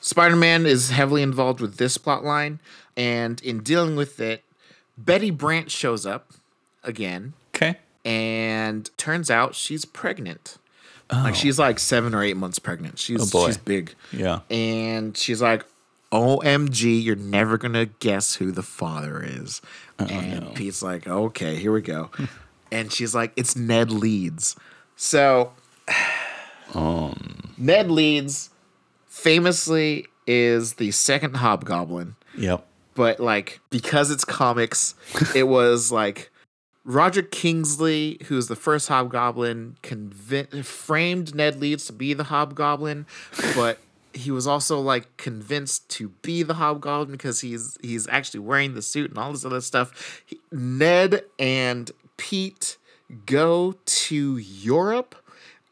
Spider 0.00 0.36
Man 0.36 0.66
is 0.66 0.90
heavily 0.90 1.22
involved 1.22 1.60
with 1.60 1.76
this 1.76 1.98
plot 1.98 2.24
line, 2.24 2.60
and 2.96 3.40
in 3.42 3.60
dealing 3.62 3.96
with 3.96 4.20
it, 4.20 4.44
Betty 4.96 5.30
Brant 5.30 5.70
shows 5.70 6.06
up 6.06 6.30
again, 6.84 7.32
Okay. 7.54 7.76
and 8.04 8.88
turns 8.96 9.30
out 9.30 9.54
she's 9.54 9.84
pregnant. 9.84 10.58
Like 11.10 11.32
oh. 11.32 11.36
she's 11.36 11.58
like 11.58 11.78
seven 11.78 12.14
or 12.14 12.22
eight 12.22 12.36
months 12.36 12.58
pregnant. 12.58 12.98
She's 12.98 13.20
Oh, 13.20 13.38
boy. 13.40 13.48
she's 13.48 13.58
big, 13.58 13.94
Yeah. 14.12 14.40
and 14.48 15.16
she's 15.16 15.42
like, 15.42 15.64
"OMG, 16.10 17.02
you're 17.02 17.16
never 17.16 17.58
gonna 17.58 17.86
guess 17.86 18.36
who 18.36 18.50
the 18.52 18.62
father 18.62 19.22
is." 19.26 19.60
Oh, 19.98 20.04
and 20.06 20.40
no. 20.46 20.50
Pete's 20.52 20.82
like, 20.82 21.06
"Okay, 21.06 21.56
here 21.56 21.72
we 21.72 21.82
go," 21.82 22.10
and 22.72 22.90
she's 22.92 23.14
like, 23.14 23.32
"It's 23.36 23.54
Ned 23.56 23.90
Leeds." 23.90 24.56
So 24.96 25.52
Um. 26.74 27.52
Ned 27.58 27.90
Leeds 27.90 28.50
famously 29.06 30.06
is 30.26 30.74
the 30.74 30.90
second 30.90 31.36
Hobgoblin, 31.36 32.16
Yep. 32.36 32.66
but 32.94 33.20
like 33.20 33.60
because 33.70 34.10
it's 34.10 34.24
comics, 34.24 34.94
it 35.34 35.44
was 35.48 35.92
like 35.92 36.30
Roger 36.84 37.22
Kingsley, 37.22 38.18
who's 38.26 38.46
the 38.48 38.56
first 38.56 38.88
Hobgoblin, 38.88 39.76
convin- 39.82 40.62
framed 40.64 41.34
Ned 41.34 41.60
Leeds 41.60 41.84
to 41.86 41.92
be 41.92 42.14
the 42.14 42.24
Hobgoblin, 42.24 43.06
but 43.54 43.78
he 44.14 44.30
was 44.30 44.46
also 44.46 44.80
like 44.80 45.14
convinced 45.16 45.88
to 45.90 46.08
be 46.22 46.42
the 46.42 46.54
Hobgoblin 46.54 47.12
because 47.12 47.40
he's 47.40 47.76
he's 47.82 48.08
actually 48.08 48.40
wearing 48.40 48.74
the 48.74 48.82
suit 48.82 49.10
and 49.10 49.18
all 49.18 49.30
this 49.32 49.44
other 49.44 49.60
stuff. 49.60 50.22
He- 50.24 50.40
Ned 50.50 51.22
and 51.38 51.90
Pete 52.16 52.78
go 53.26 53.74
to 53.84 54.38
Europe 54.38 55.14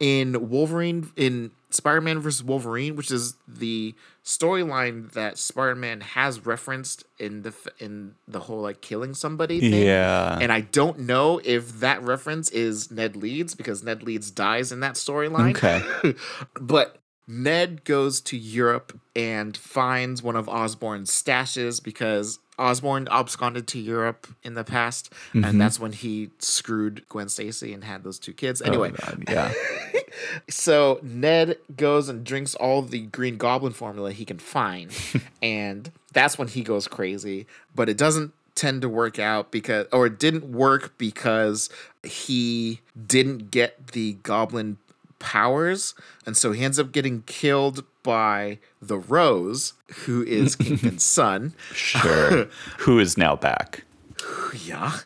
in 0.01 0.49
Wolverine 0.49 1.11
in 1.15 1.53
Spider-Man 1.69 2.19
versus 2.19 2.43
Wolverine, 2.43 2.97
which 2.97 3.11
is 3.11 3.37
the 3.47 3.95
storyline 4.25 5.13
that 5.13 5.39
Spider-Man 5.39 6.01
has 6.01 6.45
referenced 6.45 7.05
in 7.19 7.43
the 7.43 7.55
in 7.79 8.15
the 8.27 8.41
whole 8.41 8.61
like 8.61 8.81
killing 8.81 9.15
somebody 9.15 9.61
thing. 9.61 9.87
Yeah. 9.87 10.39
And 10.41 10.51
I 10.51 10.63
don't 10.63 11.01
know 11.01 11.41
if 11.45 11.81
that 11.81 12.03
reference 12.03 12.51
is 12.51 12.91
Ned 12.91 13.15
Leeds 13.15 13.55
because 13.55 13.83
Ned 13.85 14.03
Leeds 14.03 14.31
dies 14.31 14.73
in 14.73 14.81
that 14.81 14.95
storyline. 14.95 15.51
Okay. 15.51 16.15
but 16.61 17.00
Ned 17.31 17.85
goes 17.85 18.21
to 18.23 18.37
Europe 18.37 18.99
and 19.15 19.57
finds 19.57 20.21
one 20.21 20.35
of 20.35 20.49
Osborn's 20.49 21.11
stashes 21.11 21.83
because 21.83 22.41
Osborn 22.59 23.07
absconded 23.09 23.69
to 23.69 23.79
Europe 23.79 24.27
in 24.43 24.55
the 24.55 24.65
past, 24.65 25.13
and 25.33 25.45
mm-hmm. 25.45 25.59
that's 25.59 25.79
when 25.79 25.93
he 25.93 26.31
screwed 26.41 27.09
Gwen 27.09 27.29
Stacy 27.29 27.73
and 27.73 27.85
had 27.85 28.03
those 28.03 28.19
two 28.19 28.33
kids. 28.33 28.61
Anyway, 28.61 28.93
Oh, 29.03 29.15
yeah. 29.29 29.53
so 30.49 30.99
Ned 31.03 31.57
goes 31.77 32.09
and 32.09 32.25
drinks 32.25 32.57
all 32.57 32.83
the 32.83 33.03
Green 33.03 33.37
Goblin 33.37 33.73
formula 33.73 34.13
he 34.13 34.25
can 34.25 34.39
find, 34.39 34.91
and 35.43 35.91
that's 36.13 36.37
when 36.37 36.49
he 36.49 36.63
goes 36.63 36.89
crazy. 36.89 37.47
But 37.75 37.89
it 37.89 37.97
doesn't 37.97 38.33
tend 38.57 38.83
to 38.83 38.89
work 38.89 39.19
out 39.19 39.53
because, 39.53 39.87
or 39.93 40.07
it 40.07 40.19
didn't 40.19 40.53
work 40.53 40.99
because 40.99 41.71
he 42.03 42.81
didn't 43.07 43.51
get 43.51 43.89
the 43.93 44.15
Goblin 44.15 44.79
powers, 45.21 45.95
and 46.27 46.37
so 46.37 46.51
he 46.51 46.65
ends 46.65 46.79
up 46.81 46.91
getting 46.91 47.23
killed 47.23 47.85
by 48.03 48.59
the 48.83 48.99
Rose, 48.99 49.75
who 50.07 50.25
is 50.25 50.57
Kingpin's 50.57 51.05
son. 51.19 51.55
Sure. 51.73 52.47
Who 52.79 52.99
is 52.99 53.17
now 53.17 53.37
back? 53.37 53.85
Yeah. 54.65 54.97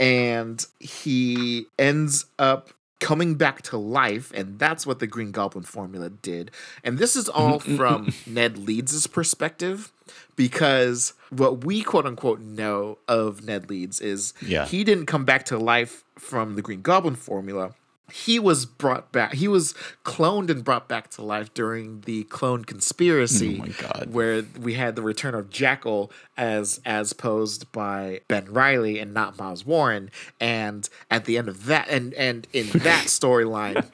And 0.00 0.64
he 0.80 1.66
ends 1.78 2.24
up 2.38 2.70
coming 3.00 3.34
back 3.34 3.62
to 3.62 3.76
life, 3.76 4.32
and 4.34 4.58
that's 4.58 4.86
what 4.86 4.98
the 4.98 5.06
Green 5.06 5.30
Goblin 5.30 5.64
formula 5.64 6.08
did. 6.08 6.50
And 6.82 6.98
this 6.98 7.14
is 7.16 7.28
all 7.28 7.58
from 7.78 8.12
Ned 8.26 8.56
Leeds' 8.58 9.06
perspective, 9.06 9.92
because 10.36 11.12
what 11.30 11.64
we 11.64 11.82
quote 11.82 12.06
unquote 12.06 12.40
know 12.40 12.98
of 13.08 13.44
Ned 13.44 13.68
Leeds 13.68 14.00
is 14.00 14.32
Yeah. 14.40 14.64
he 14.66 14.84
didn't 14.84 15.06
come 15.06 15.24
back 15.24 15.44
to 15.46 15.58
life 15.58 16.04
from 16.18 16.54
the 16.56 16.62
Green 16.62 16.80
Goblin 16.82 17.14
formula. 17.16 17.74
He 18.10 18.38
was 18.38 18.66
brought 18.66 19.10
back. 19.10 19.34
He 19.34 19.48
was 19.48 19.72
cloned 20.04 20.50
and 20.50 20.62
brought 20.62 20.86
back 20.86 21.08
to 21.12 21.22
life 21.22 21.54
during 21.54 22.02
the 22.02 22.24
clone 22.24 22.64
conspiracy 22.64 23.56
Oh 23.56 23.58
my 23.60 23.68
God. 23.68 24.08
where 24.12 24.42
we 24.60 24.74
had 24.74 24.96
the 24.96 25.02
return 25.02 25.34
of 25.34 25.48
Jackal 25.48 26.10
as 26.36 26.80
as 26.84 27.12
posed 27.14 27.70
by 27.72 28.20
Ben 28.28 28.52
Reilly 28.52 28.98
and 28.98 29.14
not 29.14 29.38
Miles 29.38 29.64
Warren, 29.64 30.10
and 30.40 30.88
at 31.10 31.24
the 31.24 31.38
end 31.38 31.48
of 31.48 31.64
that, 31.66 31.88
and 31.88 32.12
and 32.14 32.46
in 32.52 32.66
that 32.80 33.04
storyline, 33.06 33.86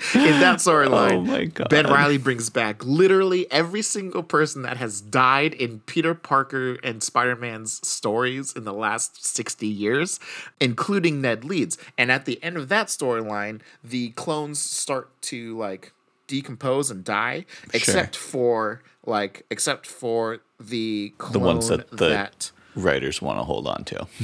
in 0.14 0.40
that 0.40 0.58
storyline, 0.58 1.60
Oh. 1.60 1.64
Ben 1.68 1.86
Reilly 1.86 2.16
brings 2.18 2.48
back 2.48 2.84
literally 2.84 3.50
every 3.52 3.82
single 3.82 4.22
person 4.22 4.62
that 4.62 4.76
has 4.78 5.00
died 5.00 5.52
in 5.54 5.80
Peter 5.80 6.14
Parker 6.14 6.78
and 6.82 7.02
Spider 7.02 7.36
Man's 7.36 7.86
stories 7.86 8.52
in 8.54 8.64
the 8.64 8.72
last 8.72 9.26
sixty 9.26 9.66
years, 9.66 10.18
including 10.58 11.20
Ned 11.20 11.44
Leeds. 11.44 11.76
And 11.98 12.10
at 12.10 12.24
the 12.24 12.42
end 12.42 12.56
of 12.56 12.68
that 12.70 12.86
storyline, 12.86 13.60
the 13.84 14.10
clones 14.10 14.58
start 14.58 15.10
to 15.22 15.56
like 15.58 15.92
decompose 16.26 16.90
and 16.90 17.04
die, 17.04 17.44
except 17.74 18.16
for 18.16 18.82
like 19.04 19.44
except 19.50 19.86
for 19.86 20.38
the 20.58 21.12
The 21.32 21.38
ones 21.38 21.68
that 21.68 21.90
the 21.90 22.08
that 22.08 22.50
writers 22.74 23.20
want 23.20 23.38
to 23.38 23.44
hold 23.44 23.66
on 23.66 23.84
to. 23.84 24.06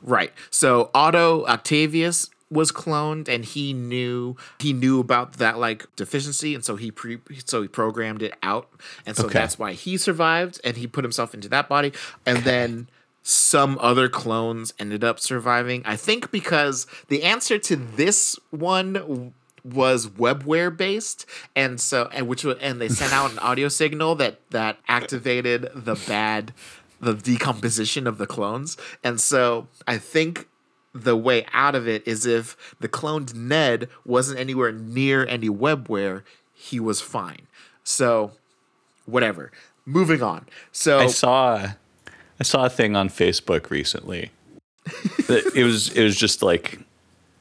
Right. 0.00 0.32
So 0.50 0.90
Otto 0.94 1.44
Octavius 1.46 2.30
was 2.50 2.72
cloned 2.72 3.28
and 3.28 3.44
he 3.44 3.72
knew 3.72 4.36
he 4.58 4.72
knew 4.72 5.00
about 5.00 5.34
that 5.34 5.58
like 5.58 5.84
deficiency 5.96 6.54
and 6.54 6.64
so 6.64 6.76
he 6.76 6.90
pre 6.90 7.18
so 7.44 7.60
he 7.62 7.68
programmed 7.68 8.22
it 8.22 8.34
out 8.42 8.70
and 9.04 9.16
so 9.16 9.24
Okay. 9.24 9.34
that's 9.34 9.58
why 9.58 9.72
he 9.72 9.96
survived 9.98 10.60
and 10.64 10.76
he 10.76 10.86
put 10.86 11.04
himself 11.04 11.34
into 11.34 11.48
that 11.50 11.68
body. 11.68 11.92
And 12.24 12.38
then 12.44 12.88
some 13.22 13.76
other 13.82 14.08
clones 14.08 14.72
ended 14.78 15.04
up 15.04 15.20
surviving. 15.20 15.82
I 15.84 15.96
think 15.96 16.30
because 16.30 16.86
the 17.08 17.22
answer 17.24 17.58
to 17.58 17.76
this 17.76 18.38
one 18.50 19.34
was 19.64 20.06
webware 20.06 20.74
based 20.74 21.26
and 21.54 21.78
so 21.78 22.08
and 22.14 22.26
which 22.26 22.44
and 22.44 22.80
they 22.80 22.88
sent 22.88 23.12
out 23.12 23.30
an 23.30 23.38
audio 23.40 23.68
signal 23.68 24.14
that 24.14 24.40
that 24.50 24.78
activated 24.88 25.68
the 25.74 25.96
bad 26.08 26.54
the 27.00 27.12
decomposition 27.12 28.06
of 28.06 28.16
the 28.16 28.26
clones. 28.26 28.78
And 29.04 29.20
so 29.20 29.66
i 29.86 29.98
think 29.98 30.48
the 31.04 31.16
way 31.16 31.46
out 31.52 31.74
of 31.74 31.86
it 31.88 32.06
is 32.06 32.26
if 32.26 32.56
the 32.80 32.88
cloned 32.88 33.34
ned 33.34 33.88
wasn't 34.04 34.38
anywhere 34.38 34.72
near 34.72 35.26
any 35.26 35.48
webware 35.48 36.22
he 36.52 36.78
was 36.80 37.00
fine 37.00 37.46
so 37.84 38.32
whatever 39.06 39.50
moving 39.86 40.22
on 40.22 40.46
so 40.72 40.98
I 40.98 41.06
saw 41.06 41.72
I 42.40 42.44
saw 42.44 42.66
a 42.66 42.70
thing 42.70 42.96
on 42.96 43.08
Facebook 43.08 43.70
recently. 43.70 44.30
that 45.26 45.52
it 45.54 45.64
was 45.64 45.92
it 45.92 46.02
was 46.02 46.16
just 46.16 46.42
like 46.42 46.78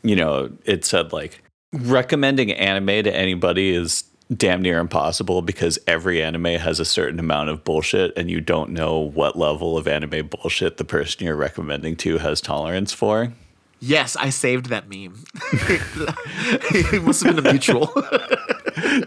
you 0.03 0.15
know, 0.15 0.51
it 0.65 0.85
said 0.85 1.13
like 1.13 1.43
recommending 1.73 2.51
anime 2.51 3.03
to 3.03 3.15
anybody 3.15 3.73
is 3.73 4.03
damn 4.35 4.61
near 4.61 4.79
impossible 4.79 5.41
because 5.41 5.79
every 5.87 6.21
anime 6.21 6.45
has 6.45 6.79
a 6.79 6.85
certain 6.85 7.19
amount 7.19 7.49
of 7.49 7.63
bullshit 7.63 8.11
and 8.17 8.29
you 8.29 8.41
don't 8.41 8.71
know 8.71 8.99
what 8.99 9.37
level 9.37 9.77
of 9.77 9.87
anime 9.87 10.27
bullshit 10.27 10.77
the 10.77 10.83
person 10.83 11.25
you're 11.25 11.35
recommending 11.35 11.95
to 11.95 12.17
has 12.17 12.41
tolerance 12.41 12.91
for. 12.91 13.31
Yes 13.79 14.15
i 14.15 14.29
saved 14.29 14.67
that 14.67 14.89
meme 14.89 15.23
it 16.73 17.03
must 17.03 17.23
have 17.23 17.35
been 17.35 17.45
a 17.45 17.51
mutual 17.51 17.85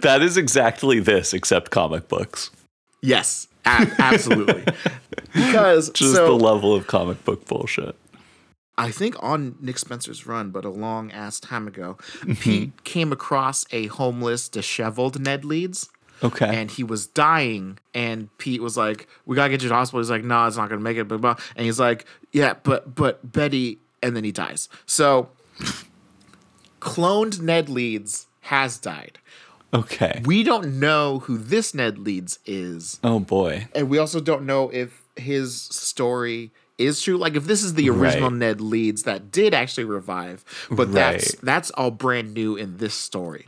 that 0.00 0.20
is 0.22 0.36
exactly 0.36 1.00
this 1.00 1.32
except 1.34 1.70
comic 1.70 2.08
books. 2.08 2.50
yes 3.02 3.48
a- 3.66 3.90
absolutely 3.98 4.64
because 5.34 5.90
Just 5.90 6.14
so 6.14 6.26
the 6.26 6.44
level 6.44 6.74
of 6.74 6.86
comic 6.86 7.22
book 7.24 7.46
bullshit. 7.46 7.94
I 8.78 8.90
think 8.90 9.14
on 9.22 9.56
Nick 9.60 9.76
Spencer's 9.76 10.26
run, 10.26 10.50
but 10.50 10.64
a 10.64 10.70
long 10.70 11.12
ass 11.12 11.38
time 11.38 11.68
ago, 11.68 11.98
Mm-hmm. 12.20 12.32
Pete 12.34 12.84
came 12.84 13.12
across 13.12 13.66
a 13.72 13.88
homeless, 13.88 14.48
disheveled 14.48 15.20
Ned 15.20 15.44
Leeds. 15.44 15.90
Okay. 16.24 16.46
And 16.48 16.70
he 16.70 16.82
was 16.82 17.06
dying, 17.06 17.78
and 17.94 18.28
Pete 18.38 18.62
was 18.62 18.78
like, 18.78 19.06
"We 19.26 19.36
gotta 19.36 19.50
get 19.50 19.60
you 19.62 19.68
to 19.68 19.68
the 19.68 19.74
hospital." 19.74 20.00
He's 20.00 20.08
like, 20.10 20.24
"No, 20.24 20.46
it's 20.46 20.56
not 20.56 20.70
gonna 20.70 20.80
make 20.80 20.96
it." 20.96 21.04
Blah, 21.08 21.18
blah. 21.18 21.36
And 21.56 21.66
he's 21.66 21.78
like, 21.78 22.06
"Yeah, 22.32 22.54
but 22.62 22.94
but 22.94 23.30
Betty," 23.32 23.78
and 24.02 24.16
then 24.16 24.24
he 24.24 24.32
dies. 24.32 24.68
So, 24.86 25.28
cloned 26.80 27.40
Ned 27.40 27.68
Leeds 27.68 28.26
has 28.42 28.78
died. 28.78 29.18
okay. 29.74 30.22
We 30.24 30.42
don't 30.42 30.80
know 30.80 31.20
who 31.20 31.38
this 31.38 31.74
Ned 31.74 31.98
Leeds 31.98 32.38
is, 32.46 32.98
oh 33.04 33.20
boy. 33.20 33.68
and 33.74 33.88
we 33.88 33.98
also 33.98 34.20
don't 34.20 34.44
know 34.46 34.68
if 34.70 35.02
his 35.16 35.54
story 35.60 36.50
is 36.78 37.02
true. 37.02 37.16
Like 37.18 37.34
if 37.36 37.44
this 37.44 37.62
is 37.62 37.74
the 37.74 37.90
original 37.90 38.30
Right. 38.30 38.38
Ned 38.38 38.60
Leeds 38.60 39.02
that 39.04 39.30
did 39.30 39.52
actually 39.54 39.84
revive, 39.84 40.44
but 40.70 40.92
that's 40.92 41.34
that's 41.36 41.70
all 41.72 41.90
brand 41.90 42.32
new 42.34 42.56
in 42.56 42.78
this 42.78 42.94
story. 42.94 43.46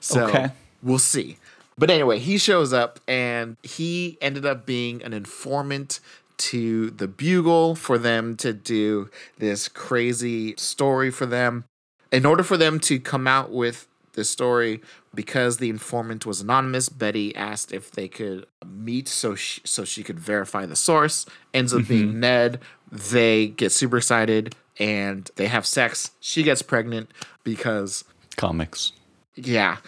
So 0.00 0.26
Okay. 0.28 0.50
we'll 0.82 0.98
see. 1.00 1.38
But 1.76 1.90
anyway, 1.90 2.18
he 2.18 2.38
shows 2.38 2.72
up 2.72 2.98
and 3.06 3.56
he 3.62 4.16
ended 4.20 4.46
up 4.46 4.64
being 4.66 5.02
an 5.02 5.12
informant 5.12 6.00
to 6.38 6.90
the 6.90 7.08
Bugle 7.08 7.74
for 7.74 7.98
them 7.98 8.36
to 8.38 8.52
do 8.52 9.10
this 9.38 9.68
crazy 9.68 10.54
story 10.56 11.10
for 11.10 11.26
them. 11.26 11.64
In 12.10 12.24
order 12.24 12.42
for 12.42 12.56
them 12.56 12.80
to 12.80 12.98
come 12.98 13.26
out 13.26 13.50
with 13.50 13.86
the 14.14 14.24
story, 14.24 14.80
because 15.14 15.58
the 15.58 15.68
informant 15.68 16.24
was 16.24 16.40
anonymous, 16.40 16.88
Betty 16.88 17.34
asked 17.36 17.72
if 17.72 17.90
they 17.90 18.08
could 18.08 18.46
meet 18.66 19.08
so 19.08 19.34
she, 19.34 19.60
so 19.64 19.84
she 19.84 20.02
could 20.02 20.18
verify 20.18 20.64
the 20.64 20.76
source. 20.76 21.26
Ends 21.52 21.74
up 21.74 21.86
being 21.86 22.08
mm-hmm. 22.08 22.20
Ned. 22.20 22.60
They 22.90 23.48
get 23.48 23.72
super 23.72 23.98
excited 23.98 24.54
and 24.78 25.30
they 25.36 25.48
have 25.48 25.66
sex. 25.66 26.12
She 26.20 26.42
gets 26.42 26.62
pregnant 26.62 27.10
because 27.44 28.04
Comics. 28.36 28.92
yeah 29.34 29.78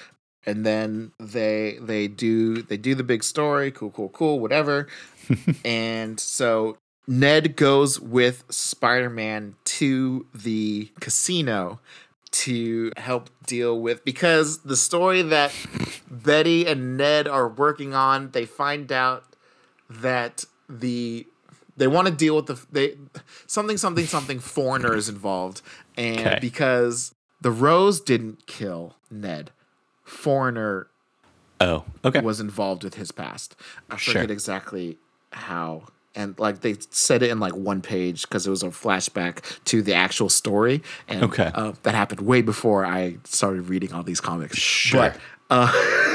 and 0.47 0.65
then 0.65 1.13
they 1.19 1.79
they 1.81 2.09
do 2.09 2.63
they 2.63 2.77
do 2.77 2.95
the 2.95 3.05
big 3.05 3.23
story 3.23 3.71
cool 3.71 3.91
cool 3.91 4.09
cool 4.11 4.41
whatever 4.41 4.89
and 5.65 6.19
so 6.21 6.77
ned 7.07 7.57
goes 7.57 7.99
with 8.01 8.45
spider-man 8.51 9.55
to 9.65 10.27
the 10.35 10.91
casino 11.01 11.81
to 12.31 12.93
help 12.97 13.29
deal 13.47 13.81
with 13.81 14.05
because 14.05 14.59
the 14.59 14.77
story 14.77 15.21
that 15.23 15.53
betty 16.09 16.67
and 16.67 16.97
ned 16.97 17.27
are 17.27 17.49
working 17.49 17.95
on 17.95 18.31
they 18.31 18.47
find 18.47 18.93
out 18.93 19.25
that 19.89 20.45
the 20.69 21.27
they 21.77 21.89
want 21.89 22.07
to 22.07 22.15
deal 22.15 22.37
with 22.37 22.47
the 22.47 22.67
they 22.71 22.97
something 23.47 23.77
something 23.77 24.07
something 24.07 24.39
foreigner 24.39 24.95
is 24.95 25.09
involved 25.09 25.63
and 25.97 26.21
Okay. 26.21 26.39
because 26.41 27.15
the 27.41 27.51
rose 27.51 28.01
didn't 28.01 28.47
kill 28.47 28.95
ned 29.11 29.51
foreigner 30.05 30.87
Oh, 31.63 31.85
okay. 32.05 32.21
was 32.21 32.41
involved 32.41 32.85
with 32.85 32.95
his 32.95 33.11
past 33.13 33.57
i 33.91 33.97
Sure. 33.97 34.15
forget 34.15 34.31
exactly 34.31 34.99
how 35.33 35.85
and 36.15 36.39
like 36.39 36.61
they 36.61 36.75
said 36.91 37.23
it 37.23 37.31
in 37.31 37.39
like 37.39 37.55
one 37.55 37.81
page 37.81 38.23
because 38.23 38.47
it 38.47 38.51
was 38.51 38.63
a 38.63 38.67
flashback 38.69 39.63
to 39.65 39.81
the 39.83 39.95
actual 39.95 40.29
story 40.29 40.83
and 41.09 41.23
Okay. 41.25 41.51
uh, 41.55 41.73
that 41.85 41.95
happened 41.95 42.21
way 42.21 42.43
before 42.43 42.85
i 42.85 43.17
started 43.25 43.69
reading 43.69 43.93
all 43.93 44.03
these 44.03 44.21
comics 44.21 44.59
Sure. 44.59 45.01
but 45.01 45.17
uh, 45.53 45.73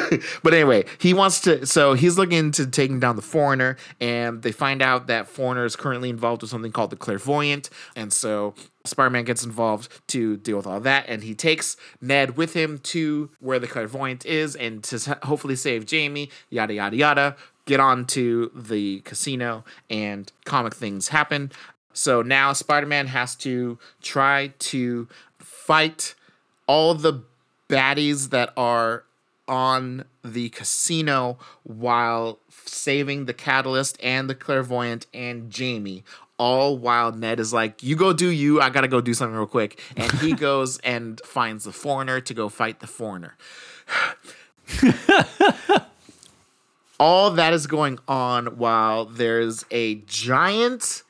but 0.44 0.54
anyway, 0.54 0.86
he 0.98 1.14
wants 1.14 1.42
to. 1.42 1.66
So 1.66 1.92
he's 1.94 2.18
looking 2.18 2.38
into 2.38 2.66
taking 2.68 3.02
down 3.02 3.18
the 3.18 3.22
foreigner, 3.22 3.76
and 4.00 4.42
they 4.42 4.54
find 4.54 4.82
out 4.82 5.08
that 5.08 5.28
foreigner 5.28 5.66
is 5.66 5.76
currently 5.76 6.10
involved 6.10 6.42
with 6.42 6.50
something 6.50 6.72
called 6.72 6.90
the 6.90 6.96
clairvoyant, 6.96 7.70
and 7.98 8.14
so 8.14 8.54
Spider-Man 8.86 9.26
gets 9.26 9.44
involved 9.44 9.90
to 10.08 10.38
deal 10.38 10.56
with 10.56 10.66
all 10.66 10.80
that, 10.80 11.04
and 11.10 11.22
he 11.22 11.36
takes 11.36 11.76
Ned 12.00 12.38
with 12.38 12.54
him 12.54 12.78
to 12.84 13.30
where 13.42 13.60
the 13.60 13.68
clairvoyant 13.68 14.26
is, 14.26 14.56
and 14.56 14.82
to 14.86 15.18
hopefully 15.24 15.58
save 15.58 15.86
Jamie. 15.86 16.30
Yada 16.50 16.74
yada 16.74 16.96
yada. 16.96 17.36
Get 17.66 17.80
on 17.80 18.06
to 18.08 18.52
the 18.54 19.00
casino, 19.02 19.64
and 19.90 20.32
comic 20.46 20.76
things 20.76 21.10
happen. 21.10 21.52
So 21.94 22.22
now 22.22 22.54
Spider-Man 22.54 23.08
has 23.08 23.36
to 23.38 23.80
try 24.02 24.54
to 24.60 25.08
fight 25.40 26.14
all 26.68 26.94
the 26.94 27.24
baddies 27.70 28.30
that 28.30 28.54
are 28.58 29.04
on 29.48 30.06
the 30.24 30.50
casino 30.50 31.38
while 31.64 32.40
saving 32.66 33.26
the 33.26 33.34
catalyst 33.34 33.98
and 34.02 34.30
the 34.30 34.36
clairvoyant 34.36 35.06
and 35.14 35.50
Jamie. 35.50 36.04
All 36.38 36.78
while 36.78 37.12
Ned 37.14 37.40
is 37.40 37.54
like, 37.54 37.82
You 37.82 37.96
go 37.96 38.12
do 38.12 38.28
you, 38.30 38.60
I 38.60 38.70
gotta 38.70 38.88
go 38.88 39.00
do 39.00 39.14
something 39.14 39.36
real 39.36 39.48
quick. 39.48 39.82
And 39.96 40.12
he 40.14 40.34
goes 40.36 40.80
and 40.80 41.22
finds 41.22 41.64
the 41.64 41.72
foreigner 41.72 42.20
to 42.20 42.34
go 42.34 42.50
fight 42.50 42.80
the 42.82 42.88
foreigner. 42.88 43.38
All 46.99 47.31
that 47.31 47.53
is 47.53 47.67
going 47.67 47.99
on 48.07 48.57
while 48.57 49.05
there's 49.05 49.65
a 49.72 49.95
giant. 50.05 51.03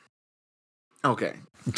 Okay. 1.03 1.35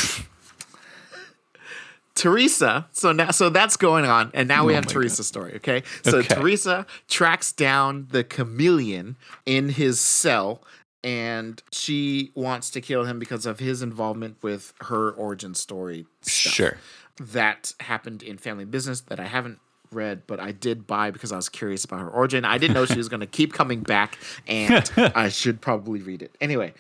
Teresa. 2.16 2.88
So 2.94 3.12
now, 3.12 3.30
so 3.32 3.50
that's 3.50 3.78
going 3.78 4.06
on, 4.06 4.32
and 4.34 4.48
now 4.48 4.66
we 4.66 4.74
Oh 4.74 4.76
have 4.78 4.88
Teresa's 4.88 5.28
story. 5.28 5.54
Okay, 5.58 5.84
so 6.04 6.18
Okay. 6.20 6.34
Teresa 6.36 6.88
tracks 7.08 7.52
down 7.52 8.08
the 8.10 8.24
chameleon 8.24 9.18
in 9.46 9.70
his 9.70 10.00
cell, 10.00 10.64
and 11.04 11.62
she 11.72 12.32
wants 12.34 12.72
to 12.72 12.82
kill 12.82 13.04
him 13.06 13.20
because 13.20 13.46
of 13.46 13.60
his 13.60 13.84
involvement 13.84 14.38
with 14.42 14.74
her 14.82 15.12
origin 15.12 15.54
story. 15.54 16.08
Stuff 16.22 16.54
Sure. 16.54 16.78
that 17.20 17.74
happened 17.82 18.24
in 18.24 18.40
Family 18.40 18.66
Business 18.66 19.02
that 19.02 19.20
I 19.20 19.26
haven't 19.28 19.60
read, 19.92 20.24
but 20.28 20.40
I 20.40 20.52
did 20.52 20.88
buy 20.88 21.12
because 21.12 21.32
I 21.32 21.36
was 21.36 21.50
curious 21.50 21.86
about 21.86 22.00
her 22.00 22.10
origin. 22.10 22.46
I 22.46 22.58
didn't 22.58 22.74
know 22.74 22.86
she 22.86 22.98
was 22.98 23.10
going 23.10 23.20
to 23.22 23.26
keep 23.28 23.54
coming 23.54 23.82
back, 23.82 24.18
and 24.48 24.90
I 24.98 25.30
should 25.30 25.62
probably 25.62 26.02
read 26.02 26.22
it. 26.22 26.36
Anyway, 26.42 26.74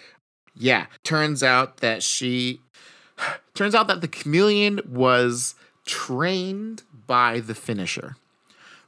yeah, 0.56 0.88
turns 1.04 1.44
out 1.44 1.78
that 1.78 2.04
she. 2.04 2.62
Turns 3.56 3.74
out 3.74 3.88
that 3.88 4.02
the 4.02 4.08
chameleon 4.08 4.80
was 4.88 5.56
trained 5.86 6.84
by 7.08 7.40
the 7.40 7.56
finisher, 7.56 8.16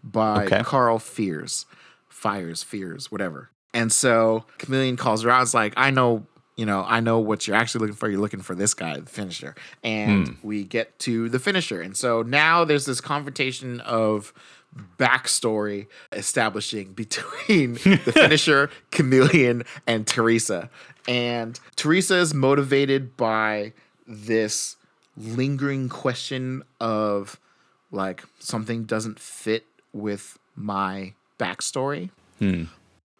by 0.03 0.45
Okay. 0.45 0.61
Carl 0.61 0.99
Fears, 0.99 1.65
Fires, 2.07 2.61
Fears, 2.61 3.11
whatever. 3.11 3.49
And 3.73 3.91
so 3.91 4.45
Chameleon 4.59 4.97
calls 4.97 5.23
her 5.23 5.31
out. 5.31 5.41
It's 5.41 5.55
like, 5.55 5.73
I 5.77 5.89
know, 5.89 6.25
you 6.59 6.65
know, 6.65 6.83
I 6.85 6.99
know 6.99 7.19
what 7.19 7.47
you're 7.47 7.55
actually 7.55 7.79
looking 7.79 7.95
for. 7.95 8.09
You're 8.09 8.19
looking 8.19 8.41
for 8.41 8.53
this 8.53 8.73
guy, 8.73 8.99
the 8.99 9.05
finisher. 9.05 9.55
And 9.81 10.27
hmm. 10.27 10.33
we 10.45 10.65
get 10.65 10.99
to 10.99 11.29
the 11.29 11.39
finisher. 11.39 11.81
And 11.81 11.95
so 11.95 12.21
now 12.21 12.65
there's 12.65 12.85
this 12.85 12.99
confrontation 12.99 13.79
of 13.79 14.33
backstory 14.97 15.87
establishing 16.11 16.91
between 16.91 17.73
the 17.75 18.11
finisher, 18.13 18.69
Chameleon, 18.91 19.63
and 19.87 20.05
Teresa. 20.05 20.69
And 21.07 21.57
Teresa 21.77 22.17
is 22.17 22.33
motivated 22.33 23.15
by 23.15 23.71
this 24.05 24.75
lingering 25.15 25.87
question 25.87 26.63
of 26.81 27.39
like 27.89 28.25
something 28.39 28.83
doesn't 28.83 29.17
fit 29.17 29.65
with 29.93 30.37
my 30.57 31.13
backstory. 31.39 32.09
Hmm. 32.39 32.65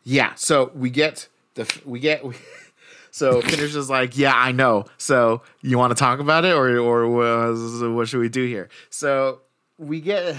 Yeah, 0.04 0.34
so 0.36 0.72
we 0.76 0.90
get 0.90 1.30
the 1.54 1.82
we 1.86 2.02
get 2.02 2.22
so 3.12 3.40
is 3.40 3.90
like, 3.90 4.18
yeah, 4.18 4.34
I 4.36 4.52
know. 4.52 4.86
So 4.98 5.42
you 5.62 5.78
want 5.78 5.92
to 5.92 6.00
talk 6.00 6.20
about 6.20 6.46
it, 6.46 6.54
or 6.54 6.78
or 6.78 7.08
what, 7.08 7.94
what 7.94 8.08
should 8.08 8.20
we 8.20 8.30
do 8.30 8.46
here? 8.46 8.70
So 8.90 9.42
we 9.78 10.02
get 10.02 10.36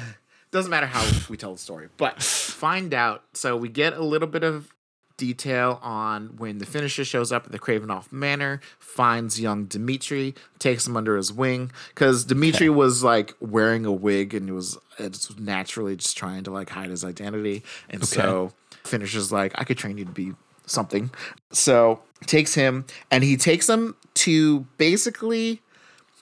doesn't 0.50 0.70
matter 0.70 0.86
how 0.86 1.08
we 1.28 1.36
tell 1.36 1.52
the 1.52 1.58
story, 1.58 1.88
but 1.96 2.22
find 2.22 2.92
out. 2.92 3.22
So 3.34 3.56
we 3.56 3.68
get 3.68 3.94
a 3.94 4.02
little 4.02 4.28
bit 4.28 4.42
of 4.42 4.72
detail 5.16 5.78
on 5.82 6.28
when 6.38 6.58
the 6.58 6.66
finisher 6.66 7.04
shows 7.04 7.30
up 7.30 7.44
at 7.44 7.52
the 7.52 7.58
Kravinoff 7.58 8.10
Manor, 8.10 8.60
finds 8.78 9.38
young 9.38 9.66
Dimitri, 9.66 10.34
takes 10.58 10.86
him 10.86 10.96
under 10.96 11.14
his 11.16 11.30
wing 11.30 11.70
because 11.90 12.24
Dimitri 12.24 12.70
was 12.70 13.04
like 13.04 13.34
wearing 13.38 13.84
a 13.84 13.92
wig 13.92 14.32
and 14.32 14.48
it 14.48 14.52
was 14.52 14.78
it's 14.98 15.38
naturally 15.38 15.94
just 15.96 16.16
trying 16.16 16.44
to 16.44 16.50
like 16.50 16.70
hide 16.70 16.90
his 16.90 17.04
identity, 17.04 17.62
and 17.90 18.04
so 18.04 18.52
finisher's 18.84 19.30
like, 19.30 19.52
I 19.56 19.64
could 19.64 19.78
train 19.78 19.98
you 19.98 20.06
to 20.06 20.10
be 20.10 20.32
something. 20.70 21.10
So 21.50 22.00
takes 22.26 22.54
him 22.54 22.84
and 23.10 23.24
he 23.24 23.36
takes 23.36 23.68
him 23.68 23.96
to 24.14 24.60
basically 24.76 25.62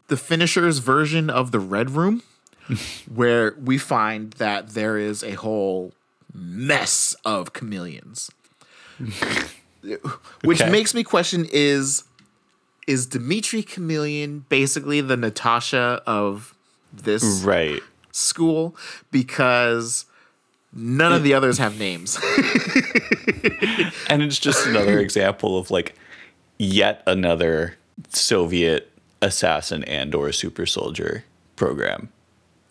the 0.08 0.16
finisher's 0.16 0.78
version 0.78 1.28
of 1.28 1.50
the 1.50 1.58
red 1.60 1.90
room 1.90 2.22
where 3.12 3.54
we 3.62 3.78
find 3.78 4.32
that 4.34 4.70
there 4.70 4.96
is 4.96 5.22
a 5.22 5.32
whole 5.32 5.92
mess 6.32 7.16
of 7.24 7.52
chameleons 7.52 8.30
which 10.44 10.60
Okay. 10.60 10.70
makes 10.70 10.94
me 10.94 11.02
question 11.02 11.46
is 11.52 12.04
is 12.86 13.06
dimitri 13.06 13.62
chameleon 13.62 14.44
basically 14.48 15.00
the 15.00 15.16
natasha 15.16 16.02
of 16.06 16.54
this 16.92 17.42
Right. 17.42 17.80
school 18.12 18.76
because 19.10 20.04
none 20.72 21.12
of 21.12 21.22
the 21.22 21.34
others 21.34 21.58
have 21.58 21.78
names 21.78 22.18
And 24.08 24.22
it's 24.22 24.38
just 24.38 24.66
another 24.66 24.98
example 24.98 25.58
of 25.58 25.70
like 25.70 25.94
yet 26.58 27.02
another 27.06 27.76
Soviet 28.10 28.90
assassin 29.22 29.84
and 29.84 30.14
or 30.14 30.32
super 30.32 30.66
soldier 30.66 31.24
program. 31.56 32.10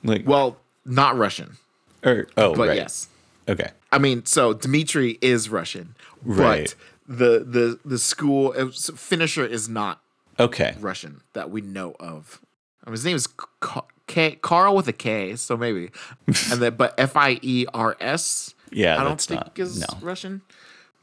Like 0.04 0.28
Well, 0.28 0.58
not 0.86 1.18
Russian, 1.18 1.58
or 2.04 2.28
oh 2.38 2.56
but 2.56 2.70
right. 2.70 2.78
yes. 2.78 3.08
Okay. 3.48 3.70
I 3.92 3.98
mean, 4.00 4.26
so 4.26 4.54
Dmitri 4.54 5.18
is 5.22 5.50
Russian, 5.50 5.96
Right. 6.24 6.74
but 7.08 7.18
the 7.18 7.40
the 7.46 7.80
the 7.86 7.98
school 8.00 8.54
uh, 8.58 8.70
finisher 8.96 9.46
is 9.46 9.70
not 9.70 10.02
Okay. 10.40 10.76
Russian 10.80 11.22
that 11.34 11.50
we 11.50 11.62
know 11.62 11.96
of. 12.00 12.40
I 12.88 12.90
mean, 12.90 12.94
his 12.94 13.06
name 13.06 13.16
is 13.18 13.28
K, 13.28 13.82
K 14.08 14.32
Carl 14.42 14.76
with 14.76 14.88
a 14.88 14.94
K, 14.94 15.36
so 15.36 15.58
maybe, 15.58 15.92
and 16.52 16.62
then 16.62 16.76
but 16.76 16.96
F 16.98 17.16
I 17.18 17.38
E 17.42 17.66
R 17.74 17.98
S. 18.00 18.56
Yeah, 18.72 19.00
I 19.00 19.04
don't 19.04 19.20
think 19.22 19.42
not 19.42 19.60
is 19.60 19.80
no. 19.82 19.88
Russian. 20.02 20.42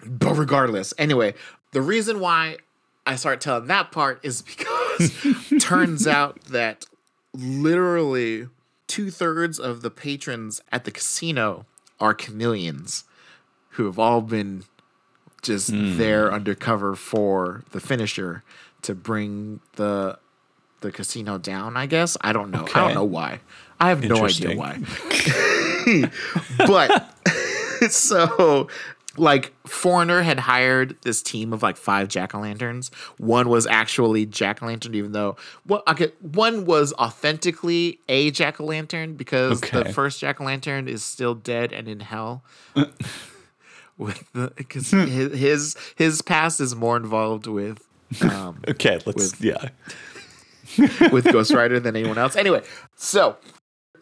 But 0.04 0.34
regardless, 0.34 0.92
anyway, 0.98 1.34
the 1.72 1.80
reason 1.82 2.20
why 2.20 2.56
I 3.06 3.16
start 3.16 3.40
telling 3.42 3.66
that 3.68 3.92
part 3.92 4.18
is 4.22 4.40
because 4.42 5.12
turns 5.60 6.06
out 6.06 6.40
that 6.46 6.86
literally 7.34 8.48
two 8.86 9.10
thirds 9.10 9.58
of 9.58 9.82
the 9.82 9.90
patrons 9.90 10.60
at 10.72 10.84
the 10.84 10.90
casino 10.90 11.66
are 12.00 12.14
chameleons 12.14 13.04
who 13.70 13.86
have 13.86 13.98
all 13.98 14.20
been 14.20 14.64
just 15.42 15.70
Hmm. 15.70 15.96
there 15.98 16.32
undercover 16.32 16.94
for 16.94 17.64
the 17.72 17.80
finisher 17.80 18.42
to 18.82 18.94
bring 18.94 19.60
the 19.76 20.18
the 20.84 20.92
casino 20.92 21.38
down, 21.38 21.76
I 21.76 21.86
guess. 21.86 22.16
I 22.20 22.32
don't 22.32 22.50
know. 22.50 22.66
I 22.74 22.80
don't 22.80 22.94
know 22.94 23.04
why. 23.04 23.40
I 23.80 23.88
have 23.88 24.04
no 24.04 24.24
idea 24.24 24.54
why. 24.56 24.78
but 26.58 27.10
so 27.90 28.68
like 29.16 29.52
foreigner 29.66 30.22
had 30.22 30.38
hired 30.40 30.96
this 31.02 31.22
team 31.22 31.52
of 31.52 31.62
like 31.62 31.76
five 31.76 32.08
jack-o'-lanterns 32.08 32.92
one 33.18 33.48
was 33.48 33.64
actually 33.66 34.26
jack-o'-lantern 34.26 34.94
even 34.94 35.12
though 35.12 35.36
well 35.66 35.82
okay 35.86 36.10
one 36.20 36.64
was 36.64 36.92
authentically 36.94 38.00
a 38.08 38.30
jack-o'-lantern 38.32 39.16
because 39.16 39.60
the 39.60 39.84
first 39.92 40.20
jack-o'-lantern 40.20 40.88
is 40.88 41.04
still 41.04 41.34
dead 41.34 41.72
and 41.72 41.86
in 41.86 42.00
hell 42.00 42.42
with 43.98 44.24
the 44.32 44.52
because 44.56 44.90
his, 44.90 45.32
his 45.38 45.76
his 45.94 46.22
past 46.22 46.60
is 46.60 46.74
more 46.74 46.96
involved 46.96 47.46
with 47.46 47.86
um 48.22 48.60
Okay, 48.66 48.98
let's 49.06 49.32
with- 49.32 49.40
yeah. 49.40 49.68
with 51.12 51.30
Ghost 51.30 51.52
Rider 51.52 51.80
than 51.80 51.96
anyone 51.96 52.18
else. 52.18 52.36
Anyway, 52.36 52.62
so 52.96 53.36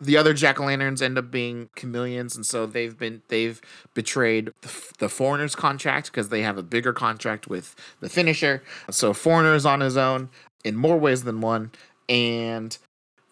the 0.03 0.17
other 0.17 0.35
jack 0.35 0.61
o' 0.61 0.65
lanterns 0.65 1.01
end 1.01 1.17
up 1.17 1.31
being 1.31 1.71
chameleons, 1.77 2.35
and 2.35 2.45
so 2.45 2.67
they've 2.67 2.99
been 2.99 3.23
they've 3.29 3.61
betrayed 3.95 4.51
the, 4.99 5.09
foreigner's 5.09 5.55
contract 5.55 6.11
because 6.11 6.29
they 6.29 6.43
have 6.43 6.59
a 6.59 6.63
bigger 6.63 6.93
contract 6.93 7.47
with 7.47 7.77
the 8.01 8.09
finisher. 8.09 8.63
So 8.91 9.13
foreigner 9.13 9.55
is 9.55 9.65
on 9.65 9.81
his 9.81 9.97
own 9.97 10.29
in 10.65 10.77
more 10.77 10.99
ways 10.99 11.23
than 11.23 11.41
one, 11.41 11.71
and 12.09 12.77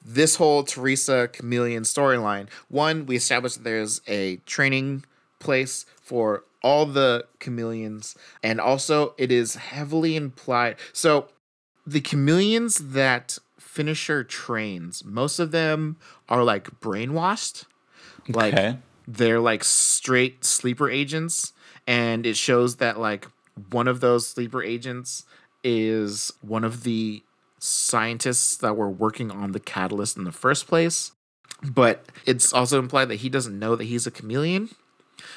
this 0.05 0.37
whole 0.37 0.63
Teresa 0.63 1.29
chameleon 1.33 1.83
storyline. 1.83 2.49
One, 2.69 3.05
we 3.05 3.17
established 3.17 3.57
that 3.57 3.65
there's 3.65 4.01
a 4.07 4.37
training 4.47 5.05
place 5.41 5.87
for 6.01 6.45
all 6.63 6.87
the 6.87 7.27
chameleons, 7.41 8.15
and 8.45 8.61
also 8.61 9.15
it 9.19 9.33
is 9.33 9.57
heavily 9.57 10.15
implied. 10.15 10.77
So 10.93 11.29
the 11.91 12.01
chameleons 12.01 12.77
that 12.93 13.39
finisher 13.59 14.23
trains 14.25 15.05
most 15.05 15.39
of 15.39 15.51
them 15.51 15.97
are 16.29 16.45
like 16.45 16.69
brainwashed 16.81 17.65
like 18.29 18.55
Okay. 18.55 18.77
they're 19.09 19.41
like 19.41 19.65
straight 19.65 20.45
sleeper 20.45 20.89
agents 20.91 21.53
and 21.87 22.27
it 22.27 22.37
shows 22.37 22.77
that 22.77 22.99
like 22.99 23.27
one 23.71 23.89
of 23.89 24.01
those 24.01 24.27
sleeper 24.27 24.63
agents 24.63 25.25
is 25.65 26.33
one 26.43 26.65
of 26.65 26.83
the 26.85 27.23
scientists 27.59 28.57
that 28.59 28.77
were 28.77 28.91
working 28.91 29.31
on 29.31 29.53
the 29.53 29.61
catalyst 29.61 30.17
in 30.17 30.25
the 30.25 30.33
first 30.33 30.67
place 30.67 31.13
but 31.63 32.05
it's 32.25 32.53
also 32.53 32.79
implied 32.79 33.07
that 33.09 33.17
he 33.17 33.29
doesn't 33.29 33.59
know 33.59 33.77
that 33.77 33.85
he's 33.85 34.07
a 34.07 34.11
chameleon 34.11 34.71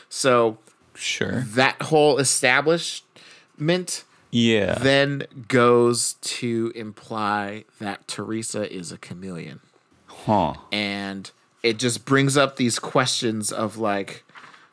so 0.10 0.58
Sure. 0.96 1.42
that 1.48 1.82
whole 1.84 2.18
establishment 2.20 4.04
Yeah. 4.34 4.74
then 4.76 5.28
goes 5.48 6.14
to 6.22 6.72
imply 6.76 7.66
that 7.80 8.08
Teresa 8.08 8.72
is 8.72 8.92
a 8.92 8.98
chameleon. 8.98 9.62
huh. 10.08 10.56
And 10.72 11.30
it 11.62 11.78
just 11.78 12.04
brings 12.06 12.36
up 12.36 12.56
these 12.56 12.80
questions 12.80 13.52
of 13.52 13.78
like, 13.78 14.24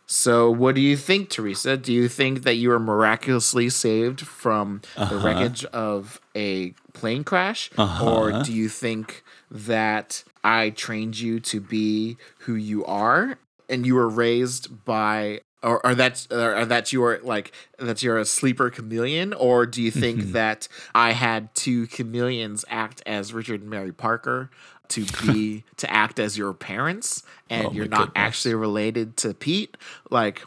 so 0.07 0.51
what 0.51 0.75
do 0.75 0.81
you 0.81 0.97
think, 0.97 1.31
Teresa? 1.31 1.77
Do 1.77 1.93
you 1.93 2.09
think 2.09 2.43
that 2.43 2.57
you 2.57 2.71
were 2.71 2.81
miraculously 2.81 3.69
saved 3.69 4.23
from 4.23 4.81
the 4.97 5.03
uh-huh. 5.03 5.25
wreckage 5.25 5.65
of 5.67 6.21
a 6.35 6.71
plane 6.95 7.23
crash? 7.23 7.71
Uh-huh. 7.79 8.11
Or 8.11 8.43
do 8.43 8.53
you 8.53 8.69
think 8.69 9.23
that 9.51 10.25
I 10.43 10.71
trained 10.71 11.21
you 11.21 11.39
to 11.41 11.61
be 11.61 12.17
who 12.39 12.55
you 12.55 12.85
are 12.87 13.39
and 13.69 13.87
you 13.87 13.95
were 13.95 14.09
raised 14.09 14.85
by 14.85 15.43
or, 15.63 15.85
or 15.85 15.95
that's 15.95 16.27
or, 16.31 16.57
or 16.57 16.65
that 16.67 16.93
you 16.93 17.03
are 17.05 17.21
like 17.23 17.53
that 17.79 18.03
you're 18.03 18.19
a 18.19 18.25
sleeper 18.25 18.71
chameleon? 18.71 19.33
Or 19.33 19.67
do 19.67 19.83
you 19.83 19.91
think 19.91 20.21
mm-hmm. 20.21 20.33
that 20.33 20.69
i 20.95 21.13
had 21.13 21.55
two 21.55 21.87
chameleons 21.87 22.65
act 22.69 23.03
as 23.07 23.33
richard 23.33 23.61
and 23.61 23.71
mary 23.71 23.93
parker 23.93 24.51
to 24.89 25.05
be 25.23 25.65
to 25.77 25.91
act 25.91 26.19
as 26.19 26.37
your 26.37 26.53
parents 26.53 27.23
and 27.49 27.67
Oh 27.69 27.73
you're 27.73 27.89
not 27.89 28.09
goodness. 28.09 28.13
actually 28.17 28.55
related 28.55 29.17
to 29.19 29.35
pete? 29.35 29.77
Like 30.11 30.43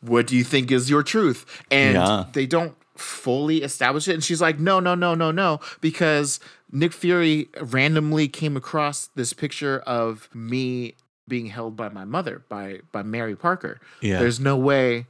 what 0.00 0.26
do 0.26 0.36
you 0.36 0.44
think 0.44 0.70
is 0.70 0.88
your 0.88 1.02
truth? 1.02 1.44
And 1.70 1.94
Yeah. 1.94 2.24
they 2.32 2.46
don't 2.46 2.74
fully 2.96 3.62
establish 3.62 4.08
it. 4.08 4.14
And 4.14 4.24
she's 4.24 4.40
like 4.40 4.58
no 4.58 4.80
no 4.80 4.94
no 4.94 5.14
no 5.14 5.30
no 5.30 5.60
because 5.80 6.40
nick 6.72 6.92
fury 6.92 7.48
randomly 7.60 8.28
came 8.28 8.56
across 8.56 9.08
this 9.14 9.32
picture 9.32 9.80
of 9.80 10.28
me 10.34 10.94
being 11.30 11.46
held 11.46 11.76
by 11.76 11.88
my 11.88 12.04
mother 12.04 12.42
by 12.50 12.80
by 12.92 13.02
mary 13.02 13.34
parker. 13.34 13.80
Yeah. 14.02 14.18
there's 14.18 14.38
no 14.38 14.56
way 14.58 15.06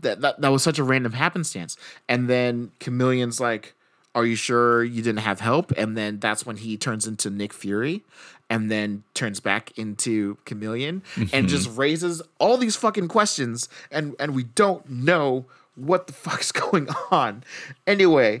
that, 0.00 0.22
that 0.22 0.40
that 0.40 0.48
was 0.48 0.62
such 0.62 0.78
a 0.78 0.84
random 0.84 1.12
happenstance. 1.12 1.76
And 2.08 2.30
then 2.30 2.70
chameleon's 2.80 3.40
like 3.40 3.74
are 4.14 4.24
you 4.24 4.36
sure 4.36 4.84
you 4.84 5.02
didn't 5.02 5.22
have 5.22 5.40
help? 5.40 5.72
And 5.76 5.98
then 5.98 6.20
that's 6.20 6.46
when 6.46 6.56
he 6.56 6.76
turns 6.76 7.06
into 7.06 7.28
nick 7.28 7.52
fury 7.52 8.04
and 8.48 8.70
then 8.70 9.02
turns 9.12 9.40
back 9.40 9.76
into 9.76 10.38
chameleon 10.44 11.02
and 11.16 11.28
mm-hmm. 11.28 11.46
just 11.48 11.76
raises 11.76 12.22
all 12.38 12.56
these 12.56 12.76
fucking 12.76 13.08
questions. 13.08 13.68
And 13.90 14.14
and 14.18 14.34
we 14.34 14.44
don't 14.44 14.88
know 14.88 15.44
what 15.74 16.06
the 16.06 16.12
fuck's 16.24 16.52
going 16.52 16.88
on. 17.10 17.44
Anyway 17.86 18.40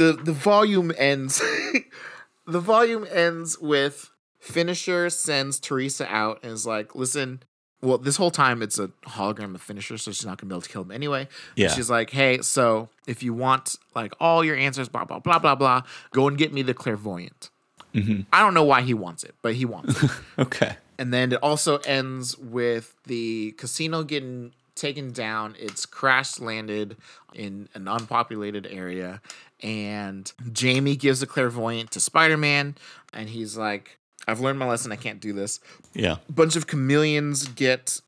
the 0.00 0.12
the 0.12 0.32
volume 0.32 0.92
ends 0.96 1.42
the 2.46 2.60
volume 2.60 3.06
ends 3.10 3.58
with 3.58 4.10
finisher 4.40 5.08
sends 5.10 5.60
teresa 5.60 6.06
out 6.12 6.40
and 6.42 6.52
is 6.52 6.66
like 6.66 6.94
listen 6.94 7.42
well 7.82 7.98
this 7.98 8.16
whole 8.16 8.30
time 8.30 8.62
it's 8.62 8.78
a 8.78 8.88
hologram 9.06 9.54
of 9.54 9.60
finisher 9.62 9.96
so 9.98 10.10
she's 10.10 10.26
not 10.26 10.38
gonna 10.38 10.48
be 10.48 10.54
able 10.54 10.62
to 10.62 10.68
kill 10.68 10.82
him 10.82 10.90
anyway 10.90 11.28
Yeah. 11.56 11.68
she's 11.68 11.88
like 11.90 12.10
hey 12.10 12.38
so 12.42 12.88
if 13.06 13.22
you 13.22 13.32
want 13.34 13.76
like 13.94 14.14
all 14.18 14.44
your 14.44 14.56
answers 14.56 14.88
blah 14.88 15.04
blah 15.04 15.18
blah 15.18 15.38
blah 15.38 15.54
blah 15.54 15.82
go 16.10 16.26
and 16.26 16.36
get 16.38 16.52
me 16.52 16.62
the 16.62 16.74
clairvoyant 16.74 17.50
mm-hmm. 17.94 18.22
i 18.32 18.40
don't 18.40 18.54
know 18.54 18.64
why 18.64 18.82
he 18.82 18.94
wants 18.94 19.22
it 19.24 19.34
but 19.42 19.54
he 19.54 19.64
wants 19.64 20.02
it 20.02 20.10
Okay. 20.38 20.76
and 20.98 21.12
then 21.12 21.32
it 21.32 21.38
also 21.42 21.76
ends 21.78 22.36
with 22.38 22.94
the 23.06 23.52
casino 23.52 24.02
getting 24.02 24.52
taken 24.76 25.12
down. 25.12 25.54
It's 25.58 25.84
crash 25.84 26.40
landed 26.40 26.96
in 27.34 27.68
an 27.74 27.86
unpopulated 27.86 28.66
area, 28.66 29.20
and 29.62 30.32
Jamie 30.52 30.96
gives 30.96 31.22
a 31.22 31.26
clairvoyant 31.26 31.90
to 31.90 32.00
Spider 32.00 32.38
Man, 32.38 32.76
and 33.12 33.28
he's 33.28 33.58
like, 33.58 33.98
"I've 34.28 34.40
learned 34.40 34.58
my 34.58 34.66
lesson. 34.66 34.92
I 34.92 34.96
can't 34.96 35.20
do 35.20 35.32
this." 35.32 35.60
Yeah. 35.94 36.16
A 36.28 36.32
bunch 36.32 36.56
of 36.56 36.66
chameleons 36.66 37.46
get 37.48 38.00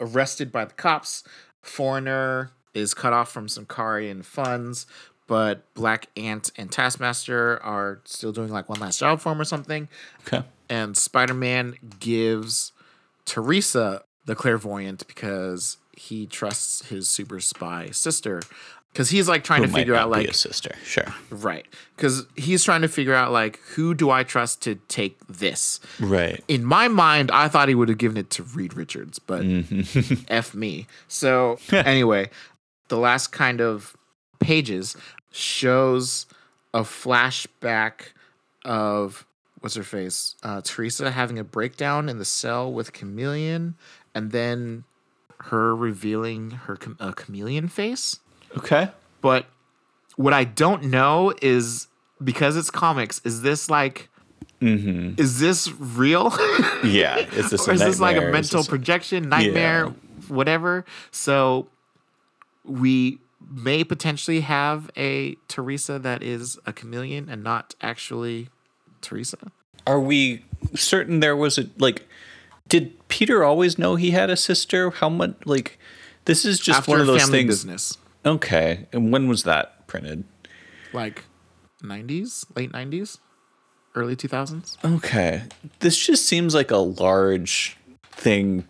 arrested 0.00 0.50
by 0.52 0.64
the 0.64 0.74
cops. 0.74 1.22
Foreigner 1.62 2.50
is 2.74 2.94
cut 2.94 3.12
off 3.12 3.30
from 3.32 3.46
Symkarian 3.48 4.24
funds, 4.24 4.86
but 5.26 5.72
Black 5.74 6.08
Ant 6.16 6.50
and 6.56 6.70
Taskmaster 6.72 7.62
are 7.62 8.00
still 8.04 8.32
doing 8.32 8.50
like 8.50 8.68
one 8.68 8.80
last 8.80 8.98
job 9.00 9.20
for 9.20 9.32
him 9.32 9.40
or 9.40 9.44
something 9.44 9.88
Okay. 10.26 10.42
and 10.68 10.96
Spider-Man 10.96 11.76
gives 11.98 12.72
Teresa 13.26 14.02
the 14.24 14.34
clairvoyant 14.34 15.06
because 15.06 15.76
he 15.96 16.26
trusts 16.26 16.88
his 16.88 17.08
super 17.08 17.40
spy 17.40 17.90
sister 17.90 18.42
because 18.92 19.10
he's 19.10 19.28
like 19.28 19.44
trying 19.44 19.60
Who 19.62 19.66
to 19.66 19.72
might 19.72 19.78
figure 19.80 19.94
not 19.94 20.02
out 20.08 20.12
be 20.14 20.18
like 20.20 20.28
a 20.28 20.34
sister. 20.34 20.74
Sure. 20.84 21.14
right 21.30 21.66
because 21.96 22.26
he's 22.36 22.64
trying 22.64 22.82
to 22.82 22.88
figure 22.88 23.14
out 23.14 23.30
like 23.32 23.58
who 23.74 23.94
do 23.94 24.10
I 24.10 24.22
trust 24.24 24.62
to 24.62 24.76
take 24.88 25.18
this 25.28 25.78
Right. 26.00 26.42
in 26.48 26.64
my 26.64 26.88
mind 26.88 27.30
I 27.30 27.48
thought 27.48 27.68
he 27.68 27.74
would 27.74 27.88
have 27.88 27.98
given 27.98 28.16
it 28.16 28.30
to 28.30 28.42
Reed 28.42 28.74
Richards 28.74 29.18
but 29.18 29.42
Mm-hmm. 29.42 30.24
f 30.28 30.54
me 30.54 30.86
so 31.08 31.58
anyway 31.70 32.30
the 32.88 32.98
last 32.98 33.28
kind 33.28 33.60
of 33.60 33.96
pages 34.40 34.96
shows 35.30 36.26
a 36.74 36.80
flashback 36.80 38.12
of 38.64 39.24
what's 39.60 39.74
her 39.74 39.82
face 39.82 40.34
uh, 40.42 40.60
teresa 40.64 41.10
having 41.10 41.38
a 41.38 41.44
breakdown 41.44 42.08
in 42.08 42.18
the 42.18 42.24
cell 42.24 42.72
with 42.72 42.92
chameleon 42.92 43.74
and 44.14 44.32
then 44.32 44.84
her 45.44 45.74
revealing 45.76 46.50
her 46.52 46.78
a 46.98 47.12
chameleon 47.12 47.68
face 47.68 48.18
Okay. 48.56 48.88
but 49.20 49.46
what 50.16 50.32
i 50.32 50.44
don't 50.44 50.84
know 50.84 51.32
is 51.42 51.86
because 52.22 52.56
it's 52.56 52.70
comics, 52.70 53.20
is 53.24 53.42
this 53.42 53.70
like 53.70 54.08
Mm-hmm. 54.60 55.18
is 55.18 55.40
this 55.40 55.72
real? 55.72 56.30
Yeah. 56.84 57.16
Is 57.16 57.48
this 57.48 57.66
or 57.68 57.72
is 57.72 57.80
this 57.80 57.98
like 57.98 58.18
a 58.18 58.30
mental 58.30 58.58
this- 58.60 58.68
projection, 58.68 59.30
nightmare, 59.30 59.86
Yeah. 59.86 59.92
whatever? 60.28 60.84
So 61.10 61.68
we 62.64 63.20
may 63.50 63.84
potentially 63.84 64.40
have 64.42 64.90
a 64.98 65.36
Teresa 65.48 65.98
that 65.98 66.22
is 66.22 66.58
a 66.66 66.74
chameleon 66.74 67.30
and 67.30 67.42
not 67.42 67.74
actually 67.80 68.50
Teresa. 69.00 69.38
Are 69.86 69.98
we 70.00 70.44
certain 70.74 71.20
there 71.20 71.34
was 71.36 71.56
a 71.56 71.64
like? 71.78 72.06
Did 72.68 72.92
Peter 73.08 73.42
always 73.42 73.78
know 73.78 73.96
he 73.96 74.10
had 74.10 74.28
a 74.28 74.36
sister? 74.36 74.90
How 74.90 75.08
much? 75.08 75.34
Like, 75.46 75.78
this 76.26 76.44
is 76.44 76.60
just 76.60 76.80
After 76.80 76.90
one 76.90 77.00
of 77.00 77.06
those 77.06 77.30
things. 77.30 77.46
business, 77.46 77.96
Okay. 78.24 78.86
And 78.92 79.12
when 79.12 79.28
was 79.28 79.44
that 79.44 79.86
printed? 79.86 80.24
like 80.92 81.24
90s, 81.84 82.44
late 82.56 82.72
90s, 82.72 83.18
early 83.94 84.16
2000s. 84.16 84.76
Okay. 84.84 85.42
This 85.78 85.96
just 85.96 86.26
seems 86.26 86.52
like 86.54 86.70
a 86.72 86.76
large 86.78 87.76
thing. 88.10 88.66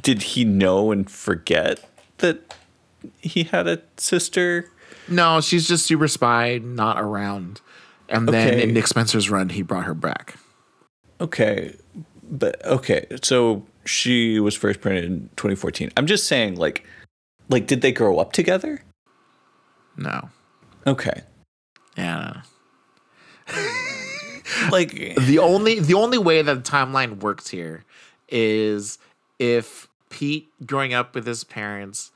Did 0.00 0.22
he 0.22 0.44
know 0.44 0.92
and 0.92 1.10
forget 1.10 1.88
that 2.18 2.54
he 3.20 3.44
had 3.44 3.66
a 3.66 3.80
sister? 3.96 4.70
No, 5.08 5.40
she's 5.40 5.66
just 5.66 5.86
super 5.86 6.08
spy, 6.08 6.60
not 6.62 7.00
around. 7.00 7.60
And 8.08 8.28
then 8.28 8.48
Okay. 8.48 8.62
in 8.64 8.74
Nick 8.74 8.86
Spencer's 8.86 9.30
run, 9.30 9.48
he 9.48 9.62
brought 9.62 9.84
her 9.84 9.94
back. 9.94 10.36
Okay. 11.22 11.74
But 12.22 12.64
okay. 12.66 13.06
So 13.22 13.64
she 13.86 14.40
was 14.40 14.54
first 14.54 14.80
printed 14.82 15.04
in 15.04 15.30
2014. 15.36 15.90
I'm 15.96 16.06
just 16.06 16.26
saying 16.26 16.56
like 16.56 16.84
like 17.48 17.66
did 17.66 17.80
they 17.82 17.92
grow 17.92 18.18
up 18.18 18.32
together? 18.32 18.82
No. 19.96 20.30
Okay. 20.86 21.22
Yeah. 21.96 22.42
Like 24.70 24.90
the 25.16 25.38
only 25.40 25.80
the 25.80 25.94
only 25.94 26.18
way 26.18 26.40
that 26.42 26.64
the 26.64 26.70
timeline 26.70 27.20
works 27.20 27.48
here 27.48 27.84
is 28.28 28.98
if 29.38 29.88
Pete 30.10 30.48
growing 30.66 30.94
up 30.94 31.14
with 31.14 31.26
his 31.26 31.44
parents, 31.44 32.12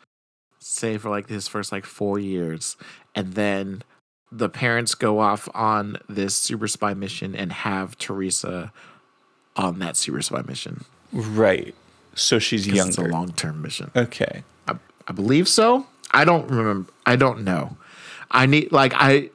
say 0.59 0.99
for 0.99 1.09
like 1.11 1.29
his 1.29 1.49
first 1.49 1.73
like 1.73 1.85
four 1.85 2.19
years, 2.19 2.77
and 3.15 3.33
then 3.35 3.83
the 4.31 4.49
parents 4.49 4.95
go 4.95 5.19
off 5.19 5.49
on 5.55 5.97
this 6.09 6.37
super 6.37 6.69
spy 6.69 6.95
mission 6.95 7.35
and 7.35 7.53
have 7.53 7.97
Teresa 7.99 8.73
on 9.57 9.79
that 9.81 9.97
super 9.97 10.23
spy 10.23 10.43
mission. 10.43 10.85
right. 11.13 11.75
So 12.15 12.39
she's 12.39 12.67
'Cause 12.67 12.89
It's 12.89 12.99
a 12.99 13.03
long 13.03 13.33
term 13.33 13.63
mission. 13.63 13.91
okay. 13.97 14.43
I, 15.09 15.13
believe 15.13 15.49
so. 15.49 15.87
I 16.11 16.25
don't 16.25 16.49
remember. 16.49 16.93
I 17.07 17.17
don't 17.17 17.45
know. 17.45 17.77
I 18.31 18.47
need 18.47 18.73
like 18.73 18.93
I. 18.95 19.31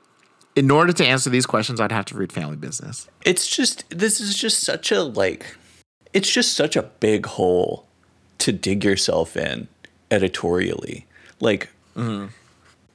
In 0.56 0.70
order 0.70 0.94
to 0.94 1.06
answer 1.06 1.32
these 1.32 1.48
questions, 1.48 1.82
I'd 1.82 1.92
have 1.92 2.06
to 2.06 2.16
read 2.16 2.32
Family 2.32 2.56
Business. 2.56 3.08
It's 3.26 3.48
just 3.48 3.90
this 3.90 4.22
is 4.22 4.38
just 4.38 4.60
such 4.60 4.92
a 4.92 5.02
like 5.02 5.58
it's 6.14 6.32
just 6.32 6.54
such 6.54 6.76
a 6.76 6.84
big 6.84 7.26
hole 7.26 7.88
to 8.40 8.52
dig 8.52 8.84
yourself 8.84 9.36
in 9.36 9.68
editorially. 10.12 11.08
Like 11.40 11.70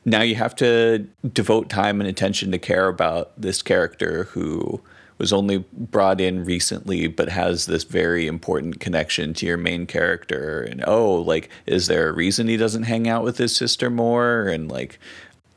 now 0.04 0.22
you 0.22 0.36
have 0.36 0.54
to 0.56 1.06
devote 1.32 1.68
time 1.68 2.00
and 2.00 2.08
attention 2.08 2.52
to 2.52 2.58
care 2.58 2.88
about 2.88 3.32
this 3.40 3.60
character 3.62 4.24
who 4.24 4.80
was 5.18 5.32
only 5.32 5.58
brought 5.72 6.20
in 6.20 6.44
recently 6.44 7.06
but 7.08 7.28
has 7.28 7.66
this 7.66 7.84
very 7.84 8.26
important 8.26 8.80
connection 8.80 9.34
to 9.34 9.44
your 9.46 9.56
main 9.56 9.86
character 9.86 10.62
and 10.62 10.82
oh 10.86 11.14
like 11.16 11.48
is 11.66 11.86
there 11.88 12.08
a 12.08 12.12
reason 12.12 12.48
he 12.48 12.56
doesn't 12.56 12.84
hang 12.84 13.06
out 13.08 13.22
with 13.24 13.38
his 13.38 13.54
sister 13.56 13.90
more 13.90 14.46
and 14.48 14.70
like 14.70 14.98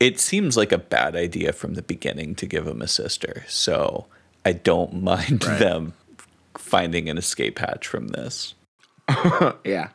it 0.00 0.18
seems 0.18 0.56
like 0.56 0.72
a 0.72 0.78
bad 0.78 1.14
idea 1.14 1.52
from 1.52 1.74
the 1.74 1.82
beginning 1.82 2.34
to 2.34 2.44
give 2.46 2.66
him 2.66 2.82
a 2.82 2.88
sister 2.88 3.44
so 3.48 4.06
i 4.44 4.52
don't 4.52 5.00
mind 5.02 5.44
Right. 5.44 5.58
them 5.58 5.92
finding 6.58 7.08
an 7.08 7.16
escape 7.18 7.58
hatch 7.58 7.86
from 7.86 8.08
this 8.08 8.54
Yeah. 9.64 9.88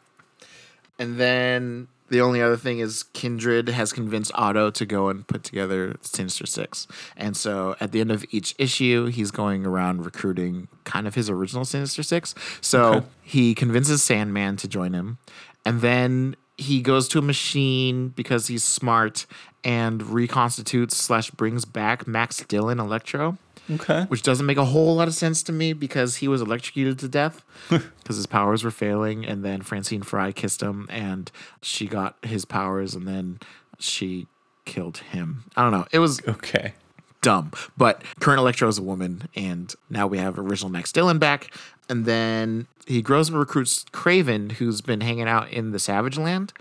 And 0.99 1.19
then 1.19 1.87
the 2.09 2.21
only 2.21 2.41
other 2.41 2.57
thing 2.57 2.79
is 2.79 3.03
Kindred 3.13 3.69
has 3.69 3.91
convinced 3.93 4.31
Otto 4.35 4.69
to 4.71 4.85
go 4.85 5.09
and 5.09 5.27
put 5.27 5.43
together 5.43 5.95
Sinister 6.01 6.45
Six. 6.45 6.87
And 7.15 7.35
so 7.35 7.75
at 7.79 7.91
the 7.91 7.99
end 8.01 8.11
of 8.11 8.25
each 8.31 8.55
issue, 8.57 9.05
he's 9.07 9.31
going 9.31 9.65
around 9.65 10.05
recruiting 10.05 10.67
kind 10.83 11.07
of 11.07 11.15
his 11.15 11.29
original 11.29 11.65
Sinister 11.65 12.03
Six. 12.03 12.33
So 12.61 12.93
Okay. 12.95 13.05
he 13.21 13.55
convinces 13.55 14.03
Sandman 14.03 14.55
to 14.57 14.67
join 14.67 14.93
him. 14.93 15.17
And 15.65 15.81
then 15.81 16.35
he 16.57 16.81
goes 16.81 17.07
to 17.09 17.19
a 17.19 17.21
machine 17.21 18.09
because 18.09 18.47
he's 18.47 18.63
smart 18.63 19.25
and 19.63 20.01
reconstitutes 20.01 20.95
slash 20.97 21.29
brings 21.31 21.65
back 21.65 22.07
Max 22.07 22.37
Dillon 22.47 22.79
Electro 22.79 23.37
okay. 23.71 24.03
Which 24.03 24.21
doesn't 24.21 24.45
make 24.45 24.57
a 24.57 24.65
whole 24.65 24.95
lot 24.95 25.07
of 25.07 25.13
sense 25.13 25.43
to 25.43 25.51
me 25.51 25.73
because 25.73 26.17
he 26.17 26.27
was 26.27 26.41
electrocuted 26.41 26.99
to 26.99 27.07
death 27.07 27.43
because 27.69 28.15
his 28.15 28.27
powers 28.27 28.63
were 28.63 28.71
failing 28.71 29.25
and 29.25 29.43
then 29.43 29.61
francine 29.61 30.01
frye 30.01 30.31
kissed 30.31 30.61
him 30.61 30.87
and 30.89 31.31
she 31.61 31.87
got 31.87 32.17
his 32.23 32.45
powers 32.45 32.95
and 32.95 33.07
then 33.07 33.39
she 33.79 34.27
killed 34.65 34.97
him. 34.97 35.45
I 35.55 35.63
don't 35.63 35.71
know. 35.71 35.85
It 35.91 35.99
was 35.99 36.21
okay. 36.27 36.73
dumb. 37.21 37.51
But 37.77 38.03
current 38.19 38.39
electro 38.39 38.67
is 38.67 38.77
a 38.77 38.83
woman 38.83 39.27
and 39.35 39.73
now 39.89 40.07
we 40.07 40.17
have 40.17 40.37
original 40.37 40.69
max 40.69 40.91
dillon 40.91 41.19
back 41.19 41.53
and 41.89 42.05
then 42.05 42.67
he 42.85 43.01
grows 43.01 43.29
and 43.29 43.37
recruits 43.37 43.85
Kraven 43.85 44.53
who's 44.53 44.81
been 44.81 45.01
hanging 45.01 45.27
out 45.27 45.49
in 45.49 45.71
the 45.71 45.79
savage 45.79 46.17
land 46.17 46.53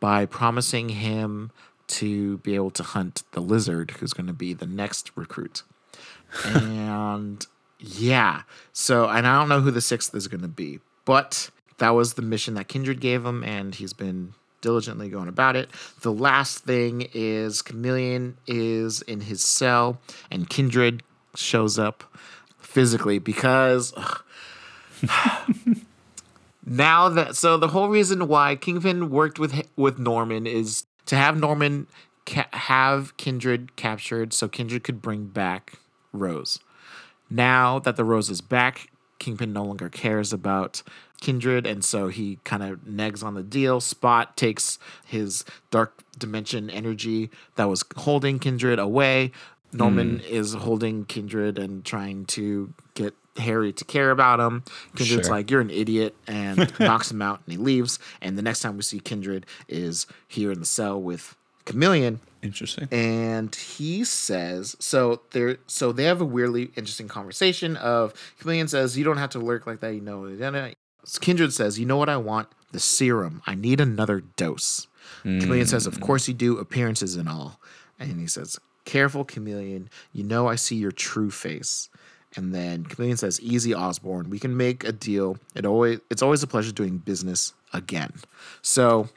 by 0.00 0.26
promising 0.26 0.90
him 0.90 1.50
to 1.86 2.38
be 2.38 2.54
able 2.54 2.70
to 2.70 2.82
hunt 2.82 3.22
the 3.32 3.40
lizard 3.40 3.92
who's 3.92 4.12
going 4.12 4.26
to 4.26 4.32
be 4.32 4.54
the 4.54 4.66
next 4.66 5.10
recruit 5.14 5.62
and 6.44 7.46
yeah 7.78 8.42
so 8.72 9.08
and 9.08 9.26
i 9.26 9.38
don't 9.38 9.48
know 9.48 9.60
who 9.60 9.70
the 9.70 9.80
sixth 9.80 10.14
is 10.14 10.28
going 10.28 10.42
to 10.42 10.48
be 10.48 10.78
but 11.04 11.50
that 11.78 11.90
was 11.90 12.14
the 12.14 12.22
mission 12.22 12.54
that 12.54 12.68
kindred 12.68 13.00
gave 13.00 13.24
him 13.24 13.42
and 13.42 13.74
he's 13.74 13.92
been 13.92 14.34
diligently 14.62 15.10
going 15.10 15.28
about 15.28 15.56
it. 15.56 15.68
The 16.00 16.12
last 16.12 16.64
thing 16.64 17.08
is 17.12 17.60
chameleon 17.60 18.38
is 18.46 19.02
in 19.02 19.20
his 19.20 19.44
cell 19.44 20.00
and 20.30 20.48
kindred 20.48 21.02
shows 21.34 21.78
up 21.78 22.04
physically 22.58 23.18
because 23.18 23.92
now 26.64 27.10
that 27.10 27.36
so 27.36 27.58
the 27.58 27.68
whole 27.68 27.88
reason 27.88 28.28
why 28.28 28.56
Kingpin 28.56 29.10
worked 29.10 29.38
with 29.38 29.68
with 29.76 29.98
Norman 29.98 30.46
is 30.46 30.86
to 31.06 31.16
have 31.16 31.36
Norman 31.36 31.86
ca- 32.24 32.48
have 32.52 33.16
Kindred 33.18 33.76
captured 33.76 34.32
so 34.32 34.48
Kindred 34.48 34.84
could 34.84 35.02
bring 35.02 35.26
back 35.26 35.74
Rose. 36.12 36.58
Now 37.30 37.78
that 37.78 37.96
the 37.96 38.04
Rose 38.04 38.30
is 38.30 38.40
back, 38.40 38.90
Kingpin 39.18 39.52
no 39.52 39.64
longer 39.64 39.88
cares 39.88 40.32
about 40.32 40.82
Kindred, 41.20 41.66
and 41.66 41.84
so 41.84 42.08
he 42.08 42.40
kind 42.44 42.62
of 42.62 42.80
negs 42.80 43.22
on 43.22 43.34
the 43.34 43.42
deal. 43.42 43.80
Spot 43.80 44.36
takes 44.36 44.78
his 45.06 45.44
dark 45.70 46.02
dimension 46.18 46.68
energy 46.68 47.30
that 47.54 47.68
was 47.68 47.84
holding 47.96 48.38
Kindred 48.38 48.78
away. 48.78 49.30
Norman 49.72 50.18
hmm. 50.18 50.24
is 50.26 50.52
holding 50.52 51.04
Kindred 51.04 51.58
and 51.58 51.84
trying 51.84 52.26
to 52.26 52.74
get 52.94 53.14
Harry 53.38 53.72
to 53.72 53.84
care 53.84 54.10
about 54.10 54.40
him. 54.40 54.64
Kindred's 54.96 55.26
Sure. 55.26 55.36
like, 55.36 55.50
You're 55.50 55.60
an 55.60 55.70
idiot, 55.70 56.14
and 56.26 56.70
knocks 56.80 57.10
him 57.10 57.22
out, 57.22 57.40
and 57.46 57.52
he 57.52 57.58
leaves. 57.58 57.98
And 58.20 58.36
the 58.36 58.42
next 58.42 58.60
time 58.60 58.76
we 58.76 58.82
see 58.82 59.00
Kindred 59.00 59.46
is 59.68 60.06
here 60.28 60.50
in 60.50 60.60
the 60.60 60.66
cell 60.66 61.00
with 61.00 61.36
Chameleon. 61.64 62.20
Interesting. 62.42 62.88
And 62.90 63.54
he 63.54 64.04
says 64.04 64.74
so 64.80 65.22
there 65.30 65.58
so 65.68 65.92
they 65.92 66.04
have 66.04 66.20
a 66.20 66.24
weirdly 66.24 66.70
interesting 66.76 67.06
conversation 67.06 67.76
of 67.76 68.14
chameleon 68.40 68.66
says 68.66 68.98
you 68.98 69.04
don't 69.04 69.18
have 69.18 69.30
to 69.30 69.38
lurk 69.38 69.66
like 69.66 69.80
that. 69.80 69.94
You 69.94 70.00
know 70.00 70.72
kindred 71.20 71.52
says 71.52 71.78
you 71.78 71.86
know 71.86 71.96
what 71.96 72.08
i 72.08 72.16
want? 72.16 72.48
The 72.72 72.80
serum. 72.80 73.42
I 73.46 73.54
need 73.54 73.80
another 73.80 74.20
dose. 74.20 74.88
Chameleon 75.22 75.66
says 75.66 75.86
of 75.86 76.00
course 76.00 76.26
you 76.26 76.34
do. 76.34 76.58
Appearances 76.58 77.14
and 77.14 77.28
all. 77.28 77.60
And 78.00 78.20
he 78.20 78.26
says 78.26 78.58
careful 78.84 79.24
chameleon. 79.24 79.88
You 80.12 80.24
know 80.24 80.48
i 80.48 80.56
see 80.56 80.76
your 80.76 80.92
true 80.92 81.30
face. 81.30 81.90
And 82.34 82.52
then 82.52 82.84
chameleon 82.86 83.18
says 83.18 83.40
easy 83.40 83.72
osborn. 83.72 84.30
We 84.30 84.40
can 84.40 84.56
make 84.56 84.82
a 84.82 84.90
deal. 84.90 85.36
It 85.54 85.64
always 85.64 86.00
it's 86.10 86.22
always 86.22 86.42
a 86.42 86.48
pleasure 86.48 86.72
doing 86.72 86.98
business 86.98 87.52
again. 87.72 88.14
So 88.62 89.10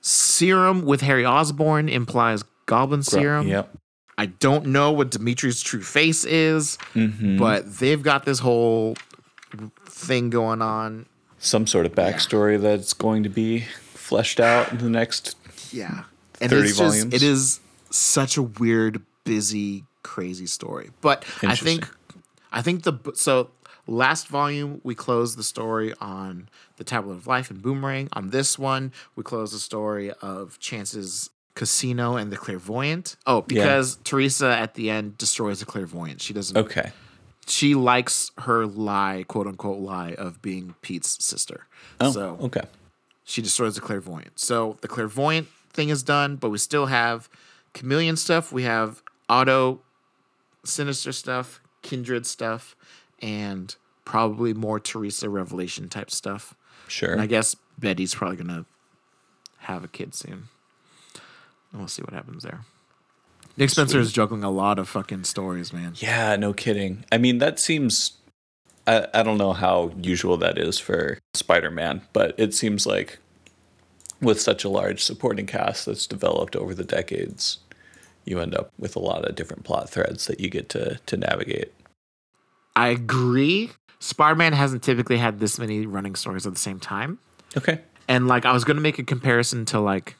serum 0.00 0.82
with 0.84 1.00
harry 1.00 1.24
osborn 1.24 1.88
implies 1.88 2.44
goblin 2.66 3.02
serum 3.02 3.46
yep 3.48 3.74
I 4.20 4.26
don't 4.26 4.66
know 4.66 4.90
what 4.90 5.10
Dimitri's 5.12 5.62
true 5.62 5.80
face 5.80 6.24
is, 6.24 6.76
Mhm. 6.96 7.38
but 7.38 7.78
they've 7.78 8.02
got 8.02 8.24
this 8.24 8.40
whole 8.40 8.96
thing 9.86 10.28
going 10.28 10.60
on. 10.60 11.06
some 11.38 11.68
sort 11.68 11.86
of 11.86 11.92
backstory 11.92 12.60
that's 12.60 12.92
going 12.92 13.22
to 13.22 13.28
be 13.28 13.60
fleshed 13.94 14.40
out 14.40 14.72
in 14.72 14.78
the 14.78 14.90
next 14.90 15.36
Yeah. 15.70 16.02
And 16.40 16.50
30 16.50 16.68
it's 16.70 16.78
volumes. 16.78 17.04
just 17.12 17.14
it 17.14 17.22
is 17.24 17.60
such 17.90 18.36
a 18.36 18.42
weird, 18.42 19.02
busy, 19.22 19.84
crazy 20.02 20.46
story. 20.46 20.90
But 21.00 21.24
I 21.42 21.54
think 21.54 21.88
I 22.50 22.60
think 22.60 22.82
the 22.82 22.94
so 23.14 23.50
last 23.88 24.28
volume 24.28 24.80
we 24.84 24.94
closed 24.94 25.36
the 25.38 25.42
story 25.42 25.92
on 26.00 26.48
the 26.76 26.84
tablet 26.84 27.14
of 27.14 27.26
life 27.26 27.50
and 27.50 27.60
boomerang. 27.62 28.08
On 28.12 28.30
this 28.30 28.58
one, 28.58 28.92
we 29.16 29.22
close 29.24 29.50
the 29.52 29.58
story 29.58 30.12
of 30.22 30.58
Chance's 30.60 31.30
Casino 31.54 32.16
and 32.16 32.30
the 32.30 32.36
Clairvoyant. 32.36 33.16
Oh, 33.26 33.38
Yeah. 33.48 33.62
because 33.64 33.96
Teresa 34.04 34.48
at 34.56 34.74
the 34.74 34.90
end 34.90 35.18
destroys 35.18 35.58
the 35.60 35.66
Clairvoyant. 35.66 36.20
She 36.22 36.32
doesn't. 36.32 36.56
Okay. 36.56 36.92
She 37.46 37.74
likes 37.74 38.30
her 38.38 38.66
lie, 38.66 39.24
quote 39.26 39.46
unquote 39.46 39.80
lie, 39.80 40.12
of 40.12 40.40
being 40.42 40.74
Pete's 40.82 41.24
sister. 41.24 41.66
Oh, 42.00 42.12
so 42.12 42.38
okay. 42.42 42.62
she 43.24 43.40
destroys 43.42 43.74
the 43.74 43.80
Clairvoyant. 43.80 44.38
So 44.38 44.76
the 44.82 44.88
Clairvoyant 44.88 45.48
thing 45.72 45.88
is 45.88 46.02
done, 46.02 46.36
but 46.36 46.50
we 46.50 46.58
still 46.58 46.86
have 46.86 47.28
Chameleon 47.72 48.16
stuff. 48.16 48.52
We 48.52 48.64
have 48.64 49.02
Otto, 49.30 49.80
Sinister 50.64 51.12
stuff, 51.12 51.60
Kindred 51.82 52.26
stuff, 52.26 52.76
and 53.20 53.74
probably 54.04 54.54
more 54.54 54.80
Teresa 54.80 55.28
Revelation 55.28 55.88
type 55.88 56.10
stuff. 56.10 56.54
Sure. 56.86 57.12
And 57.12 57.20
I 57.20 57.26
guess 57.26 57.54
Betty's 57.78 58.14
probably 58.14 58.36
gonna 58.36 58.64
have 59.58 59.84
a 59.84 59.88
kid 59.88 60.14
soon. 60.14 60.48
And 61.72 61.80
we'll 61.80 61.88
see 61.88 62.02
what 62.02 62.12
happens 62.12 62.42
there. 62.42 62.60
Nick 63.56 63.70
Spencer 63.70 63.98
is 63.98 64.12
juggling 64.12 64.44
a 64.44 64.50
lot 64.50 64.78
of 64.78 64.88
fucking 64.88 65.24
stories, 65.24 65.72
man. 65.72 65.94
Yeah, 65.96 66.36
no 66.36 66.52
kidding. 66.52 67.04
I 67.10 67.18
mean, 67.18 67.38
that 67.38 67.58
seems. 67.58 68.12
I, 68.86 69.06
I 69.12 69.22
don't 69.22 69.36
know 69.36 69.52
how 69.52 69.92
usual 70.00 70.36
that 70.38 70.58
is 70.58 70.78
for 70.78 71.18
Spider 71.34 71.70
Man, 71.70 72.02
but 72.12 72.34
it 72.38 72.54
seems 72.54 72.86
like 72.86 73.18
with 74.20 74.40
such 74.40 74.64
a 74.64 74.68
large 74.68 75.02
supporting 75.02 75.46
cast 75.46 75.86
that's 75.86 76.06
developed 76.06 76.56
over 76.56 76.74
the 76.74 76.84
decades, 76.84 77.58
you 78.24 78.40
end 78.40 78.54
up 78.54 78.70
with 78.78 78.96
a 78.96 79.00
lot 79.00 79.28
of 79.28 79.34
different 79.34 79.64
plot 79.64 79.90
threads 79.90 80.26
that 80.26 80.40
you 80.40 80.48
get 80.48 80.68
to, 80.70 80.98
to 81.06 81.16
navigate. 81.16 81.72
I 82.78 82.88
agree. 82.88 83.70
Spider 84.00 84.36
Man 84.36 84.52
hasn't 84.52 84.82
typically 84.82 85.16
had 85.18 85.40
this 85.40 85.58
many 85.58 85.86
running 85.86 86.14
stories 86.14 86.46
at 86.46 86.52
the 86.54 86.58
same 86.58 86.78
time. 86.78 87.18
Okay. 87.56 87.80
And 88.08 88.28
like 88.28 88.44
I 88.46 88.52
was 88.52 88.64
gonna 88.64 88.80
make 88.80 88.98
a 88.98 89.04
comparison 89.04 89.64
to 89.66 89.80
like 89.80 90.14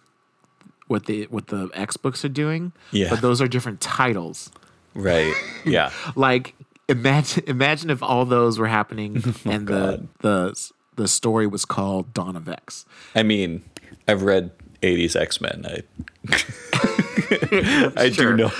what 0.88 1.06
the 1.06 1.24
what 1.30 1.46
the 1.48 1.70
X 1.74 1.96
books 1.96 2.24
are 2.24 2.28
doing. 2.28 2.72
Yeah. 2.90 3.10
But 3.10 3.20
those 3.20 3.40
are 3.40 3.48
different 3.48 3.80
titles. 3.80 4.50
Right. 4.94 5.32
Yeah. 5.64 5.90
Like 6.16 6.54
imagine 6.88 7.44
imagine 7.46 7.90
if 7.90 8.02
all 8.02 8.24
those 8.24 8.58
were 8.58 8.66
happening 8.66 9.22
oh, 9.26 9.34
and 9.50 9.66
the 9.68 9.74
Oh, 9.74 9.90
God. 9.96 10.08
the 10.20 10.70
the 10.96 11.06
story 11.08 11.46
was 11.46 11.64
called 11.64 12.12
Dawn 12.12 12.34
of 12.34 12.48
X. 12.48 12.84
I 13.14 13.22
mean, 13.22 13.62
I've 14.08 14.22
read 14.22 14.50
80s 14.82 15.14
X 15.14 15.40
Men. 15.40 15.64
I, 15.64 15.82
I 17.96 18.10
Sure. 18.10 18.36
do 18.36 18.42
know. 18.44 18.50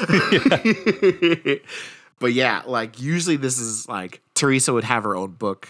But 2.19 2.33
yeah, 2.33 2.63
like 2.67 3.01
usually 3.01 3.37
this 3.37 3.59
is 3.59 3.89
like 3.89 4.21
Teresa 4.35 4.73
would 4.73 4.85
have 4.85 5.05
her 5.05 5.17
own 5.17 5.33
book. 5.33 5.69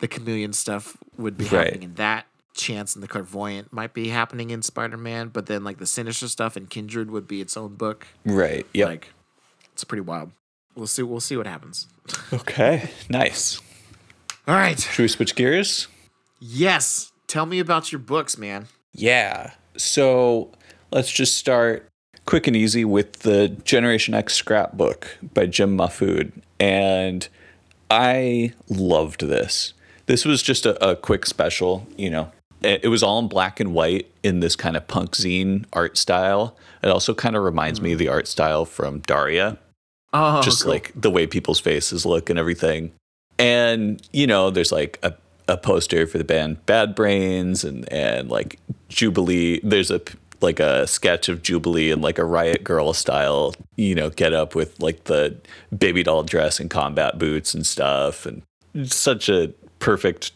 The 0.00 0.08
chameleon 0.08 0.52
stuff 0.52 0.96
would 1.16 1.36
be 1.38 1.44
Right. 1.44 1.66
happening 1.68 1.82
in 1.82 1.94
that. 1.94 2.26
Chance 2.54 2.94
and 2.94 3.02
the 3.02 3.08
clairvoyant 3.08 3.70
might 3.72 3.92
be 3.92 4.08
happening 4.08 4.50
in 4.50 4.62
Spider 4.62 4.96
Man, 4.96 5.28
but 5.28 5.44
then 5.46 5.62
like 5.62 5.76
the 5.78 5.86
sinister 5.86 6.26
stuff 6.28 6.56
and 6.56 6.70
Kindred 6.70 7.10
would 7.10 7.28
be 7.28 7.40
its 7.42 7.56
own 7.56 7.74
book. 7.74 8.06
Right. 8.24 8.66
Yeah. 8.72 8.86
Like 8.86 9.12
it's 9.72 9.84
pretty 9.84 10.00
wild. 10.02 10.32
We'll 10.74 10.86
see. 10.86 11.02
We'll 11.02 11.20
see 11.20 11.36
what 11.36 11.46
happens. 11.46 11.86
okay. 12.32 12.90
Nice. 13.10 13.60
All 14.48 14.54
right. 14.54 14.78
Should 14.78 15.02
we 15.02 15.08
switch 15.08 15.34
gears? 15.34 15.88
Yes. 16.40 17.12
Tell 17.26 17.46
me 17.46 17.58
about 17.58 17.90
your 17.92 17.98
books, 17.98 18.38
man. 18.38 18.66
Yeah. 18.92 19.52
So 19.76 20.52
let's 20.90 21.10
just 21.12 21.36
start 21.36 21.88
quick 22.26 22.46
and 22.46 22.56
easy 22.56 22.84
with 22.84 23.20
the 23.20 23.48
Generation 23.48 24.14
X 24.14 24.34
scrapbook 24.34 25.16
by 25.34 25.46
Jim 25.46 25.76
Mahfood. 25.76 26.32
And 26.60 27.26
I 27.90 28.52
loved 28.68 29.22
this. 29.22 29.72
This 30.06 30.24
was 30.24 30.42
just 30.42 30.66
a, 30.66 30.90
a 30.90 30.96
quick 30.96 31.26
special, 31.26 31.86
you 31.96 32.10
know. 32.10 32.30
It, 32.62 32.84
it 32.84 32.88
was 32.88 33.02
all 33.02 33.18
in 33.18 33.28
black 33.28 33.60
and 33.60 33.72
white 33.74 34.10
in 34.22 34.40
this 34.40 34.56
kind 34.56 34.76
of 34.76 34.86
punk 34.88 35.12
zine 35.12 35.64
art 35.72 35.96
style. 35.96 36.56
It 36.82 36.88
also 36.88 37.14
kind 37.14 37.36
of 37.36 37.42
reminds 37.42 37.80
me 37.80 37.92
of 37.92 37.98
the 37.98 38.08
art 38.08 38.26
style 38.28 38.64
from 38.64 39.00
Daria 39.00 39.58
Oh, 40.12 40.40
just 40.42 40.62
cool. 40.62 40.72
like 40.72 40.92
the 40.94 41.10
way 41.10 41.26
people's 41.26 41.60
faces 41.60 42.06
look 42.06 42.30
and 42.30 42.38
everything. 42.38 42.92
And 43.38 44.00
you 44.12 44.26
know, 44.26 44.50
there's 44.50 44.72
like 44.72 44.98
a, 45.02 45.14
a 45.48 45.56
poster 45.58 46.06
for 46.06 46.16
the 46.18 46.24
band 46.24 46.64
Bad 46.64 46.94
Brains 46.94 47.64
and 47.64 47.90
and 47.92 48.30
like 48.30 48.58
Jubilee. 48.88 49.60
There's 49.62 49.90
a 49.90 49.98
p- 49.98 50.16
like 50.46 50.60
a 50.60 50.86
sketch 50.86 51.28
of 51.28 51.42
Jubilee 51.42 51.90
in 51.90 52.00
like 52.00 52.18
a 52.18 52.24
Riot 52.24 52.62
Girl 52.62 52.92
style, 52.92 53.52
you 53.74 53.96
know, 53.96 54.10
get 54.10 54.32
up 54.32 54.54
with 54.54 54.80
like 54.80 55.04
the 55.04 55.36
baby 55.76 56.04
doll 56.04 56.22
dress 56.22 56.60
and 56.60 56.70
combat 56.70 57.18
boots 57.18 57.52
and 57.52 57.66
stuff, 57.66 58.24
and 58.24 58.42
such 58.90 59.28
a 59.28 59.52
perfect 59.80 60.30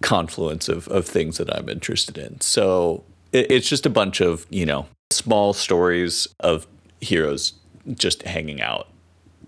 confluence 0.00 0.68
of 0.68 0.86
of 0.88 1.04
things 1.04 1.38
that 1.38 1.52
I'm 1.54 1.68
interested 1.68 2.16
in. 2.16 2.40
So 2.40 3.02
it, 3.32 3.50
it's 3.50 3.68
just 3.68 3.84
a 3.84 3.90
bunch 3.90 4.20
of 4.20 4.46
you 4.48 4.64
know 4.64 4.86
small 5.10 5.52
stories 5.52 6.28
of 6.38 6.68
heroes 7.00 7.54
just 7.94 8.22
hanging 8.22 8.62
out 8.62 8.88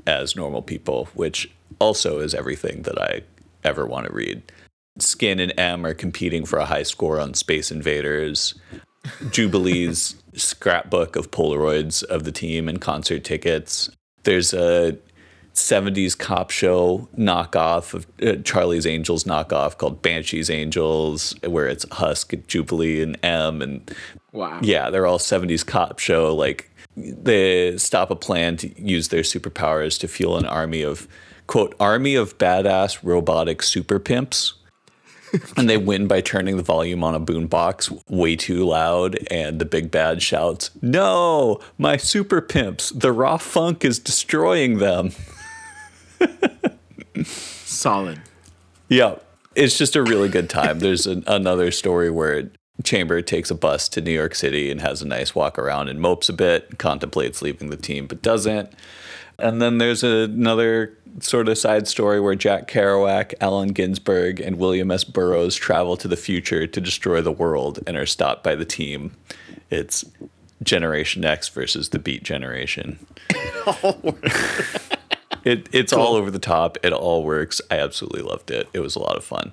as 0.09 0.35
normal 0.35 0.63
people, 0.63 1.09
which 1.15 1.49
also 1.79 2.19
is 2.19 2.35
everything 2.35 2.83
that 2.83 3.01
I 3.01 3.23
ever 3.63 3.87
want 3.87 4.07
to 4.07 4.13
read. 4.13 4.43
Skin 4.99 5.39
and 5.39 5.55
M 5.57 5.87
are 5.87 5.95
competing 5.95 6.45
for 6.45 6.59
a 6.59 6.65
high 6.65 6.83
score 6.83 7.21
on 7.21 7.35
Space 7.35 7.71
Invaders. 7.71 8.57
Jubilee's 9.31 10.17
scrapbook 10.35 11.17
of 11.17 11.31
Polaroids 11.31 12.03
of 12.05 12.25
the 12.25 12.33
team 12.33 12.69
and 12.69 12.81
concert 12.81 13.25
tickets. 13.25 13.91
There's 14.25 14.53
a 14.53 14.99
70s 15.55 16.17
cop 16.17 16.51
show 16.51 17.09
knockoff 17.17 17.95
of 17.95 18.07
uh, 18.23 18.41
Charlie's 18.43 18.87
Angels 18.87 19.25
knockoff 19.25 19.77
called 19.79 20.03
Banshee's 20.03 20.51
Angels, 20.51 21.35
where 21.47 21.67
it's 21.67 21.87
Husk, 21.93 22.35
Jubilee, 22.47 23.03
and 23.03 23.19
M. 23.23 23.63
And 23.63 23.95
wow. 24.33 24.61
yeah, 24.63 24.91
they're 24.91 25.07
all 25.07 25.19
70s 25.19 25.67
cop 25.67 25.99
show. 25.99 26.35
Like 26.35 26.71
they 26.97 27.77
stop 27.79 28.11
a 28.11 28.17
plan 28.17 28.57
to 28.59 28.81
use 28.81 29.09
their 29.09 29.23
superpowers 29.23 29.99
to 30.01 30.09
fuel 30.09 30.37
an 30.37 30.47
army 30.47 30.83
of, 30.83 31.09
quote, 31.47 31.75
army 31.81 32.15
of 32.15 32.39
badass 32.39 32.99
robotic 33.03 33.63
super 33.63 33.99
pimps. 33.99 34.55
And 35.57 35.69
they 35.69 35.77
win 35.77 36.07
by 36.07 36.21
turning 36.21 36.57
the 36.57 36.63
volume 36.63 37.05
on 37.05 37.15
a 37.15 37.21
boombox 37.21 38.03
way 38.09 38.37
too 38.37 38.65
loud. 38.65 39.19
And 39.31 39.61
the 39.61 39.65
big 39.65 39.91
bad 39.91 40.23
shouts, 40.23 40.71
No, 40.83 41.61
my 41.79 41.97
super 41.97 42.41
pimps, 42.41 42.91
the 42.91 43.13
raw 43.13 43.37
funk 43.37 43.85
is 43.85 43.99
destroying 43.99 44.79
them. 44.79 45.13
Solid. 47.25 48.21
Yeah, 48.89 49.17
it's 49.55 49.79
just 49.79 49.97
a 49.97 50.03
really 50.03 50.29
good 50.29 50.51
time. 50.51 50.81
There's 50.81 51.07
an, 51.07 51.25
another 51.27 51.71
story 51.71 52.11
where 52.11 52.51
Chamber 52.83 53.21
takes 53.23 53.51
a 53.51 53.55
bus 53.55 53.89
to 53.91 54.01
New 54.01 54.13
York 54.13 54.35
City 54.35 54.71
and 54.71 54.81
has 54.81 55.03
a 55.03 55.07
nice 55.07 55.35
walk 55.35 55.59
around 55.59 55.89
and 55.89 56.01
mopes 56.01 56.29
a 56.29 56.33
bit, 56.33 56.79
contemplates 56.79 57.43
leaving 57.43 57.71
the 57.71 57.77
team 57.77 58.07
but 58.07 58.23
doesn't. 58.23 58.71
And 59.39 59.61
then 59.61 59.79
there's 59.79 60.03
another 60.03 60.99
sort 61.21 61.49
of 61.49 61.59
side 61.59 61.89
story 61.89 62.21
where 62.21 62.35
Jack 62.35 62.69
Kerouac, 62.69 63.35
Allen 63.41 63.69
Ginsberg, 63.69 64.41
and 64.41 64.57
William 64.57 64.91
S. 64.91 65.05
Burroughs 65.05 65.57
travel 65.57 65.97
to 65.97 66.09
the 66.09 66.17
future 66.17 66.67
to 66.67 66.81
destroy 66.81 67.21
the 67.21 67.33
world 67.33 67.81
and 67.87 67.97
are 67.97 68.07
stopped 68.07 68.45
by 68.45 68.55
the 68.55 68.65
team. 68.65 69.13
It's 69.71 70.05
Generation 70.63 71.25
X 71.25 71.49
versus 71.49 71.89
the 71.89 71.99
Beat 71.99 72.23
Generation. 72.23 73.05
It, 75.45 75.69
it's 75.73 75.93
all 75.93 76.15
over 76.15 76.31
the 76.31 76.39
top. 76.39 76.77
It 76.83 76.93
all 76.93 77.25
works. 77.25 77.61
I 77.71 77.79
absolutely 77.79 78.23
loved 78.23 78.51
it. 78.51 78.69
It 78.73 78.81
was 78.81 78.97
a 78.97 78.99
lot 78.99 79.17
of 79.17 79.25
fun. 79.25 79.53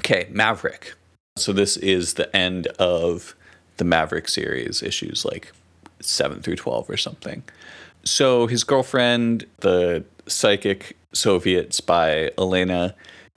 Okay, 0.00 0.28
Maverick. 0.30 0.94
So 1.36 1.52
this 1.52 1.76
is 1.76 2.14
the 2.14 2.34
end 2.34 2.66
of 2.78 3.36
the 3.76 3.84
Maverick 3.84 4.28
series, 4.28 4.82
issues 4.82 5.24
like 5.24 5.52
7 6.00 6.42
through 6.42 6.56
12 6.56 6.90
or 6.90 6.96
something. 6.96 7.42
So 8.04 8.46
his 8.46 8.64
girlfriend, 8.64 9.46
the 9.60 10.04
psychic 10.28 10.96
Soviet 11.12 11.74
spy 11.74 12.30
Elena, 12.38 12.94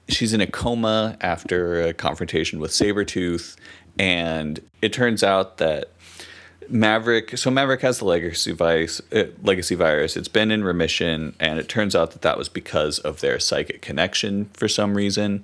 she's 0.09 0.33
in 0.33 0.41
a 0.41 0.47
coma 0.47 1.17
after 1.21 1.81
a 1.81 1.93
confrontation 1.93 2.59
with 2.59 2.71
Sabretooth. 2.71 3.55
And 3.97 4.59
it 4.81 4.93
turns 4.93 5.23
out 5.23 5.57
that 5.57 5.91
Maverick, 6.69 7.37
so 7.37 7.51
Maverick 7.51 7.81
has 7.81 7.99
the 7.99 8.05
legacy 8.05 8.53
virus, 8.53 9.01
uh, 9.11 9.25
legacy 9.43 9.75
virus. 9.75 10.15
It's 10.15 10.27
been 10.27 10.51
in 10.51 10.63
remission, 10.63 11.35
and 11.39 11.59
it 11.59 11.67
turns 11.67 11.95
out 11.95 12.11
that 12.11 12.21
that 12.21 12.37
was 12.37 12.49
because 12.49 12.99
of 12.99 13.19
their 13.19 13.39
psychic 13.39 13.81
connection 13.81 14.49
for 14.53 14.67
some 14.67 14.95
reason. 14.95 15.43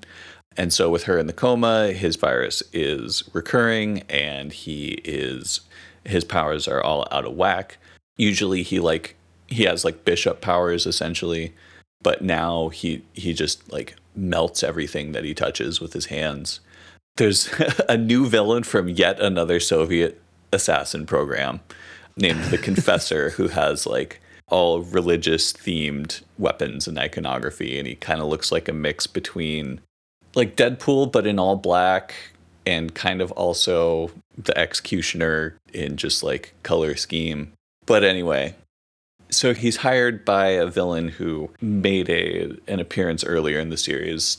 And 0.56 0.72
so, 0.72 0.90
with 0.90 1.04
her 1.04 1.20
in 1.20 1.28
the 1.28 1.34
coma, 1.34 1.92
his 1.92 2.16
virus 2.16 2.64
is 2.72 3.24
recurring, 3.34 4.04
and 4.10 4.54
he 4.54 5.02
is 5.04 5.62
his 6.06 6.24
powers 6.24 6.68
are 6.68 6.82
all 6.82 7.06
out 7.12 7.26
of 7.26 7.34
whack. 7.34 7.78
Usually, 8.16 8.64
he 8.64 8.80
like 8.80 9.17
he 9.48 9.64
has 9.64 9.84
like 9.86 10.06
bishop 10.06 10.42
powers 10.42 10.86
essentially, 10.86 11.54
but 12.02 12.22
now 12.22 12.70
he 12.70 13.04
he 13.14 13.34
just 13.34 13.72
like 13.72 13.96
melts 14.16 14.64
everything 14.64 15.12
that 15.12 15.24
he 15.24 15.34
touches 15.34 15.80
with 15.80 15.94
his 15.94 16.08
hands 16.08 16.60
there's 17.18 17.50
a 17.90 17.98
new 17.98 18.26
villain 18.26 18.64
from 18.64 18.88
yet 18.88 19.20
another 19.20 19.60
Soviet 19.60 20.22
assassin 20.54 21.06
program 21.06 21.60
named 22.16 22.46
the 22.46 22.58
Confessor, 22.58 23.30
who 23.32 23.50
has 23.50 23.86
like 23.86 24.22
all 24.48 24.82
religious 24.82 25.52
themed 25.52 26.22
weapons 26.38 26.88
and 26.88 26.98
iconography. 26.98 27.78
And 27.78 27.88
he 27.88 27.96
kind 27.96 28.22
of 28.22 28.28
looks 28.28 28.52
like 28.52 28.70
a 28.70 28.74
mix 28.74 29.06
between 29.06 29.82
like 30.36 30.56
Deadpool, 30.56 31.12
but 31.12 31.28
in 31.28 31.38
all 31.38 31.58
black, 31.58 32.14
and 32.66 32.94
kind 32.94 33.22
of 33.22 33.32
also 33.34 34.12
the 34.38 34.58
executioner 34.58 35.58
in 35.74 35.98
just 35.98 36.24
like 36.24 36.54
color 36.64 36.96
scheme. 36.96 37.54
But 37.86 38.04
anyway, 38.04 38.56
so 39.30 39.54
he's 39.54 39.78
hired 39.78 40.26
by 40.26 40.48
a 40.48 40.68
villain 40.68 41.10
who 41.10 41.50
made 41.62 42.10
a 42.10 42.56
an 42.68 42.80
appearance 42.80 43.24
earlier 43.24 43.60
in 43.60 43.70
the 43.70 43.78
series 43.78 44.38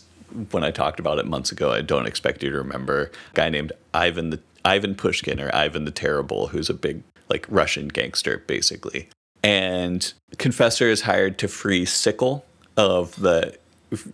when 0.50 0.64
I 0.64 0.70
talked 0.70 1.00
about 1.00 1.18
it 1.18 1.26
months 1.26 1.52
ago. 1.52 1.72
I 1.72 1.80
don't 1.80 2.06
expect 2.06 2.42
you 2.42 2.50
to 2.50 2.58
remember. 2.58 3.10
A 3.32 3.34
guy 3.34 3.48
named 3.48 3.72
Ivan 3.94 4.30
the 4.30 4.40
Ivan 4.64 4.94
Pushkin 4.94 5.40
or 5.40 5.54
Ivan 5.54 5.84
the 5.84 5.90
Terrible, 5.90 6.48
who's 6.48 6.70
a 6.70 6.74
big 6.74 7.02
like 7.28 7.46
Russian 7.48 7.88
gangster 7.88 8.38
basically. 8.46 9.08
And 9.42 10.12
Confessor 10.38 10.88
is 10.88 11.02
hired 11.02 11.38
to 11.38 11.48
free 11.48 11.84
Sickle 11.84 12.44
of 12.76 13.20
the 13.20 13.56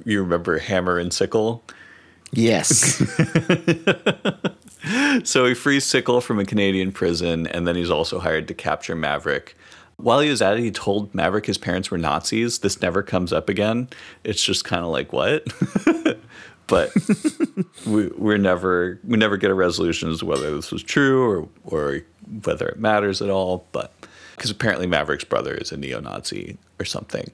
you 0.04 0.22
remember 0.22 0.58
Hammer 0.58 0.98
and 0.98 1.12
Sickle? 1.12 1.62
Yes. 2.32 3.02
so 5.24 5.46
he 5.46 5.54
frees 5.54 5.84
Sickle 5.84 6.20
from 6.20 6.38
a 6.38 6.44
Canadian 6.44 6.92
prison, 6.92 7.46
and 7.46 7.66
then 7.66 7.76
he's 7.76 7.90
also 7.90 8.18
hired 8.18 8.48
to 8.48 8.54
capture 8.54 8.94
Maverick. 8.94 9.56
While 9.96 10.20
he 10.20 10.30
was 10.30 10.42
at 10.42 10.58
it, 10.58 10.62
he 10.62 10.70
told 10.70 11.14
Maverick 11.14 11.46
his 11.46 11.58
parents 11.58 11.90
were 11.90 11.98
Nazis. 11.98 12.58
This 12.58 12.80
never 12.80 13.02
comes 13.02 13.32
up 13.32 13.48
again. 13.48 13.88
It's 14.24 14.42
just 14.42 14.64
kind 14.64 14.84
of 14.84 14.90
like 14.90 15.12
what? 15.12 15.46
but 16.66 16.92
we 17.86 18.08
we're 18.08 18.38
never 18.38 18.98
we 19.04 19.16
never 19.16 19.36
get 19.36 19.50
a 19.50 19.54
resolution 19.54 20.10
as 20.10 20.18
to 20.20 20.26
whether 20.26 20.54
this 20.54 20.70
was 20.70 20.82
true 20.82 21.22
or 21.22 21.48
or 21.64 22.00
whether 22.44 22.68
it 22.68 22.78
matters 22.78 23.22
at 23.22 23.30
all. 23.30 23.66
But 23.72 23.92
because 24.36 24.50
apparently 24.50 24.86
Maverick's 24.86 25.24
brother 25.24 25.54
is 25.54 25.72
a 25.72 25.76
neo-Nazi 25.76 26.58
or 26.80 26.84
something. 26.84 27.30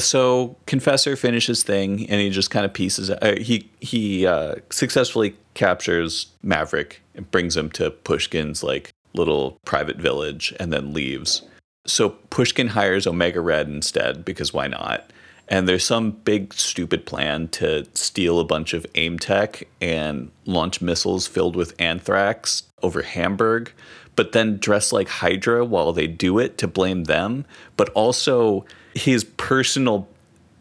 So 0.00 0.56
Confessor 0.66 1.14
finishes 1.14 1.62
thing, 1.62 2.08
and 2.10 2.20
he 2.20 2.30
just 2.30 2.50
kind 2.50 2.66
of 2.66 2.72
pieces. 2.72 3.10
Uh, 3.10 3.36
he 3.40 3.70
he 3.80 4.26
uh, 4.26 4.56
successfully 4.70 5.36
captures 5.54 6.26
Maverick 6.42 7.00
and 7.14 7.30
brings 7.30 7.56
him 7.56 7.70
to 7.72 7.90
Pushkin's 7.90 8.64
like 8.64 8.90
little 9.14 9.56
private 9.64 9.96
village, 9.96 10.52
and 10.58 10.72
then 10.72 10.92
leaves. 10.92 11.42
So 11.86 12.10
Pushkin 12.10 12.68
hires 12.68 13.06
Omega 13.06 13.40
Red 13.40 13.68
instead 13.68 14.24
because 14.24 14.52
why 14.52 14.68
not? 14.68 15.10
And 15.48 15.68
there's 15.68 15.84
some 15.84 16.12
big 16.12 16.54
stupid 16.54 17.04
plan 17.04 17.48
to 17.48 17.86
steal 17.92 18.40
a 18.40 18.44
bunch 18.44 18.72
of 18.72 18.86
AIM 18.94 19.18
tech 19.18 19.68
and 19.80 20.30
launch 20.46 20.80
missiles 20.80 21.26
filled 21.26 21.54
with 21.54 21.78
anthrax 21.78 22.62
over 22.82 23.02
Hamburg, 23.02 23.70
but 24.16 24.32
then 24.32 24.56
dress 24.56 24.92
like 24.92 25.08
Hydra 25.08 25.64
while 25.64 25.92
they 25.92 26.06
do 26.06 26.38
it 26.38 26.56
to 26.58 26.66
blame 26.66 27.04
them, 27.04 27.44
but 27.76 27.90
also 27.90 28.64
his 28.94 29.24
personal 29.24 30.08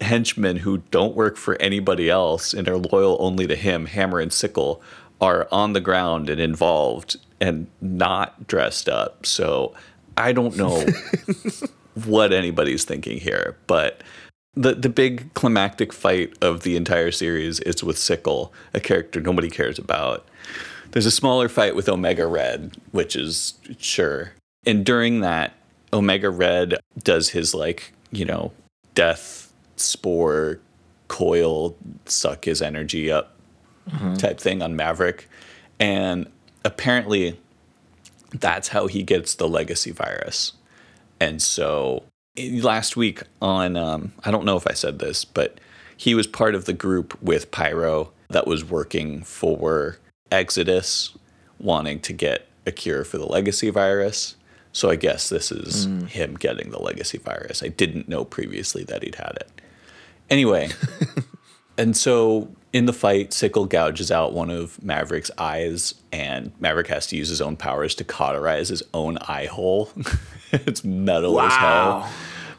henchmen 0.02 0.58
who 0.58 0.80
don't 0.92 1.16
work 1.16 1.38
for 1.38 1.56
anybody 1.62 2.10
else 2.10 2.54
and 2.54 2.68
are 2.68 2.78
loyal 2.78 3.16
only 3.22 3.48
to 3.48 3.56
him, 3.56 3.86
Hammer 3.86 4.20
and 4.20 4.34
Sickle, 4.34 4.82
are 5.22 5.48
on 5.50 5.72
the 5.72 5.80
ground 5.80 6.30
and 6.30 6.42
involved 6.42 7.16
and 7.40 7.68
not 7.80 8.48
dressed 8.48 8.90
up. 8.90 9.26
So 9.26 9.74
I 10.18 10.32
don't 10.34 10.56
know 10.56 10.86
what 12.06 12.34
anybody's 12.34 12.86
thinking 12.86 13.20
here, 13.20 13.58
but 13.68 14.02
the 14.56 14.76
the 14.76 14.90
big 14.90 15.34
climactic 15.34 15.92
fight 15.92 16.34
of 16.42 16.62
the 16.62 16.76
entire 16.76 17.12
series 17.12 17.60
is 17.62 17.84
with 17.84 17.98
Sickle, 17.98 18.54
a 18.74 18.80
character 18.80 19.20
nobody 19.20 19.50
cares 19.50 19.80
about. 19.80 20.28
There's 20.92 21.08
a 21.08 21.12
smaller 21.12 21.50
fight 21.50 21.76
with 21.76 21.90
Omega 21.90 22.28
Red, 22.28 22.78
which 22.92 23.16
is 23.16 23.56
sure. 23.80 24.34
And 24.66 24.86
during 24.86 25.22
that, 25.22 25.54
Omega 25.92 26.30
Red 26.30 26.78
does 27.04 27.30
his 27.30 27.56
like, 27.56 27.94
you 28.12 28.26
know, 28.26 28.52
death 28.94 29.52
spore 29.76 30.60
coil 31.08 31.76
suck 32.06 32.46
his 32.46 32.62
energy 32.62 33.12
up 33.12 33.36
mm-hmm. 33.90 34.16
type 34.16 34.40
thing 34.40 34.62
on 34.62 34.76
Maverick. 34.76 35.28
And 35.80 36.28
apparently 36.64 37.40
that's 38.34 38.70
how 38.70 38.88
he 38.88 39.04
gets 39.04 39.36
the 39.36 39.48
legacy 39.48 39.92
virus. 39.92 40.54
And 41.20 41.42
so 41.42 42.04
last 42.38 42.98
week 42.98 43.24
on, 43.42 43.78
um, 43.78 44.14
I 44.24 44.32
don't 44.32 44.46
know 44.46 44.58
if 44.58 44.68
I 44.68 44.74
said 44.74 45.00
this, 45.00 45.24
but 45.26 45.60
he 45.96 46.16
was 46.16 46.28
part 46.28 46.56
of 46.56 46.66
the 46.66 46.74
group 46.74 47.22
with 47.22 47.52
Pyro 47.52 48.12
that 48.30 48.48
was 48.48 48.66
working 48.66 49.24
for 49.24 49.98
Exodus, 50.32 51.16
wanting 51.60 52.00
to 52.02 52.14
get 52.14 52.48
a 52.66 52.72
cure 52.72 53.04
for 53.04 53.18
the 53.18 53.26
legacy 53.26 53.70
virus. 53.70 54.36
So 54.72 54.90
I 54.90 54.96
guess 54.96 55.30
this 55.30 55.52
is 55.52 55.88
mm. 55.88 56.08
him 56.08 56.36
getting 56.36 56.72
the 56.72 56.82
legacy 56.82 57.20
virus. 57.20 57.62
I 57.62 57.68
didn't 57.68 58.10
know 58.10 58.26
previously 58.26 58.84
that 58.86 59.04
he'd 59.04 59.16
had 59.16 59.38
it. 59.40 59.62
Anyway, 60.30 60.72
and 61.78 61.96
so 61.96 62.50
in 62.74 62.88
the 62.88 62.94
fight, 62.94 63.32
Sickle 63.32 63.68
gouges 63.68 64.12
out 64.12 64.34
one 64.34 64.50
of 64.50 64.84
Maverick's 64.84 65.30
eyes, 65.38 65.94
and 66.12 66.52
Maverick 66.60 66.88
has 66.88 67.06
to 67.08 67.16
use 67.16 67.30
his 67.30 67.40
own 67.40 67.56
powers 67.56 67.94
to 67.96 68.04
cauterize 68.04 68.70
his 68.70 68.82
own 68.96 69.20
eye 69.20 69.46
hole. 69.46 69.92
it's 70.52 70.84
metal 70.84 71.36
wow. 71.36 71.46
as 71.46 71.54
hell. 71.54 72.10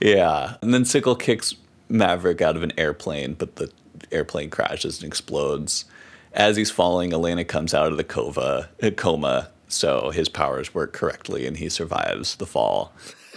Yeah. 0.00 0.56
And 0.62 0.72
then 0.72 0.84
Sickle 0.84 1.16
kicks 1.16 1.56
Maverick 1.88 2.40
out 2.40 2.56
of 2.56 2.62
an 2.62 2.72
airplane, 2.78 3.34
but 3.34 3.56
the 3.56 3.72
airplane 4.12 4.50
crashes 4.50 5.02
and 5.02 5.06
explodes. 5.08 5.84
As 6.32 6.56
he's 6.56 6.70
falling, 6.70 7.12
Elena 7.12 7.44
comes 7.44 7.74
out 7.74 7.90
of 7.90 7.96
the 7.96 8.04
cova, 8.04 8.68
uh, 8.82 8.90
coma, 8.90 9.50
so 9.66 10.10
his 10.10 10.28
powers 10.28 10.72
work 10.72 10.92
correctly 10.92 11.46
and 11.46 11.56
he 11.56 11.68
survives 11.68 12.36
the 12.36 12.46
fall. 12.46 12.92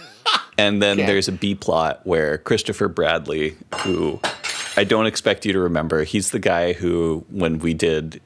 and 0.58 0.80
then 0.80 0.98
okay. 0.98 1.06
there's 1.06 1.26
a 1.26 1.32
B 1.32 1.56
plot 1.56 2.00
where 2.04 2.38
Christopher 2.38 2.86
Bradley, 2.86 3.56
who 3.80 4.20
I 4.78 4.84
don't 4.84 5.06
expect 5.06 5.44
you 5.44 5.52
to 5.52 5.58
remember. 5.58 6.04
He's 6.04 6.30
the 6.30 6.38
guy 6.38 6.72
who, 6.72 7.24
when 7.30 7.58
we 7.58 7.74
did, 7.74 8.20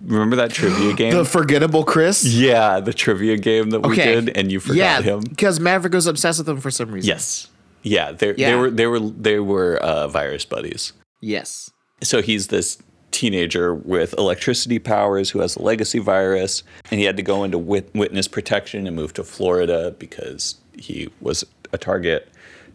remember 0.00 0.36
that 0.36 0.52
trivia 0.52 0.92
game? 0.96 1.12
the 1.12 1.24
forgettable 1.24 1.82
Chris? 1.82 2.24
Yeah, 2.24 2.78
the 2.78 2.94
trivia 2.94 3.36
game 3.36 3.70
that 3.70 3.80
we 3.80 3.96
did, 3.96 4.36
and 4.36 4.52
you 4.52 4.60
forgot 4.60 4.76
yeah, 4.76 5.02
him 5.02 5.20
because 5.20 5.58
Maverick 5.58 5.92
was 5.92 6.06
obsessed 6.06 6.38
with 6.38 6.48
him 6.48 6.60
for 6.60 6.70
some 6.70 6.92
reason. 6.92 7.08
Yes. 7.08 7.48
Yeah, 7.82 8.12
they 8.12 8.34
yeah. 8.36 8.50
they 8.50 8.54
were 8.54 8.70
they 8.70 8.86
were 8.86 9.00
they 9.00 9.40
were 9.40 9.78
uh, 9.78 10.06
virus 10.06 10.44
buddies. 10.44 10.92
Yes. 11.22 11.70
So 12.02 12.22
he's 12.22 12.48
this 12.48 12.78
teenager 13.10 13.74
with 13.74 14.14
electricity 14.16 14.78
powers 14.78 15.30
who 15.30 15.40
has 15.40 15.56
a 15.56 15.62
legacy 15.62 15.98
virus, 15.98 16.62
and 16.90 17.00
he 17.00 17.06
had 17.06 17.16
to 17.16 17.22
go 17.22 17.42
into 17.42 17.58
wit- 17.58 17.92
witness 17.94 18.28
protection 18.28 18.86
and 18.86 18.94
move 18.94 19.12
to 19.14 19.24
Florida 19.24 19.94
because 19.98 20.56
he 20.78 21.08
was 21.20 21.44
a 21.72 21.78
target 21.78 22.28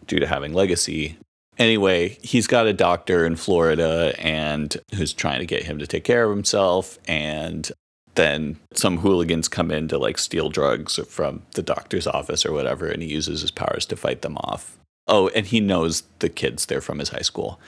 due 0.06 0.18
to 0.18 0.26
having 0.26 0.52
legacy 0.52 1.16
anyway, 1.58 2.18
he's 2.22 2.46
got 2.46 2.66
a 2.66 2.72
doctor 2.72 3.24
in 3.26 3.36
Florida 3.36 4.14
and 4.18 4.76
who's 4.94 5.12
trying 5.12 5.40
to 5.40 5.46
get 5.46 5.64
him 5.64 5.78
to 5.78 5.86
take 5.86 6.04
care 6.04 6.24
of 6.24 6.30
himself. 6.30 6.98
And 7.06 7.70
then 8.14 8.56
some 8.72 8.98
hooligans 8.98 9.48
come 9.48 9.70
in 9.70 9.88
to 9.88 9.98
like 9.98 10.18
steal 10.18 10.48
drugs 10.48 10.98
from 11.08 11.42
the 11.52 11.62
doctor's 11.62 12.06
office 12.06 12.44
or 12.44 12.52
whatever, 12.52 12.88
and 12.88 13.02
he 13.02 13.08
uses 13.08 13.42
his 13.42 13.50
powers 13.50 13.86
to 13.86 13.96
fight 13.96 14.22
them 14.22 14.36
off. 14.38 14.78
Oh, 15.06 15.28
and 15.28 15.46
he 15.46 15.60
knows 15.60 16.02
the 16.18 16.28
kids 16.28 16.66
they're 16.66 16.80
from 16.80 16.98
his 16.98 17.10
high 17.10 17.20
school. 17.20 17.60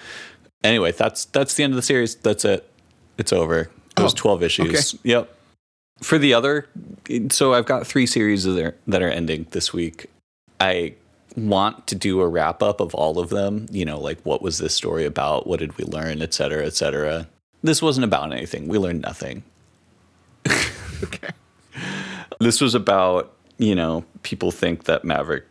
Anyway, 0.65 0.93
that's 0.93 1.27
that's 1.27 1.55
the 1.55 1.63
end 1.63 1.73
of 1.73 1.77
the 1.77 1.83
series. 1.83 2.17
That's 2.17 2.45
it. 2.45 2.69
It's 3.17 3.33
over. 3.33 3.71
It 3.97 4.03
was 4.03 4.13
oh, 4.13 4.17
12 4.17 4.43
issues. 4.43 4.95
Okay. 4.95 5.11
Yep. 5.11 5.35
For 6.01 6.19
the 6.19 6.33
other, 6.33 6.69
so 7.31 7.55
I've 7.55 7.67
got 7.67 7.87
three 7.87 8.07
series 8.07 8.45
that 8.45 9.03
are 9.03 9.11
ending 9.11 9.47
this 9.51 9.73
week. 9.73 10.07
I 10.61 10.95
want 11.47 11.87
to 11.89 11.95
do 11.95 12.21
a 12.21 12.29
wrap 12.29 12.63
up 12.63 12.81
of 12.81 12.95
all 12.95 13.19
of 13.19 13.31
them. 13.31 13.67
You 13.71 13.85
know, 13.85 13.99
like 13.99 14.21
what 14.23 14.43
was 14.43 14.59
this 14.59 14.75
story 14.75 15.05
about? 15.05 15.47
What 15.47 15.61
did 15.61 15.77
we 15.79 15.85
learn, 15.85 16.23
et 16.23 16.35
cetera, 16.35 16.67
et 16.67 16.75
cetera. 16.75 17.29
This 17.63 17.83
wasn't 17.83 18.05
about 18.05 18.33
anything. 18.33 18.69
We 18.69 18.79
learned 18.79 19.03
nothing. 19.03 19.43
okay. 21.03 21.31
This 22.41 22.61
was 22.61 22.75
about, 22.75 23.33
you 23.59 23.75
know, 23.75 24.05
people 24.23 24.51
think 24.51 24.85
that 24.85 25.05
Maverick, 25.05 25.45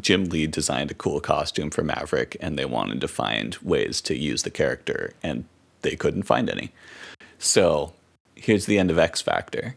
Jim 0.00 0.24
Lee 0.24 0.46
designed 0.46 0.90
a 0.90 0.94
cool 0.94 1.20
costume 1.20 1.70
for 1.70 1.82
Maverick 1.82 2.36
and 2.40 2.58
they 2.58 2.64
wanted 2.64 3.00
to 3.00 3.08
find 3.08 3.56
ways 3.56 4.00
to 4.02 4.16
use 4.16 4.42
the 4.42 4.50
character 4.50 5.12
and 5.22 5.44
they 5.82 5.96
couldn't 5.96 6.22
find 6.22 6.48
any. 6.48 6.70
So 7.38 7.92
here's 8.36 8.66
the 8.66 8.78
end 8.78 8.90
of 8.90 8.98
X 8.98 9.20
Factor. 9.20 9.74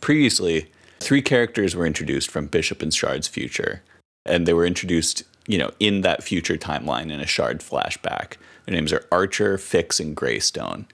Previously, 0.00 0.70
three 1.00 1.22
characters 1.22 1.76
were 1.76 1.86
introduced 1.86 2.30
from 2.30 2.46
Bishop 2.46 2.82
and 2.82 2.92
Shard's 2.92 3.28
future 3.28 3.82
and 4.26 4.46
they 4.46 4.54
were 4.54 4.66
introduced, 4.66 5.22
you 5.46 5.58
know, 5.58 5.70
in 5.80 6.00
that 6.02 6.22
future 6.22 6.56
timeline 6.56 7.10
in 7.10 7.20
a 7.20 7.26
shard 7.26 7.60
flashback. 7.60 8.34
Their 8.66 8.74
names 8.74 8.92
are 8.92 9.06
Archer, 9.12 9.58
Fix, 9.58 10.00
and 10.00 10.16
Greystone. 10.16 10.86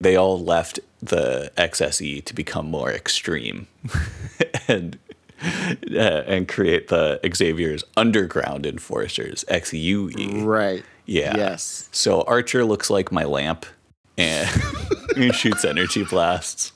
They 0.00 0.16
all 0.16 0.42
left 0.42 0.80
the 1.02 1.52
XSE 1.58 2.24
to 2.24 2.34
become 2.34 2.70
more 2.70 2.90
extreme 2.90 3.66
and 4.68 4.98
uh, 5.42 6.22
and 6.26 6.48
create 6.48 6.88
the 6.88 7.20
Xavier's 7.34 7.84
underground 7.96 8.66
enforcers, 8.66 9.44
XUE. 9.48 10.44
Right. 10.44 10.84
Yeah. 11.06 11.36
Yes. 11.36 11.88
So 11.92 12.22
Archer 12.22 12.64
looks 12.64 12.90
like 12.90 13.10
my 13.10 13.24
lamp 13.24 13.66
and 14.18 14.48
he 15.16 15.32
shoots 15.32 15.64
energy 15.64 16.04
blasts. 16.04 16.72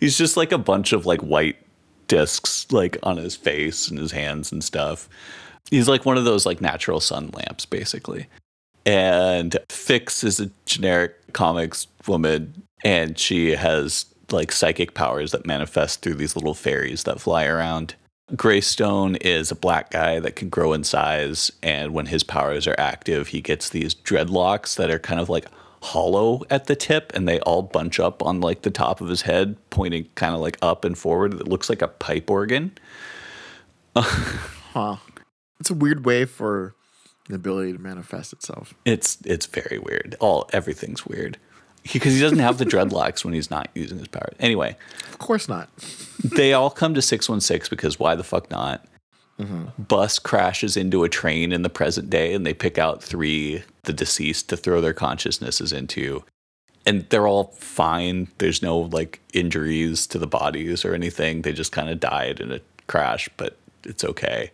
He's 0.00 0.18
just 0.18 0.36
like 0.36 0.52
a 0.52 0.58
bunch 0.58 0.92
of 0.92 1.06
like 1.06 1.20
white 1.20 1.56
discs 2.08 2.70
like 2.72 2.96
on 3.02 3.16
his 3.16 3.36
face 3.36 3.88
and 3.88 3.98
his 3.98 4.12
hands 4.12 4.52
and 4.52 4.62
stuff. 4.62 5.08
He's 5.70 5.88
like 5.88 6.06
one 6.06 6.16
of 6.16 6.24
those 6.24 6.46
like 6.46 6.60
natural 6.60 7.00
sun 7.00 7.30
lamps, 7.32 7.66
basically. 7.66 8.26
And 8.84 9.56
Fix 9.68 10.22
is 10.22 10.38
a 10.38 10.50
generic 10.64 11.14
comics 11.32 11.88
woman, 12.06 12.62
and 12.84 13.18
she 13.18 13.50
has 13.50 14.06
like 14.30 14.52
psychic 14.52 14.94
powers 14.94 15.32
that 15.32 15.46
manifest 15.46 16.02
through 16.02 16.14
these 16.14 16.36
little 16.36 16.54
fairies 16.54 17.02
that 17.04 17.20
fly 17.20 17.46
around. 17.46 17.94
Greystone 18.34 19.16
is 19.16 19.50
a 19.50 19.56
black 19.56 19.90
guy 19.90 20.18
that 20.18 20.34
can 20.34 20.48
grow 20.48 20.72
in 20.72 20.82
size, 20.82 21.50
and 21.62 21.94
when 21.94 22.06
his 22.06 22.24
powers 22.24 22.66
are 22.66 22.74
active, 22.78 23.28
he 23.28 23.40
gets 23.40 23.68
these 23.68 23.94
dreadlocks 23.94 24.76
that 24.76 24.90
are 24.90 24.98
kind 24.98 25.20
of 25.20 25.28
like 25.28 25.46
hollow 25.92 26.42
at 26.50 26.66
the 26.66 26.76
tip, 26.76 27.12
and 27.14 27.26
they 27.28 27.38
all 27.40 27.62
bunch 27.62 27.98
up 28.00 28.22
on 28.22 28.40
like 28.40 28.62
the 28.62 28.70
top 28.70 29.00
of 29.00 29.08
his 29.08 29.22
head, 29.22 29.56
pointing 29.70 30.08
kind 30.14 30.34
of 30.34 30.40
like 30.40 30.58
up 30.62 30.84
and 30.84 30.96
forward. 30.98 31.34
It 31.34 31.48
looks 31.48 31.68
like 31.68 31.82
a 31.82 31.88
pipe 31.88 32.30
organ. 32.30 32.72
Huh. 33.96 34.96
It's 35.58 35.70
a 35.70 35.74
weird 35.74 36.04
way 36.04 36.26
for 36.26 36.74
the 37.30 37.34
ability 37.34 37.72
to 37.72 37.78
manifest 37.78 38.32
itself. 38.34 38.74
It's 38.84 39.16
it's 39.24 39.46
very 39.46 39.78
weird. 39.78 40.16
All 40.20 40.50
everything's 40.52 41.06
weird 41.06 41.38
because 41.92 42.12
he 42.14 42.20
doesn't 42.20 42.40
have 42.40 42.58
the 42.58 42.66
dreadlocks 42.66 43.24
when 43.24 43.32
he's 43.32 43.50
not 43.50 43.68
using 43.74 43.98
his 43.98 44.08
powers. 44.08 44.34
Anyway, 44.38 44.76
Of 45.10 45.18
course 45.18 45.48
not. 45.48 45.70
they 46.22 46.52
all 46.52 46.68
come 46.68 46.92
to 46.94 47.00
616 47.00 47.70
because 47.70 47.98
why 47.98 48.14
the 48.16 48.24
fuck 48.24 48.50
not? 48.50 48.84
Bus 49.78 50.18
crashes 50.18 50.76
into 50.76 51.04
a 51.04 51.08
train 51.08 51.52
in 51.52 51.62
the 51.62 51.68
present 51.68 52.08
day 52.08 52.32
and 52.34 52.46
they 52.46 52.54
pick 52.54 52.78
out 52.78 53.02
three, 53.02 53.62
the 53.82 53.92
deceased, 53.92 54.48
to 54.48 54.56
throw 54.56 54.80
their 54.80 54.94
consciousnesses 54.94 55.72
into. 55.72 56.24
And 56.86 57.06
they're 57.10 57.26
all 57.26 57.54
fine. 57.58 58.28
There's 58.38 58.62
no 58.62 58.78
like 58.78 59.20
injuries 59.34 60.06
to 60.08 60.18
the 60.18 60.26
bodies 60.26 60.84
or 60.84 60.94
anything. 60.94 61.42
They 61.42 61.52
just 61.52 61.72
kind 61.72 61.90
of 61.90 62.00
died 62.00 62.40
in 62.40 62.52
a 62.52 62.60
crash, 62.86 63.28
but 63.36 63.56
it's 63.84 64.04
okay. 64.04 64.50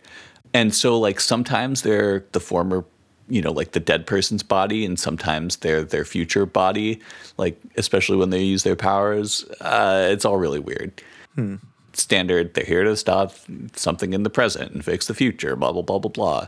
And 0.53 0.73
so, 0.73 0.99
like, 0.99 1.19
sometimes 1.19 1.81
they're 1.81 2.25
the 2.31 2.39
former, 2.39 2.85
you 3.27 3.41
know, 3.41 3.51
like 3.51 3.71
the 3.71 3.79
dead 3.79 4.05
person's 4.05 4.43
body, 4.43 4.85
and 4.85 4.99
sometimes 4.99 5.57
they're 5.57 5.83
their 5.83 6.05
future 6.05 6.45
body, 6.45 6.99
like, 7.37 7.59
especially 7.77 8.17
when 8.17 8.29
they 8.29 8.43
use 8.43 8.63
their 8.63 8.75
powers. 8.75 9.45
Uh, 9.61 10.09
it's 10.11 10.25
all 10.25 10.37
really 10.37 10.59
weird 10.59 11.01
standard 11.93 12.53
they're 12.53 12.65
here 12.65 12.83
to 12.83 12.95
stop 12.95 13.33
something 13.75 14.13
in 14.13 14.23
the 14.23 14.29
present 14.29 14.71
and 14.71 14.83
fix 14.83 15.07
the 15.07 15.13
future 15.13 15.55
blah 15.55 15.71
blah 15.71 15.81
blah 15.81 15.99
blah 15.99 16.09
blah 16.11 16.47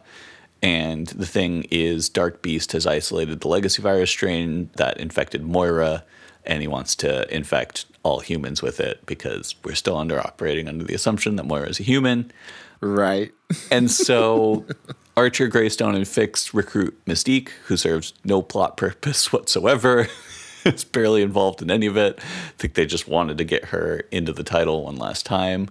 and 0.64 1.08
the 1.08 1.26
thing 1.26 1.66
is 1.72 2.10
dark 2.10 2.42
beast 2.42 2.72
has 2.72 2.88
isolated 2.88 3.42
the 3.42 3.48
legacy 3.48 3.82
virus 3.82 4.10
strain 4.10 4.70
that 4.78 4.98
infected 5.00 5.44
moira 5.44 6.04
and 6.46 6.62
he 6.62 6.68
wants 6.68 6.96
to 6.96 7.34
infect 7.36 7.86
all 8.04 8.20
humans 8.20 8.62
with 8.62 8.80
it 8.80 9.06
because 9.06 9.56
we're 9.64 9.76
still 9.76 9.98
under 9.98 10.20
operating 10.20 10.68
under 10.68 10.84
the 10.84 10.94
assumption 10.94 11.36
that 11.36 11.46
moira 11.46 11.70
is 11.70 11.80
a 11.80 11.84
human 11.84 12.32
Right. 12.82 13.32
and 13.72 13.90
so 13.90 14.66
Archer, 15.18 15.48
Greystone, 15.48 15.96
and 15.96 16.06
Fix 16.06 16.54
recruit 16.54 16.94
Mystique, 17.06 17.48
who 17.68 17.78
serves 17.78 18.14
no 18.26 18.42
plot 18.42 18.76
purpose 18.76 19.32
whatsoever. 19.34 20.10
is 20.74 20.84
barely 20.84 21.22
involved 21.22 21.62
in 21.62 21.70
any 21.70 21.86
of 21.86 21.96
it. 21.96 22.20
I 22.20 22.54
think 22.58 22.74
they 22.74 22.86
just 22.86 23.08
wanted 23.08 23.38
to 23.38 23.44
get 23.44 23.66
her 23.66 24.02
into 24.12 24.34
the 24.34 24.44
title 24.44 24.86
one 24.86 24.98
last 24.98 25.26
time. 25.26 25.70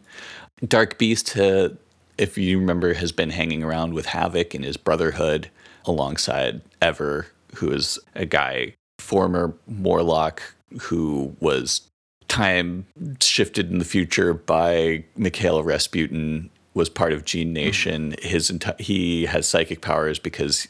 Dark 0.66 0.98
Beast, 0.98 1.36
uh, 1.36 1.70
if 2.16 2.38
you 2.38 2.58
remember, 2.58 2.94
has 2.94 3.10
been 3.10 3.30
hanging 3.30 3.64
around 3.64 3.92
with 3.92 4.06
Havoc 4.06 4.54
and 4.54 4.64
his 4.64 4.76
Brotherhood 4.76 5.50
alongside 5.84 6.62
Ever, 6.80 7.26
who 7.56 7.70
is 7.72 7.98
a 8.14 8.24
guy, 8.24 8.74
former 9.00 9.54
Morlock, 9.66 10.42
who 10.82 11.36
was 11.40 11.82
time 12.28 12.86
shifted 13.20 13.70
in 13.70 13.78
the 13.78 13.84
future 13.84 14.32
by 14.32 15.04
Mikhail 15.16 15.62
Rasputin 15.62 16.50
was 16.72 16.88
part 16.88 17.12
of 17.12 17.24
Gene 17.24 17.52
Nation. 17.52 18.14
His 18.22 18.50
enti- 18.50 18.80
he 18.80 19.26
has 19.26 19.46
psychic 19.46 19.80
powers 19.80 20.18
because, 20.18 20.66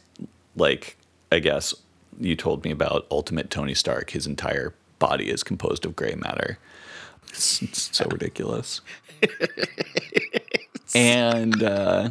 like, 0.57 0.97
I 1.31 1.39
guess 1.39 1.75
you 2.21 2.37
told 2.37 2.65
me 2.65 2.71
about 2.71 3.07
Ultimate 3.11 3.51
Tony 3.51 3.75
Stark. 3.75 4.11
His 4.11 4.27
entire 4.27 4.75
body 4.99 5.31
is 5.31 5.43
composed 5.43 5.85
of 5.85 5.97
gray 5.97 6.15
matter. 6.15 6.59
It's, 7.29 7.63
it's 7.63 7.97
so 7.97 8.07
ridiculous. 8.11 8.81
and 10.95 11.63
uh, 11.63 12.11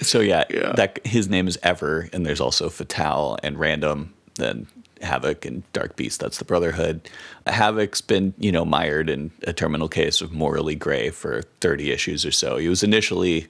so 0.00 0.20
yeah, 0.20 0.44
that 0.74 1.04
his 1.06 1.28
name 1.28 1.48
is 1.48 1.58
Ever, 1.62 2.08
and 2.12 2.24
there's 2.24 2.40
also 2.40 2.68
Fatale 2.68 3.38
and 3.42 3.58
Random, 3.58 4.14
then 4.36 4.66
Havoc 5.02 5.44
and 5.44 5.70
Dark 5.72 5.96
Beast. 5.96 6.20
That's 6.20 6.38
the 6.38 6.44
Brotherhood. 6.44 7.08
Havoc's 7.46 8.00
been 8.00 8.34
you 8.38 8.52
know 8.52 8.64
mired 8.64 9.10
in 9.10 9.30
a 9.42 9.52
terminal 9.52 9.88
case 9.88 10.20
of 10.20 10.32
morally 10.32 10.74
gray 10.74 11.10
for 11.10 11.42
30 11.60 11.90
issues 11.90 12.24
or 12.24 12.32
so. 12.32 12.56
He 12.56 12.68
was 12.68 12.82
initially 12.82 13.48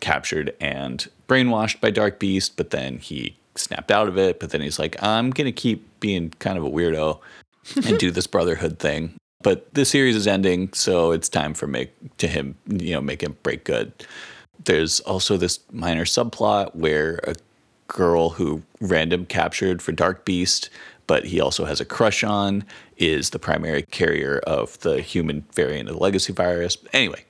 captured 0.00 0.54
and 0.60 1.08
brainwashed 1.28 1.80
by 1.80 1.90
Dark 1.90 2.18
Beast, 2.18 2.56
but 2.56 2.70
then 2.70 2.98
he 2.98 3.36
snapped 3.56 3.90
out 3.90 4.08
of 4.08 4.18
it. 4.18 4.40
But 4.40 4.50
then 4.50 4.60
he's 4.60 4.78
like, 4.78 5.00
I'm 5.02 5.30
gonna 5.30 5.52
keep 5.52 5.88
being 6.00 6.30
kind 6.38 6.58
of 6.58 6.64
a 6.64 6.70
weirdo 6.70 7.20
and 7.86 7.98
do 7.98 8.10
this 8.10 8.26
Brotherhood 8.26 8.78
thing. 8.78 9.14
But 9.42 9.72
the 9.74 9.84
series 9.84 10.16
is 10.16 10.26
ending, 10.26 10.72
so 10.72 11.12
it's 11.12 11.28
time 11.28 11.52
for 11.52 11.66
make 11.66 11.92
to 12.16 12.26
him, 12.26 12.56
you 12.66 12.92
know, 12.94 13.00
make 13.00 13.22
him 13.22 13.36
break 13.42 13.64
good. 13.64 13.92
There's 14.64 15.00
also 15.00 15.36
this 15.36 15.60
minor 15.70 16.04
subplot 16.04 16.74
where 16.74 17.20
a 17.24 17.34
girl 17.86 18.30
who 18.30 18.62
random 18.80 19.26
captured 19.26 19.82
for 19.82 19.92
Dark 19.92 20.24
Beast, 20.24 20.70
but 21.06 21.26
he 21.26 21.40
also 21.40 21.66
has 21.66 21.80
a 21.80 21.84
crush 21.84 22.24
on, 22.24 22.64
is 22.96 23.30
the 23.30 23.38
primary 23.38 23.82
carrier 23.82 24.40
of 24.46 24.78
the 24.80 25.02
human 25.02 25.44
variant 25.52 25.90
of 25.90 25.96
the 25.96 26.02
legacy 26.02 26.32
virus. 26.32 26.78
Anyway, 26.94 27.24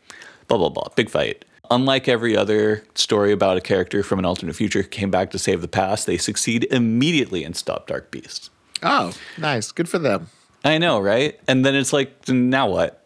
blah 0.47 0.59
blah 0.59 0.69
blah. 0.69 0.89
Big 0.95 1.11
fight. 1.11 1.45
Unlike 1.71 2.09
every 2.09 2.37
other 2.37 2.85
story 2.95 3.33
about 3.33 3.57
a 3.57 3.61
character 3.61 4.03
from 4.03 4.19
an 4.19 4.25
alternate 4.25 4.55
future 4.55 4.83
who 4.83 4.89
came 4.89 5.11
back 5.11 5.31
to 5.31 5.39
save 5.39 5.61
the 5.61 5.69
past, 5.69 6.07
they 6.07 6.19
succeed 6.19 6.67
immediately 6.71 7.45
and 7.45 7.57
stop 7.57 7.87
Dark 7.87 8.11
Beast. 8.11 8.51
Oh, 8.83 9.13
nice. 9.39 9.73
Good 9.73 9.89
for 9.89 9.99
them. 9.99 10.29
I 10.65 10.79
know, 10.79 11.01
right? 11.01 11.39
And 11.49 11.65
then 11.65 11.75
it's 11.75 11.93
like, 11.93 12.29
now 12.29 12.69
what? 12.69 13.05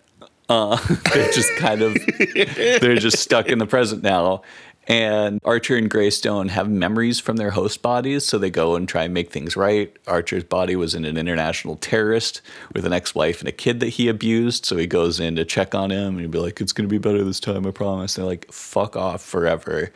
Uh, 0.48 0.76
they're 1.12 1.30
just 1.30 1.54
kind 1.56 1.82
of, 1.82 1.96
they're 2.34 2.96
just 2.96 3.18
stuck 3.18 3.46
in 3.46 3.58
the 3.58 3.66
present 3.66 4.02
now. 4.02 4.42
And 4.88 5.38
Archer 5.44 5.76
and 5.76 5.90
Greystone 5.90 6.48
have 6.48 6.70
memories 6.70 7.20
from 7.20 7.36
their 7.36 7.50
host 7.50 7.82
bodies, 7.82 8.24
so 8.24 8.38
they 8.38 8.48
go 8.48 8.74
and 8.74 8.88
try 8.88 9.04
and 9.04 9.12
make 9.12 9.30
things 9.30 9.54
right. 9.54 9.94
Archer's 10.06 10.44
body 10.44 10.76
was 10.76 10.94
in 10.94 11.04
an 11.04 11.18
international 11.18 11.76
terrorist 11.76 12.40
with 12.72 12.86
an 12.86 12.94
ex-wife 12.94 13.40
and 13.40 13.48
a 13.48 13.52
kid 13.52 13.80
that 13.80 13.90
he 13.90 14.08
abused, 14.08 14.64
so 14.64 14.78
he 14.78 14.86
goes 14.86 15.20
in 15.20 15.36
to 15.36 15.44
check 15.44 15.74
on 15.74 15.90
him 15.90 16.14
and 16.14 16.20
he'd 16.22 16.30
be 16.30 16.38
like, 16.38 16.58
"It's 16.62 16.72
gonna 16.72 16.88
be 16.88 16.96
better 16.96 17.22
this 17.22 17.38
time, 17.38 17.66
I 17.66 17.70
promise." 17.70 18.16
And 18.16 18.22
they're 18.22 18.30
like, 18.30 18.50
"Fuck 18.50 18.96
off 18.96 19.22
forever." 19.22 19.92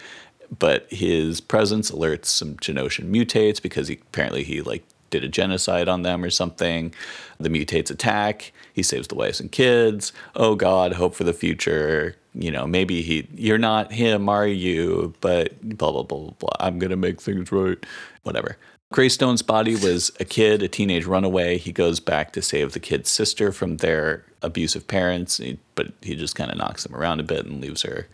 But 0.59 0.87
his 0.91 1.41
presence 1.41 1.91
alerts 1.91 2.27
some 2.27 2.57
Genoshan 2.57 3.11
mutates 3.11 3.63
because 3.63 3.89
he 3.89 3.95
apparently 3.95 4.45
he 4.45 4.61
like 4.61 4.85
did 5.09 5.25
a 5.25 5.29
genocide 5.29 5.89
on 5.89 6.03
them 6.03 6.23
or 6.23 6.29
something. 6.29 6.93
The 7.41 7.49
mutates 7.49 7.91
attack. 7.91 8.53
He 8.75 8.83
saves 8.83 9.09
the 9.09 9.15
wives 9.15 9.41
and 9.41 9.51
kids. 9.51 10.13
Oh 10.37 10.55
God, 10.55 10.95
hope 10.95 11.15
for 11.15 11.25
the 11.25 11.33
future. 11.33 12.17
You 12.35 12.51
know, 12.51 12.67
maybe 12.67 13.03
he, 13.03 13.29
you're 13.35 13.59
not 13.59 13.93
him, 13.93 14.29
are 14.29 14.47
you? 14.47 15.15
But 15.21 15.61
blah, 15.61 15.93
blah, 15.93 16.03
blah, 16.03 16.19
blah, 16.19 16.35
blah. 16.39 16.51
I'm 16.61 16.79
going 16.79 16.91
to 16.91 16.97
make 16.97 17.21
things 17.21 17.53
right. 17.53 17.85
Whatever. 18.23 18.57
Greystone's 18.93 19.43
body 19.43 19.75
was 19.75 20.11
a 20.21 20.25
kid, 20.25 20.63
a 20.63 20.69
teenage 20.69 21.07
runaway. 21.07 21.59
He 21.59 21.73
goes 21.73 21.99
back 22.01 22.33
to 22.33 22.43
save 22.43 22.73
the 22.73 22.81
kid's 22.81 23.11
sister 23.11 23.51
from 23.51 23.79
their 23.79 24.25
abusive 24.43 24.87
parents, 24.87 25.41
but 25.75 25.93
he 26.03 26.15
just 26.15 26.35
kind 26.35 26.51
of 26.51 26.59
knocks 26.59 26.85
them 26.85 26.95
around 26.95 27.21
a 27.21 27.23
bit 27.23 27.47
and 27.47 27.61
leaves 27.61 27.83
her 27.83 28.07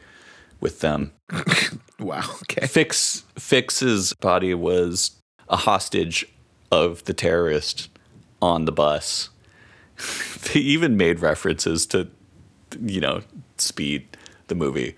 with 0.60 0.80
them. 0.80 1.12
Wow. 1.98 2.22
Okay. 2.42 2.66
Fix 2.66 3.24
Fix's 3.36 4.14
body 4.14 4.54
was 4.54 5.16
a 5.48 5.56
hostage 5.56 6.26
of 6.70 7.04
the 7.04 7.14
terrorist 7.14 7.88
on 8.40 8.66
the 8.66 8.72
bus. 8.72 9.30
they 10.52 10.60
even 10.60 10.96
made 10.96 11.20
references 11.20 11.86
to, 11.86 12.08
you 12.80 13.00
know, 13.00 13.22
Speed, 13.60 14.16
the 14.48 14.54
movie. 14.54 14.96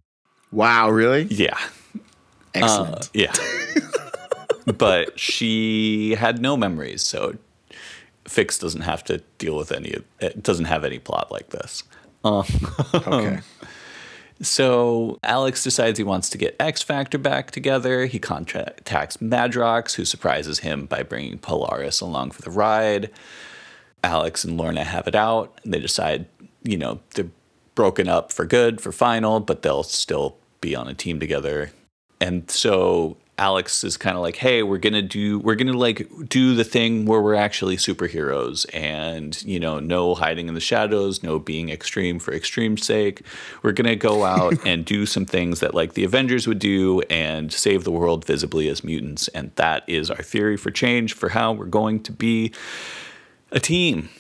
Wow. 0.53 0.91
Really? 0.91 1.23
Yeah, 1.25 1.59
Excellent. 2.55 2.97
uh, 2.97 3.09
yeah. 3.15 3.33
but 4.79 5.19
she 5.19 6.15
had 6.17 6.41
no 6.41 6.57
memories, 6.57 7.03
so 7.03 7.37
Fix 8.27 8.59
doesn't 8.59 8.83
have 8.83 9.05
to 9.05 9.19
deal 9.39 9.57
with 9.57 9.73
any. 9.73 9.97
It 10.21 10.43
doesn't 10.43 10.67
have 10.67 10.85
any 10.85 10.99
plot 10.99 11.31
like 11.31 11.51
this. 11.51 11.83
okay. 12.25 13.41
So 14.43 15.19
Alex 15.23 15.63
decides 15.63 15.99
he 15.99 16.05
wants 16.05 16.31
to 16.31 16.39
get 16.39 16.57
X 16.59 16.83
Factor 16.83 17.19
back 17.19 17.51
together. 17.51 18.07
He 18.07 18.19
contacts 18.19 19.19
Madrox, 19.19 19.97
who 19.97 20.07
surprises 20.07 20.61
him 20.61 20.87
by 20.87 21.03
bringing 21.03 21.39
Polaris 21.39 22.01
along 22.01 22.31
for 22.31 22.41
the 22.41 22.51
ride. 22.51 23.11
Alex 24.03 24.43
and 24.45 24.57
Lorna 24.57 24.85
have 24.85 25.07
it 25.07 25.15
out. 25.15 25.61
And 25.63 25.75
they 25.75 25.79
decide, 25.79 26.25
you 26.63 26.79
know, 26.79 27.01
they're 27.15 27.29
broken 27.81 28.09
up 28.09 28.31
for 28.31 28.45
good, 28.45 28.79
for 28.79 28.93
final, 28.93 29.41
but 29.41 29.63
they'll 29.63 29.83
still 29.83 30.37
be 30.61 30.77
on 30.77 30.87
a 30.87 30.93
team 30.93 31.19
together. 31.19 31.71
And 32.21 32.51
so 32.51 33.17
Alex 33.39 33.83
is 33.85 33.97
kind 33.97 34.17
of 34.17 34.21
like, 34.21 34.37
hey, 34.37 34.63
we're 34.63 34.77
gonna 34.77 35.01
do 35.01 35.39
we're 35.39 35.55
gonna 35.55 35.73
like 35.73 36.07
do 36.29 36.55
the 36.55 36.63
thing 36.63 37.07
where 37.07 37.23
we're 37.23 37.35
actually 37.35 37.79
superheroes 37.79 38.67
and 38.75 39.43
you 39.45 39.59
know, 39.59 39.81
no 39.81 40.15
hiding 40.15 40.47
in 40.47 40.53
the 40.53 40.61
shadows, 40.61 41.23
no 41.23 41.39
being 41.39 41.71
extreme 41.71 42.19
for 42.19 42.35
extreme's 42.35 42.85
sake. 42.85 43.23
We're 43.63 43.73
gonna 43.73 43.97
go 43.97 44.25
out 44.37 44.67
and 44.67 44.85
do 44.85 45.07
some 45.07 45.25
things 45.25 45.61
that 45.61 45.73
like 45.73 45.95
the 45.95 46.05
Avengers 46.05 46.47
would 46.47 46.59
do 46.59 47.01
and 47.09 47.51
save 47.51 47.85
the 47.85 47.91
world 47.91 48.27
visibly 48.27 48.69
as 48.69 48.85
mutants. 48.85 49.29
And 49.29 49.53
that 49.55 49.85
is 49.87 50.11
our 50.11 50.23
theory 50.23 50.59
for 50.59 50.71
change 50.71 51.15
for 51.15 51.31
how 51.31 51.55
we're 51.55 51.65
going 51.65 52.03
to 52.03 52.13
be 52.13 52.53
a 53.51 53.59
team. 53.59 54.11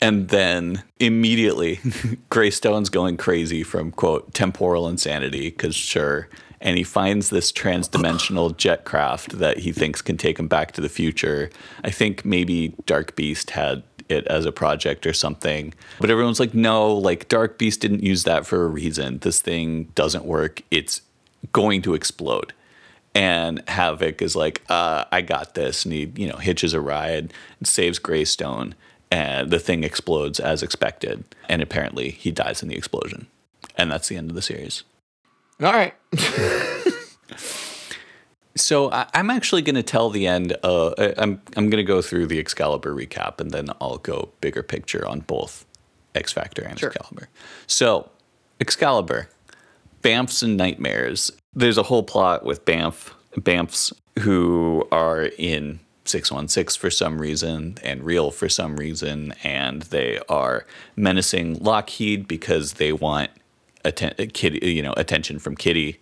And 0.00 0.28
then 0.28 0.82
immediately, 1.00 1.80
Greystone's 2.30 2.90
going 2.90 3.16
crazy 3.16 3.62
from 3.62 3.92
quote 3.92 4.34
temporal 4.34 4.88
insanity 4.88 5.50
because 5.50 5.74
sure, 5.74 6.28
and 6.60 6.76
he 6.76 6.84
finds 6.84 7.30
this 7.30 7.50
transdimensional 7.50 8.56
jet 8.56 8.84
craft 8.84 9.38
that 9.38 9.58
he 9.58 9.72
thinks 9.72 10.02
can 10.02 10.16
take 10.16 10.38
him 10.38 10.48
back 10.48 10.72
to 10.72 10.80
the 10.80 10.88
future. 10.88 11.50
I 11.84 11.90
think 11.90 12.24
maybe 12.24 12.74
Dark 12.86 13.16
Beast 13.16 13.50
had 13.50 13.82
it 14.08 14.26
as 14.28 14.44
a 14.44 14.52
project 14.52 15.06
or 15.06 15.12
something, 15.12 15.74
but 15.98 16.10
everyone's 16.10 16.40
like, 16.40 16.54
no, 16.54 16.92
like 16.94 17.28
Dark 17.28 17.58
Beast 17.58 17.80
didn't 17.80 18.02
use 18.02 18.24
that 18.24 18.46
for 18.46 18.64
a 18.64 18.68
reason. 18.68 19.18
This 19.18 19.40
thing 19.40 19.84
doesn't 19.94 20.24
work. 20.24 20.62
It's 20.70 21.02
going 21.52 21.82
to 21.82 21.94
explode. 21.94 22.52
And 23.14 23.62
Havoc 23.66 24.20
is 24.20 24.36
like, 24.36 24.62
uh, 24.68 25.06
I 25.10 25.22
got 25.22 25.54
this. 25.54 25.84
And 25.84 25.94
he, 25.94 26.12
you 26.16 26.28
know, 26.28 26.36
hitches 26.36 26.74
a 26.74 26.80
ride 26.80 27.32
and 27.58 27.66
saves 27.66 27.98
Greystone. 27.98 28.74
And 29.10 29.50
the 29.50 29.58
thing 29.58 29.84
explodes 29.84 30.40
as 30.40 30.62
expected. 30.62 31.24
And 31.48 31.62
apparently 31.62 32.10
he 32.10 32.30
dies 32.30 32.62
in 32.62 32.68
the 32.68 32.76
explosion. 32.76 33.28
And 33.76 33.90
that's 33.90 34.08
the 34.08 34.16
end 34.16 34.30
of 34.30 34.34
the 34.36 34.42
series. 34.42 34.82
All 35.62 35.72
right. 35.72 35.94
So 38.56 38.90
I, 38.90 39.06
I'm 39.12 39.28
actually 39.30 39.60
going 39.62 39.74
to 39.74 39.82
tell 39.82 40.08
the 40.08 40.26
end. 40.26 40.56
Uh, 40.62 40.92
I'm 41.18 41.42
I'm 41.56 41.68
going 41.68 41.72
to 41.72 41.84
go 41.84 42.00
through 42.00 42.26
the 42.26 42.38
Excalibur 42.38 42.94
recap, 42.94 43.38
and 43.38 43.50
then 43.50 43.68
I'll 43.82 43.98
go 43.98 44.30
bigger 44.40 44.62
picture 44.62 45.06
on 45.06 45.20
both 45.20 45.66
X 46.14 46.32
Factor 46.32 46.62
and 46.62 46.78
Sure. 46.78 46.88
Excalibur. 46.88 47.28
So 47.66 48.08
Excalibur, 48.58 49.28
Bamfs 50.02 50.42
and 50.42 50.56
Nightmares. 50.56 51.30
There's 51.52 51.76
a 51.76 51.82
whole 51.82 52.02
plot 52.02 52.46
with 52.46 52.64
Bamf 52.64 53.12
Bamfs 53.38 53.92
who 54.20 54.88
are 54.90 55.24
in 55.36 55.80
616 56.08 56.80
for 56.80 56.90
some 56.90 57.20
reason 57.20 57.76
and 57.82 58.04
real 58.04 58.30
for 58.30 58.48
some 58.48 58.76
reason, 58.76 59.34
and 59.42 59.82
they 59.82 60.18
are 60.28 60.66
menacing 60.96 61.58
Lockheed 61.58 62.26
because 62.26 62.74
they 62.74 62.92
want 62.92 63.30
atten- 63.84 64.30
Kitty, 64.30 64.72
you 64.72 64.82
know, 64.82 64.94
attention 64.96 65.38
from 65.38 65.56
Kitty. 65.56 66.00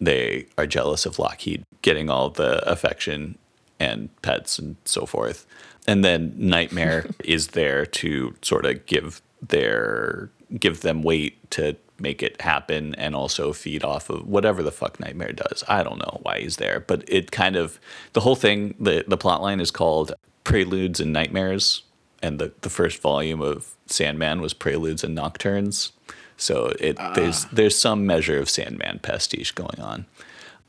They 0.00 0.46
are 0.56 0.66
jealous 0.66 1.06
of 1.06 1.18
Lockheed 1.18 1.64
getting 1.82 2.10
all 2.10 2.30
the 2.30 2.66
affection 2.70 3.38
and 3.80 4.08
pets 4.22 4.58
and 4.58 4.76
so 4.84 5.06
forth. 5.06 5.46
And 5.86 6.04
then 6.04 6.34
Nightmare 6.36 7.06
is 7.24 7.48
there 7.48 7.86
to 7.86 8.34
sort 8.42 8.66
of 8.66 8.84
give 8.86 9.22
their 9.40 10.30
give 10.58 10.80
them 10.80 11.02
weight 11.02 11.50
to 11.50 11.76
make 12.00 12.22
it 12.22 12.40
happen 12.40 12.94
and 12.96 13.14
also 13.14 13.52
feed 13.52 13.84
off 13.84 14.10
of 14.10 14.26
whatever 14.26 14.62
the 14.62 14.72
fuck 14.72 15.00
Nightmare 15.00 15.32
does. 15.32 15.64
I 15.68 15.82
don't 15.82 15.98
know 15.98 16.20
why 16.22 16.40
he's 16.40 16.56
there, 16.56 16.80
but 16.80 17.04
it 17.06 17.30
kind 17.30 17.56
of 17.56 17.78
the 18.12 18.20
whole 18.20 18.36
thing 18.36 18.74
the 18.78 19.04
the 19.06 19.16
plot 19.16 19.42
line 19.42 19.60
is 19.60 19.70
called 19.70 20.14
Preludes 20.44 21.00
and 21.00 21.12
Nightmares 21.12 21.82
and 22.22 22.38
the 22.38 22.52
the 22.60 22.70
first 22.70 23.00
volume 23.00 23.40
of 23.40 23.74
Sandman 23.86 24.40
was 24.40 24.54
Preludes 24.54 25.04
and 25.04 25.14
Nocturnes. 25.14 25.92
So 26.36 26.72
it 26.78 26.96
there's 27.14 27.44
ah. 27.44 27.48
there's 27.52 27.78
some 27.78 28.06
measure 28.06 28.38
of 28.38 28.48
Sandman 28.48 29.00
pastiche 29.00 29.52
going 29.52 29.80
on. 29.80 30.06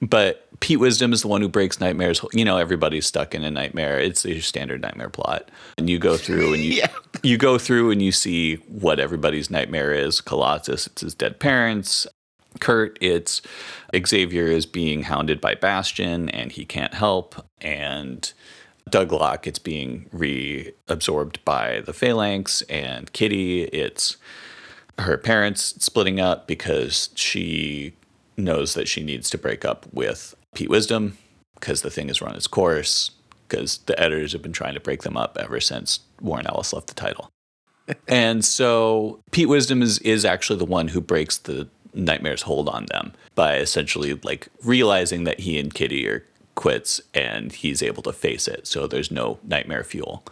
But 0.01 0.47
Pete 0.61 0.79
Wisdom 0.79 1.11
is 1.11 1.21
the 1.23 1.27
one 1.27 1.41
who 1.41 1.49
breaks 1.49 1.79
nightmares. 1.79 2.21
You 2.33 2.45
know, 2.45 2.57
everybody's 2.57 3.05
stuck 3.05 3.35
in 3.35 3.43
a 3.43 3.51
nightmare. 3.51 3.99
It's 3.99 4.23
your 4.23 4.41
standard 4.41 4.81
nightmare 4.81 5.09
plot, 5.09 5.49
and 5.77 5.89
you 5.89 5.99
go 5.99 6.15
through 6.17 6.53
and 6.53 6.63
you 6.63 6.71
Yeah. 6.81 6.87
you 7.23 7.37
go 7.37 7.57
through 7.57 7.91
and 7.91 8.01
you 8.01 8.11
see 8.11 8.55
what 8.67 8.99
everybody's 8.99 9.49
nightmare 9.49 9.91
is. 9.93 10.21
Colossus, 10.21 10.87
it's 10.87 11.01
his 11.01 11.13
dead 11.15 11.39
parents. 11.39 12.07
Kurt, 12.59 12.97
it's 12.99 13.41
Xavier 13.95 14.47
is 14.47 14.65
being 14.65 15.03
hounded 15.03 15.39
by 15.39 15.55
Bastion 15.55 16.29
and 16.29 16.51
he 16.51 16.65
can't 16.65 16.93
help. 16.93 17.45
And 17.61 18.31
Douglock, 18.89 19.45
it's 19.45 19.59
being 19.59 20.09
reabsorbed 20.13 21.37
by 21.45 21.81
the 21.81 21.93
Phalanx. 21.93 22.61
And 22.63 23.11
Kitty, 23.13 23.63
it's 23.65 24.17
her 24.97 25.17
parents 25.17 25.75
splitting 25.83 26.19
up 26.19 26.47
because 26.47 27.09
she 27.15 27.93
knows 28.43 28.73
that 28.73 28.87
she 28.87 29.03
needs 29.03 29.29
to 29.29 29.37
break 29.37 29.65
up 29.65 29.85
with 29.93 30.35
Pete 30.55 30.69
Wisdom 30.69 31.17
because 31.55 31.81
the 31.81 31.89
thing 31.89 32.07
has 32.07 32.21
run 32.21 32.35
its 32.35 32.47
course 32.47 33.11
because 33.47 33.79
the 33.79 33.99
editors 33.99 34.33
have 34.33 34.41
been 34.41 34.53
trying 34.53 34.75
to 34.75 34.79
break 34.79 35.03
them 35.03 35.17
up 35.17 35.37
ever 35.39 35.59
since 35.59 35.99
Warren 36.21 36.47
Ellis 36.47 36.73
left 36.73 36.87
the 36.87 36.93
title. 36.93 37.29
and 38.07 38.45
so 38.45 39.19
Pete 39.31 39.49
Wisdom 39.49 39.81
is 39.81 39.99
is 39.99 40.25
actually 40.25 40.59
the 40.59 40.65
one 40.65 40.89
who 40.89 41.01
breaks 41.01 41.37
the 41.37 41.67
nightmare's 41.93 42.43
hold 42.43 42.69
on 42.69 42.85
them 42.91 43.13
by 43.35 43.57
essentially 43.57 44.13
like 44.23 44.47
realizing 44.63 45.23
that 45.23 45.39
he 45.39 45.59
and 45.59 45.73
Kitty 45.73 46.07
are 46.07 46.23
quits 46.55 47.01
and 47.13 47.51
he's 47.51 47.81
able 47.81 48.03
to 48.03 48.13
face 48.13 48.47
it. 48.47 48.67
So 48.67 48.85
there's 48.85 49.11
no 49.11 49.39
nightmare 49.43 49.83
fuel. 49.83 50.23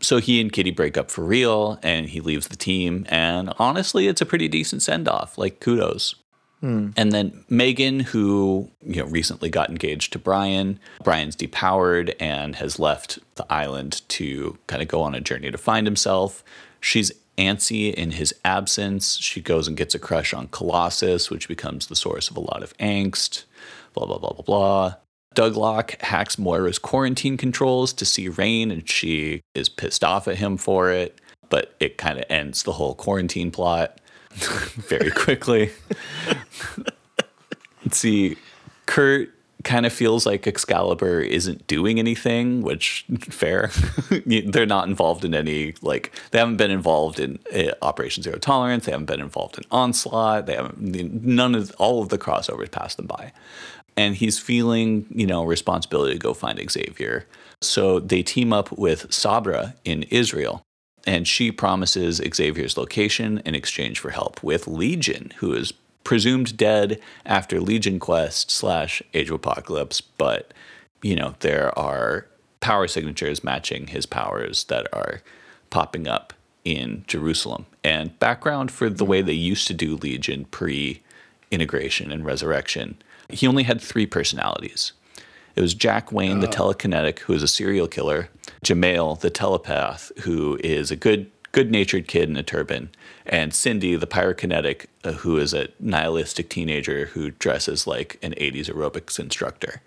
So 0.00 0.18
he 0.18 0.40
and 0.40 0.52
Kitty 0.52 0.70
break 0.70 0.96
up 0.96 1.10
for 1.10 1.22
real 1.24 1.78
and 1.82 2.08
he 2.08 2.20
leaves 2.20 2.48
the 2.48 2.56
team. 2.56 3.06
And 3.08 3.52
honestly, 3.58 4.08
it's 4.08 4.20
a 4.20 4.26
pretty 4.26 4.48
decent 4.48 4.82
send 4.82 5.08
off. 5.08 5.38
Like, 5.38 5.60
kudos. 5.60 6.14
Hmm. 6.60 6.90
And 6.96 7.12
then 7.12 7.44
Meggan, 7.48 8.00
who 8.00 8.70
you 8.82 9.02
know 9.02 9.08
recently 9.08 9.50
got 9.50 9.68
engaged 9.68 10.12
to 10.12 10.18
Brian, 10.18 10.80
Brian's 11.02 11.36
depowered 11.36 12.14
and 12.18 12.56
has 12.56 12.78
left 12.78 13.18
the 13.34 13.46
island 13.52 14.02
to 14.08 14.58
kind 14.66 14.82
of 14.82 14.88
go 14.88 15.02
on 15.02 15.14
a 15.14 15.20
journey 15.20 15.50
to 15.50 15.58
find 15.58 15.86
himself. 15.86 16.42
She's 16.80 17.12
antsy 17.36 17.92
in 17.92 18.12
his 18.12 18.34
absence. 18.44 19.18
She 19.18 19.40
goes 19.42 19.68
and 19.68 19.76
gets 19.76 19.94
a 19.94 19.98
crush 19.98 20.32
on 20.32 20.48
Colossus, 20.48 21.30
which 21.30 21.48
becomes 21.48 21.86
the 21.86 21.96
source 21.96 22.30
of 22.30 22.36
a 22.36 22.40
lot 22.40 22.62
of 22.62 22.76
angst. 22.78 23.44
Blah 23.92 24.06
blah 24.06 24.18
blah 24.18 24.32
blah 24.32 24.42
blah. 24.42 24.94
Doug 25.34 25.52
Douglock 25.52 26.00
hacks 26.00 26.38
Moira's 26.38 26.78
quarantine 26.78 27.36
controls 27.36 27.92
to 27.92 28.06
see 28.06 28.28
Rain, 28.28 28.70
and 28.70 28.88
she 28.88 29.42
is 29.54 29.68
pissed 29.68 30.02
off 30.02 30.26
at 30.26 30.38
him 30.38 30.56
for 30.56 30.90
it. 30.90 31.20
But 31.50 31.74
it 31.78 31.98
kind 31.98 32.18
of 32.18 32.24
ends 32.30 32.62
the 32.62 32.72
whole 32.72 32.94
quarantine 32.94 33.50
plot 33.50 34.00
very 34.88 35.10
quickly. 35.10 35.70
Let's 37.84 37.98
see. 37.98 38.36
Kurt 38.86 39.30
kind 39.64 39.84
of 39.84 39.92
feels 39.92 40.24
like 40.26 40.46
Excalibur 40.46 41.20
isn't 41.20 41.66
doing 41.66 41.98
anything, 41.98 42.62
which 42.62 43.04
fair. 43.20 43.70
They're 44.26 44.66
not 44.66 44.88
involved 44.88 45.24
in 45.24 45.34
any 45.34 45.74
like 45.82 46.12
they 46.30 46.38
haven't 46.38 46.56
been 46.56 46.70
involved 46.70 47.18
in 47.18 47.38
uh, 47.54 47.72
Operation 47.82 48.22
Zero 48.22 48.38
Tolerance. 48.38 48.86
They 48.86 48.92
haven't 48.92 49.06
been 49.06 49.20
involved 49.20 49.58
in 49.58 49.64
Onslaught. 49.70 50.46
They 50.46 50.54
haven't 50.54 51.24
none 51.24 51.54
of 51.54 51.74
all 51.78 52.02
of 52.02 52.10
the 52.10 52.18
crossovers 52.18 52.70
passed 52.70 52.96
them 52.96 53.06
by, 53.06 53.32
and 53.96 54.14
he's 54.14 54.38
feeling 54.38 55.06
you 55.10 55.26
know 55.26 55.44
responsibility 55.44 56.14
to 56.14 56.18
go 56.18 56.34
find 56.34 56.60
Xavier. 56.70 57.26
So 57.62 58.00
they 58.00 58.22
team 58.22 58.52
up 58.52 58.70
with 58.72 59.12
Sabra 59.12 59.74
in 59.84 60.04
Israel 60.04 60.65
and 61.06 61.26
she 61.26 61.52
promises 61.52 62.20
Xavier's 62.34 62.76
location 62.76 63.40
in 63.44 63.54
exchange 63.54 64.00
for 64.00 64.10
help 64.10 64.42
with 64.42 64.66
Legion, 64.66 65.32
who 65.38 65.52
is 65.52 65.72
presumed 66.04 66.56
dead 66.56 67.00
after 67.24 67.60
Legion 67.60 67.98
Quest 67.98 68.50
slash 68.50 69.02
Age 69.14 69.28
of 69.28 69.36
Apocalypse, 69.36 70.00
but 70.00 70.52
you 71.02 71.14
know 71.16 71.34
there 71.40 71.76
are 71.78 72.26
power 72.60 72.88
signatures 72.88 73.44
matching 73.44 73.88
his 73.88 74.06
powers 74.06 74.64
that 74.64 74.86
are 74.92 75.20
popping 75.70 76.08
up 76.08 76.32
in 76.64 77.04
Jerusalem. 77.06 77.66
And 77.84 78.18
background 78.18 78.72
for 78.72 78.90
the 78.90 79.04
way 79.04 79.22
they 79.22 79.32
used 79.32 79.68
to 79.68 79.74
do 79.74 79.96
Legion 79.96 80.46
pre 80.46 81.02
integration 81.50 82.10
and 82.10 82.24
resurrection, 82.24 82.96
he 83.30 83.46
only 83.46 83.62
had 83.62 83.80
three 83.80 84.06
personalities. 84.06 84.92
It 85.54 85.60
was 85.60 85.74
Jack 85.74 86.12
Wayne, 86.12 86.40
the 86.40 86.48
oh. 86.48 86.50
telekinetic, 86.50 87.20
who 87.20 87.32
is 87.32 87.42
a 87.42 87.48
serial 87.48 87.88
killer, 87.88 88.28
Jemail, 88.64 89.18
the 89.20 89.30
telepath, 89.30 90.10
who 90.22 90.58
is 90.62 90.90
a 90.90 90.96
good 90.96 91.30
good-natured 91.52 92.06
kid 92.06 92.28
in 92.28 92.36
a 92.36 92.42
turban, 92.42 92.90
and 93.24 93.54
Cindy, 93.54 93.96
the 93.96 94.06
pyrokinetic, 94.06 94.86
uh, 95.04 95.12
who 95.12 95.38
is 95.38 95.54
a 95.54 95.68
nihilistic 95.80 96.50
teenager 96.50 97.06
who 97.06 97.30
dresses 97.30 97.86
like 97.86 98.18
an 98.22 98.32
80s 98.32 98.66
aerobics 98.70 99.18
instructor. 99.18 99.80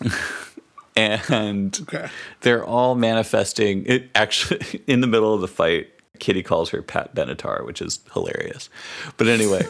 and 0.96 1.78
Okay. 1.82 2.08
they're 2.40 2.64
all 2.64 2.94
manifesting 2.94 3.84
it 3.86 4.10
actually 4.14 4.82
in 4.86 5.00
the 5.00 5.06
middle 5.06 5.34
of 5.34 5.40
the 5.40 5.48
fight 5.48 5.88
kitty 6.20 6.42
calls 6.42 6.70
her 6.70 6.82
pat 6.82 7.14
benatar 7.14 7.64
which 7.66 7.82
is 7.82 7.98
hilarious 8.12 8.68
but 9.16 9.26
anyway 9.26 9.66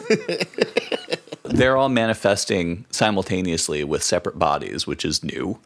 they're 1.43 1.77
all 1.77 1.89
manifesting 1.89 2.85
simultaneously 2.91 3.83
with 3.83 4.03
separate 4.03 4.37
bodies 4.37 4.85
which 4.85 5.03
is 5.03 5.23
new 5.23 5.57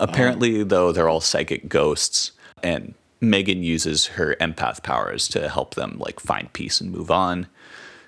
apparently 0.00 0.62
though 0.62 0.92
they're 0.92 1.08
all 1.08 1.20
psychic 1.20 1.68
ghosts 1.68 2.32
and 2.62 2.94
meggan 3.20 3.62
uses 3.62 4.06
her 4.06 4.36
empath 4.40 4.82
powers 4.82 5.28
to 5.28 5.48
help 5.48 5.74
them 5.74 5.96
like 5.98 6.20
find 6.20 6.52
peace 6.52 6.80
and 6.80 6.92
move 6.92 7.10
on 7.10 7.46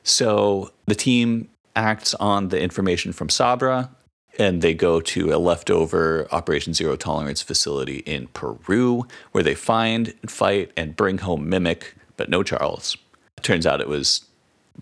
so 0.02 0.70
the 0.86 0.94
team 0.94 1.48
acts 1.76 2.14
on 2.14 2.48
the 2.48 2.60
information 2.60 3.12
from 3.12 3.28
Sabra 3.28 3.90
and 4.38 4.62
they 4.62 4.74
go 4.74 5.00
to 5.00 5.32
a 5.32 5.38
leftover 5.38 6.28
Operation 6.30 6.72
Zero 6.72 6.96
Tolerance 6.96 7.42
facility 7.42 7.98
in 7.98 8.28
Peru 8.28 9.06
where 9.32 9.44
they 9.44 9.54
find, 9.54 10.14
fight, 10.26 10.72
and 10.76 10.96
bring 10.96 11.18
home 11.18 11.48
Mimic, 11.48 11.94
but 12.16 12.30
no 12.30 12.42
Charles. 12.42 12.96
It 13.36 13.44
turns 13.44 13.66
out 13.66 13.80
it 13.80 13.88
was 13.88 14.24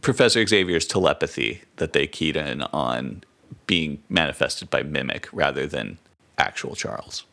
Professor 0.01 0.47
Xavier's 0.47 0.87
telepathy 0.87 1.63
that 1.77 1.93
they 1.93 2.07
keyed 2.07 2.37
in 2.37 2.63
on 2.63 3.25
being 3.67 4.03
manifested 4.09 4.71
by 4.71 4.83
Mimic 4.83 5.29
rather 5.33 5.67
than 5.67 5.99
actual 6.39 6.75
Charles. 6.75 7.25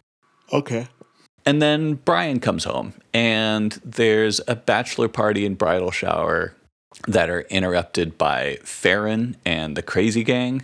Okay. 0.51 0.87
And 1.45 1.61
then 1.61 1.95
Brian 1.95 2.39
comes 2.39 2.63
home, 2.63 2.93
and 3.13 3.79
there's 3.83 4.41
a 4.47 4.55
bachelor 4.55 5.07
party 5.07 5.45
and 5.45 5.57
bridal 5.57 5.91
shower 5.91 6.55
that 7.07 7.29
are 7.29 7.41
interrupted 7.41 8.17
by 8.17 8.57
Feron 8.63 9.35
and 9.45 9.77
the 9.77 9.83
Crazy 9.83 10.23
Gang. 10.23 10.63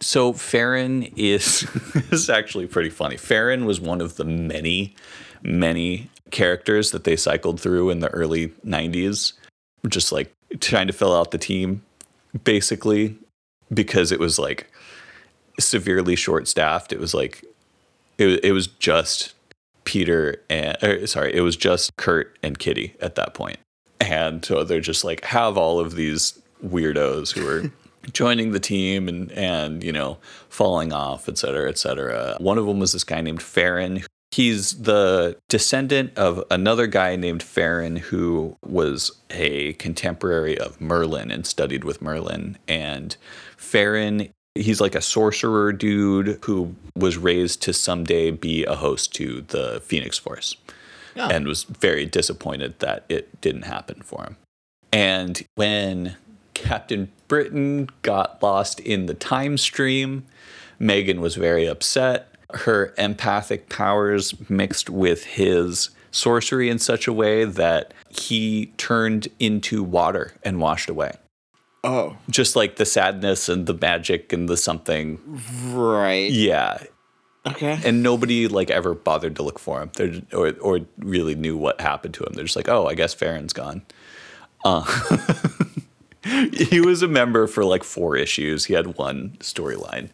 So 0.00 0.32
Feron 0.32 1.12
is 1.16 1.64
is 2.10 2.28
actually 2.28 2.66
pretty 2.66 2.90
funny. 2.90 3.16
Feron 3.16 3.66
was 3.66 3.80
one 3.80 4.00
of 4.00 4.16
the 4.16 4.24
many, 4.24 4.96
many 5.42 6.10
characters 6.30 6.90
that 6.90 7.04
they 7.04 7.16
cycled 7.16 7.60
through 7.60 7.90
in 7.90 8.00
the 8.00 8.08
early 8.08 8.48
'90s, 8.66 9.34
just 9.88 10.10
like 10.10 10.32
trying 10.58 10.88
to 10.88 10.92
fill 10.92 11.14
out 11.14 11.30
the 11.30 11.38
team, 11.38 11.82
basically, 12.42 13.16
because 13.72 14.10
it 14.10 14.18
was 14.18 14.38
like 14.38 14.72
severely 15.60 16.16
short 16.16 16.48
staffed. 16.48 16.92
It 16.92 16.98
was 16.98 17.14
like 17.14 17.44
it, 18.20 18.44
it 18.44 18.52
was 18.52 18.66
just 18.66 19.34
Peter 19.84 20.42
and 20.48 20.76
or, 20.82 21.06
sorry, 21.06 21.34
it 21.34 21.40
was 21.40 21.56
just 21.56 21.96
Kurt 21.96 22.38
and 22.42 22.58
Kitty 22.58 22.94
at 23.00 23.14
that 23.16 23.34
point. 23.34 23.58
And 24.00 24.44
so 24.44 24.64
they're 24.64 24.80
just 24.80 25.04
like 25.04 25.24
have 25.24 25.56
all 25.56 25.80
of 25.80 25.94
these 25.94 26.40
weirdos 26.64 27.32
who 27.32 27.46
are 27.48 27.72
joining 28.12 28.52
the 28.52 28.60
team 28.60 29.08
and 29.08 29.30
and 29.32 29.82
you 29.82 29.92
know 29.92 30.18
falling 30.48 30.92
off, 30.92 31.28
et 31.28 31.38
cetera, 31.38 31.68
et 31.68 31.78
cetera. 31.78 32.36
One 32.38 32.58
of 32.58 32.66
them 32.66 32.78
was 32.78 32.92
this 32.92 33.04
guy 33.04 33.20
named 33.20 33.40
Feron. 33.40 34.04
He's 34.32 34.82
the 34.82 35.36
descendant 35.48 36.16
of 36.16 36.44
another 36.52 36.86
guy 36.86 37.16
named 37.16 37.40
Feron 37.40 37.98
who 37.98 38.56
was 38.64 39.10
a 39.30 39.72
contemporary 39.74 40.56
of 40.56 40.80
Merlin 40.80 41.32
and 41.32 41.44
studied 41.44 41.82
with 41.82 42.00
Merlin. 42.00 42.56
And 42.68 43.16
Feron 43.58 44.30
he's 44.54 44.80
like 44.80 44.94
a 44.94 45.00
sorcerer 45.00 45.72
dude 45.72 46.38
who 46.44 46.74
was 46.96 47.16
raised 47.16 47.62
to 47.62 47.72
someday 47.72 48.30
be 48.30 48.64
a 48.64 48.74
host 48.74 49.14
to 49.14 49.42
the 49.48 49.80
Phoenix 49.84 50.18
Force 50.18 50.56
Yeah. 51.14 51.28
and 51.28 51.46
was 51.46 51.64
very 51.64 52.06
disappointed 52.06 52.78
that 52.80 53.04
it 53.08 53.40
didn't 53.40 53.62
happen 53.62 54.02
for 54.02 54.24
him. 54.24 54.36
And 54.92 55.42
when 55.54 56.16
Captain 56.54 57.10
Britain 57.28 57.88
got 58.02 58.42
lost 58.42 58.80
in 58.80 59.06
the 59.06 59.14
time 59.14 59.56
stream, 59.56 60.24
Meggan 60.78 61.20
was 61.20 61.36
very 61.36 61.66
upset. 61.66 62.34
Her 62.52 62.92
empathic 62.98 63.68
powers 63.68 64.34
mixed 64.50 64.90
with 64.90 65.24
his 65.24 65.90
sorcery 66.10 66.68
in 66.68 66.80
such 66.80 67.06
a 67.06 67.12
way 67.12 67.44
that 67.44 67.94
he 68.08 68.72
turned 68.76 69.28
into 69.38 69.84
water 69.84 70.34
and 70.42 70.60
washed 70.60 70.90
away 70.90 71.12
Oh, 71.82 72.16
just 72.28 72.56
like 72.56 72.76
the 72.76 72.84
sadness 72.84 73.48
and 73.48 73.66
the 73.66 73.74
magic 73.74 74.32
and 74.32 74.48
the 74.48 74.56
something. 74.56 75.18
right. 75.72 76.30
Yeah. 76.30 76.82
Okay. 77.46 77.80
And 77.84 78.02
nobody 78.02 78.48
like 78.48 78.70
ever 78.70 78.94
bothered 78.94 79.36
to 79.36 79.42
look 79.42 79.58
for 79.58 79.80
him 79.80 79.90
They're, 79.94 80.20
or, 80.34 80.52
or 80.60 80.80
really 80.98 81.34
knew 81.34 81.56
what 81.56 81.80
happened 81.80 82.14
to 82.14 82.24
him. 82.24 82.34
They're 82.34 82.44
just 82.44 82.56
like, 82.56 82.68
oh, 82.68 82.86
I 82.86 82.94
guess 82.94 83.14
Feron's 83.14 83.54
gone. 83.54 83.82
Uh, 84.62 84.84
he 86.52 86.80
was 86.80 87.02
a 87.02 87.08
member 87.08 87.46
for 87.46 87.64
like 87.64 87.82
four 87.82 88.14
issues. 88.14 88.66
He 88.66 88.74
had 88.74 88.98
one 88.98 89.36
storyline. 89.40 90.10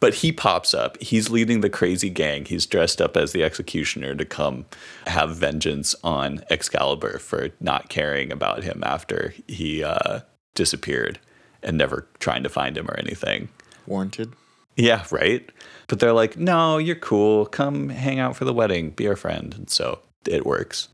But 0.00 0.14
he 0.14 0.32
pops 0.32 0.72
up. 0.72 0.96
He's 1.02 1.28
leading 1.28 1.60
the 1.60 1.68
crazy 1.68 2.08
gang. 2.08 2.46
He's 2.46 2.64
dressed 2.64 3.02
up 3.02 3.18
as 3.18 3.32
the 3.32 3.44
executioner 3.44 4.14
to 4.14 4.24
come 4.24 4.64
have 5.06 5.36
vengeance 5.36 5.94
on 6.02 6.42
Excalibur 6.48 7.18
for 7.18 7.50
not 7.60 7.90
caring 7.90 8.32
about 8.32 8.62
him 8.62 8.82
after 8.82 9.34
he 9.46 9.84
uh, 9.84 10.20
disappeared 10.54 11.18
and 11.62 11.76
never 11.76 12.06
trying 12.18 12.42
to 12.42 12.48
find 12.48 12.76
him 12.76 12.88
or 12.88 12.98
anything. 12.98 13.48
Warranted. 13.86 14.32
Yeah, 14.76 15.04
right. 15.10 15.48
But 15.88 16.00
they're 16.00 16.12
like, 16.12 16.36
no, 16.36 16.78
you're 16.78 16.96
cool. 16.96 17.46
Come 17.46 17.88
hang 17.90 18.18
out 18.18 18.36
for 18.36 18.44
the 18.44 18.52
wedding. 18.54 18.90
Be 18.90 19.08
our 19.08 19.16
friend. 19.16 19.54
And 19.54 19.68
so 19.70 20.00
it 20.26 20.46
works. 20.46 20.88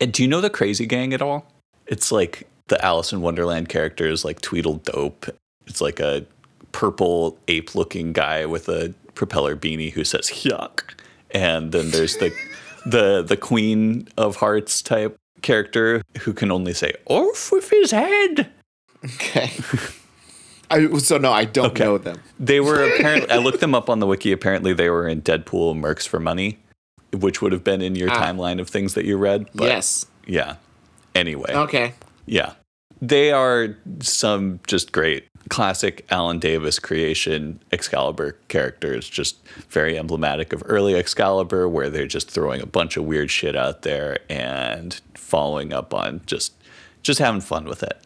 And 0.00 0.12
do 0.12 0.22
you 0.22 0.28
know 0.28 0.40
the 0.40 0.50
Crazy 0.50 0.86
Gang 0.86 1.12
at 1.12 1.22
all? 1.22 1.46
It's 1.86 2.12
like 2.12 2.46
the 2.68 2.82
Alice 2.84 3.12
in 3.12 3.20
Wonderland 3.20 3.68
characters, 3.68 4.24
like 4.24 4.40
Tweedledope. 4.40 5.30
It's 5.66 5.80
like 5.80 6.00
a 6.00 6.24
purple 6.72 7.38
ape 7.48 7.74
looking 7.74 8.12
guy 8.12 8.46
with 8.46 8.68
a 8.68 8.94
propeller 9.14 9.56
beanie 9.56 9.92
who 9.92 10.04
says 10.04 10.28
yuck. 10.28 10.82
And 11.30 11.72
then 11.72 11.90
there's 11.90 12.16
the 12.16 12.34
the 12.86 13.22
the 13.22 13.36
Queen 13.36 14.08
of 14.16 14.36
Hearts 14.36 14.82
type 14.82 15.16
character 15.42 16.02
who 16.20 16.32
can 16.32 16.50
only 16.50 16.72
say 16.72 16.94
off 17.06 17.50
with 17.52 17.70
his 17.70 17.90
head. 17.90 18.50
Okay. 19.14 19.50
I 20.70 20.88
so 20.98 21.16
no, 21.18 21.32
I 21.32 21.44
don't 21.44 21.66
Okay. 21.66 21.84
know 21.84 21.96
them. 21.98 22.20
They 22.40 22.60
were 22.60 22.82
apparently. 22.82 23.30
I 23.30 23.36
looked 23.38 23.60
them 23.60 23.74
up 23.74 23.88
on 23.88 24.00
the 24.00 24.06
wiki. 24.06 24.32
Apparently, 24.32 24.72
they 24.72 24.90
were 24.90 25.06
in 25.06 25.22
Deadpool 25.22 25.76
Mercs 25.80 26.06
for 26.08 26.18
Money, 26.18 26.58
which 27.12 27.40
would 27.40 27.52
have 27.52 27.62
been 27.62 27.80
in 27.82 27.94
your 27.94 28.10
Ah. 28.10 28.20
timeline 28.24 28.60
of 28.60 28.68
things 28.68 28.94
that 28.94 29.04
you 29.04 29.16
read. 29.16 29.46
But 29.54 29.68
yes. 29.68 30.06
Yeah. 30.26 30.56
Anyway. 31.14 31.52
Okay. 31.54 31.94
Yeah. 32.26 32.52
They 33.00 33.30
are 33.30 33.76
some 34.00 34.58
just 34.66 34.90
great 34.90 35.26
classic 35.48 36.04
Alan 36.10 36.40
Davis 36.40 36.78
creation 36.80 37.60
Excalibur 37.70 38.36
characters, 38.48 39.08
just 39.08 39.36
very 39.68 39.96
emblematic 39.96 40.52
of 40.52 40.62
early 40.66 40.94
Excalibur, 40.96 41.68
where 41.68 41.88
they're 41.90 42.06
just 42.08 42.28
throwing 42.30 42.60
a 42.60 42.66
bunch 42.66 42.96
of 42.96 43.04
weird 43.04 43.30
shit 43.30 43.54
out 43.54 43.82
there 43.82 44.18
and 44.28 45.00
following 45.14 45.72
up 45.72 45.94
on 45.94 46.22
just 46.26 46.54
just 47.04 47.20
having 47.20 47.40
fun 47.40 47.66
with 47.66 47.84
it. 47.84 47.96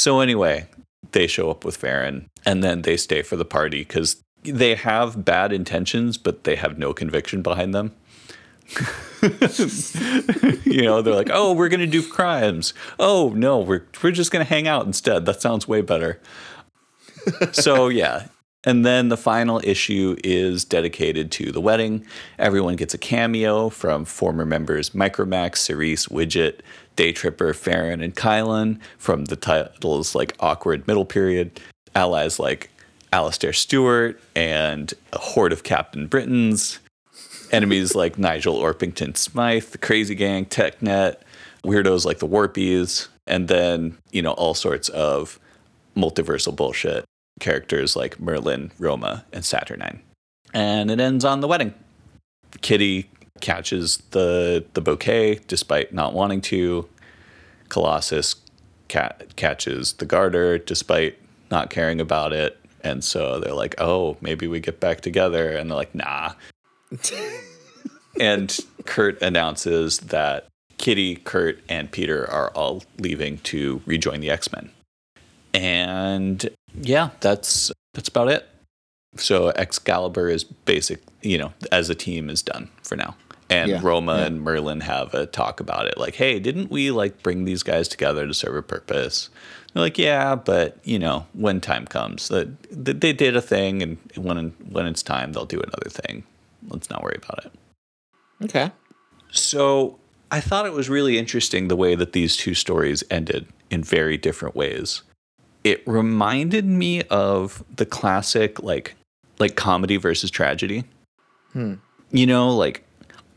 So 0.00 0.20
anyway, 0.20 0.64
they 1.12 1.26
show 1.26 1.50
up 1.50 1.62
with 1.62 1.78
Feron 1.78 2.24
and 2.46 2.64
then 2.64 2.80
they 2.80 2.96
stay 2.96 3.20
for 3.20 3.36
the 3.36 3.44
party 3.44 3.80
because 3.80 4.22
they 4.42 4.74
have 4.74 5.26
bad 5.26 5.52
intentions, 5.52 6.16
but 6.16 6.44
they 6.44 6.56
have 6.56 6.78
no 6.78 6.94
conviction 6.94 7.42
behind 7.42 7.74
them. 7.74 7.92
you 10.64 10.80
know, 10.80 11.02
they're 11.02 11.14
like, 11.14 11.28
"Oh, 11.30 11.52
we're 11.52 11.68
gonna 11.68 11.86
do 11.86 12.02
crimes." 12.02 12.72
Oh 12.98 13.34
no, 13.36 13.58
we're 13.58 13.84
we're 14.02 14.10
just 14.10 14.30
gonna 14.30 14.44
hang 14.44 14.66
out 14.66 14.86
instead. 14.86 15.26
That 15.26 15.42
sounds 15.42 15.68
way 15.68 15.82
better. 15.82 16.18
so 17.52 17.88
yeah, 17.88 18.28
and 18.64 18.84
then 18.84 19.08
the 19.08 19.16
final 19.16 19.60
issue 19.64 20.16
is 20.22 20.64
dedicated 20.64 21.30
to 21.32 21.50
the 21.50 21.60
wedding. 21.60 22.06
Everyone 22.38 22.76
gets 22.76 22.92
a 22.92 22.98
cameo 22.98 23.70
from 23.70 24.04
former 24.04 24.44
members 24.44 24.90
Micromax, 24.90 25.56
Cerise, 25.56 26.06
Widget, 26.06 26.60
Day 27.00 27.12
Tripper, 27.12 27.54
Feron, 27.54 28.04
and 28.04 28.14
Kylun 28.14 28.78
from 28.98 29.24
the 29.24 29.34
titles 29.34 30.14
like 30.14 30.36
Awkward 30.38 30.86
Middle 30.86 31.06
Period, 31.06 31.58
allies 31.94 32.38
like 32.38 32.68
Alistaire 33.10 33.54
Stuart 33.54 34.20
and 34.36 34.92
a 35.14 35.18
horde 35.18 35.54
of 35.54 35.62
Captain 35.62 36.06
Britains, 36.08 36.78
enemies 37.52 37.94
like 37.94 38.18
Nigel 38.18 38.58
Orpington 38.58 39.16
Smythe, 39.16 39.64
the 39.70 39.78
Crazy 39.78 40.14
Gang, 40.14 40.44
TechNet, 40.44 41.16
weirdos 41.64 42.04
like 42.04 42.18
the 42.18 42.28
Warpies, 42.28 43.08
and 43.26 43.48
then, 43.48 43.96
you 44.10 44.20
know, 44.20 44.32
all 44.32 44.52
sorts 44.52 44.90
of 44.90 45.40
multiversal 45.96 46.54
bullshit 46.54 47.06
characters 47.40 47.96
like 47.96 48.20
Merlin, 48.20 48.72
Roma, 48.78 49.24
and 49.32 49.42
Saturnine. 49.42 50.02
And 50.52 50.90
it 50.90 51.00
ends 51.00 51.24
on 51.24 51.40
the 51.40 51.48
wedding. 51.48 51.72
Kitty 52.60 53.08
catches 53.40 53.98
the 54.10 54.64
the 54.74 54.80
bouquet 54.80 55.40
despite 55.46 55.92
not 55.92 56.12
wanting 56.12 56.40
to. 56.42 56.88
Colossus 57.68 58.36
cat 58.88 59.36
catches 59.36 59.94
the 59.94 60.04
garter 60.04 60.58
despite 60.58 61.16
not 61.50 61.70
caring 61.70 62.00
about 62.00 62.32
it. 62.32 62.58
And 62.82 63.04
so 63.04 63.38
they're 63.38 63.54
like, 63.54 63.74
"Oh, 63.78 64.16
maybe 64.20 64.46
we 64.46 64.60
get 64.60 64.80
back 64.80 65.00
together." 65.00 65.50
And 65.50 65.70
they're 65.70 65.76
like, 65.76 65.94
"Nah." 65.94 66.32
and 68.20 68.58
Kurt 68.86 69.20
announces 69.22 69.98
that 69.98 70.46
Kitty, 70.78 71.16
Kurt, 71.16 71.60
and 71.68 71.92
Peter 71.92 72.28
are 72.30 72.50
all 72.52 72.82
leaving 72.98 73.38
to 73.38 73.82
rejoin 73.84 74.20
the 74.20 74.30
X 74.30 74.50
Men. 74.52 74.70
And 75.52 76.48
yeah, 76.74 77.10
that's 77.20 77.70
that's 77.94 78.08
about 78.08 78.28
it. 78.28 78.48
So 79.16 79.48
Excalibur 79.50 80.28
is 80.28 80.44
basic, 80.44 81.02
you 81.22 81.36
know, 81.36 81.52
as 81.72 81.90
a 81.90 81.94
team 81.94 82.30
is 82.30 82.42
done 82.42 82.70
for 82.82 82.96
now. 82.96 83.16
And 83.50 83.68
Yeah, 83.68 83.80
Roma 83.82 84.16
yeah. 84.18 84.26
and 84.26 84.40
Merlin 84.42 84.80
have 84.80 85.12
a 85.12 85.26
talk 85.26 85.60
about 85.60 85.86
it. 85.86 85.98
Like, 85.98 86.14
hey, 86.14 86.38
didn't 86.38 86.70
we 86.70 86.90
like 86.90 87.22
bring 87.22 87.44
these 87.44 87.62
guys 87.62 87.88
together 87.88 88.26
to 88.26 88.32
serve 88.32 88.54
a 88.54 88.62
purpose? 88.62 89.28
They're 89.74 89.82
like, 89.82 89.98
yeah, 89.98 90.36
but 90.36 90.78
you 90.84 90.98
know, 90.98 91.26
when 91.32 91.60
time 91.60 91.84
comes, 91.86 92.28
that 92.28 92.48
that 92.70 93.00
they 93.00 93.12
did 93.12 93.36
a 93.36 93.42
thing, 93.42 93.82
and 93.82 93.98
when 94.16 94.50
when 94.68 94.86
it's 94.86 95.02
time, 95.02 95.32
they'll 95.32 95.44
do 95.46 95.60
another 95.60 95.90
thing. 95.90 96.24
Let's 96.68 96.88
not 96.90 97.02
worry 97.02 97.18
about 97.22 97.44
it. 97.46 97.52
Okay. 98.44 98.70
So 99.32 99.98
I 100.30 100.40
thought 100.40 100.66
it 100.66 100.72
was 100.72 100.88
really 100.88 101.18
interesting 101.18 101.68
the 101.68 101.76
way 101.76 101.94
that 101.94 102.12
these 102.12 102.36
two 102.36 102.54
stories 102.54 103.02
ended 103.10 103.46
in 103.70 103.82
very 103.82 104.16
different 104.16 104.54
ways. 104.56 105.02
It 105.64 105.86
reminded 105.86 106.64
me 106.64 107.02
of 107.04 107.64
the 107.74 107.86
classic 107.86 108.62
like 108.62 108.94
like 109.38 109.56
comedy 109.56 109.96
versus 109.96 110.30
tragedy. 110.30 110.84
Hmm. 111.52 111.74
You 112.12 112.26
know, 112.26 112.54
like 112.54 112.84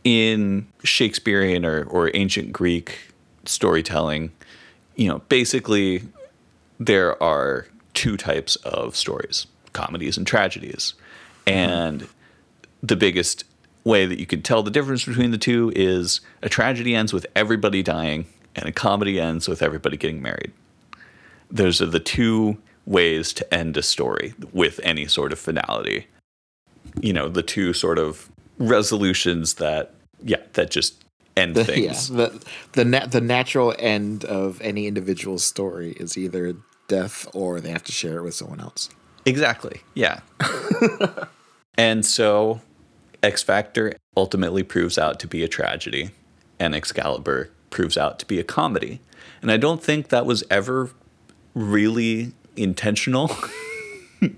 in 0.04 0.68
Shakespearean 0.84 1.66
or, 1.66 1.84
or 1.86 2.12
ancient 2.14 2.52
Greek 2.52 3.00
storytelling, 3.46 4.32
you 4.96 5.08
know, 5.08 5.20
basically 5.30 6.04
there 6.80 7.22
are 7.22 7.68
two 7.94 8.18
types 8.18 8.56
of 8.58 8.96
stories 8.96 9.48
comedies 9.74 10.18
and 10.18 10.28
tragedies. 10.28 10.94
Mm-hmm. 11.46 11.60
And 11.60 12.08
the 12.84 12.96
biggest 12.96 13.44
way 13.84 14.06
that 14.06 14.20
you 14.20 14.26
can 14.26 14.42
tell 14.42 14.64
the 14.64 14.72
difference 14.72 15.04
between 15.04 15.32
the 15.32 15.38
two 15.38 15.72
is 15.76 16.22
a 16.42 16.50
tragedy 16.50 16.96
ends 16.96 17.12
with 17.12 17.26
everybody 17.36 17.82
dying 17.82 18.26
and 18.56 18.66
a 18.66 18.72
comedy 18.72 19.20
ends 19.20 19.48
with 19.48 19.62
everybody 19.62 19.98
getting 19.98 20.22
married. 20.22 20.52
Those 21.50 21.82
are 21.82 21.88
the 21.88 22.00
two 22.00 22.58
ways 22.86 23.34
to 23.34 23.54
end 23.54 23.78
a 23.78 23.82
story 23.82 24.34
with 24.52 24.80
any 24.84 25.08
sort 25.08 25.34
of 25.34 25.40
finality. 25.40 26.08
You 27.02 27.14
know, 27.14 27.30
the 27.30 27.44
two 27.44 27.74
sort 27.74 27.98
of 27.98 28.30
resolutions 28.58 29.56
that 29.56 29.94
yeah, 30.24 30.38
that 30.54 30.70
just 30.72 31.04
end 31.36 31.56
The, 31.56 31.66
things. 31.66 32.10
yeah, 32.10 32.16
the 32.18 32.46
the 32.74 32.86
nat- 32.86 33.12
the 33.12 33.22
natural 33.22 33.74
end 33.80 34.26
of 34.26 34.62
any 34.62 34.88
individual 34.88 35.40
story 35.40 35.92
is 36.00 36.18
either 36.18 36.56
death 36.88 37.28
or 37.34 37.60
they 37.62 37.72
have 37.72 37.84
to 37.84 37.92
share 37.92 38.18
it 38.18 38.24
with 38.24 38.36
someone 38.36 38.60
else. 38.60 38.90
Exactly. 39.26 39.82
Yeah. 39.94 40.20
and 41.78 42.06
so 42.06 42.62
X 43.22 43.42
Factor 43.42 43.94
ultimately 44.18 44.64
proves 44.64 44.98
out 44.98 45.20
to 45.22 45.28
be 45.28 45.44
a 45.44 45.48
tragedy, 45.48 46.12
and 46.60 46.76
Excalibur 46.76 47.50
proves 47.70 47.98
out 47.98 48.20
to 48.20 48.26
be 48.26 48.40
a 48.40 48.44
comedy. 48.44 49.00
And 49.42 49.52
I 49.52 49.58
don't 49.58 49.82
think 49.82 50.10
that 50.10 50.26
was 50.26 50.44
ever 50.52 50.92
really 51.54 52.34
intentional 52.56 53.32
Uh 54.22 54.30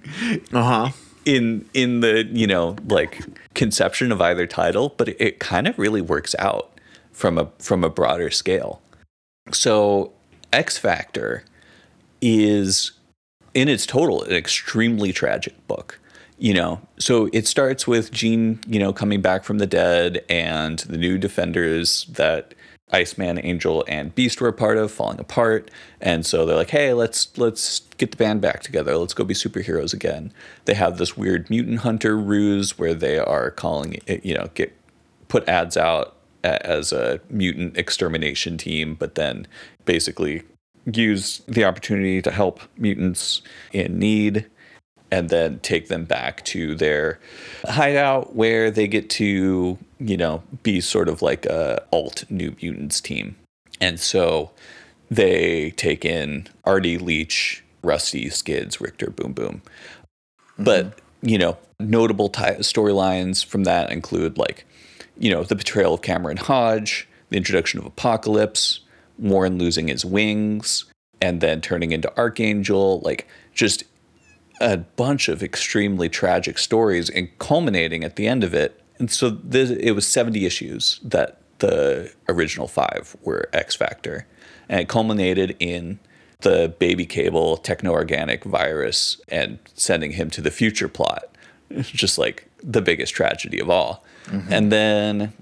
huh. 0.54 0.90
In 1.26 1.68
in 1.74 2.00
the 2.00 2.24
you 2.32 2.48
know 2.48 2.76
like 2.88 3.22
conception 3.54 4.12
of 4.12 4.22
either 4.22 4.48
title, 4.48 4.94
but 4.98 5.10
it, 5.10 5.18
it 5.20 5.40
kind 5.40 5.68
of 5.68 5.78
really 5.78 6.02
works 6.02 6.36
out 6.40 6.72
from 7.12 7.38
a 7.38 7.50
from 7.60 7.84
a 7.84 7.90
broader 7.90 8.30
scale. 8.30 8.82
So 9.52 10.14
X 10.54 10.78
Factor 10.78 11.44
is 12.22 12.92
in 13.54 13.68
its 13.68 13.86
total 13.86 14.24
an 14.24 14.34
extremely 14.34 15.12
tragic 15.12 15.68
book. 15.68 16.00
You 16.38 16.54
know, 16.54 16.82
so 17.00 17.30
it 17.32 17.48
starts 17.48 17.88
with 17.88 18.12
Jean, 18.12 18.60
you 18.68 18.78
know, 18.78 18.92
coming 18.92 19.22
back 19.22 19.46
from 19.46 19.58
the 19.58 19.66
dead 19.66 20.26
and 20.28 20.80
the 20.80 20.98
new 20.98 21.18
defenders 21.18 22.04
that 22.08 22.54
Iceman, 22.91 23.40
Angel, 23.44 23.84
and 23.88 24.14
Beast 24.14 24.40
were 24.40 24.48
a 24.48 24.53
part 24.53 24.78
of 24.78 24.91
falling 24.91 25.20
apart. 25.20 25.72
And 25.99 26.26
so 26.26 26.45
they're 26.45 26.56
like, 26.56 26.70
hey, 26.70 26.94
let's 26.94 27.36
let's 27.38 27.82
get 27.98 28.12
the 28.12 28.18
band 28.18 28.41
back 28.41 28.62
together. 28.62 28.98
Let's 28.98 29.14
go 29.14 29.24
be 29.24 29.34
superheroes 29.34 29.94
again. 29.94 30.32
They 30.66 30.76
have 30.76 30.98
this 30.98 31.18
weird 31.18 31.49
mutant 31.49 31.80
hunter 31.80 32.16
ruse 32.16 32.78
where 32.78 32.94
they 32.94 33.18
are 33.18 33.52
calling 33.52 33.99
it, 34.06 34.24
you 34.24 34.36
know, 34.36 34.49
get 34.53 34.76
put 35.28 35.48
ads 35.49 35.78
out 35.78 36.16
as 36.44 36.94
a 36.94 37.20
mutant 37.30 37.76
extermination 37.76 38.57
team, 38.57 38.95
but 38.95 39.16
then 39.16 39.48
basically 39.86 40.44
use 40.86 41.41
the 41.48 41.66
opportunity 41.66 42.22
to 42.22 42.30
help 42.30 42.62
mutants 42.78 43.41
in 43.74 43.98
need 43.98 44.45
and 45.12 45.30
then 45.30 45.60
take 45.60 45.88
them 45.88 46.06
back 46.06 46.44
to 46.45 46.76
their 46.76 47.20
hideout 47.66 48.36
where 48.36 48.70
they 48.70 48.88
get 48.88 49.10
to, 49.10 49.78
you 50.06 50.18
know, 50.18 50.44
be 50.61 50.80
sort 50.82 51.10
of 51.10 51.22
like 51.22 51.45
a 51.48 51.84
alt 51.91 52.26
New 52.30 52.56
Mutants 52.61 53.02
team. 53.02 53.36
And 53.82 53.99
so 53.99 54.52
they 55.10 55.72
take 55.72 56.06
in 56.06 56.48
Artie 56.64 56.99
Leech, 56.99 57.64
Rusty, 57.82 58.30
Skids, 58.30 58.80
Rictor, 58.80 59.10
Boom 59.10 59.34
Boom. 59.34 59.61
But, 60.60 60.86
mm-hmm. 60.86 61.30
you 61.30 61.38
know, 61.40 61.57
notable 61.80 62.30
ti 62.30 62.61
storylines 62.61 63.44
from 63.44 63.64
that 63.64 63.91
include 63.91 64.38
like, 64.38 64.65
you 65.18 65.32
know, 65.32 65.44
the 65.44 65.56
betrayal 65.56 65.95
of 65.95 66.03
Cameron 66.03 66.38
Hodge, 66.38 67.07
the 67.30 67.38
introduction 67.38 67.80
of 67.80 67.86
Apocalypse, 67.86 68.82
Warren 69.18 69.57
losing 69.57 69.88
his 69.88 70.06
wings, 70.06 70.86
and 71.19 71.41
then 71.41 71.61
turning 71.61 71.91
into 71.91 72.15
Archangel, 72.15 72.99
like 72.99 73.27
just 73.53 73.86
a 74.61 74.77
bunch 74.77 75.30
of 75.30 75.41
extremely 75.41 76.10
tragic 76.10 76.57
stories 76.60 77.10
and 77.10 77.38
culminating 77.40 78.03
at 78.03 78.18
the 78.18 78.27
end 78.27 78.44
of 78.44 78.53
it. 78.53 78.82
And 78.98 79.12
so 79.12 79.30
this, 79.30 79.70
it 79.70 79.92
was 79.92 80.08
70 80.08 80.46
issues 80.46 81.00
that 81.04 81.40
the 81.60 82.14
original 82.28 82.68
five 82.68 83.16
were 83.22 83.50
X 83.54 83.76
Factor. 83.76 84.26
And 84.70 84.82
it 84.82 84.88
culminated 84.88 85.56
in 85.60 86.00
the 86.42 86.74
baby 86.80 87.06
cable 87.06 87.58
techno 87.58 87.92
organic 87.92 88.44
virus 88.44 89.22
and 89.30 89.60
sending 89.74 90.12
him 90.12 90.30
to 90.32 90.42
the 90.42 90.52
future 90.52 90.88
plot. 90.88 91.26
It's 91.70 91.90
just 91.90 92.18
like 92.18 92.50
the 92.62 92.82
biggest 92.82 93.14
tragedy 93.14 93.60
of 93.60 93.70
all. 93.70 94.04
Mm-hmm. 94.26 94.54
And 94.54 94.72
then 94.72 95.34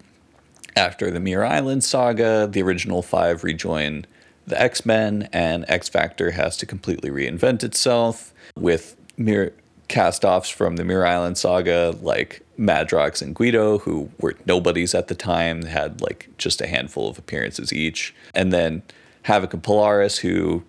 after 0.75 1.11
the 1.11 1.19
Muir 1.19 1.43
Island 1.43 1.83
saga, 1.83 2.47
the 2.49 2.61
original 2.61 3.01
five 3.01 3.43
rejoin 3.43 4.05
the 4.45 4.59
X 4.59 4.85
Men, 4.85 5.29
and 5.31 5.65
X 5.67 5.87
Factor 5.87 6.31
has 6.31 6.57
to 6.57 6.65
completely 6.65 7.09
reinvent 7.09 7.63
itself 7.63 8.33
with 8.55 8.97
Muir 9.17 9.53
cast 9.87 10.25
offs 10.25 10.49
from 10.49 10.75
the 10.75 10.83
Muir 10.83 11.05
Island 11.05 11.37
saga, 11.37 11.95
like 12.01 12.42
Madrox 12.57 13.21
and 13.21 13.35
Guido, 13.35 13.79
who 13.79 14.09
were 14.19 14.35
nobodies 14.45 14.93
at 14.93 15.07
the 15.07 15.15
time, 15.15 15.63
had 15.63 16.01
like 16.01 16.29
just 16.37 16.61
a 16.61 16.67
handful 16.67 17.09
of 17.09 17.17
appearances 17.17 17.73
each. 17.73 18.13
And 18.33 18.53
then 18.53 18.83
Havoc 19.23 19.53
and 19.53 19.63
Polaris, 19.63 20.19
who 20.19 20.63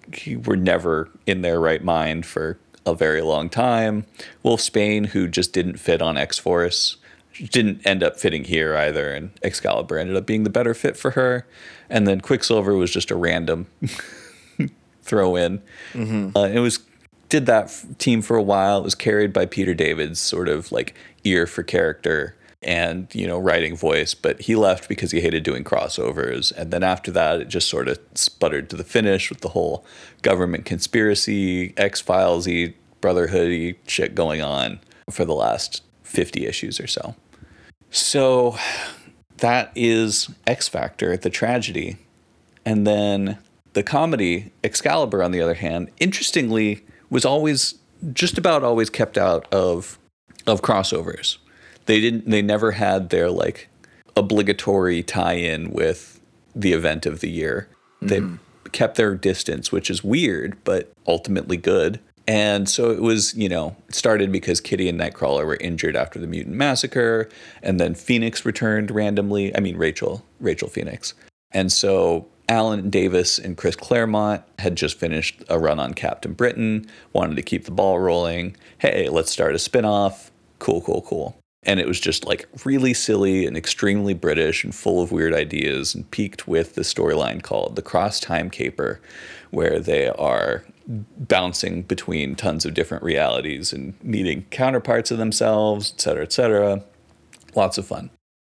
were 0.44 0.56
never 0.56 1.10
in 1.26 1.42
their 1.42 1.60
right 1.60 1.82
mind 1.82 2.26
for 2.26 2.58
a 2.86 2.94
very 2.94 3.22
long 3.22 3.48
time. 3.48 4.06
Wolfsbane, 4.44 5.06
who 5.06 5.28
just 5.28 5.52
didn't 5.52 5.78
fit 5.78 6.02
on 6.02 6.16
X 6.16 6.38
Force 6.38 6.96
didn't 7.42 7.84
end 7.84 8.02
up 8.02 8.16
fitting 8.18 8.44
here 8.44 8.76
either, 8.76 9.12
and 9.12 9.30
Excalibur 9.42 9.98
ended 9.98 10.16
up 10.16 10.26
being 10.26 10.44
the 10.44 10.50
better 10.50 10.74
fit 10.74 10.96
for 10.96 11.12
her. 11.12 11.46
And 11.90 12.06
then 12.06 12.20
Quicksilver 12.20 12.74
was 12.74 12.90
just 12.90 13.10
a 13.10 13.16
random 13.16 13.66
throw 15.02 15.36
in. 15.36 15.62
Uh, 16.36 16.48
it 16.52 16.60
was 16.60 16.78
did 17.28 17.46
that 17.46 17.64
f- 17.64 17.86
team 17.98 18.22
for 18.22 18.36
a 18.36 18.42
while. 18.42 18.78
It 18.78 18.84
was 18.84 18.94
carried 18.94 19.32
by 19.32 19.46
Peter 19.46 19.74
David's 19.74 20.20
sort 20.20 20.48
of 20.48 20.72
like 20.72 20.94
ear 21.24 21.46
for 21.46 21.62
character 21.62 22.36
and 22.62 23.14
you 23.14 23.26
know 23.26 23.38
writing 23.38 23.76
voice, 23.76 24.14
but 24.14 24.40
he 24.42 24.56
left 24.56 24.88
because 24.88 25.10
he 25.10 25.20
hated 25.20 25.42
doing 25.42 25.64
crossovers. 25.64 26.52
And 26.56 26.70
then 26.70 26.82
after 26.82 27.10
that, 27.12 27.40
it 27.40 27.48
just 27.48 27.68
sort 27.68 27.88
of 27.88 27.98
sputtered 28.14 28.70
to 28.70 28.76
the 28.76 28.84
finish 28.84 29.30
with 29.30 29.40
the 29.40 29.50
whole 29.50 29.84
government 30.22 30.64
conspiracy, 30.64 31.74
X 31.76 32.02
Filesy, 32.02 32.74
Brotherhoody 33.00 33.76
shit 33.86 34.14
going 34.14 34.40
on 34.40 34.80
for 35.10 35.24
the 35.24 35.34
last 35.34 35.82
fifty 36.02 36.46
issues 36.46 36.80
or 36.80 36.86
so. 36.86 37.14
So 37.90 38.56
that 39.38 39.70
is 39.74 40.30
X 40.46 40.68
Factor, 40.68 41.16
the 41.16 41.30
tragedy. 41.30 41.98
And 42.64 42.86
then 42.86 43.38
the 43.74 43.82
comedy, 43.82 44.52
Excalibur, 44.62 45.22
on 45.22 45.32
the 45.32 45.40
other 45.40 45.54
hand, 45.54 45.90
interestingly, 45.98 46.83
was 47.14 47.24
always 47.24 47.76
just 48.12 48.36
about 48.36 48.64
always 48.64 48.90
kept 48.90 49.16
out 49.16 49.46
of 49.54 49.98
of 50.48 50.60
crossovers. 50.62 51.38
They 51.86 52.00
didn't 52.00 52.28
they 52.28 52.42
never 52.42 52.72
had 52.72 53.10
their 53.10 53.30
like 53.30 53.68
obligatory 54.16 55.02
tie-in 55.02 55.70
with 55.70 56.20
the 56.56 56.72
event 56.72 57.06
of 57.06 57.20
the 57.20 57.30
year. 57.30 57.68
They 58.02 58.18
mm-hmm. 58.18 58.36
kept 58.72 58.96
their 58.96 59.14
distance, 59.14 59.70
which 59.70 59.90
is 59.90 60.02
weird, 60.02 60.56
but 60.64 60.92
ultimately 61.06 61.56
good. 61.56 62.00
And 62.26 62.68
so 62.68 62.90
it 62.90 63.00
was, 63.02 63.34
you 63.34 63.48
know, 63.48 63.76
it 63.88 63.94
started 63.94 64.32
because 64.32 64.60
Kitty 64.60 64.88
and 64.88 64.98
Nightcrawler 64.98 65.46
were 65.46 65.58
injured 65.60 65.94
after 65.94 66.18
the 66.18 66.26
mutant 66.26 66.56
massacre, 66.56 67.28
and 67.62 67.78
then 67.78 67.94
Phoenix 67.94 68.44
returned 68.44 68.90
randomly. 68.90 69.54
I 69.54 69.60
mean, 69.60 69.76
Rachel, 69.76 70.24
Rachel 70.40 70.68
Phoenix. 70.68 71.14
And 71.52 71.70
so 71.70 72.26
Alan 72.48 72.90
Davis 72.90 73.38
and 73.38 73.56
Chris 73.56 73.76
Claremont 73.76 74.42
had 74.58 74.76
just 74.76 74.98
finished 74.98 75.42
a 75.48 75.58
run 75.58 75.78
on 75.78 75.94
Captain 75.94 76.32
Britain, 76.32 76.86
wanted 77.12 77.36
to 77.36 77.42
keep 77.42 77.64
the 77.64 77.70
ball 77.70 77.98
rolling. 77.98 78.56
Hey, 78.78 79.08
let's 79.08 79.30
start 79.30 79.54
a 79.54 79.58
spin-off. 79.58 80.30
Cool, 80.58 80.82
cool, 80.82 81.02
cool. 81.02 81.36
And 81.62 81.80
it 81.80 81.86
was 81.86 81.98
just 81.98 82.26
like 82.26 82.46
really 82.66 82.92
silly 82.92 83.46
and 83.46 83.56
extremely 83.56 84.12
British 84.12 84.64
and 84.64 84.74
full 84.74 85.00
of 85.00 85.10
weird 85.10 85.32
ideas 85.32 85.94
and 85.94 86.10
peaked 86.10 86.46
with 86.46 86.74
the 86.74 86.82
storyline 86.82 87.42
called 87.42 87.76
The 87.76 87.82
Cross 87.82 88.20
Time 88.20 88.50
Caper, 88.50 89.00
where 89.50 89.80
they 89.80 90.08
are 90.08 90.64
bouncing 90.86 91.80
between 91.80 92.36
tons 92.36 92.66
of 92.66 92.74
different 92.74 93.02
realities 93.02 93.72
and 93.72 93.94
meeting 94.02 94.44
counterparts 94.50 95.10
of 95.10 95.16
themselves, 95.16 95.94
et 95.96 96.00
cetera, 96.02 96.22
et 96.24 96.32
cetera. 96.32 96.84
Lots 97.54 97.78
of 97.78 97.86
fun. 97.86 98.10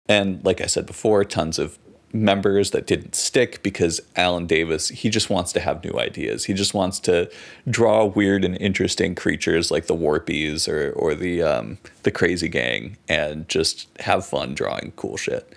And 0.09 0.43
like 0.43 0.63
I 0.63 0.67
said 0.67 0.87
before, 0.87 1.25
tons 1.25 1.59
of 1.59 1.79
members 2.13 2.71
that 2.73 2.87
didn't 2.87 3.15
stick 3.15 3.63
because 3.63 4.01
Alan 4.17 4.47
Davis, 4.47 4.89
he 4.89 5.09
just 5.09 5.31
wants 5.31 5.53
to 5.53 5.61
have 5.61 5.83
new 5.83 5.99
ideas. 5.99 6.45
He 6.45 6.55
just 6.55 6.75
wants 6.75 7.01
to 7.01 7.31
draw 7.69 8.05
weird 8.05 8.45
and 8.45 8.57
interesting 8.59 9.15
creatures 9.15 9.71
like 9.71 9.87
the 9.87 9.97
Warpies 9.97 10.69
or 10.69 10.93
or 10.93 11.15
the 11.15 11.43
um, 11.43 11.79
the 12.03 12.11
Crazy 12.11 12.49
Gang 12.49 12.97
and 13.09 13.49
just 13.49 13.89
have 14.01 14.27
fun 14.27 14.55
drawing 14.55 14.93
cool 14.97 15.17
shit. 15.17 15.53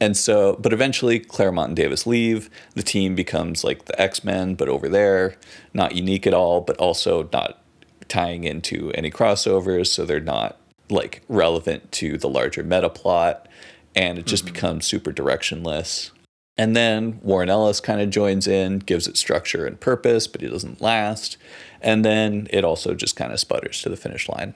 And 0.00 0.16
so, 0.16 0.56
but 0.60 0.72
eventually 0.72 1.20
Claremont 1.20 1.68
and 1.68 1.76
Davis 1.76 2.06
leave. 2.06 2.50
The 2.74 2.82
team 2.82 3.14
becomes 3.14 3.64
like 3.64 3.86
the 3.86 4.00
X 4.00 4.24
Men, 4.24 4.54
but 4.54 4.68
over 4.68 4.88
there, 4.88 5.36
not 5.72 5.94
unique 5.94 6.26
at 6.26 6.34
all, 6.34 6.60
but 6.60 6.76
also 6.76 7.28
not 7.32 7.62
tying 8.08 8.44
into 8.44 8.90
any 8.92 9.10
crossovers. 9.10 9.86
So 9.86 10.04
they're 10.04 10.20
not 10.20 10.58
like 10.90 11.22
relevant 11.28 11.90
to 11.92 12.18
the 12.18 12.28
larger 12.28 12.62
meta 12.62 12.90
plot. 12.90 13.48
And 13.94 14.18
it 14.18 14.26
just 14.26 14.44
mm-hmm. 14.44 14.54
becomes 14.54 14.86
super 14.86 15.12
directionless. 15.12 16.10
And 16.56 16.76
then 16.76 17.20
Warren 17.22 17.50
Ellis 17.50 17.80
kind 17.80 18.00
of 18.00 18.10
joins 18.10 18.46
in, 18.46 18.78
gives 18.78 19.08
it 19.08 19.16
structure 19.16 19.66
and 19.66 19.80
purpose, 19.80 20.26
but 20.26 20.42
it 20.42 20.50
doesn't 20.50 20.80
last. 20.80 21.36
And 21.80 22.04
then 22.04 22.46
it 22.50 22.64
also 22.64 22.94
just 22.94 23.16
kind 23.16 23.32
of 23.32 23.40
sputters 23.40 23.82
to 23.82 23.88
the 23.88 23.96
finish 23.96 24.28
line. 24.28 24.54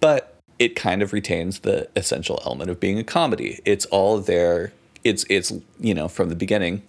But 0.00 0.36
it 0.58 0.76
kind 0.76 1.02
of 1.02 1.12
retains 1.12 1.60
the 1.60 1.88
essential 1.96 2.40
element 2.44 2.70
of 2.70 2.78
being 2.78 2.98
a 2.98 3.04
comedy. 3.04 3.60
It's 3.64 3.86
all 3.86 4.20
there. 4.20 4.72
It's 5.02 5.24
it's 5.30 5.52
you 5.80 5.94
know 5.94 6.06
from 6.06 6.28
the 6.28 6.36
beginning. 6.36 6.82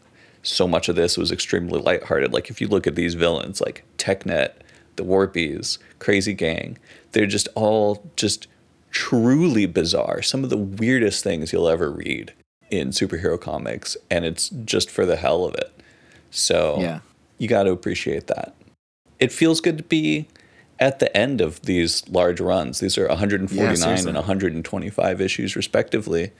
So 0.43 0.68
much 0.68 0.89
of 0.89 0.95
this 0.95 1.18
was 1.18 1.31
extremely 1.31 1.80
lighthearted. 1.80 2.34
Like 2.34 2.49
if 2.49 2.59
you 2.59 2.68
look 2.68 2.85
at 2.85 2.95
these 2.95 3.13
villains, 3.13 3.61
like 3.61 3.85
TechNet, 3.97 4.53
the 4.97 5.03
Warpies, 5.03 5.77
Crazy 5.99 6.34
Gang, 6.34 6.77
they're 7.13 7.26
just 7.26 7.47
all 7.55 8.03
just 8.18 8.47
truly 8.91 9.65
bizarre. 9.65 10.22
Some 10.22 10.43
of 10.43 10.49
the 10.49 10.57
weirdest 10.57 11.23
things 11.23 11.51
you'll 11.51 11.69
ever 11.69 11.89
read 11.91 12.34
in 12.69 12.89
superhero 12.89 13.39
comics, 13.39 13.97
and 14.09 14.23
it's 14.26 14.49
just 14.49 14.89
for 14.89 15.05
the 15.05 15.15
hell 15.18 15.43
of 15.45 15.55
it. 15.55 15.73
So 16.30 16.77
Yeah. 16.80 16.99
you 17.38 17.47
got 17.47 17.63
to 17.63 17.72
appreciate 17.72 18.27
that. 18.27 18.55
It 19.19 19.31
feels 19.31 19.59
good 19.61 19.77
to 19.77 19.84
be 19.84 20.27
at 20.80 20.99
the 20.99 21.15
end 21.15 21.41
of 21.41 21.61
these 21.63 22.07
large 22.09 22.39
runs. 22.39 22.80
These 22.80 22.97
are 22.97 23.07
149 23.07 23.76
seriously. 23.77 24.09
and 24.09 24.18
125 24.18 25.22
issues, 25.22 25.55
respectively. 25.55 26.31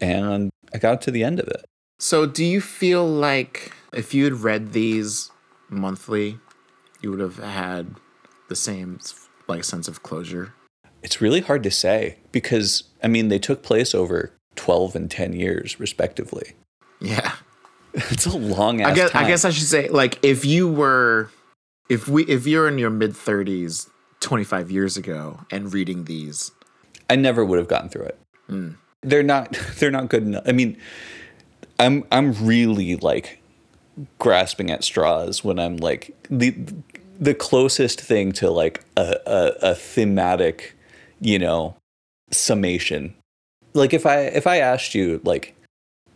And 0.00 0.50
I 0.72 0.78
got 0.78 1.02
to 1.02 1.10
the 1.10 1.24
end 1.24 1.40
of 1.40 1.48
it. 1.48 1.64
So, 1.98 2.26
do 2.26 2.44
you 2.44 2.60
feel 2.60 3.06
like 3.06 3.72
if 3.92 4.12
you 4.14 4.24
had 4.24 4.34
read 4.42 4.72
these 4.72 5.30
monthly, 5.68 6.38
you 7.00 7.10
would 7.10 7.20
have 7.20 7.38
had 7.38 7.96
the 8.48 8.56
same 8.56 8.98
like 9.48 9.64
sense 9.64 9.88
of 9.88 10.02
closure? 10.02 10.52
It's 11.06 11.20
really 11.20 11.40
hard 11.40 11.62
to 11.62 11.70
say 11.70 12.16
because, 12.32 12.82
I 13.00 13.06
mean, 13.06 13.28
they 13.28 13.38
took 13.38 13.62
place 13.62 13.94
over 13.94 14.32
12 14.56 14.96
and 14.96 15.08
10 15.08 15.34
years, 15.34 15.78
respectively. 15.78 16.52
Yeah. 17.00 17.32
It's 18.10 18.26
a 18.26 18.36
long 18.36 18.82
ass 18.82 18.88
I 18.88 18.94
guess 18.94 19.10
time. 19.10 19.24
I 19.24 19.26
guess 19.26 19.44
I 19.46 19.50
should 19.50 19.66
say 19.66 19.88
like 19.88 20.22
if 20.22 20.44
you 20.44 20.68
were 20.68 21.30
if 21.88 22.08
we 22.08 22.24
if 22.24 22.46
you're 22.46 22.68
in 22.68 22.76
your 22.76 22.90
mid 22.90 23.12
30s 23.12 23.88
25 24.20 24.70
years 24.70 24.98
ago 24.98 25.40
and 25.50 25.72
reading 25.72 26.04
these 26.04 26.52
I 27.08 27.16
never 27.16 27.42
would 27.42 27.58
have 27.58 27.68
gotten 27.68 27.88
through 27.88 28.04
it. 28.04 28.18
Hmm. 28.48 28.70
They're 29.00 29.22
not 29.22 29.52
they're 29.78 29.90
not 29.90 30.10
good 30.10 30.24
enough. 30.24 30.42
I 30.46 30.52
mean, 30.52 30.76
I'm 31.78 32.04
I'm 32.12 32.34
really 32.46 32.96
like 32.96 33.40
grasping 34.18 34.70
at 34.70 34.84
straws 34.84 35.42
when 35.42 35.58
I'm 35.58 35.78
like 35.78 36.14
the 36.28 36.54
the 37.18 37.34
closest 37.34 37.98
thing 38.00 38.32
to 38.32 38.50
like 38.50 38.84
a, 38.96 39.16
a, 39.26 39.70
a 39.70 39.74
thematic, 39.74 40.75
you 41.20 41.38
know, 41.38 41.76
summation. 42.30 43.14
Like 43.74 43.92
if 43.92 44.06
I 44.06 44.20
if 44.20 44.46
I 44.46 44.58
asked 44.58 44.94
you 44.94 45.20
like 45.24 45.54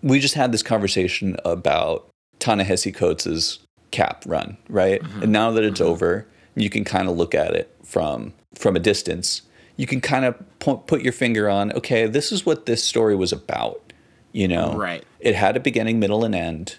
we 0.02 0.18
just 0.18 0.35
had 0.35 0.52
this 0.52 0.62
conversation 0.62 1.36
about 1.44 2.09
Ta-Nehisi 2.39 2.94
Coates' 2.94 3.59
cap 3.90 4.24
run, 4.27 4.56
right? 4.68 5.02
Mm-hmm. 5.02 5.22
And 5.24 5.32
now 5.32 5.51
that 5.51 5.64
it's 5.64 5.81
mm-hmm. 5.81 5.90
over, 5.90 6.27
you 6.55 6.70
can 6.70 6.85
kind 6.85 7.09
of 7.09 7.16
look 7.16 7.35
at 7.35 7.55
it 7.55 7.74
from 7.85 8.32
from 8.55 8.77
a 8.77 8.81
distance. 8.81 9.43
You 9.77 9.86
can 9.86 10.01
kind 10.01 10.24
of 10.24 10.35
pu- 10.59 10.78
put 10.78 11.02
your 11.02 11.12
finger 11.12 11.48
on, 11.48 11.72
okay, 11.72 12.06
this 12.06 12.32
is 12.32 12.44
what 12.44 12.66
this 12.66 12.85
story 12.85 13.16
was 13.16 13.32
about. 13.32 13.93
You 14.32 14.47
know, 14.47 14.74
Right. 14.74 15.05
It 15.18 15.35
had 15.35 15.56
a 15.56 15.60
beginning, 15.60 15.98
middle, 15.98 16.24
and 16.24 16.35
end. 16.35 16.77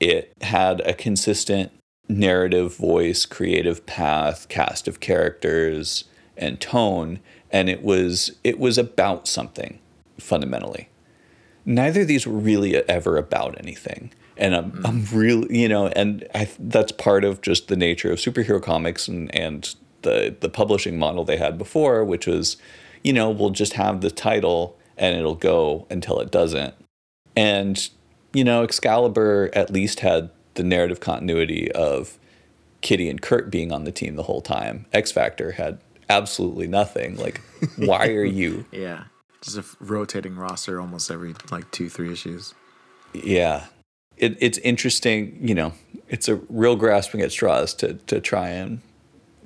It 0.00 0.32
had 0.42 0.80
a 0.80 0.92
consistent 0.92 1.72
narrative, 2.08 2.76
voice, 2.76 3.24
creative 3.24 3.86
path, 3.86 4.48
cast 4.48 4.88
of 4.88 5.00
characters, 5.00 6.04
and 6.36 6.60
tone, 6.60 7.20
and 7.52 7.68
it 7.68 7.82
was 7.82 8.32
it 8.44 8.58
was 8.58 8.78
about 8.78 9.26
something 9.26 9.78
fundamentally. 10.18 10.88
Neither 11.64 12.02
of 12.02 12.08
these 12.08 12.26
were 12.26 12.38
really 12.38 12.76
ever 12.88 13.16
about 13.16 13.58
anything. 13.60 14.12
And 14.36 14.54
i'm, 14.56 14.80
I'm 14.86 15.04
really 15.12 15.60
you 15.60 15.68
know 15.68 15.88
and 15.88 16.26
I, 16.34 16.48
that's 16.58 16.92
part 16.92 17.24
of 17.24 17.42
just 17.42 17.68
the 17.68 17.76
nature 17.76 18.10
of 18.10 18.18
superhero 18.18 18.62
comics 18.62 19.06
and, 19.06 19.34
and 19.34 19.74
the, 20.00 20.34
the 20.40 20.48
publishing 20.48 20.98
model 20.98 21.24
they 21.24 21.36
had 21.36 21.58
before 21.58 22.02
which 22.06 22.26
was 22.26 22.56
you 23.04 23.12
know 23.12 23.28
we'll 23.28 23.50
just 23.50 23.74
have 23.74 24.00
the 24.00 24.10
title 24.10 24.78
and 24.96 25.16
it'll 25.16 25.34
go 25.34 25.86
until 25.90 26.20
it 26.20 26.30
doesn't. 26.30 26.74
And 27.36 27.88
you 28.32 28.44
know 28.44 28.62
excalibur 28.62 29.50
at 29.52 29.70
least 29.70 30.00
had 30.00 30.30
the 30.54 30.62
narrative 30.62 31.00
continuity 31.00 31.70
of 31.72 32.18
kitty 32.80 33.08
and 33.08 33.20
kurt 33.20 33.50
being 33.50 33.72
on 33.72 33.84
the 33.84 33.92
team 33.92 34.16
the 34.16 34.22
whole 34.24 34.40
time. 34.40 34.86
X 34.92 35.12
factor 35.12 35.52
had 35.52 35.80
absolutely 36.10 36.66
nothing. 36.66 37.16
Like 37.16 37.40
why 37.76 38.08
are 38.08 38.24
you? 38.40 38.66
Yeah. 38.72 39.04
Just 39.40 39.56
a 39.56 39.64
rotating 39.80 40.36
roster 40.36 40.80
almost 40.80 41.10
every 41.10 41.34
like 41.50 41.70
2 41.70 41.88
3 41.88 42.12
issues. 42.12 42.54
Yeah. 43.12 43.66
It, 44.16 44.36
it's 44.40 44.58
interesting 44.58 45.38
you 45.40 45.54
know 45.54 45.72
it's 46.08 46.28
a 46.28 46.36
real 46.50 46.76
grasping 46.76 47.22
at 47.22 47.32
straws 47.32 47.72
to 47.74 47.94
to 47.94 48.20
try 48.20 48.48
and 48.48 48.80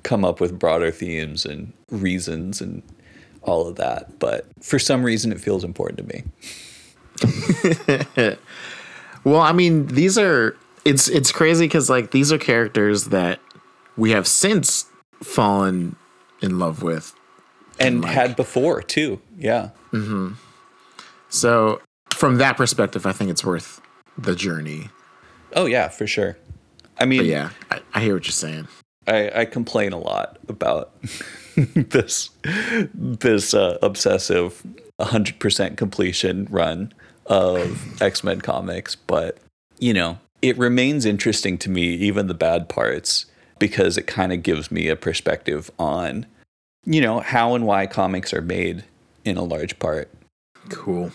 come 0.03 0.25
up 0.25 0.41
with 0.41 0.59
broader 0.59 0.91
themes 0.91 1.45
and 1.45 1.71
reasons 1.89 2.59
and 2.59 2.83
all 3.41 3.67
of 3.67 3.77
that 3.77 4.19
but 4.19 4.47
for 4.61 4.77
some 4.77 5.03
reason 5.03 5.31
it 5.31 5.39
feels 5.39 5.63
important 5.63 5.97
to 5.99 6.03
me. 6.03 6.23
Well, 9.25 9.41
I 9.41 9.51
mean, 9.53 9.87
these 9.87 10.17
are 10.17 10.55
it's 10.85 11.09
it's 11.09 11.31
crazy 11.31 11.67
cuz 11.67 11.89
like 11.89 12.11
these 12.11 12.31
are 12.31 12.37
characters 12.37 13.05
that 13.05 13.39
we 13.97 14.11
have 14.11 14.27
since 14.27 14.85
fallen 15.23 15.95
in 16.41 16.59
love 16.59 16.81
with. 16.83 17.13
and 17.79 18.01
like- 18.01 18.13
had 18.13 18.35
before 18.35 18.81
too 18.81 19.19
yeah 19.37 19.69
Mm-hmm. 19.91 20.33
So, 21.29 21.81
from 22.11 22.37
that 22.37 22.55
perspective, 22.57 23.05
I 23.05 23.11
think 23.11 23.29
it's 23.29 23.43
worth 23.43 23.81
the 24.17 24.35
journey. 24.35 24.89
oh 25.55 25.65
yeah 25.65 25.87
for 25.89 26.07
sure 26.07 26.37
i 26.97 27.05
mean 27.05 27.19
But 27.19 27.25
yeah, 27.27 27.49
I, 27.71 27.81
I 27.93 27.99
hear 28.01 28.13
what 28.13 28.25
you're 28.25 28.31
saying. 28.31 28.67
I, 29.07 29.41
I 29.41 29.45
complain 29.45 29.93
a 29.93 29.99
lot 29.99 30.37
about 30.47 30.93
this 31.55 32.29
this 32.93 33.53
uh, 33.53 33.77
obsessive 33.81 34.63
100% 34.99 35.77
completion 35.77 36.47
run 36.49 36.93
of 37.25 38.01
X-Men 38.01 38.39
comics, 38.41 38.95
but 38.95 39.37
you 39.79 39.93
know, 39.93 40.17
it 40.41 40.57
remains 40.57 41.05
interesting 41.05 41.57
to 41.59 41.69
me 41.69 41.83
even 41.95 42.27
the 42.27 42.33
bad 42.33 42.69
parts 42.69 43.25
because 43.59 43.97
it 43.97 44.07
kind 44.07 44.31
of 44.33 44.43
gives 44.43 44.71
me 44.71 44.87
a 44.87 44.95
perspective 44.95 45.71
on 45.79 46.25
you 46.87 47.01
know, 47.01 47.19
how 47.19 47.55
and 47.55 47.65
why 47.65 47.87
comics 47.87 48.31
are 48.31 48.41
made 48.43 48.83
in 49.23 49.37
a 49.37 49.43
large 49.43 49.79
part. 49.79 50.07
Cool. 50.69 51.11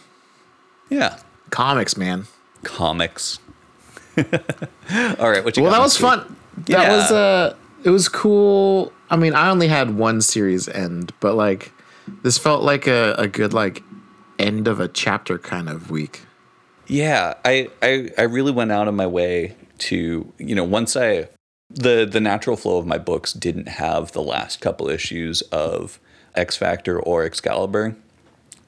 Yeah, 0.88 1.18
Comics, 1.50 1.96
man. 1.96 2.26
comics. 2.64 3.38
All 4.18 5.30
right, 5.30 5.44
what 5.44 5.56
you 5.56 5.62
Well, 5.62 5.72
that 5.72 5.80
was 5.80 5.96
fun. 5.96 6.36
That 6.66 6.68
Yeah. 6.68 6.96
was 6.96 7.10
uh 7.12 7.54
it 7.84 7.90
was 7.90 8.08
cool. 8.08 8.92
I 9.08 9.16
mean, 9.16 9.34
I 9.34 9.48
only 9.50 9.68
had 9.68 9.96
one 9.96 10.20
series 10.20 10.68
end, 10.68 11.12
but 11.20 11.34
like 11.34 11.72
this 12.22 12.36
felt 12.38 12.62
like 12.62 12.86
a, 12.86 13.14
a 13.16 13.28
good 13.28 13.52
like 13.54 13.82
end 14.38 14.66
of 14.68 14.80
a 14.80 14.88
chapter 14.88 15.38
kind 15.38 15.68
of 15.68 15.90
week. 15.90 16.22
Yeah, 16.88 17.34
I, 17.44 17.68
I 17.82 18.10
I 18.18 18.22
really 18.22 18.50
went 18.52 18.72
out 18.72 18.88
of 18.88 18.94
my 18.94 19.06
way 19.06 19.54
to 19.78 20.32
you 20.38 20.54
know 20.54 20.64
once 20.64 20.96
I 20.96 21.28
the 21.70 22.04
the 22.10 22.20
natural 22.20 22.56
flow 22.56 22.78
of 22.78 22.86
my 22.86 22.98
books 22.98 23.32
didn't 23.32 23.68
have 23.68 24.12
the 24.12 24.22
last 24.22 24.60
couple 24.60 24.88
issues 24.88 25.42
of 25.52 25.98
X 26.34 26.56
Factor 26.56 26.98
or 27.00 27.24
Excalibur, 27.24 27.96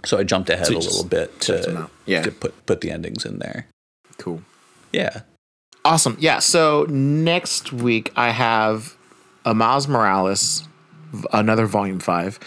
so 0.05 0.19
I 0.19 0.23
jumped 0.25 0.51
ahead 0.51 0.67
So 0.69 0.77
a 0.77 0.79
little 0.79 1.05
bit 1.05 1.41
to. 1.43 1.91
Yeah. 2.07 2.23
to 2.23 2.31
put 2.31 2.67
put 2.67 2.81
the 2.81 2.91
endings 2.91 3.25
in 3.25 3.39
there. 3.39 3.67
Cool. 4.19 4.43
Yeah, 4.93 5.21
Awesome. 5.85 6.17
Yeah. 6.21 6.39
So 6.41 6.87
next 6.89 7.73
week 7.73 8.13
I 8.17 8.31
have 8.31 8.97
a 9.45 9.53
Miles 9.55 9.89
Morales, 9.89 10.69
another 11.33 11.67
volume 11.67 11.99
five. 11.99 12.39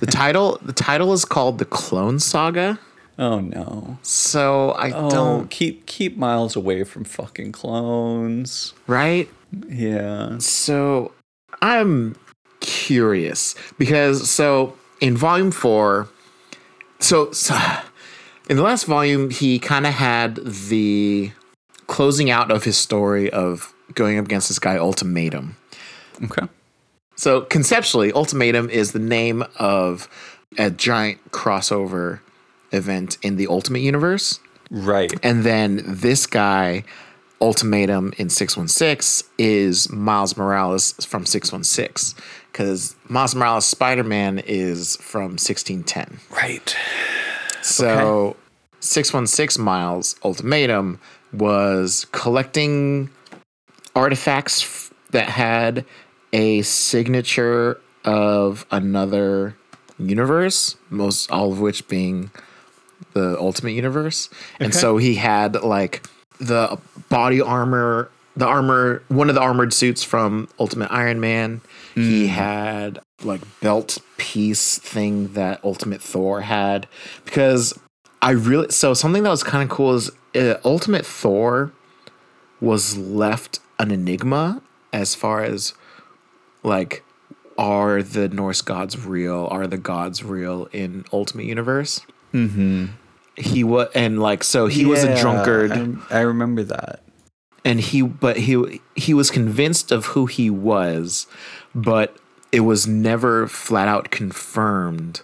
The 0.00 0.06
title 0.20 0.58
the 0.62 0.72
title 0.72 1.12
is 1.12 1.24
called 1.24 1.58
the 1.58 1.64
Clone 1.64 2.18
Saga. 2.18 2.78
Oh 3.18 3.38
no. 3.40 3.98
So 4.02 4.70
I 4.72 4.90
Oh, 4.92 5.10
don't 5.10 5.50
keep 5.50 5.86
keep 5.86 6.16
Miles 6.16 6.56
away 6.56 6.82
from 6.84 7.04
fucking 7.04 7.52
clones. 7.52 8.72
right. 8.86 9.28
Yeah. 9.68 10.38
So 10.38 11.12
I'm 11.62 12.16
curious 12.60 13.54
because 13.78 14.28
so 14.30 14.76
in 15.00 15.16
volume 15.16 15.50
four, 15.50 16.08
so, 16.98 17.32
so 17.32 17.56
in 18.48 18.56
the 18.56 18.62
last 18.62 18.84
volume 18.84 19.30
he 19.30 19.58
kind 19.58 19.86
of 19.86 19.94
had 19.94 20.36
the 20.36 21.32
closing 21.86 22.30
out 22.30 22.50
of 22.50 22.64
his 22.64 22.76
story 22.76 23.30
of 23.30 23.74
going 23.94 24.18
up 24.18 24.24
against 24.24 24.48
this 24.48 24.58
guy 24.58 24.76
Ultimatum. 24.76 25.56
Okay. 26.22 26.46
So 27.16 27.42
conceptually, 27.42 28.12
Ultimatum 28.12 28.70
is 28.70 28.92
the 28.92 28.98
name 28.98 29.44
of 29.58 30.08
a 30.56 30.70
giant 30.70 31.32
crossover 31.32 32.20
event 32.72 33.18
in 33.22 33.36
the 33.36 33.46
Ultimate 33.46 33.80
Universe. 33.80 34.40
Right. 34.70 35.12
And 35.22 35.44
then 35.44 35.82
this 35.84 36.26
guy, 36.26 36.84
Ultimatum 37.42 38.12
in 38.18 38.28
616, 38.28 39.28
is 39.38 39.90
Miles 39.90 40.36
Morales 40.36 40.92
from 41.06 41.24
616. 41.26 42.20
Because 42.52 42.96
Miles 43.08 43.34
Morales 43.34 43.64
Spider 43.64 44.04
Man 44.04 44.40
is 44.40 44.96
from 44.96 45.32
1610. 45.38 46.20
Right. 46.30 46.76
So 47.62 48.36
616 48.80 49.62
Miles 49.64 50.16
Ultimatum 50.24 51.00
was 51.32 52.06
collecting 52.12 53.10
artifacts 53.94 54.62
f- 54.62 54.92
that 55.10 55.28
had 55.28 55.84
a 56.32 56.62
signature 56.62 57.80
of 58.04 58.66
another 58.70 59.56
universe, 59.98 60.76
most 60.88 61.30
all 61.30 61.52
of 61.52 61.60
which 61.60 61.86
being 61.88 62.30
the 63.12 63.36
Ultimate 63.38 63.72
Universe. 63.72 64.28
And 64.58 64.72
Okay. 64.72 64.78
so 64.78 64.96
he 64.96 65.14
had 65.16 65.62
like 65.62 66.02
the 66.40 66.78
body 67.08 67.40
armor, 67.40 68.10
the 68.36 68.46
armor, 68.46 69.02
one 69.08 69.28
of 69.28 69.34
the 69.34 69.40
armored 69.40 69.72
suits 69.72 70.02
from 70.02 70.48
Ultimate 70.58 70.90
Iron 70.90 71.20
Man. 71.20 71.60
He 71.94 72.28
had 72.28 73.00
like 73.22 73.42
belt 73.60 73.98
piece 74.16 74.78
thing 74.78 75.34
that 75.34 75.62
Ultimate 75.62 76.00
Thor 76.00 76.42
had 76.42 76.86
because 77.24 77.78
I 78.22 78.30
really 78.30 78.70
so 78.70 78.94
something 78.94 79.22
that 79.22 79.30
was 79.30 79.42
kind 79.42 79.62
of 79.62 79.74
cool 79.74 79.94
is 79.94 80.10
uh, 80.34 80.54
Ultimate 80.64 81.04
Thor 81.04 81.72
was 82.60 82.96
left 82.96 83.60
an 83.78 83.90
enigma 83.90 84.62
as 84.92 85.14
far 85.14 85.42
as 85.42 85.74
like 86.62 87.02
are 87.58 88.02
the 88.02 88.28
Norse 88.28 88.62
gods 88.62 89.04
real? 89.04 89.46
Are 89.50 89.66
the 89.66 89.76
gods 89.76 90.24
real 90.24 90.68
in 90.72 91.04
Ultimate 91.12 91.44
Universe? 91.44 92.00
Mm-hmm. 92.32 92.86
He 93.40 93.64
was, 93.64 93.88
and 93.94 94.20
like 94.20 94.44
so, 94.44 94.66
he 94.66 94.84
was 94.84 95.02
a 95.02 95.18
drunkard, 95.20 95.72
I, 95.72 96.18
I 96.18 96.20
remember 96.20 96.62
that. 96.64 97.00
and 97.64 97.80
he, 97.80 98.02
but 98.02 98.36
he 98.36 98.80
he 98.94 99.14
was 99.14 99.30
convinced 99.30 99.90
of 99.90 100.06
who 100.06 100.26
he 100.26 100.50
was, 100.50 101.26
but 101.74 102.16
it 102.52 102.60
was 102.60 102.86
never 102.86 103.46
flat 103.46 103.88
out 103.88 104.10
confirmed 104.10 105.22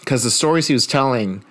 because 0.00 0.24
the 0.24 0.30
stories 0.30 0.66
he 0.66 0.74
was 0.74 0.86
telling 0.86 1.44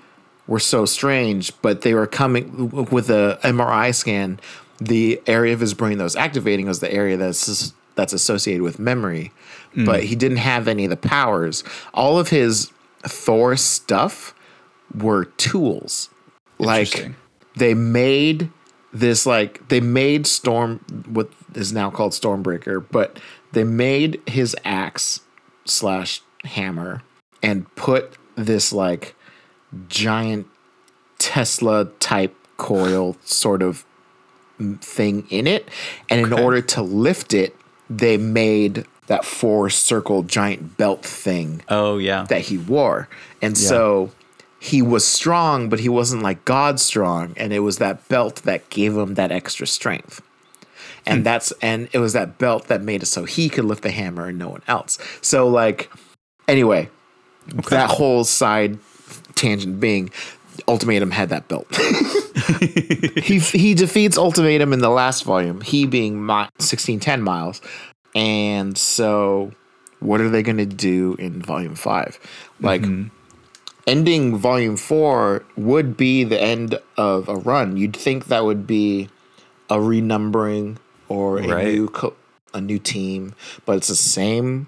were 0.47 0.59
so 0.59 0.85
strange, 0.85 1.53
but 1.61 1.81
they 1.81 1.93
were 1.93 2.07
coming 2.07 2.69
with 2.69 3.09
a 3.09 3.39
MRI 3.43 3.93
scan. 3.93 4.39
The 4.81 5.21
area 5.27 5.53
of 5.53 5.59
his 5.59 5.73
brain 5.73 5.97
that 5.97 6.03
was 6.03 6.15
activating 6.15 6.67
was 6.67 6.79
the 6.79 6.91
area 6.91 7.17
that's 7.17 7.73
that's 7.95 8.13
associated 8.13 8.63
with 8.63 8.79
memory, 8.79 9.31
mm. 9.75 9.85
but 9.85 10.03
he 10.03 10.15
didn't 10.15 10.37
have 10.37 10.67
any 10.67 10.85
of 10.85 10.89
the 10.89 10.97
powers. 10.97 11.63
All 11.93 12.17
of 12.17 12.29
his 12.29 12.71
Thor 13.03 13.55
stuff 13.55 14.33
were 14.95 15.25
tools, 15.25 16.09
like 16.57 17.11
they 17.55 17.73
made 17.73 18.49
this 18.93 19.25
like 19.25 19.67
they 19.69 19.79
made 19.79 20.25
Storm 20.27 20.79
what 21.09 21.29
is 21.55 21.71
now 21.73 21.89
called 21.89 22.11
Stormbreaker, 22.13 22.85
but 22.91 23.19
they 23.51 23.63
made 23.63 24.21
his 24.27 24.55
axe 24.65 25.21
slash 25.65 26.21
hammer 26.45 27.01
and 27.43 27.73
put 27.75 28.17
this 28.35 28.71
like 28.73 29.15
giant 29.87 30.47
Tesla 31.19 31.85
type 31.99 32.35
coil 32.57 33.15
sort 33.23 33.61
of 33.61 33.85
thing 34.81 35.25
in 35.29 35.47
it. 35.47 35.69
And 36.09 36.21
in 36.21 36.33
Okay. 36.33 36.43
order 36.43 36.61
to 36.61 36.81
lift 36.81 37.33
it, 37.33 37.55
they 37.89 38.17
made 38.17 38.85
that 39.07 39.25
four 39.25 39.69
circle 39.69 40.23
giant 40.23 40.77
belt 40.77 41.03
thing 41.03 41.61
Oh 41.69 41.97
yeah. 41.97 42.25
that 42.29 42.41
he 42.41 42.57
wore. 42.57 43.07
And 43.41 43.57
so 43.57 44.11
he 44.59 44.81
was 44.81 45.05
strong, 45.05 45.69
but 45.69 45.79
he 45.79 45.89
wasn't 45.89 46.21
like 46.21 46.43
God 46.45 46.79
strong. 46.79 47.33
And 47.37 47.53
it 47.53 47.59
was 47.59 47.77
that 47.77 48.07
belt 48.09 48.37
that 48.43 48.69
gave 48.69 48.95
him 48.95 49.15
that 49.15 49.31
extra 49.31 49.65
strength. 49.65 50.21
And 51.05 51.19
hmm. 51.19 51.23
that's 51.23 51.53
and 51.61 51.89
it 51.93 51.99
was 51.99 52.13
that 52.13 52.37
belt 52.37 52.67
that 52.67 52.81
made 52.81 53.03
it 53.03 53.07
so 53.07 53.23
he 53.23 53.49
could 53.49 53.65
lift 53.65 53.83
the 53.83 53.91
hammer 53.91 54.27
and 54.27 54.37
no 54.37 54.49
one 54.49 54.61
else. 54.67 54.97
So 55.21 55.47
like 55.47 55.89
anyway, 56.47 56.89
that 57.69 57.89
whole 57.89 58.25
side 58.25 58.77
tangent 59.35 59.79
being 59.79 60.11
Ultimatum 60.67 61.11
had 61.11 61.29
that 61.29 61.47
belt. 61.47 61.73
he 63.23 63.39
he 63.39 63.73
defeats 63.73 64.17
Ultimatum 64.17 64.73
in 64.73 64.79
the 64.79 64.89
last 64.89 65.23
volume, 65.23 65.61
he 65.61 65.85
being 65.85 66.21
my 66.21 66.41
1610 66.57 67.21
miles. 67.21 67.61
And 68.13 68.77
so 68.77 69.51
what 69.99 70.19
are 70.19 70.29
they 70.29 70.43
going 70.43 70.57
to 70.57 70.65
do 70.65 71.15
in 71.17 71.41
volume 71.41 71.75
5? 71.75 72.19
Like 72.59 72.81
mm-hmm. 72.81 73.15
Ending 73.89 74.37
volume 74.37 74.77
4 74.77 75.43
would 75.57 75.97
be 75.97 76.23
the 76.23 76.41
end 76.41 76.79
of 76.97 77.27
a 77.27 77.35
run. 77.35 77.75
You'd 77.77 77.95
think 77.95 78.25
that 78.27 78.45
would 78.45 78.65
be 78.67 79.09
a 79.69 79.75
renumbering 79.77 80.77
or 81.07 81.39
a 81.39 81.47
Right. 81.47 81.65
new 81.65 81.87
co- 81.89 82.13
a 82.53 82.61
new 82.61 82.79
team, 82.79 83.33
but 83.65 83.77
it's 83.77 83.87
the 83.89 83.95
same 83.95 84.67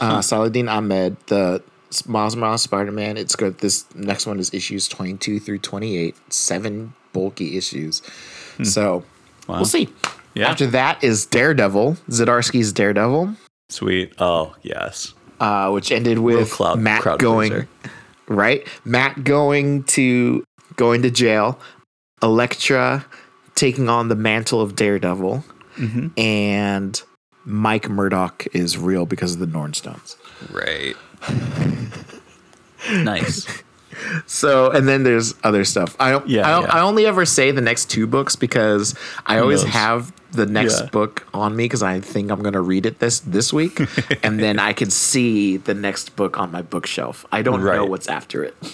uh, 0.00 0.22
Saladin 0.22 0.68
Ahmed, 0.68 1.16
the 1.26 1.62
Miles 2.06 2.36
Morales 2.36 2.62
Spider 2.62 2.92
Man. 2.92 3.16
It's 3.16 3.34
good. 3.36 3.58
This 3.58 3.84
next 3.94 4.26
one 4.26 4.38
is 4.38 4.52
issues 4.54 4.86
22 4.88 5.40
through 5.40 5.58
28, 5.58 6.14
seven 6.32 6.94
bulky 7.12 7.56
issues. 7.58 8.00
So 8.62 9.02
we'll 9.48 9.64
see. 9.64 9.88
Yeah. 10.34 10.48
After 10.50 10.66
that 10.68 11.02
is 11.04 11.26
Daredevil, 11.26 11.96
Zdarsky's 12.08 12.72
Daredevil, 12.72 13.34
Sweet. 13.68 14.12
Oh 14.18 14.54
yes. 14.62 15.12
uh, 15.40 15.70
which 15.70 15.90
ended 15.92 16.18
with 16.18 16.50
cloud- 16.52 16.78
Matt 16.80 17.02
going 17.18 17.50
pleaser. 17.50 17.68
Right. 18.34 18.66
Matt 18.84 19.24
going 19.24 19.84
to 19.84 20.44
going 20.76 21.02
to 21.02 21.10
jail. 21.10 21.58
Elektra 22.22 23.04
taking 23.54 23.88
on 23.88 24.08
the 24.08 24.14
mantle 24.16 24.60
of 24.60 24.76
Daredevil, 24.76 25.44
Mm-hmm. 25.76 26.08
and 26.18 27.02
Mike 27.44 27.88
Murdock 27.88 28.46
is 28.52 28.76
real 28.78 29.06
because 29.06 29.34
of 29.34 29.40
the 29.40 29.46
Nornstones. 29.46 30.16
Right. 30.52 30.94
nice. 33.04 33.46
So, 34.26 34.70
and 34.70 34.86
then 34.88 35.02
there's 35.04 35.34
other 35.44 35.64
stuff. 35.64 35.96
I. 36.00 36.22
Yeah, 36.24 36.46
I, 36.46 36.60
yeah. 36.60 36.66
I 36.70 36.80
only 36.80 37.06
ever 37.06 37.24
say 37.24 37.50
the 37.50 37.60
next 37.60 37.90
two 37.90 38.06
books 38.06 38.36
because 38.36 38.94
I 39.26 39.38
always 39.38 39.62
knows? 39.64 39.72
have 39.72 40.12
the 40.32 40.46
next 40.46 40.80
Yeah. 40.80 40.86
book 40.86 41.26
on 41.34 41.54
me 41.54 41.64
because 41.64 41.82
I 41.82 42.00
think 42.00 42.30
I'm 42.30 42.40
going 42.40 42.54
to 42.54 42.60
read 42.60 42.86
it 42.86 42.98
this 43.00 43.20
this 43.20 43.52
week, 43.52 43.80
and 44.22 44.38
then 44.40 44.58
I 44.58 44.72
can 44.72 44.90
see 44.90 45.56
the 45.58 45.74
next 45.74 46.16
book 46.16 46.38
on 46.38 46.50
my 46.50 46.62
bookshelf. 46.62 47.26
I 47.32 47.42
don't 47.42 47.62
know 47.64 47.84
what's 47.84 48.08
after 48.08 48.42
it. 48.44 48.54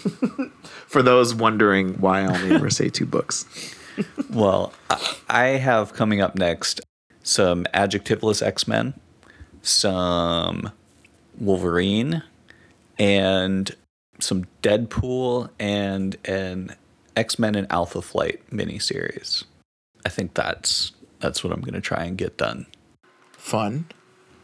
For 0.86 1.02
those 1.02 1.34
wondering 1.34 1.94
why 2.00 2.20
I 2.22 2.26
only 2.26 2.54
ever 2.54 2.70
say 2.70 2.88
two 2.88 3.06
books. 3.06 3.44
Well, 4.30 4.72
I- 4.90 5.16
I 5.28 5.44
have 5.58 5.92
coming 5.94 6.20
up 6.20 6.34
next 6.36 6.80
some 7.22 7.64
adjectiveless 7.74 8.40
X 8.40 8.66
Men, 8.68 8.94
some 9.62 10.70
Wolverine, 11.38 12.22
and 12.98 13.74
some 14.18 14.46
Deadpool, 14.62 15.50
and 15.58 16.16
an 16.24 16.76
X 17.16 17.38
Men 17.38 17.54
and 17.54 17.66
Alpha 17.70 18.02
Flight 18.02 18.40
miniseries. 18.50 19.44
I 20.04 20.08
think 20.08 20.34
that's 20.34 20.92
that's 21.20 21.42
what 21.42 21.52
I'm 21.52 21.60
to 21.74 21.80
try 21.80 22.04
and 22.04 22.16
get 22.16 22.36
done. 22.36 22.66
Fun. 23.32 23.86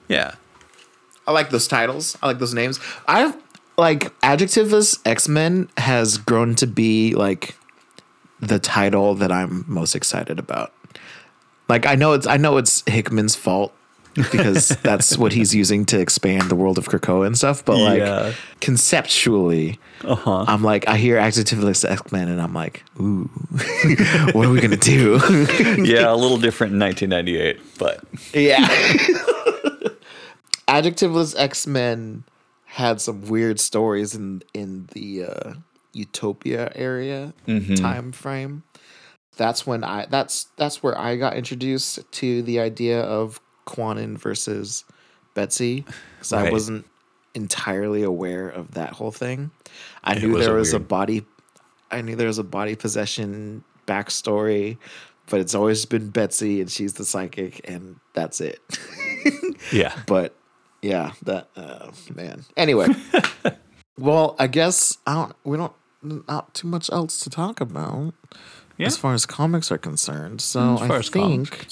Yeah. 0.09 0.35
I 1.27 1.33
like 1.33 1.51
those 1.51 1.69
titles. 1.69 2.19
I 2.23 2.27
like 2.27 2.39
those 2.39 2.55
names. 2.55 2.81
I've 3.07 3.37
like 3.77 4.19
adjectiveless 4.21 4.99
X 5.07 5.29
Men 5.29 5.69
has 5.79 6.19
grown 6.19 6.55
to 6.57 6.67
be 6.67 7.15
like 7.15 7.57
the 8.41 8.59
title 8.59 9.15
that 9.15 9.33
I'm 9.33 9.65
most 9.67 9.95
excited 9.95 10.39
about. 10.39 10.73
Like 11.69 11.87
I 11.87 11.95
know 11.95 12.13
it's 12.13 12.27
I 12.27 12.37
know 12.37 12.57
it's 12.57 12.83
Hickman's 12.87 13.37
fault 13.37 13.75
because 14.15 14.69
that's 14.83 15.17
what 15.19 15.33
he's 15.33 15.55
using 15.55 15.85
to 15.87 15.99
expand 16.01 16.51
the 16.51 16.55
world 16.55 16.79
of 16.79 16.89
Krakoa 16.89 17.27
and 17.27 17.37
stuff. 17.37 17.65
But 17.65 17.79
like 17.79 17.99
Yeah. 18.01 18.33
conceptually, 18.61 19.79
Uh-huh. 20.05 20.45
I'm 20.47 20.63
like 20.63 20.87
I 20.89 20.97
hear 20.97 21.17
adjectiveless 21.17 21.85
X 21.89 22.13
Men 22.13 22.29
and 22.29 22.41
I'm 22.41 22.53
like, 22.55 22.83
ooh, 23.01 23.25
what 24.33 24.47
are 24.47 24.51
we 24.51 24.61
gonna 24.61 24.77
do? 24.77 25.21
Yeah, 25.85 26.13
a 26.13 26.17
little 26.17 26.39
different 26.39 26.75
in 26.75 26.79
1998, 26.81 27.61
but 27.79 28.05
Yeah. 28.33 28.67
Adjectiveless 30.69 31.35
X 31.39 31.67
Men 31.67 32.25
had 32.65 33.01
some 33.01 33.23
weird 33.29 33.61
stories 33.61 34.15
in 34.15 34.43
in 34.55 34.89
the 34.93 35.25
uh, 35.25 35.53
Utopia 35.93 36.73
area 36.75 37.35
time 37.77 38.13
frame. 38.13 38.63
That's 39.37 39.67
when 39.67 39.85
I 39.85 40.07
that's 40.07 40.45
that's 40.57 40.83
where 40.83 40.97
I 40.99 41.17
got 41.17 41.37
introduced 41.37 42.01
to 42.13 42.43
the 42.43 42.61
idea 42.61 43.01
of 43.01 43.41
Kwannon 43.67 44.17
versus 44.19 44.85
Betsy 45.35 45.85
because 46.17 46.33
I 46.33 46.51
wasn't 46.51 46.87
entirely 47.35 48.03
aware 48.03 48.49
of 48.49 48.73
that 48.73 48.93
whole 48.93 49.11
thing. 49.11 49.51
I 50.05 50.15
It 50.15 50.23
knew 50.23 50.33
was 50.35 50.47
there 50.47 50.55
was 50.55 50.73
a 50.73 50.81
body 50.81 51.25
I 51.91 52.01
knew 52.01 52.17
there 52.17 52.27
was 52.29 52.39
a 52.39 52.45
body 52.45 52.75
possession 52.77 53.63
backstory, 53.87 54.79
but 55.29 55.41
it's 55.41 55.55
always 55.55 55.85
been 55.87 56.11
Betsy 56.11 56.61
and 56.61 56.71
she's 56.71 56.95
the 56.95 57.05
psychic 57.05 57.61
and 57.69 57.97
that's 58.15 58.41
it. 58.41 58.61
yeah. 59.73 59.93
but 60.07 60.35
yeah, 60.83 61.13
that 61.23 61.49
uh, 61.57 61.91
man. 62.15 62.45
Anyway, 62.57 62.89
well, 63.99 64.37
I 64.39 64.47
guess 64.49 64.99
I 65.07 65.15
don't. 65.15 65.33
We 65.45 65.57
don't 65.57 65.73
not 66.03 66.53
too 66.55 66.67
much 66.69 66.91
else 66.91 67.19
to 67.21 67.31
talk 67.31 67.61
about 67.61 68.13
Yeah. 68.77 68.89
as 68.89 68.97
far 68.99 69.15
as 69.15 69.25
comics 69.25 69.73
are 69.73 69.79
concerned. 69.79 70.41
So 70.43 70.75
As 70.79 70.91
I 70.91 71.01
think. 71.01 71.67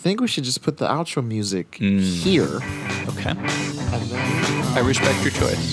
I 0.00 0.02
think 0.02 0.20
we 0.22 0.28
should 0.28 0.44
just 0.44 0.62
put 0.62 0.78
the 0.78 0.86
outro 0.88 1.22
music 1.22 1.72
Mm. 1.78 2.00
here, 2.00 2.62
Okay. 3.12 3.30
and 3.36 4.02
then 4.08 4.64
I 4.74 4.80
respect 4.80 5.20
your 5.20 5.30
choice. 5.30 5.70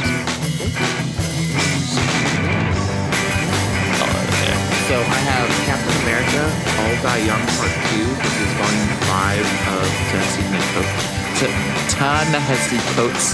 Call 3.96 4.12
it 4.12 4.28
a 4.28 4.36
day. 4.36 4.58
So 4.92 4.96
I 5.00 5.20
have 5.32 5.48
Captain 5.64 5.96
America, 6.04 6.44
All 6.84 6.96
Die 7.08 7.22
Young 7.24 7.44
Part 7.56 7.72
2, 7.72 8.04
which 8.20 8.38
is 8.44 8.52
volume 8.60 8.92
5 9.08 9.48
of 9.80 9.88
Ta-Nehisi 10.12 10.60
Coates. 10.76 11.96
Ta-Nehisi 11.96 12.80
Coates. 12.96 13.28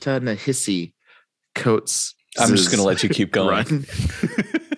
Ta-Nehisi 0.00 0.92
Coates. 1.54 2.14
I'm 2.38 2.50
just 2.54 2.70
gonna 2.70 2.82
let 2.84 3.02
you 3.02 3.08
keep 3.08 3.32
going. 3.40 3.48
Run. 3.64 3.86